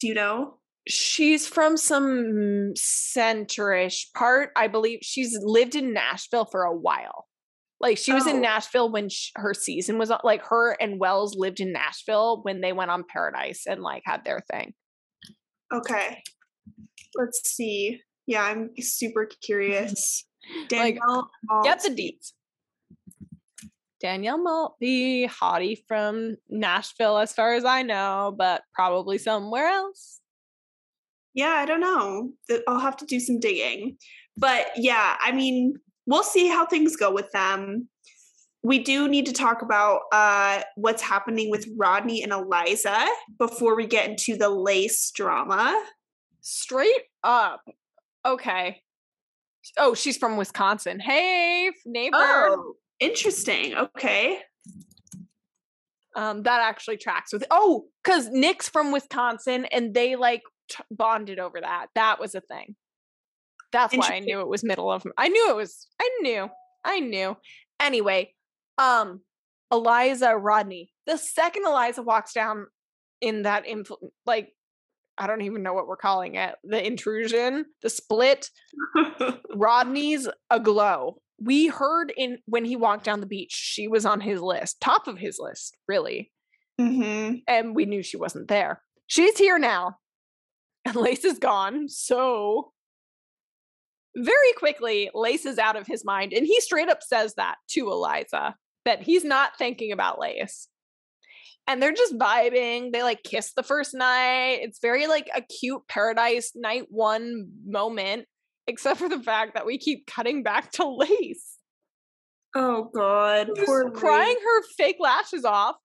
Do 0.00 0.06
you 0.06 0.14
know? 0.14 0.58
She's 0.88 1.48
from 1.48 1.76
some 1.76 2.72
centerish 2.76 4.12
part. 4.14 4.50
I 4.56 4.68
believe 4.68 5.00
she's 5.02 5.36
lived 5.42 5.74
in 5.74 5.92
Nashville 5.92 6.44
for 6.44 6.62
a 6.62 6.74
while. 6.74 7.26
Like 7.80 7.98
she 7.98 8.12
was 8.12 8.26
oh. 8.26 8.30
in 8.30 8.40
Nashville 8.40 8.90
when 8.90 9.08
she, 9.08 9.32
her 9.34 9.52
season 9.52 9.98
was 9.98 10.10
on. 10.10 10.20
Like 10.22 10.44
her 10.46 10.76
and 10.80 11.00
Wells 11.00 11.34
lived 11.36 11.60
in 11.60 11.72
Nashville 11.72 12.40
when 12.42 12.60
they 12.60 12.72
went 12.72 12.90
on 12.90 13.04
Paradise 13.12 13.64
and 13.66 13.82
like 13.82 14.02
had 14.06 14.24
their 14.24 14.40
thing. 14.50 14.72
Okay. 15.74 16.22
Let's 17.16 17.48
see. 17.48 18.00
Yeah, 18.26 18.42
I'm 18.42 18.70
super 18.80 19.28
curious. 19.42 20.24
Danielle, 20.68 21.30
like, 21.50 21.64
get 21.64 21.82
the 21.82 21.90
deets. 21.90 22.32
Danielle 24.00 24.38
Maltby, 24.38 25.28
hottie 25.28 25.82
from 25.88 26.36
Nashville, 26.48 27.18
as 27.18 27.32
far 27.32 27.54
as 27.54 27.64
I 27.64 27.82
know, 27.82 28.34
but 28.36 28.62
probably 28.74 29.18
somewhere 29.18 29.66
else. 29.66 30.20
Yeah, 31.34 31.50
I 31.50 31.66
don't 31.66 31.80
know. 31.80 32.32
I'll 32.68 32.80
have 32.80 32.96
to 32.98 33.06
do 33.06 33.20
some 33.20 33.40
digging. 33.40 33.96
But 34.36 34.68
yeah, 34.76 35.16
I 35.20 35.32
mean, 35.32 35.74
we'll 36.06 36.22
see 36.22 36.48
how 36.48 36.66
things 36.66 36.96
go 36.96 37.12
with 37.12 37.30
them. 37.32 37.88
We 38.62 38.78
do 38.80 39.08
need 39.08 39.26
to 39.26 39.32
talk 39.32 39.62
about 39.62 40.00
uh, 40.12 40.62
what's 40.76 41.02
happening 41.02 41.50
with 41.50 41.68
Rodney 41.76 42.22
and 42.22 42.32
Eliza 42.32 43.06
before 43.38 43.76
we 43.76 43.86
get 43.86 44.08
into 44.08 44.36
the 44.36 44.48
lace 44.48 45.10
drama. 45.14 45.80
Straight 46.48 47.02
up. 47.24 47.60
Okay. 48.24 48.80
Oh, 49.76 49.94
she's 49.94 50.16
from 50.16 50.36
Wisconsin. 50.36 51.00
Hey, 51.00 51.72
neighbor. 51.84 52.16
Oh, 52.16 52.74
Interesting. 53.00 53.74
Okay. 53.74 54.38
Um, 56.14 56.44
that 56.44 56.60
actually 56.60 56.98
tracks 56.98 57.32
with 57.32 57.44
oh, 57.50 57.86
because 58.04 58.28
Nick's 58.30 58.68
from 58.68 58.92
Wisconsin 58.92 59.64
and 59.66 59.92
they 59.92 60.14
like 60.14 60.42
t- 60.70 60.84
bonded 60.88 61.40
over 61.40 61.60
that. 61.60 61.88
That 61.96 62.20
was 62.20 62.36
a 62.36 62.40
thing. 62.40 62.76
That's 63.72 63.96
why 63.96 64.10
I 64.12 64.18
knew 64.20 64.38
it 64.40 64.46
was 64.46 64.62
middle 64.62 64.92
of. 64.92 65.04
I 65.18 65.26
knew 65.26 65.50
it 65.50 65.56
was. 65.56 65.88
I 66.00 66.08
knew. 66.20 66.48
I 66.84 67.00
knew. 67.00 67.36
Anyway, 67.80 68.32
um, 68.78 69.20
Eliza 69.72 70.36
Rodney. 70.36 70.92
The 71.08 71.18
second 71.18 71.66
Eliza 71.66 72.02
walks 72.02 72.32
down 72.32 72.66
in 73.20 73.42
that 73.42 73.66
infl- 73.66 74.10
like 74.24 74.52
I 75.18 75.26
don't 75.26 75.42
even 75.42 75.62
know 75.62 75.72
what 75.72 75.86
we're 75.86 75.96
calling 75.96 76.34
it. 76.34 76.54
The 76.64 76.84
intrusion, 76.84 77.66
the 77.82 77.90
split. 77.90 78.50
Rodney's 79.54 80.28
aglow. 80.50 81.18
We 81.40 81.66
heard 81.66 82.12
in 82.16 82.38
when 82.46 82.64
he 82.64 82.76
walked 82.76 83.04
down 83.04 83.20
the 83.20 83.26
beach, 83.26 83.52
she 83.52 83.88
was 83.88 84.06
on 84.06 84.20
his 84.20 84.40
list, 84.40 84.80
top 84.80 85.06
of 85.06 85.18
his 85.18 85.38
list, 85.38 85.76
really. 85.86 86.32
mm-hmm. 86.80 87.36
And 87.46 87.74
we 87.74 87.84
knew 87.84 88.02
she 88.02 88.16
wasn't 88.16 88.48
there. 88.48 88.82
She's 89.06 89.38
here 89.38 89.58
now. 89.58 89.98
And 90.84 90.96
Lace 90.96 91.24
is 91.24 91.38
gone. 91.38 91.88
So 91.88 92.72
very 94.16 94.52
quickly, 94.56 95.10
Lace 95.14 95.44
is 95.44 95.58
out 95.58 95.76
of 95.76 95.86
his 95.86 96.04
mind. 96.04 96.32
And 96.32 96.46
he 96.46 96.60
straight 96.60 96.88
up 96.88 97.02
says 97.02 97.34
that 97.34 97.56
to 97.70 97.90
Eliza 97.90 98.54
that 98.84 99.02
he's 99.02 99.24
not 99.24 99.58
thinking 99.58 99.92
about 99.92 100.18
Lace. 100.18 100.68
And 101.68 101.82
they're 101.82 101.92
just 101.92 102.16
vibing. 102.16 102.92
They 102.92 103.02
like 103.02 103.22
kiss 103.24 103.52
the 103.54 103.62
first 103.62 103.92
night. 103.94 104.60
It's 104.62 104.78
very 104.80 105.06
like 105.06 105.28
a 105.34 105.42
cute 105.42 105.82
paradise 105.88 106.52
night 106.54 106.84
one 106.90 107.48
moment, 107.66 108.26
except 108.68 108.98
for 109.00 109.08
the 109.08 109.20
fact 109.20 109.54
that 109.54 109.66
we 109.66 109.76
keep 109.78 110.06
cutting 110.06 110.42
back 110.42 110.70
to 110.72 110.88
Lace. 110.88 111.54
Oh 112.54 112.90
God, 112.94 113.50
poor 113.64 113.90
crying 113.90 114.28
Lace. 114.28 114.44
her 114.44 114.62
fake 114.78 114.96
lashes 115.00 115.44
off. 115.44 115.76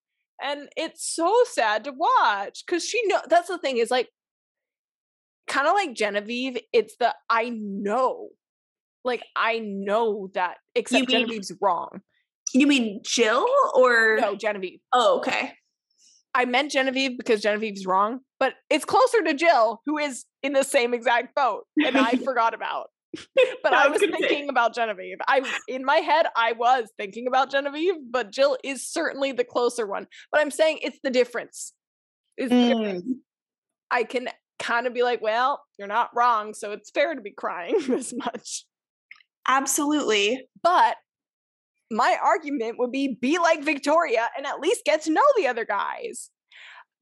And 0.43 0.69
it's 0.77 1.05
so 1.15 1.33
sad 1.51 1.83
to 1.83 1.91
watch 1.91 2.63
because 2.65 2.83
she 2.85 2.99
know 3.07 3.19
that's 3.29 3.47
the 3.47 3.57
thing 3.57 3.77
is 3.77 3.91
like 3.91 4.09
kind 5.47 5.67
of 5.67 5.73
like 5.73 5.93
Genevieve, 5.93 6.57
it's 6.71 6.95
the 6.99 7.13
I 7.29 7.49
know. 7.53 8.29
Like 9.03 9.23
I 9.35 9.59
know 9.59 10.29
that 10.35 10.57
except 10.75 11.09
mean- 11.09 11.25
Genevieve's 11.25 11.51
wrong. 11.61 12.01
You 12.53 12.67
mean 12.67 13.01
Jill 13.03 13.45
or? 13.75 14.17
No, 14.19 14.35
Genevieve. 14.35 14.79
Oh, 14.91 15.19
okay. 15.19 15.53
I 16.33 16.45
meant 16.45 16.71
Genevieve 16.71 17.17
because 17.17 17.41
Genevieve's 17.41 17.85
wrong, 17.85 18.19
but 18.39 18.53
it's 18.69 18.85
closer 18.85 19.21
to 19.23 19.33
Jill, 19.33 19.81
who 19.85 19.97
is 19.97 20.25
in 20.43 20.53
the 20.53 20.63
same 20.63 20.93
exact 20.93 21.35
boat, 21.35 21.65
and 21.85 21.97
I 21.97 22.11
forgot 22.23 22.53
about. 22.53 22.87
But 23.63 23.73
I 23.73 23.89
was 23.89 23.99
gonna 23.99 24.13
say- 24.19 24.27
thinking 24.29 24.49
about 24.49 24.73
Genevieve. 24.73 25.17
I 25.27 25.41
in 25.67 25.83
my 25.83 25.97
head 25.97 26.27
I 26.35 26.53
was 26.53 26.89
thinking 26.97 27.27
about 27.27 27.51
Genevieve, 27.51 27.95
but 28.09 28.31
Jill 28.31 28.57
is 28.63 28.87
certainly 28.87 29.33
the 29.33 29.43
closer 29.43 29.85
one. 29.85 30.07
But 30.31 30.41
I'm 30.41 30.49
saying 30.51 30.79
it's 30.81 30.97
the 31.03 31.09
difference. 31.11 31.73
It's 32.37 32.49
the 32.49 32.67
difference. 32.69 33.03
Mm. 33.05 33.13
I 33.91 34.03
can 34.03 34.29
kind 34.59 34.87
of 34.87 34.93
be 34.93 35.03
like, 35.03 35.21
well, 35.21 35.61
you're 35.77 35.87
not 35.89 36.09
wrong, 36.15 36.53
so 36.53 36.71
it's 36.71 36.89
fair 36.91 37.13
to 37.13 37.21
be 37.21 37.31
crying 37.31 37.75
this 37.87 38.13
much. 38.15 38.65
Absolutely. 39.47 40.47
But 40.63 40.95
my 41.91 42.17
argument 42.23 42.79
would 42.79 42.91
be 42.91 43.17
be 43.21 43.37
like 43.37 43.63
Victoria 43.63 44.29
and 44.37 44.45
at 44.45 44.59
least 44.59 44.85
get 44.85 45.03
to 45.03 45.11
know 45.11 45.21
the 45.37 45.47
other 45.47 45.65
guys. 45.65 46.29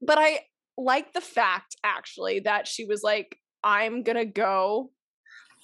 But 0.02 0.18
I 0.18 0.40
like 0.76 1.12
the 1.12 1.20
fact 1.20 1.76
actually 1.84 2.40
that 2.40 2.66
she 2.66 2.84
was 2.84 3.02
like, 3.02 3.36
I'm 3.62 4.02
gonna 4.02 4.24
go 4.24 4.90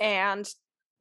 and 0.01 0.48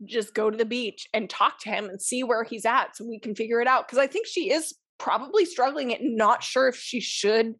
just 0.03 0.33
go 0.33 0.49
to 0.49 0.57
the 0.57 0.65
beach 0.65 1.07
and 1.13 1.29
talk 1.29 1.59
to 1.61 1.69
him 1.69 1.85
and 1.85 2.01
see 2.01 2.23
where 2.23 2.43
he's 2.43 2.65
at 2.65 2.97
so 2.97 3.05
we 3.07 3.19
can 3.19 3.35
figure 3.35 3.61
it 3.61 3.67
out. 3.67 3.87
Cause 3.87 3.99
I 3.99 4.07
think 4.07 4.27
she 4.27 4.51
is 4.51 4.73
probably 4.97 5.45
struggling 5.45 5.93
and 5.93 6.15
not 6.15 6.43
sure 6.43 6.67
if 6.67 6.75
she 6.75 6.99
should 6.99 7.53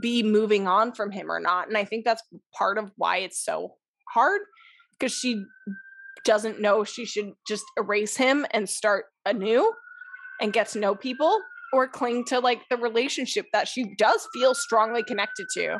be 0.00 0.22
moving 0.22 0.66
on 0.66 0.92
from 0.92 1.10
him 1.10 1.30
or 1.30 1.40
not. 1.40 1.68
And 1.68 1.76
I 1.76 1.84
think 1.84 2.04
that's 2.04 2.22
part 2.56 2.78
of 2.78 2.90
why 2.96 3.18
it's 3.18 3.42
so 3.42 3.74
hard 4.12 4.40
because 4.92 5.12
she 5.12 5.44
doesn't 6.24 6.60
know 6.60 6.84
she 6.84 7.04
should 7.04 7.32
just 7.46 7.64
erase 7.76 8.16
him 8.16 8.46
and 8.50 8.68
start 8.68 9.06
anew 9.24 9.72
and 10.40 10.52
get 10.52 10.68
to 10.68 10.78
know 10.78 10.94
people 10.94 11.40
or 11.72 11.88
cling 11.88 12.24
to 12.26 12.38
like 12.38 12.60
the 12.70 12.76
relationship 12.76 13.46
that 13.52 13.68
she 13.68 13.94
does 13.96 14.26
feel 14.32 14.54
strongly 14.54 15.02
connected 15.02 15.46
to. 15.54 15.78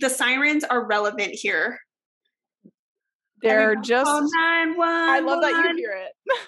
The 0.00 0.10
sirens 0.10 0.64
are 0.64 0.86
relevant 0.86 1.30
here. 1.32 1.78
They're 3.42 3.76
just 3.76 4.06
call 4.06 4.22
911. 4.22 4.78
I 4.86 5.18
love 5.20 5.42
that 5.42 5.50
you 5.50 5.76
hear 5.76 5.92
it. 5.92 6.38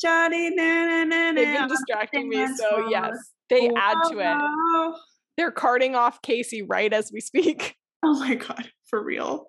Johnny, 0.00 0.50
na, 0.54 0.86
na, 0.86 1.04
na, 1.04 1.32
They've 1.32 1.58
been 1.58 1.68
distracting 1.68 2.28
me, 2.28 2.46
so 2.56 2.88
yes, 2.88 3.16
they 3.50 3.68
add 3.76 3.96
to 4.10 4.18
it. 4.20 4.94
They're 5.36 5.50
carting 5.50 5.94
off 5.96 6.22
Casey 6.22 6.62
right 6.62 6.92
as 6.92 7.10
we 7.12 7.20
speak. 7.20 7.74
Oh 8.04 8.16
my 8.20 8.36
god, 8.36 8.70
for 8.86 9.02
real. 9.02 9.46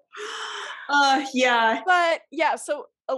Uh 0.89 1.23
yeah. 1.35 1.81
But 1.85 2.21
yeah, 2.31 2.55
so 2.55 2.85
uh, 3.07 3.17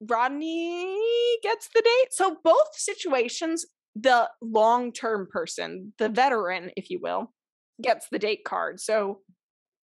Rodney 0.00 0.96
gets 1.42 1.68
the 1.74 1.82
date. 1.82 2.12
So 2.12 2.36
both 2.42 2.68
situations, 2.74 3.66
the 3.94 4.28
long-term 4.40 5.28
person, 5.30 5.92
the 5.98 6.08
veteran, 6.08 6.70
if 6.76 6.90
you 6.90 7.00
will, 7.02 7.32
gets 7.82 8.06
the 8.10 8.18
date 8.18 8.44
card. 8.46 8.80
So 8.80 9.20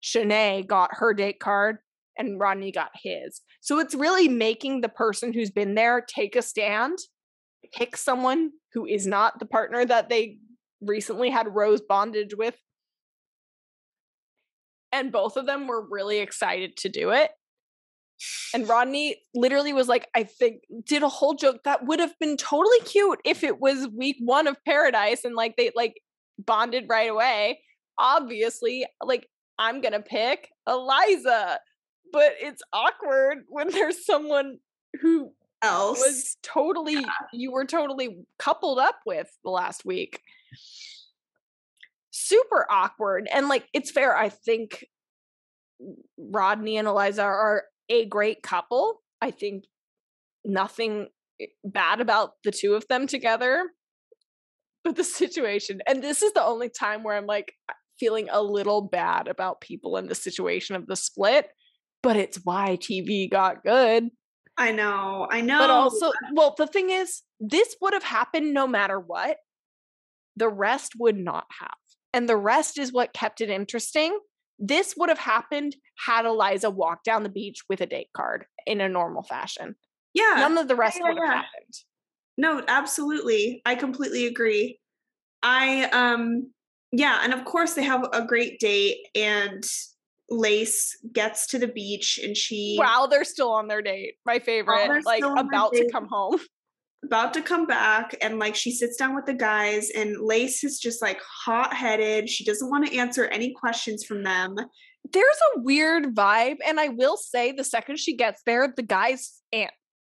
Shanae 0.03 0.65
got 0.65 0.91
her 0.93 1.13
date 1.13 1.39
card 1.39 1.77
and 2.17 2.39
Rodney 2.39 2.71
got 2.71 2.91
his. 2.95 3.41
So 3.61 3.79
it's 3.79 3.93
really 3.93 4.27
making 4.27 4.81
the 4.81 4.89
person 4.89 5.33
who's 5.33 5.51
been 5.51 5.75
there 5.75 6.01
take 6.01 6.35
a 6.35 6.41
stand, 6.41 6.97
pick 7.73 7.95
someone 7.95 8.51
who 8.73 8.85
is 8.85 9.05
not 9.05 9.39
the 9.39 9.45
partner 9.45 9.85
that 9.85 10.09
they 10.09 10.37
recently 10.81 11.29
had 11.29 11.55
rose 11.55 11.81
bondage 11.81 12.33
with. 12.35 12.55
And 14.91 15.11
both 15.11 15.37
of 15.37 15.45
them 15.45 15.67
were 15.67 15.85
really 15.89 16.19
excited 16.19 16.77
to 16.77 16.89
do 16.89 17.11
it. 17.11 17.31
And 18.53 18.67
Rodney 18.67 19.17
literally 19.35 19.73
was 19.73 19.87
like, 19.87 20.07
I 20.15 20.23
think, 20.23 20.61
did 20.85 21.03
a 21.03 21.09
whole 21.09 21.35
joke 21.35 21.63
that 21.63 21.85
would 21.85 21.99
have 21.99 22.17
been 22.19 22.37
totally 22.37 22.79
cute 22.81 23.19
if 23.25 23.43
it 23.43 23.59
was 23.59 23.87
week 23.89 24.17
one 24.19 24.47
of 24.47 24.57
Paradise 24.65 25.23
and 25.23 25.35
like 25.35 25.55
they 25.57 25.71
like 25.75 26.01
bonded 26.39 26.85
right 26.89 27.09
away. 27.09 27.61
Obviously, 27.97 28.85
like 29.03 29.27
I'm 29.59 29.81
gonna 29.81 30.01
pick 30.01 30.49
Eliza, 30.67 31.59
but 32.11 32.33
it's 32.39 32.61
awkward 32.73 33.39
when 33.49 33.69
there's 33.69 34.05
someone 34.05 34.57
who 35.01 35.31
Else. 35.61 35.99
was 35.99 36.37
totally 36.43 37.05
you 37.33 37.51
were 37.51 37.65
totally 37.65 38.19
coupled 38.39 38.79
up 38.79 38.99
with 39.05 39.29
the 39.43 39.49
last 39.49 39.85
week. 39.85 40.21
Super 42.11 42.65
awkward. 42.69 43.27
And 43.33 43.49
like 43.49 43.67
it's 43.73 43.91
fair, 43.91 44.15
I 44.15 44.29
think 44.29 44.85
Rodney 46.17 46.77
and 46.77 46.87
Eliza 46.87 47.23
are 47.23 47.65
a 47.89 48.05
great 48.05 48.41
couple. 48.43 49.01
I 49.21 49.31
think 49.31 49.65
nothing 50.45 51.07
eh, 51.41 51.47
bad 51.63 52.01
about 52.01 52.31
the 52.43 52.51
two 52.51 52.75
of 52.75 52.87
them 52.87 53.07
together. 53.07 53.71
But 54.83 54.95
the 54.95 55.03
situation, 55.03 55.79
and 55.87 56.03
this 56.03 56.21
is 56.21 56.33
the 56.33 56.43
only 56.43 56.69
time 56.69 57.03
where 57.03 57.17
I'm 57.17 57.25
like 57.25 57.53
feeling 57.99 58.27
a 58.31 58.41
little 58.41 58.81
bad 58.81 59.27
about 59.27 59.61
people 59.61 59.97
in 59.97 60.07
the 60.07 60.15
situation 60.15 60.75
of 60.75 60.87
the 60.87 60.95
split, 60.95 61.49
but 62.03 62.15
it's 62.15 62.39
why 62.43 62.77
TV 62.77 63.29
got 63.29 63.63
good. 63.63 64.09
I 64.57 64.71
know. 64.71 65.27
I 65.29 65.41
know. 65.41 65.59
But 65.59 65.69
also, 65.69 66.11
well, 66.33 66.55
the 66.57 66.67
thing 66.67 66.89
is, 66.89 67.21
this 67.39 67.75
would 67.81 67.93
have 67.93 68.03
happened 68.03 68.53
no 68.53 68.67
matter 68.67 68.99
what. 68.99 69.37
The 70.35 70.49
rest 70.49 70.93
would 70.99 71.17
not 71.17 71.45
have. 71.59 71.75
And 72.13 72.27
the 72.27 72.37
rest 72.37 72.79
is 72.79 72.91
what 72.91 73.13
kept 73.13 73.41
it 73.41 73.49
interesting. 73.49 74.17
This 74.59 74.95
would 74.97 75.09
have 75.09 75.19
happened 75.19 75.75
had 76.05 76.25
Eliza 76.25 76.69
walked 76.69 77.05
down 77.05 77.23
the 77.23 77.29
beach 77.29 77.61
with 77.69 77.81
a 77.81 77.85
date 77.85 78.09
card 78.13 78.45
in 78.65 78.81
a 78.81 78.89
normal 78.89 79.23
fashion. 79.23 79.75
yeah. 80.13 80.35
None 80.37 80.57
of 80.57 80.67
the 80.67 80.75
rest 80.75 80.97
yeah, 80.97 81.03
would 81.03 81.17
have 81.17 81.25
yeah. 81.25 81.33
happened. 81.35 81.73
No, 82.37 82.63
absolutely. 82.67 83.61
I 83.65 83.75
completely 83.75 84.27
agree. 84.27 84.79
I 85.43 85.85
um 85.85 86.51
yeah, 86.91 87.19
and 87.23 87.33
of 87.33 87.45
course 87.45 87.73
they 87.73 87.83
have 87.83 88.05
a 88.13 88.25
great 88.25 88.59
date 88.59 88.97
and 89.15 89.63
Lace 90.29 90.97
gets 91.13 91.47
to 91.47 91.59
the 91.59 91.67
beach 91.67 92.19
and 92.21 92.35
she 92.35 92.77
Wow, 92.79 93.07
they're 93.09 93.23
still 93.23 93.51
on 93.51 93.67
their 93.67 93.81
date. 93.81 94.15
My 94.25 94.39
favorite. 94.39 95.03
Like 95.05 95.17
still 95.17 95.37
on 95.37 95.47
their 95.47 95.59
about 95.59 95.73
to 95.73 95.89
come 95.91 96.07
home. 96.07 96.39
about 97.07 97.33
to 97.33 97.41
come 97.41 97.65
back 97.65 98.15
and 98.21 98.37
like 98.37 98.55
she 98.55 98.71
sits 98.71 98.97
down 98.97 99.15
with 99.15 99.25
the 99.25 99.33
guys 99.33 99.89
and 99.89 100.17
Lace 100.19 100.63
is 100.63 100.79
just 100.79 101.01
like 101.01 101.19
hot-headed. 101.45 102.29
She 102.29 102.45
doesn't 102.45 102.69
want 102.69 102.85
to 102.85 102.97
answer 102.97 103.25
any 103.25 103.53
questions 103.53 104.03
from 104.05 104.23
them. 104.23 104.55
There's 105.11 105.39
a 105.55 105.61
weird 105.61 106.13
vibe. 106.13 106.57
And 106.65 106.79
I 106.79 106.89
will 106.89 107.17
say 107.17 107.53
the 107.53 107.63
second 107.63 107.97
she 107.97 108.15
gets 108.15 108.41
there, 108.45 108.71
the 108.75 108.83
guys 108.83 109.41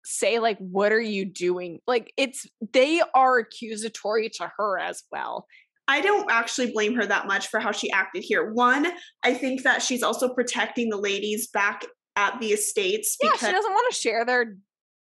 say, 0.06 0.40
like, 0.40 0.58
what 0.58 0.92
are 0.92 1.02
you 1.02 1.26
doing? 1.26 1.80
Like 1.86 2.14
it's 2.18 2.46
they 2.72 3.02
are 3.14 3.38
accusatory 3.38 4.30
to 4.36 4.52
her 4.58 4.80
as 4.80 5.04
well. 5.12 5.46
I 5.88 6.00
don't 6.00 6.32
actually 6.32 6.72
blame 6.72 6.96
her 6.96 7.06
that 7.06 7.28
much 7.28 7.48
for 7.48 7.60
how 7.60 7.74
she 7.74 7.92
acted 7.92 8.24
here. 8.24 8.54
One, 8.54 8.88
I 9.24 9.34
think 9.34 9.64
that 9.64 9.82
she's 9.82 10.04
also 10.04 10.34
protecting 10.34 10.90
the 10.90 10.98
ladies 10.98 11.48
back 11.48 11.86
at 12.16 12.40
the 12.40 12.54
estates 12.54 13.18
Yeah, 13.22 13.32
because 13.32 13.48
she 13.48 13.54
doesn't 13.54 13.72
want 13.72 13.94
to 13.94 14.00
share 14.00 14.24
their 14.24 14.56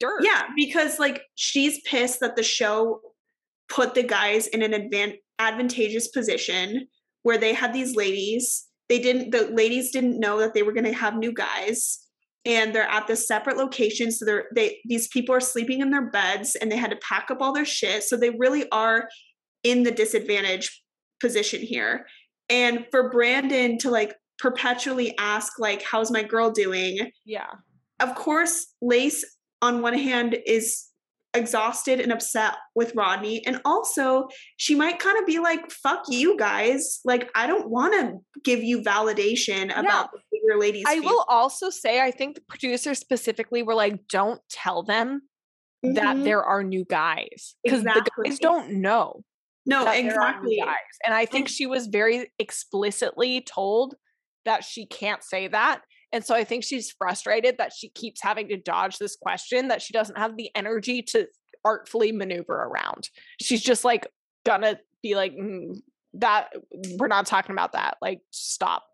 dirt. 0.00 0.22
Yeah, 0.22 0.44
because 0.56 0.98
like 0.98 1.22
she's 1.34 1.80
pissed 1.82 2.20
that 2.20 2.36
the 2.36 2.42
show 2.42 3.00
put 3.68 3.94
the 3.94 4.02
guys 4.02 4.46
in 4.46 4.62
an 4.62 4.72
advan- 4.72 5.18
advantageous 5.38 6.08
position 6.08 6.86
where 7.22 7.38
they 7.38 7.52
had 7.52 7.72
these 7.72 7.96
ladies. 7.96 8.66
They 8.88 8.98
didn't 8.98 9.30
the 9.30 9.48
ladies 9.52 9.90
didn't 9.90 10.20
know 10.20 10.38
that 10.38 10.54
they 10.54 10.62
were 10.62 10.72
going 10.72 10.84
to 10.84 10.92
have 10.92 11.16
new 11.16 11.32
guys 11.32 12.00
and 12.44 12.72
they're 12.72 12.88
at 12.88 13.08
this 13.08 13.26
separate 13.26 13.56
location 13.56 14.12
so 14.12 14.24
they're 14.24 14.44
they 14.54 14.78
these 14.84 15.08
people 15.08 15.34
are 15.34 15.40
sleeping 15.40 15.80
in 15.80 15.90
their 15.90 16.08
beds 16.08 16.54
and 16.54 16.70
they 16.70 16.76
had 16.76 16.90
to 16.90 16.96
pack 16.98 17.28
up 17.30 17.42
all 17.42 17.52
their 17.52 17.64
shit 17.64 18.04
so 18.04 18.16
they 18.16 18.30
really 18.30 18.70
are 18.70 19.08
in 19.64 19.82
the 19.82 19.90
disadvantage 19.90 20.82
position 21.20 21.60
here. 21.60 22.06
And 22.48 22.86
for 22.92 23.10
Brandon 23.10 23.78
to 23.78 23.90
like 23.90 24.14
perpetually 24.38 25.16
ask 25.18 25.58
like 25.58 25.82
how's 25.82 26.10
my 26.10 26.22
girl 26.22 26.50
doing? 26.50 27.10
Yeah. 27.24 27.50
Of 27.98 28.14
course, 28.14 28.74
Lace 28.80 29.24
on 29.62 29.82
one 29.82 29.94
hand 29.94 30.36
is 30.46 30.86
exhausted 31.34 32.00
and 32.00 32.12
upset 32.12 32.54
with 32.74 32.94
Rodney. 32.94 33.44
And 33.46 33.60
also, 33.64 34.28
she 34.56 34.74
might 34.74 34.98
kind 34.98 35.18
of 35.18 35.26
be 35.26 35.38
like, 35.38 35.70
fuck 35.70 36.04
you 36.08 36.36
guys. 36.38 37.00
Like, 37.04 37.30
I 37.34 37.46
don't 37.46 37.68
want 37.68 37.92
to 37.94 38.40
give 38.42 38.62
you 38.62 38.80
validation 38.80 39.66
about 39.66 39.84
yeah. 39.84 40.06
the 40.12 40.20
bigger 40.32 40.58
ladies. 40.58 40.84
I 40.88 41.00
will 41.00 41.24
also 41.28 41.68
say, 41.68 42.00
I 42.00 42.10
think 42.10 42.36
the 42.36 42.42
producers 42.48 42.98
specifically 42.98 43.62
were 43.62 43.74
like, 43.74 44.08
don't 44.08 44.40
tell 44.48 44.82
them 44.82 45.22
mm-hmm. 45.84 45.94
that 45.94 46.24
there 46.24 46.42
are 46.42 46.64
new 46.64 46.86
guys. 46.86 47.54
Because 47.62 47.80
exactly. 47.80 48.10
the 48.16 48.28
guys 48.30 48.38
don't 48.38 48.80
know. 48.80 49.22
No, 49.66 49.90
exactly. 49.90 50.62
And 51.04 51.12
I 51.12 51.26
think 51.26 51.48
she 51.48 51.66
was 51.66 51.88
very 51.88 52.30
explicitly 52.38 53.40
told 53.42 53.94
that 54.44 54.64
she 54.64 54.86
can't 54.86 55.24
say 55.24 55.48
that. 55.48 55.82
And 56.12 56.24
so 56.24 56.34
I 56.34 56.44
think 56.44 56.64
she's 56.64 56.90
frustrated 56.90 57.58
that 57.58 57.72
she 57.72 57.88
keeps 57.88 58.22
having 58.22 58.48
to 58.48 58.56
dodge 58.56 58.98
this 58.98 59.16
question 59.16 59.68
that 59.68 59.82
she 59.82 59.92
doesn't 59.92 60.16
have 60.16 60.36
the 60.36 60.50
energy 60.54 61.02
to 61.02 61.26
artfully 61.64 62.12
maneuver 62.12 62.54
around. 62.54 63.08
She's 63.40 63.62
just 63.62 63.84
like 63.84 64.06
gonna 64.44 64.78
be 65.02 65.16
like 65.16 65.34
mm, 65.34 65.76
that 66.14 66.50
we're 66.98 67.08
not 67.08 67.26
talking 67.26 67.52
about 67.52 67.72
that. 67.72 67.96
Like 68.00 68.20
stop. 68.30 68.84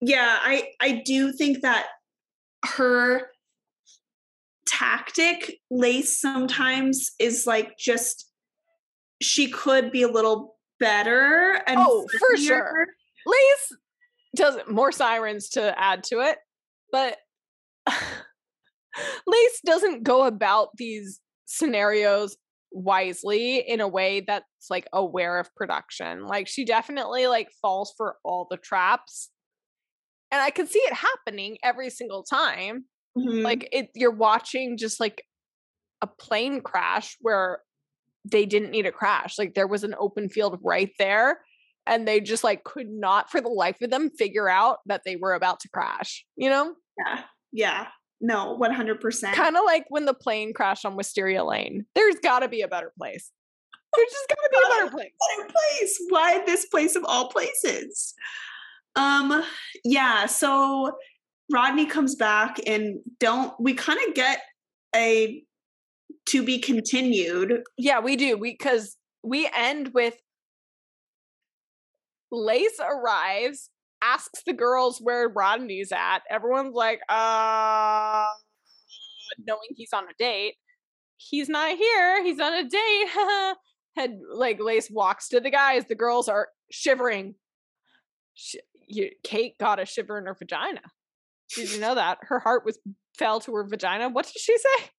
Yeah, 0.00 0.38
I 0.40 0.70
I 0.80 1.02
do 1.04 1.32
think 1.32 1.62
that 1.62 1.86
her 2.64 3.28
tactic 4.66 5.60
lace 5.70 6.20
sometimes 6.20 7.12
is 7.18 7.46
like 7.46 7.76
just 7.78 8.30
she 9.20 9.48
could 9.48 9.92
be 9.92 10.02
a 10.02 10.08
little 10.08 10.56
better 10.80 11.60
and 11.66 11.78
oh 11.78 12.06
for 12.18 12.36
sure 12.36 12.86
lace 13.26 13.78
does 14.34 14.56
more 14.68 14.92
sirens 14.92 15.50
to 15.50 15.78
add 15.78 16.04
to 16.04 16.20
it, 16.20 16.38
but 16.90 17.16
Lace 19.26 19.60
doesn't 19.64 20.02
go 20.02 20.24
about 20.24 20.68
these 20.76 21.20
scenarios 21.44 22.36
wisely 22.72 23.58
in 23.58 23.80
a 23.80 23.88
way 23.88 24.24
that's 24.26 24.44
like 24.70 24.86
aware 24.92 25.38
of 25.38 25.54
production. 25.54 26.26
Like 26.26 26.48
she 26.48 26.64
definitely 26.64 27.26
like 27.26 27.50
falls 27.60 27.92
for 27.96 28.16
all 28.24 28.46
the 28.50 28.56
traps. 28.56 29.30
And 30.30 30.40
I 30.40 30.50
can 30.50 30.66
see 30.66 30.78
it 30.78 30.94
happening 30.94 31.58
every 31.62 31.90
single 31.90 32.22
time. 32.22 32.86
Mm-hmm. 33.16 33.42
Like 33.42 33.68
it 33.72 33.90
you're 33.94 34.10
watching 34.10 34.78
just 34.78 35.00
like 35.00 35.22
a 36.00 36.06
plane 36.06 36.60
crash 36.62 37.16
where 37.20 37.60
they 38.24 38.46
didn't 38.46 38.70
need 38.70 38.86
a 38.86 38.92
crash. 38.92 39.38
Like 39.38 39.54
there 39.54 39.66
was 39.66 39.84
an 39.84 39.94
open 39.98 40.28
field 40.28 40.58
right 40.62 40.92
there 40.98 41.40
and 41.86 42.06
they 42.06 42.20
just 42.20 42.44
like 42.44 42.64
could 42.64 42.88
not 42.88 43.30
for 43.30 43.40
the 43.40 43.48
life 43.48 43.80
of 43.82 43.90
them 43.90 44.10
figure 44.10 44.48
out 44.48 44.78
that 44.86 45.02
they 45.04 45.16
were 45.16 45.34
about 45.34 45.60
to 45.60 45.68
crash, 45.68 46.24
you 46.36 46.48
know? 46.48 46.74
Yeah. 46.98 47.20
Yeah. 47.52 47.86
No, 48.20 48.56
100%. 48.60 49.32
Kind 49.32 49.56
of 49.56 49.64
like 49.66 49.84
when 49.88 50.04
the 50.04 50.14
plane 50.14 50.52
crashed 50.54 50.84
on 50.84 50.96
Wisteria 50.96 51.44
Lane. 51.44 51.86
There's 51.94 52.16
got 52.22 52.40
to 52.40 52.48
be 52.48 52.62
a 52.62 52.68
better 52.68 52.92
place. 52.96 53.32
There's 53.94 54.10
just 54.10 54.28
got 54.28 54.36
to 54.36 54.48
be 54.50 54.56
a 54.56 54.78
better 54.78 54.90
place. 54.90 55.10
Better 55.36 55.52
place. 55.52 55.98
Why 56.08 56.44
this 56.46 56.66
place 56.66 56.96
of 56.96 57.04
all 57.06 57.28
places? 57.28 58.14
Um 58.94 59.42
yeah, 59.84 60.26
so 60.26 60.92
Rodney 61.50 61.86
comes 61.86 62.14
back 62.14 62.58
and 62.66 62.98
don't 63.18 63.52
we 63.58 63.74
kind 63.74 63.98
of 64.06 64.14
get 64.14 64.40
a 64.94 65.42
to 66.28 66.42
be 66.42 66.58
continued. 66.58 67.62
Yeah, 67.76 68.00
we 68.00 68.16
do. 68.16 68.36
We 68.36 68.56
cuz 68.56 68.96
we 69.22 69.48
end 69.54 69.92
with 69.94 70.14
Lace 72.32 72.80
arrives, 72.80 73.68
asks 74.02 74.42
the 74.44 74.54
girls 74.54 74.98
where 75.00 75.28
Rodney's 75.28 75.92
at. 75.92 76.20
Everyone's 76.30 76.74
like, 76.74 77.00
uh, 77.08 78.26
knowing 79.46 79.68
he's 79.76 79.92
on 79.92 80.04
a 80.04 80.14
date. 80.18 80.54
He's 81.18 81.48
not 81.48 81.76
here. 81.76 82.24
He's 82.24 82.40
on 82.40 82.54
a 82.54 82.68
date. 82.68 83.06
Had 83.96 84.18
like 84.32 84.58
Lace 84.58 84.90
walks 84.90 85.28
to 85.28 85.40
the 85.40 85.50
guys. 85.50 85.84
The 85.86 85.94
girls 85.94 86.28
are 86.28 86.48
shivering. 86.70 87.34
Sh- 88.34 88.56
you, 88.88 89.10
Kate 89.22 89.56
got 89.58 89.78
a 89.78 89.84
shiver 89.84 90.18
in 90.18 90.24
her 90.24 90.34
vagina. 90.34 90.80
Did 91.54 91.70
you 91.70 91.80
know 91.80 91.94
that 91.94 92.18
her 92.22 92.38
heart 92.38 92.64
was 92.64 92.78
fell 93.18 93.40
to 93.40 93.54
her 93.54 93.64
vagina? 93.64 94.08
What 94.08 94.24
did 94.24 94.40
she 94.40 94.56
say? 94.56 94.90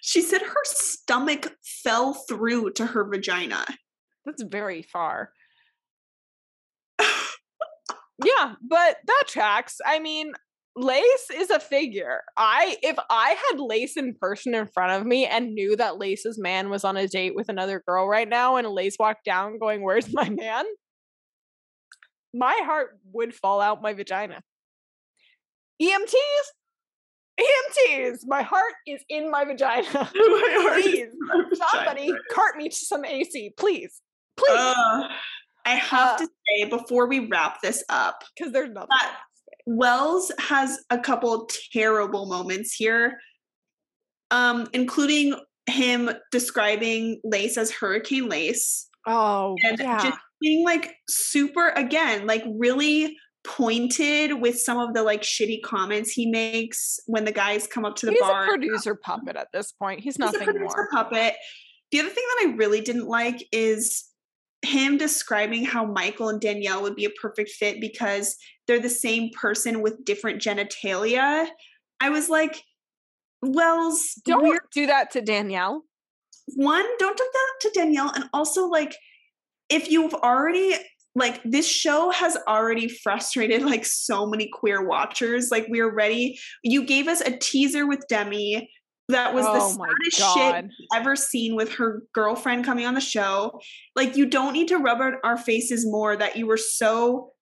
She 0.00 0.22
said 0.22 0.40
her 0.40 0.64
stomach 0.64 1.52
fell 1.62 2.14
through 2.14 2.72
to 2.72 2.86
her 2.86 3.04
vagina. 3.04 3.64
That's 4.24 4.42
very 4.42 4.82
far 4.82 5.32
yeah, 8.24 8.54
but 8.66 8.96
that 9.06 9.24
tracks. 9.28 9.80
I 9.84 9.98
mean, 9.98 10.32
Lace 10.74 11.28
is 11.34 11.50
a 11.50 11.60
figure. 11.60 12.22
I 12.36 12.76
if 12.82 12.96
I 13.10 13.36
had 13.50 13.60
Lace 13.60 13.96
in 13.96 14.14
person 14.14 14.54
in 14.54 14.66
front 14.66 14.92
of 14.92 15.06
me 15.06 15.26
and 15.26 15.54
knew 15.54 15.76
that 15.76 15.98
Lace's 15.98 16.38
man 16.38 16.70
was 16.70 16.84
on 16.84 16.96
a 16.96 17.06
date 17.06 17.34
with 17.34 17.48
another 17.48 17.82
girl 17.86 18.08
right 18.08 18.28
now 18.28 18.56
and 18.56 18.66
Lace 18.68 18.96
walked 18.98 19.24
down 19.24 19.58
going, 19.58 19.82
"Where's 19.82 20.12
my 20.12 20.28
man?" 20.28 20.64
My 22.34 22.58
heart 22.64 22.98
would 23.12 23.34
fall 23.34 23.60
out 23.60 23.82
my 23.82 23.92
vagina. 23.92 24.40
EMTs? 25.82 26.14
EMTs, 27.40 28.20
my 28.26 28.42
heart 28.42 28.74
is 28.86 29.02
in 29.08 29.30
my 29.30 29.44
vagina. 29.44 29.88
my 29.92 30.80
please, 30.82 31.08
somebody 31.54 32.06
vagina. 32.06 32.18
cart 32.32 32.56
me 32.56 32.68
to 32.68 32.74
some 32.74 33.04
AC, 33.04 33.52
please. 33.58 34.00
Please. 34.36 34.56
Uh, 34.56 35.08
I 35.64 35.70
have 35.70 36.14
uh, 36.14 36.18
to 36.18 36.26
say 36.26 36.68
before 36.68 37.06
we 37.06 37.26
wrap 37.28 37.60
this 37.62 37.84
up, 37.88 38.24
because 38.34 38.52
there's 38.52 38.70
nothing. 38.70 38.88
Wells 39.66 40.32
has 40.38 40.80
a 40.90 40.98
couple 40.98 41.48
terrible 41.72 42.26
moments 42.26 42.74
here, 42.74 43.18
um, 44.30 44.66
including 44.72 45.34
him 45.66 46.10
describing 46.32 47.20
Lace 47.24 47.56
as 47.56 47.70
Hurricane 47.70 48.28
Lace. 48.28 48.88
Oh, 49.06 49.56
and 49.64 49.78
yeah. 49.78 50.02
just 50.02 50.18
being 50.40 50.64
like 50.64 50.96
super 51.08 51.68
again, 51.70 52.26
like 52.26 52.44
really 52.56 53.16
pointed 53.44 54.40
with 54.40 54.58
some 54.58 54.78
of 54.78 54.94
the 54.94 55.02
like 55.02 55.22
shitty 55.22 55.62
comments 55.62 56.10
he 56.10 56.30
makes 56.30 57.00
when 57.06 57.24
the 57.24 57.32
guys 57.32 57.66
come 57.66 57.84
up 57.84 57.96
to 57.96 58.06
the 58.06 58.12
He's 58.12 58.20
bar. 58.20 58.44
He's 58.44 58.48
a 58.48 58.58
producer 58.58 58.94
puppet 58.94 59.36
at 59.36 59.48
this 59.52 59.72
point. 59.72 60.00
He's, 60.00 60.14
He's 60.14 60.18
nothing 60.18 60.48
a 60.48 60.58
more. 60.58 60.88
Puppet. 60.92 61.34
The 61.90 62.00
other 62.00 62.08
thing 62.08 62.24
that 62.28 62.48
I 62.48 62.54
really 62.56 62.80
didn't 62.80 63.06
like 63.06 63.46
is 63.52 64.04
him 64.62 64.96
describing 64.96 65.64
how 65.64 65.84
Michael 65.84 66.28
and 66.28 66.40
Danielle 66.40 66.82
would 66.82 66.94
be 66.94 67.04
a 67.04 67.10
perfect 67.10 67.50
fit 67.50 67.80
because 67.80 68.36
they're 68.66 68.80
the 68.80 68.88
same 68.88 69.30
person 69.30 69.82
with 69.82 70.04
different 70.04 70.40
genitalia. 70.40 71.48
I 72.00 72.10
was 72.10 72.28
like, 72.28 72.62
Wells, 73.42 74.20
don't 74.24 74.60
do 74.72 74.86
that 74.86 75.10
to 75.12 75.20
Danielle. 75.20 75.82
One, 76.54 76.84
don't 76.98 77.16
do 77.16 77.28
that 77.32 77.52
to 77.62 77.70
Danielle. 77.74 78.12
And 78.14 78.24
also, 78.32 78.66
like, 78.66 78.94
if 79.68 79.90
you've 79.90 80.14
already, 80.14 80.76
like, 81.14 81.40
this 81.44 81.68
show 81.68 82.10
has 82.10 82.36
already 82.46 82.88
frustrated 82.88 83.62
like 83.62 83.84
so 83.84 84.26
many 84.26 84.48
queer 84.52 84.86
watchers. 84.86 85.50
Like, 85.50 85.66
we're 85.68 85.92
ready. 85.92 86.38
You 86.62 86.84
gave 86.84 87.08
us 87.08 87.20
a 87.20 87.36
teaser 87.36 87.86
with 87.86 88.04
Demi 88.08 88.70
that 89.08 89.34
was 89.34 89.44
oh 89.46 89.54
the 89.54 89.60
saddest 89.60 90.34
shit 90.34 90.70
ever 90.94 91.16
seen 91.16 91.56
with 91.56 91.74
her 91.74 92.02
girlfriend 92.14 92.64
coming 92.64 92.86
on 92.86 92.94
the 92.94 93.00
show. 93.00 93.60
Like, 93.96 94.16
you 94.16 94.26
don't 94.26 94.52
need 94.52 94.68
to 94.68 94.78
rub 94.78 95.00
our 95.22 95.36
faces 95.36 95.84
more 95.86 96.16
that 96.16 96.36
you 96.36 96.46
were 96.46 96.56
so 96.56 97.32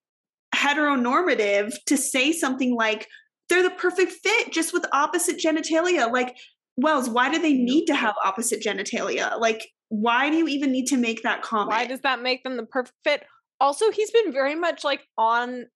heteronormative 0.55 1.73
to 1.87 1.97
say 1.97 2.33
something 2.33 2.75
like, 2.75 3.07
they're 3.49 3.63
the 3.63 3.71
perfect 3.71 4.13
fit 4.13 4.53
just 4.53 4.73
with 4.73 4.87
opposite 4.93 5.39
genitalia. 5.39 6.11
Like, 6.11 6.37
Wells, 6.77 7.09
why 7.09 7.31
do 7.31 7.41
they 7.41 7.55
need 7.55 7.87
to 7.87 7.95
have 7.95 8.15
opposite 8.25 8.63
genitalia? 8.63 9.39
Like, 9.39 9.67
why 9.89 10.31
do 10.31 10.37
you 10.37 10.49
even 10.49 10.71
need 10.73 10.87
to 10.87 10.97
make 10.97 11.23
that 11.23 11.43
comment? 11.43 11.71
Why 11.71 11.87
does 11.87 12.01
that 12.03 12.23
make 12.23 12.43
them 12.45 12.57
the 12.57 12.65
perfect 12.65 12.97
fit? 13.05 13.25
Also, 13.61 13.91
he's 13.91 14.11
been 14.11 14.33
very 14.33 14.55
much 14.55 14.85
like 14.85 15.03
on 15.19 15.67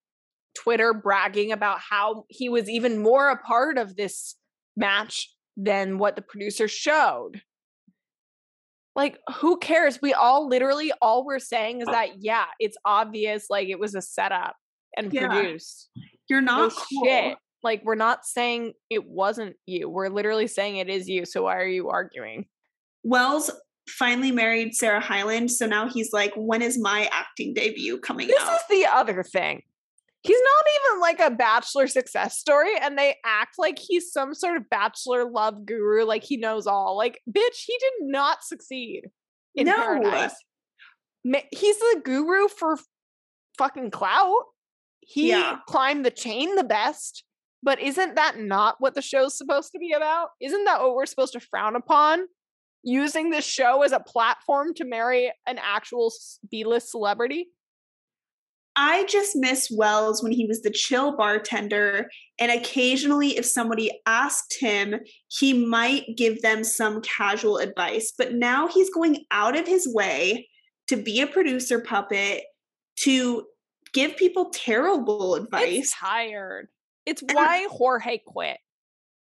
Twitter 0.57 0.95
bragging 0.95 1.53
about 1.53 1.79
how 1.91 2.25
he 2.29 2.49
was 2.49 2.71
even 2.71 3.03
more 3.03 3.29
a 3.29 3.37
part 3.37 3.77
of 3.77 3.97
this 3.97 4.37
match 4.77 5.31
than 5.57 5.99
what 5.99 6.17
the 6.17 6.23
producer 6.23 6.69
showed. 6.69 7.43
Like, 8.97 9.19
who 9.37 9.59
cares? 9.59 10.01
We 10.01 10.13
all 10.13 10.49
literally, 10.49 10.93
all 11.03 11.25
we're 11.25 11.41
saying 11.41 11.81
is 11.81 11.87
that, 11.87 12.23
yeah, 12.23 12.45
it's 12.61 12.77
obvious, 12.85 13.47
like 13.51 13.69
it 13.69 13.79
was 13.79 13.95
a 13.95 14.03
setup 14.03 14.57
and 14.97 15.13
yeah. 15.13 15.27
produced. 15.27 15.91
You're 16.29 16.41
not 16.41 16.71
no 16.71 16.71
cool. 16.71 17.05
shit. 17.05 17.39
Like, 17.63 17.83
we're 17.85 17.95
not 17.95 18.25
saying 18.25 18.75
it 18.91 19.07
wasn't 19.07 19.57
you. 19.67 19.89
We're 19.89 20.11
literally 20.11 20.47
saying 20.47 20.77
it 20.77 20.89
is 20.89 21.09
you. 21.09 21.25
So 21.25 21.45
why 21.45 21.57
are 21.57 21.67
you 21.67 21.89
arguing? 21.89 22.47
Wells 23.03 23.51
finally 23.89 24.31
married 24.31 24.75
Sarah 24.75 25.01
Hyland. 25.01 25.51
So 25.51 25.67
now 25.67 25.89
he's 25.89 26.13
like, 26.13 26.33
when 26.37 26.63
is 26.63 26.79
my 26.79 27.09
acting 27.13 27.53
debut 27.53 27.99
coming 27.99 28.29
this 28.29 28.41
out? 28.43 28.47
This 28.51 28.61
is 28.61 28.85
the 28.85 28.87
other 28.91 29.23
thing 29.23 29.63
he's 30.25 30.41
not 30.41 30.65
even 30.91 31.01
like 31.01 31.21
a 31.21 31.31
bachelor 31.31 31.87
success 31.87 32.39
story 32.39 32.73
and 32.81 32.99
they 32.99 33.15
act 33.25 33.55
like 33.59 33.79
he's 33.79 34.11
some 34.11 34.35
sort 34.35 34.57
of 34.57 34.69
bachelor 34.71 35.31
love 35.31 35.65
guru 35.67 36.05
like 36.05 36.25
he 36.25 36.37
knows 36.37 36.67
all 36.67 36.97
like 36.97 37.21
bitch 37.31 37.65
he 37.67 37.77
did 37.79 37.93
not 38.09 38.43
succeed 38.43 39.03
in 39.55 39.67
no. 39.67 39.77
paradise 39.77 40.35
he's 41.53 41.79
the 41.79 42.03
guru 42.05 42.49
for 42.49 42.79
fucking 43.59 43.91
clout. 43.91 44.45
He 45.01 45.31
Yeah. 45.31 45.59
climbed 45.67 46.05
the 46.05 46.11
chain 46.11 46.55
the 46.57 46.65
best. 46.65 47.25
But 47.63 47.81
isn't 47.81 48.17
that 48.17 48.39
not 48.39 48.77
what 48.79 48.95
the 48.95 49.01
show's 49.01 49.39
supposed 49.39 49.73
to 49.73 49.79
be 49.79 49.93
about? 49.93 50.31
Isn't 50.41 50.65
that 50.65 50.83
what 50.83 50.95
we're 50.95 51.07
supposed 51.07 51.33
to 51.33 51.41
frown 51.41 51.77
upon? 51.77 52.27
Using 52.83 53.31
this 53.31 53.47
show 53.47 53.83
as 53.83 53.93
a 53.93 54.01
platform 54.01 54.75
to 54.75 54.85
marry 54.85 55.33
an 55.47 55.59
actual 55.59 56.13
B 56.51 56.65
list 56.65 56.91
celebrity? 56.91 57.49
I 58.77 59.05
just 59.05 59.37
miss 59.37 59.71
Wells 59.71 60.23
when 60.23 60.33
he 60.33 60.47
was 60.47 60.63
the 60.63 60.71
chill 60.71 61.17
bartender. 61.17 62.09
And 62.39 62.51
occasionally, 62.51 63.37
if 63.37 63.47
somebody 63.47 63.91
asked 64.07 64.57
him, 64.59 64.97
he 65.29 65.67
might 65.67 66.05
give 66.17 66.43
them 66.43 66.65
some 66.65 67.01
casual 67.03 67.59
advice. 67.59 68.13
But 68.17 68.35
now 68.35 68.67
he's 68.67 68.91
going 68.91 69.25
out 69.31 69.57
of 69.57 69.67
his 69.67 69.89
way 69.93 70.49
to 70.89 70.97
be 70.97 71.21
a 71.21 71.27
producer 71.27 71.81
puppet, 71.81 72.43
to 73.01 73.47
give 73.93 74.17
people 74.17 74.51
terrible 74.53 75.37
advice. 75.37 75.79
It's 75.79 75.95
tired. 75.99 76.69
It's 77.07 77.23
why 77.33 77.67
Jorge 77.71 78.19
quit. 78.27 78.59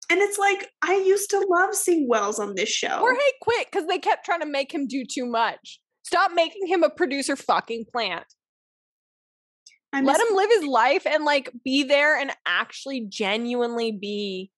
And 0.09 0.21
it's 0.21 0.37
like, 0.37 0.69
I 0.81 0.95
used 0.95 1.29
to 1.31 1.45
love 1.49 1.73
seeing 1.73 2.07
Wells 2.07 2.39
on 2.39 2.55
this 2.55 2.69
show. 2.69 2.97
Jorge 2.97 3.19
quit 3.41 3.67
because 3.71 3.87
they 3.87 3.97
kept 3.97 4.25
trying 4.25 4.41
to 4.41 4.45
make 4.45 4.73
him 4.73 4.87
do 4.87 5.03
too 5.03 5.25
much. 5.25 5.79
Stop 6.03 6.31
making 6.33 6.67
him 6.67 6.83
a 6.83 6.89
producer 6.89 7.35
fucking 7.35 7.85
plant. 7.91 8.25
I 9.95 10.01
Let 10.01 10.17
miss- 10.19 10.29
him 10.29 10.35
live 10.35 10.49
his 10.49 10.63
life 10.65 11.07
and 11.07 11.23
like 11.25 11.49
be 11.63 11.83
there 11.83 12.19
and 12.19 12.31
actually 12.45 13.01
genuinely 13.07 13.91
be. 13.91 14.51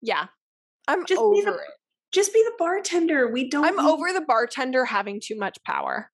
Yeah. 0.00 0.26
I'm 0.88 1.04
Just 1.06 1.20
be 1.32 1.40
the- 1.42 1.50
over 1.50 1.60
it. 1.62 1.70
just 2.12 2.32
be 2.32 2.42
the 2.42 2.52
bartender. 2.58 3.28
We 3.30 3.48
don't. 3.48 3.64
I'm 3.64 3.76
need- 3.76 3.90
over 3.90 4.12
the 4.12 4.20
bartender 4.22 4.84
having 4.84 5.20
too 5.22 5.36
much 5.36 5.58
power 5.66 6.10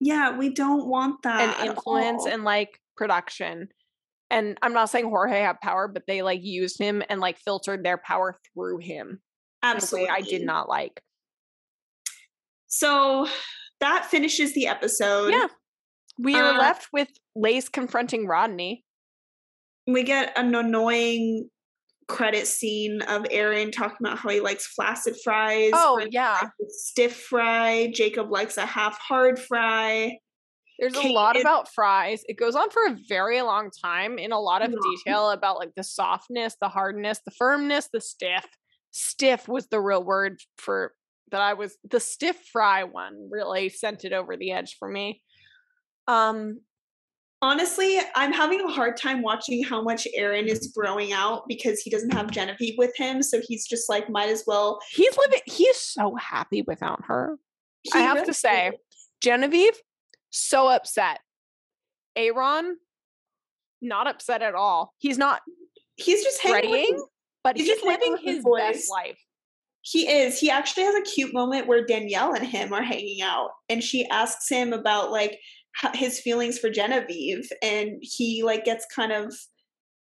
Yeah, 0.00 0.36
we 0.36 0.50
don't 0.50 0.86
want 0.86 1.22
that. 1.22 1.58
and 1.60 1.68
influence 1.70 2.26
and 2.26 2.44
like 2.44 2.78
production. 2.96 3.68
And 4.30 4.58
I'm 4.62 4.72
not 4.72 4.90
saying 4.90 5.08
Jorge 5.08 5.40
had 5.40 5.60
power, 5.60 5.86
but 5.88 6.04
they 6.06 6.22
like 6.22 6.40
used 6.42 6.78
him 6.80 7.02
and 7.08 7.20
like 7.20 7.38
filtered 7.38 7.84
their 7.84 7.98
power 7.98 8.36
through 8.54 8.78
him 8.78 9.08
in 9.62 9.68
a 9.68 9.72
way 9.72 9.76
absolutely, 9.76 10.08
I 10.10 10.20
did 10.22 10.42
not 10.44 10.68
like. 10.68 11.00
So 12.66 13.28
that 13.80 14.06
finishes 14.06 14.54
the 14.54 14.66
episode. 14.66 15.28
Yeah. 15.32 15.46
We 16.18 16.34
are 16.36 16.54
Uh, 16.54 16.58
left 16.58 16.88
with 16.92 17.08
Lace 17.34 17.68
confronting 17.68 18.26
Rodney. 18.26 18.84
we 19.86 20.02
get 20.02 20.32
an 20.38 20.54
annoying 20.54 21.50
credit 22.08 22.46
scene 22.46 23.02
of 23.02 23.26
Aaron 23.30 23.70
talking 23.70 23.98
about 24.06 24.18
how 24.18 24.28
he 24.30 24.40
likes 24.40 24.66
flaccid 24.66 25.14
fries. 25.22 25.72
Oh 25.74 26.04
yeah. 26.10 26.48
stiff 26.68 27.16
fry. 27.16 27.90
Jacob 27.92 28.30
likes 28.30 28.56
a 28.56 28.66
half 28.66 28.98
hard 28.98 29.38
fry. 29.38 30.18
There's 30.78 30.94
a 30.94 31.08
lot 31.12 31.38
about 31.40 31.68
fries. 31.72 32.22
It 32.28 32.34
goes 32.38 32.56
on 32.56 32.68
for 32.70 32.84
a 32.86 32.96
very 33.08 33.40
long 33.42 33.70
time 33.84 34.18
in 34.18 34.32
a 34.32 34.40
lot 34.40 34.62
of 34.62 34.70
Yeah. 34.72 34.78
detail 34.96 35.30
about 35.30 35.56
like 35.58 35.74
the 35.76 35.84
softness, 35.84 36.56
the 36.60 36.68
hardness, 36.68 37.20
the 37.24 37.30
firmness, 37.32 37.88
the 37.92 38.00
stiff. 38.00 38.44
Stiff 38.90 39.48
was 39.48 39.68
the 39.68 39.80
real 39.80 40.02
word 40.02 40.40
for 40.58 40.94
that 41.30 41.40
I 41.40 41.54
was 41.54 41.76
the 41.84 42.00
stiff 42.00 42.36
fry 42.52 42.84
one 42.84 43.28
really 43.30 43.68
sent 43.68 44.04
it 44.04 44.12
over 44.12 44.36
the 44.36 44.52
edge 44.52 44.76
for 44.78 44.88
me. 44.88 45.22
Um 46.06 46.60
Honestly, 47.42 47.98
I'm 48.14 48.32
having 48.32 48.62
a 48.62 48.72
hard 48.72 48.96
time 48.96 49.20
watching 49.20 49.62
how 49.62 49.82
much 49.82 50.08
Aaron 50.14 50.48
is 50.48 50.72
growing 50.74 51.12
out 51.12 51.42
because 51.46 51.78
he 51.80 51.90
doesn't 51.90 52.14
have 52.14 52.30
Genevieve 52.30 52.76
with 52.78 52.96
him. 52.96 53.22
So 53.22 53.38
he's 53.46 53.68
just 53.68 53.90
like, 53.90 54.08
might 54.08 54.30
as 54.30 54.44
well. 54.46 54.80
he's 54.90 55.14
living 55.18 55.40
he's 55.44 55.76
so 55.76 56.14
happy 56.14 56.62
without 56.62 57.00
her. 57.04 57.36
I 57.92 57.98
have 57.98 58.14
really 58.14 58.26
to 58.28 58.32
say, 58.32 58.68
is. 58.68 58.74
Genevieve, 59.22 59.74
so 60.30 60.68
upset. 60.68 61.20
Aaron, 62.16 62.78
not 63.82 64.06
upset 64.06 64.40
at 64.40 64.54
all. 64.54 64.94
He's 64.98 65.18
not 65.18 65.42
he's 65.96 66.22
just 66.22 66.42
hanging. 66.42 66.70
praying, 66.70 67.04
but 67.42 67.56
he's 67.56 67.66
he's, 67.66 67.74
just 67.74 67.86
living 67.86 68.16
his 68.22 68.42
boys. 68.42 68.60
best 68.60 68.90
life. 68.90 69.18
He 69.82 70.08
is. 70.08 70.38
He 70.38 70.50
actually 70.50 70.84
has 70.84 70.94
a 70.94 71.02
cute 71.02 71.34
moment 71.34 71.66
where 71.66 71.84
Danielle 71.84 72.32
and 72.32 72.46
him 72.46 72.72
are 72.72 72.82
hanging 72.82 73.20
out, 73.20 73.50
and 73.68 73.82
she 73.82 74.06
asks 74.08 74.48
him 74.48 74.72
about 74.72 75.10
like 75.10 75.38
his 75.94 76.20
feelings 76.20 76.58
for 76.58 76.70
Genevieve, 76.70 77.48
and 77.62 77.98
he 78.00 78.42
like 78.42 78.64
gets 78.64 78.86
kind 78.94 79.12
of 79.12 79.34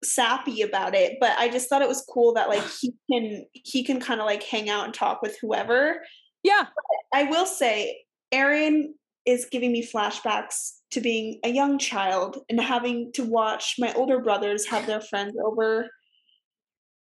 sappy 0.04 0.62
about 0.62 0.94
it. 0.94 1.18
But 1.20 1.38
I 1.38 1.48
just 1.48 1.68
thought 1.68 1.82
it 1.82 1.88
was 1.88 2.04
cool 2.12 2.34
that 2.34 2.48
like 2.48 2.64
he 2.80 2.92
can 3.10 3.46
he 3.52 3.84
can 3.84 4.00
kind 4.00 4.20
of 4.20 4.26
like 4.26 4.42
hang 4.42 4.68
out 4.68 4.84
and 4.84 4.94
talk 4.94 5.22
with 5.22 5.38
whoever. 5.40 6.02
Yeah. 6.42 6.66
I 7.14 7.24
will 7.24 7.46
say, 7.46 8.04
Aaron 8.32 8.94
is 9.24 9.46
giving 9.50 9.70
me 9.70 9.86
flashbacks 9.86 10.72
to 10.90 11.00
being 11.00 11.38
a 11.44 11.48
young 11.48 11.78
child 11.78 12.38
and 12.48 12.60
having 12.60 13.12
to 13.14 13.24
watch 13.24 13.76
my 13.78 13.92
older 13.94 14.20
brothers 14.20 14.66
have 14.66 14.86
their 14.86 15.00
friends 15.00 15.34
over 15.44 15.88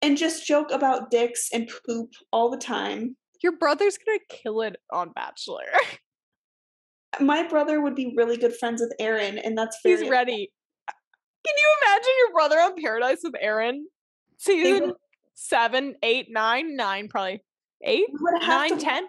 and 0.01 0.17
just 0.17 0.47
joke 0.47 0.71
about 0.71 1.11
dicks 1.11 1.49
and 1.53 1.69
poop 1.85 2.11
all 2.31 2.49
the 2.49 2.57
time. 2.57 3.15
Your 3.43 3.51
brother's 3.57 3.97
gonna 3.97 4.19
kill 4.29 4.61
it 4.61 4.77
on 4.91 5.11
Bachelor. 5.11 5.65
My 7.19 7.47
brother 7.47 7.81
would 7.81 7.95
be 7.95 8.13
really 8.15 8.37
good 8.37 8.55
friends 8.55 8.81
with 8.81 8.93
Aaron, 8.99 9.37
and 9.37 9.57
that's 9.57 9.77
very 9.83 9.97
He's 9.97 10.09
ready. 10.09 10.51
Can 10.87 11.55
you 11.55 11.75
imagine 11.83 12.13
your 12.19 12.33
brother 12.33 12.55
on 12.57 12.81
Paradise 12.81 13.19
with 13.23 13.35
Aaron? 13.39 13.87
Season 14.37 14.93
seven, 15.37 15.95
eight, 16.03 16.27
nine, 16.29 16.75
nine, 16.75 17.07
probably 17.07 17.43
eight, 17.83 18.05
We 18.11 18.19
would 18.19 18.43
have 18.43 18.69
nine, 18.69 18.77
to, 18.77 18.83
ten. 18.83 19.07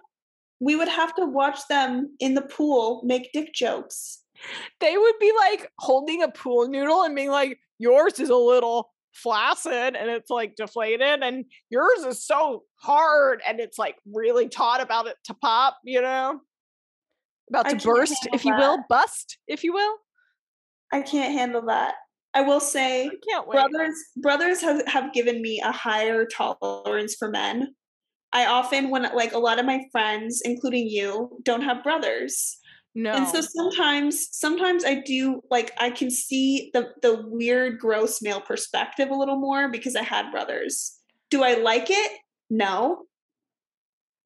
We 0.60 0.76
would 0.76 0.88
have 0.88 1.14
to 1.16 1.24
watch 1.24 1.60
them 1.68 2.14
in 2.20 2.34
the 2.34 2.42
pool 2.42 3.02
make 3.04 3.32
dick 3.32 3.52
jokes. 3.54 4.22
They 4.80 4.96
would 4.96 5.14
be 5.20 5.32
like 5.36 5.72
holding 5.78 6.22
a 6.22 6.28
pool 6.28 6.68
noodle 6.68 7.02
and 7.02 7.16
being 7.16 7.30
like, 7.30 7.58
"Yours 7.78 8.20
is 8.20 8.30
a 8.30 8.36
little 8.36 8.92
flaccid 9.12 9.96
and 9.96 10.10
it's 10.10 10.30
like 10.30 10.54
deflated, 10.54 11.22
and 11.22 11.44
yours 11.70 12.04
is 12.06 12.24
so 12.24 12.64
hard 12.76 13.40
and 13.46 13.58
it's 13.58 13.78
like 13.78 13.96
really 14.12 14.48
taut 14.48 14.80
about 14.80 15.08
it 15.08 15.16
to 15.24 15.34
pop." 15.34 15.78
You 15.84 16.02
know, 16.02 16.40
about 17.48 17.68
to 17.70 17.76
burst, 17.76 18.28
if 18.32 18.44
you 18.44 18.54
will, 18.54 18.78
bust, 18.88 19.38
if 19.46 19.64
you 19.64 19.72
will. 19.72 19.94
I 20.92 21.02
can't 21.02 21.32
handle 21.32 21.62
that. 21.66 21.94
I 22.34 22.42
will 22.42 22.60
say 22.60 23.06
I 23.06 23.42
brothers 23.50 23.96
brothers 24.16 24.60
have, 24.60 24.86
have 24.86 25.12
given 25.12 25.40
me 25.42 25.60
a 25.64 25.72
higher 25.72 26.26
tolerance 26.26 27.16
for 27.16 27.30
men. 27.30 27.74
I 28.32 28.46
often 28.46 28.90
when 28.90 29.02
like 29.14 29.32
a 29.32 29.38
lot 29.38 29.58
of 29.58 29.66
my 29.66 29.84
friends 29.90 30.42
including 30.44 30.86
you 30.86 31.40
don't 31.42 31.62
have 31.62 31.82
brothers. 31.82 32.58
No, 32.94 33.12
and 33.12 33.26
so 33.26 33.40
sometimes 33.40 34.28
sometimes 34.32 34.84
i 34.84 34.96
do 35.04 35.40
like 35.50 35.72
i 35.78 35.90
can 35.90 36.10
see 36.10 36.70
the 36.74 36.88
the 37.02 37.22
weird 37.26 37.78
gross 37.78 38.20
male 38.20 38.40
perspective 38.40 39.10
a 39.10 39.14
little 39.14 39.38
more 39.38 39.70
because 39.70 39.96
i 39.96 40.02
had 40.02 40.30
brothers. 40.30 40.98
Do 41.30 41.42
i 41.42 41.54
like 41.54 41.86
it? 41.90 42.12
No 42.50 43.07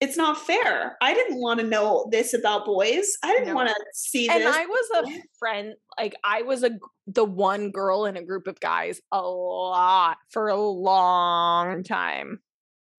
it's 0.02 0.16
not 0.16 0.36
fair 0.36 0.96
i 1.00 1.14
didn't 1.14 1.40
want 1.40 1.60
to 1.60 1.66
know 1.66 2.08
this 2.10 2.34
about 2.34 2.66
boys 2.66 3.16
i 3.22 3.32
didn't 3.32 3.48
No. 3.48 3.54
want 3.54 3.68
to 3.68 3.76
see 3.94 4.28
and 4.28 4.42
this 4.42 4.46
And 4.56 4.62
I 4.62 4.66
was 4.66 4.86
a 5.06 5.22
friend, 5.38 5.74
like 5.98 6.14
I 6.24 6.42
was 6.42 6.62
a 6.62 6.70
the 7.06 7.24
one 7.24 7.70
girl 7.70 8.04
in 8.06 8.16
a 8.16 8.22
group 8.24 8.46
of 8.46 8.58
guys 8.60 9.00
a 9.12 9.20
lot 9.22 10.16
for 10.30 10.48
a 10.48 10.56
long 10.60 11.82
time. 11.84 12.40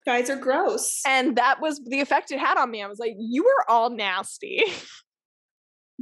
guys 0.06 0.30
are 0.30 0.36
gross 0.38 1.02
And 1.06 1.36
that 1.38 1.60
was 1.62 1.80
the 1.86 2.00
effect 2.02 2.32
it 2.32 2.40
had 2.40 2.58
on 2.58 2.72
me. 2.72 2.82
I 2.84 2.88
was 2.88 3.00
like, 3.00 3.16
you 3.18 3.46
are 3.48 3.66
all 3.70 3.90
nasty. 3.90 4.64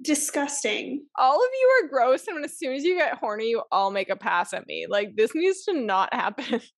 disgusting 0.02 1.06
all 1.18 1.36
of 1.36 1.50
you 1.62 1.68
are 1.84 1.88
gross. 1.90 2.28
And 2.28 2.44
as 2.46 2.58
soon 2.58 2.74
as 2.74 2.84
you 2.84 2.98
get 2.98 3.18
horny, 3.18 3.50
you 3.50 3.62
all 3.72 3.92
make 3.92 4.10
a 4.10 4.16
pass 4.16 4.54
at 4.54 4.66
me. 4.68 4.88
Like, 4.90 5.16
this 5.16 5.32
needs 5.36 5.64
to 5.66 5.74
not 5.74 6.14
happen. 6.14 6.62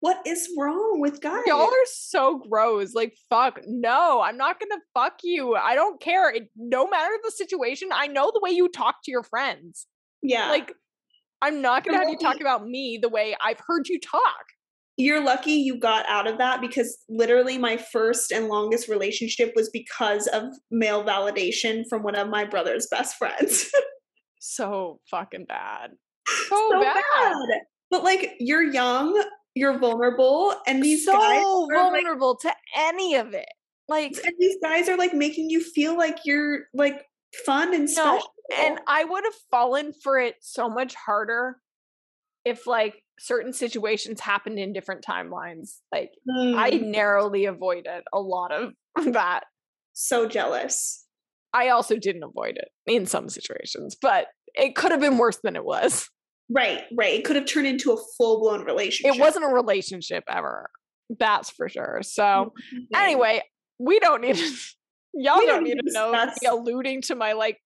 what 0.00 0.18
is 0.24 0.48
wrong 0.56 1.00
with 1.00 1.20
guys 1.20 1.42
Y'all 1.46 1.62
are 1.62 1.86
so 1.86 2.40
gross. 2.48 2.94
Like, 2.94 3.16
fuck. 3.28 3.60
No, 3.66 4.22
I'm 4.22 4.36
not 4.36 4.60
to 4.60 4.78
fuck 4.94 5.14
you. 5.22 5.56
I 5.56 5.74
don't 5.74 6.00
care. 6.00 6.30
It, 6.30 6.48
no 6.56 6.86
matter 6.86 7.12
the 7.24 7.32
situation, 7.32 7.88
I 7.92 8.06
know 8.06 8.30
the 8.32 8.40
way 8.42 8.50
you 8.50 8.68
talk 8.68 8.96
to 9.04 9.10
your 9.10 9.24
friends. 9.24 9.86
yeah 10.22 10.50
Like, 10.50 10.72
I'm 11.42 11.62
not 11.62 11.86
You're 11.86 11.96
have 11.96 12.08
you 12.08 12.18
talk 12.18 12.40
about 12.40 12.66
me 12.66 12.98
the 13.00 13.08
way 13.08 13.36
I've 13.40 13.60
heard 13.66 13.88
you 13.88 14.00
talk. 14.00 14.44
you're 14.96 15.22
lucky 15.22 15.52
you 15.52 15.78
got 15.78 16.04
out 16.08 16.26
of 16.26 16.38
that 16.38 16.60
because 16.60 16.98
literally 17.08 17.58
my 17.58 17.76
first 17.76 18.32
and 18.32 18.48
longest 18.48 18.88
relationship 18.88 19.52
was 19.54 19.70
because 19.70 20.26
of 20.28 20.42
male 20.70 21.04
validation 21.04 21.84
from 21.88 22.02
one 22.02 22.16
of 22.16 22.28
my 22.28 22.44
brother's 22.44 22.88
best 22.90 23.16
friends. 23.16 23.70
So 24.38 25.00
fucking 25.10 25.46
bad. 25.46 25.90
So, 26.48 26.68
so 26.70 26.80
bad. 26.80 26.94
bad. 26.94 27.36
But 27.90 28.04
like 28.04 28.34
you're 28.38 28.62
young, 28.62 29.20
you're 29.58 29.78
vulnerable, 29.78 30.54
and 30.66 30.82
these 30.82 31.04
so 31.04 31.12
guys 31.12 31.44
are 31.44 31.66
like, 31.66 31.76
vulnerable 31.92 32.36
to 32.36 32.52
any 32.76 33.16
of 33.16 33.34
it. 33.34 33.48
Like, 33.88 34.12
and 34.24 34.34
these 34.38 34.56
guys 34.62 34.88
are 34.88 34.96
like 34.96 35.14
making 35.14 35.50
you 35.50 35.62
feel 35.62 35.96
like 35.96 36.18
you're 36.24 36.60
like 36.74 37.04
fun 37.44 37.74
and 37.74 37.84
no. 37.84 37.88
special. 37.88 38.34
And 38.58 38.80
I 38.86 39.04
would 39.04 39.24
have 39.24 39.34
fallen 39.50 39.92
for 40.02 40.18
it 40.18 40.36
so 40.40 40.68
much 40.70 40.94
harder 40.94 41.56
if 42.44 42.66
like 42.66 43.02
certain 43.18 43.52
situations 43.52 44.20
happened 44.20 44.58
in 44.58 44.72
different 44.72 45.04
timelines. 45.04 45.78
Like, 45.92 46.10
I 46.28 46.70
Mm, 46.70 46.86
narrowly 46.90 47.44
avoided 47.46 48.04
a 48.12 48.20
lot 48.20 48.52
of 48.52 48.72
that. 49.12 49.44
so 49.92 50.28
jealous. 50.28 51.04
I 51.52 51.70
also 51.70 51.96
didn't 51.96 52.22
avoid 52.24 52.56
it 52.58 52.68
in 52.86 53.06
some 53.06 53.28
situations, 53.28 53.96
but 54.00 54.26
it 54.54 54.76
could 54.76 54.90
have 54.92 55.00
been 55.00 55.18
worse 55.18 55.38
than 55.42 55.56
it 55.56 55.64
was. 55.64 56.08
Right, 56.50 56.84
right. 56.96 57.14
It 57.14 57.24
could 57.24 57.36
have 57.36 57.44
turned 57.46 57.66
into 57.66 57.92
a 57.92 57.96
full 58.16 58.40
blown 58.40 58.64
relationship. 58.64 59.16
It 59.16 59.20
wasn't 59.20 59.44
a 59.44 59.48
relationship 59.48 60.24
ever. 60.28 60.70
That's 61.18 61.50
for 61.50 61.68
sure. 61.68 62.00
So, 62.02 62.52
Mhm. 62.72 62.86
anyway, 62.94 63.42
we 63.78 63.98
don't 64.00 64.20
need 64.22 64.36
to, 64.36 64.44
y'all 65.14 65.38
We 65.38 65.46
don't 65.46 65.62
need 65.64 65.74
need 65.76 65.86
to 65.86 65.92
know 65.92 66.12
discuss- 66.12 66.50
alluding 66.50 67.02
to 67.02 67.14
my 67.14 67.32
like 67.32 67.62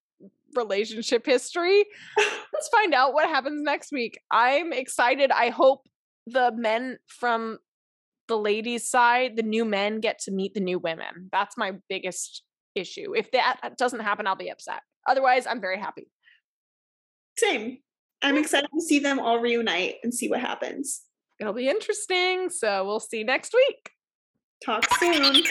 relationship 0.54 1.24
history. 1.26 1.84
Let's 2.52 2.68
find 2.68 2.92
out 2.94 3.14
what 3.14 3.28
happens 3.28 3.62
next 3.62 3.92
week. 3.92 4.18
I'm 4.30 4.72
excited. 4.72 5.30
I 5.30 5.50
hope 5.50 5.88
the 6.26 6.52
men 6.54 6.98
from 7.06 7.58
the 8.28 8.36
ladies' 8.38 8.88
side, 8.88 9.36
the 9.36 9.42
new 9.42 9.64
men 9.64 10.00
get 10.00 10.18
to 10.20 10.30
meet 10.30 10.54
the 10.54 10.60
new 10.60 10.78
women. 10.78 11.28
That's 11.32 11.56
my 11.56 11.72
biggest 11.88 12.42
issue. 12.74 13.14
If 13.14 13.30
that 13.32 13.74
doesn't 13.78 14.00
happen, 14.00 14.26
I'll 14.26 14.36
be 14.36 14.50
upset. 14.50 14.82
Otherwise, 15.08 15.46
I'm 15.46 15.60
very 15.60 15.78
happy. 15.78 16.08
Same. 17.38 17.78
I'm 18.22 18.36
excited 18.36 18.70
to 18.72 18.80
see 18.80 18.98
them 18.98 19.18
all 19.18 19.40
reunite 19.40 19.96
and 20.02 20.14
see 20.14 20.28
what 20.28 20.40
happens. 20.40 21.02
It'll 21.40 21.52
be 21.52 21.68
interesting. 21.68 22.50
So 22.50 22.84
we'll 22.84 23.00
see 23.00 23.24
next 23.24 23.52
week. 23.52 23.90
Talk 24.64 24.84
soon. 25.00 25.42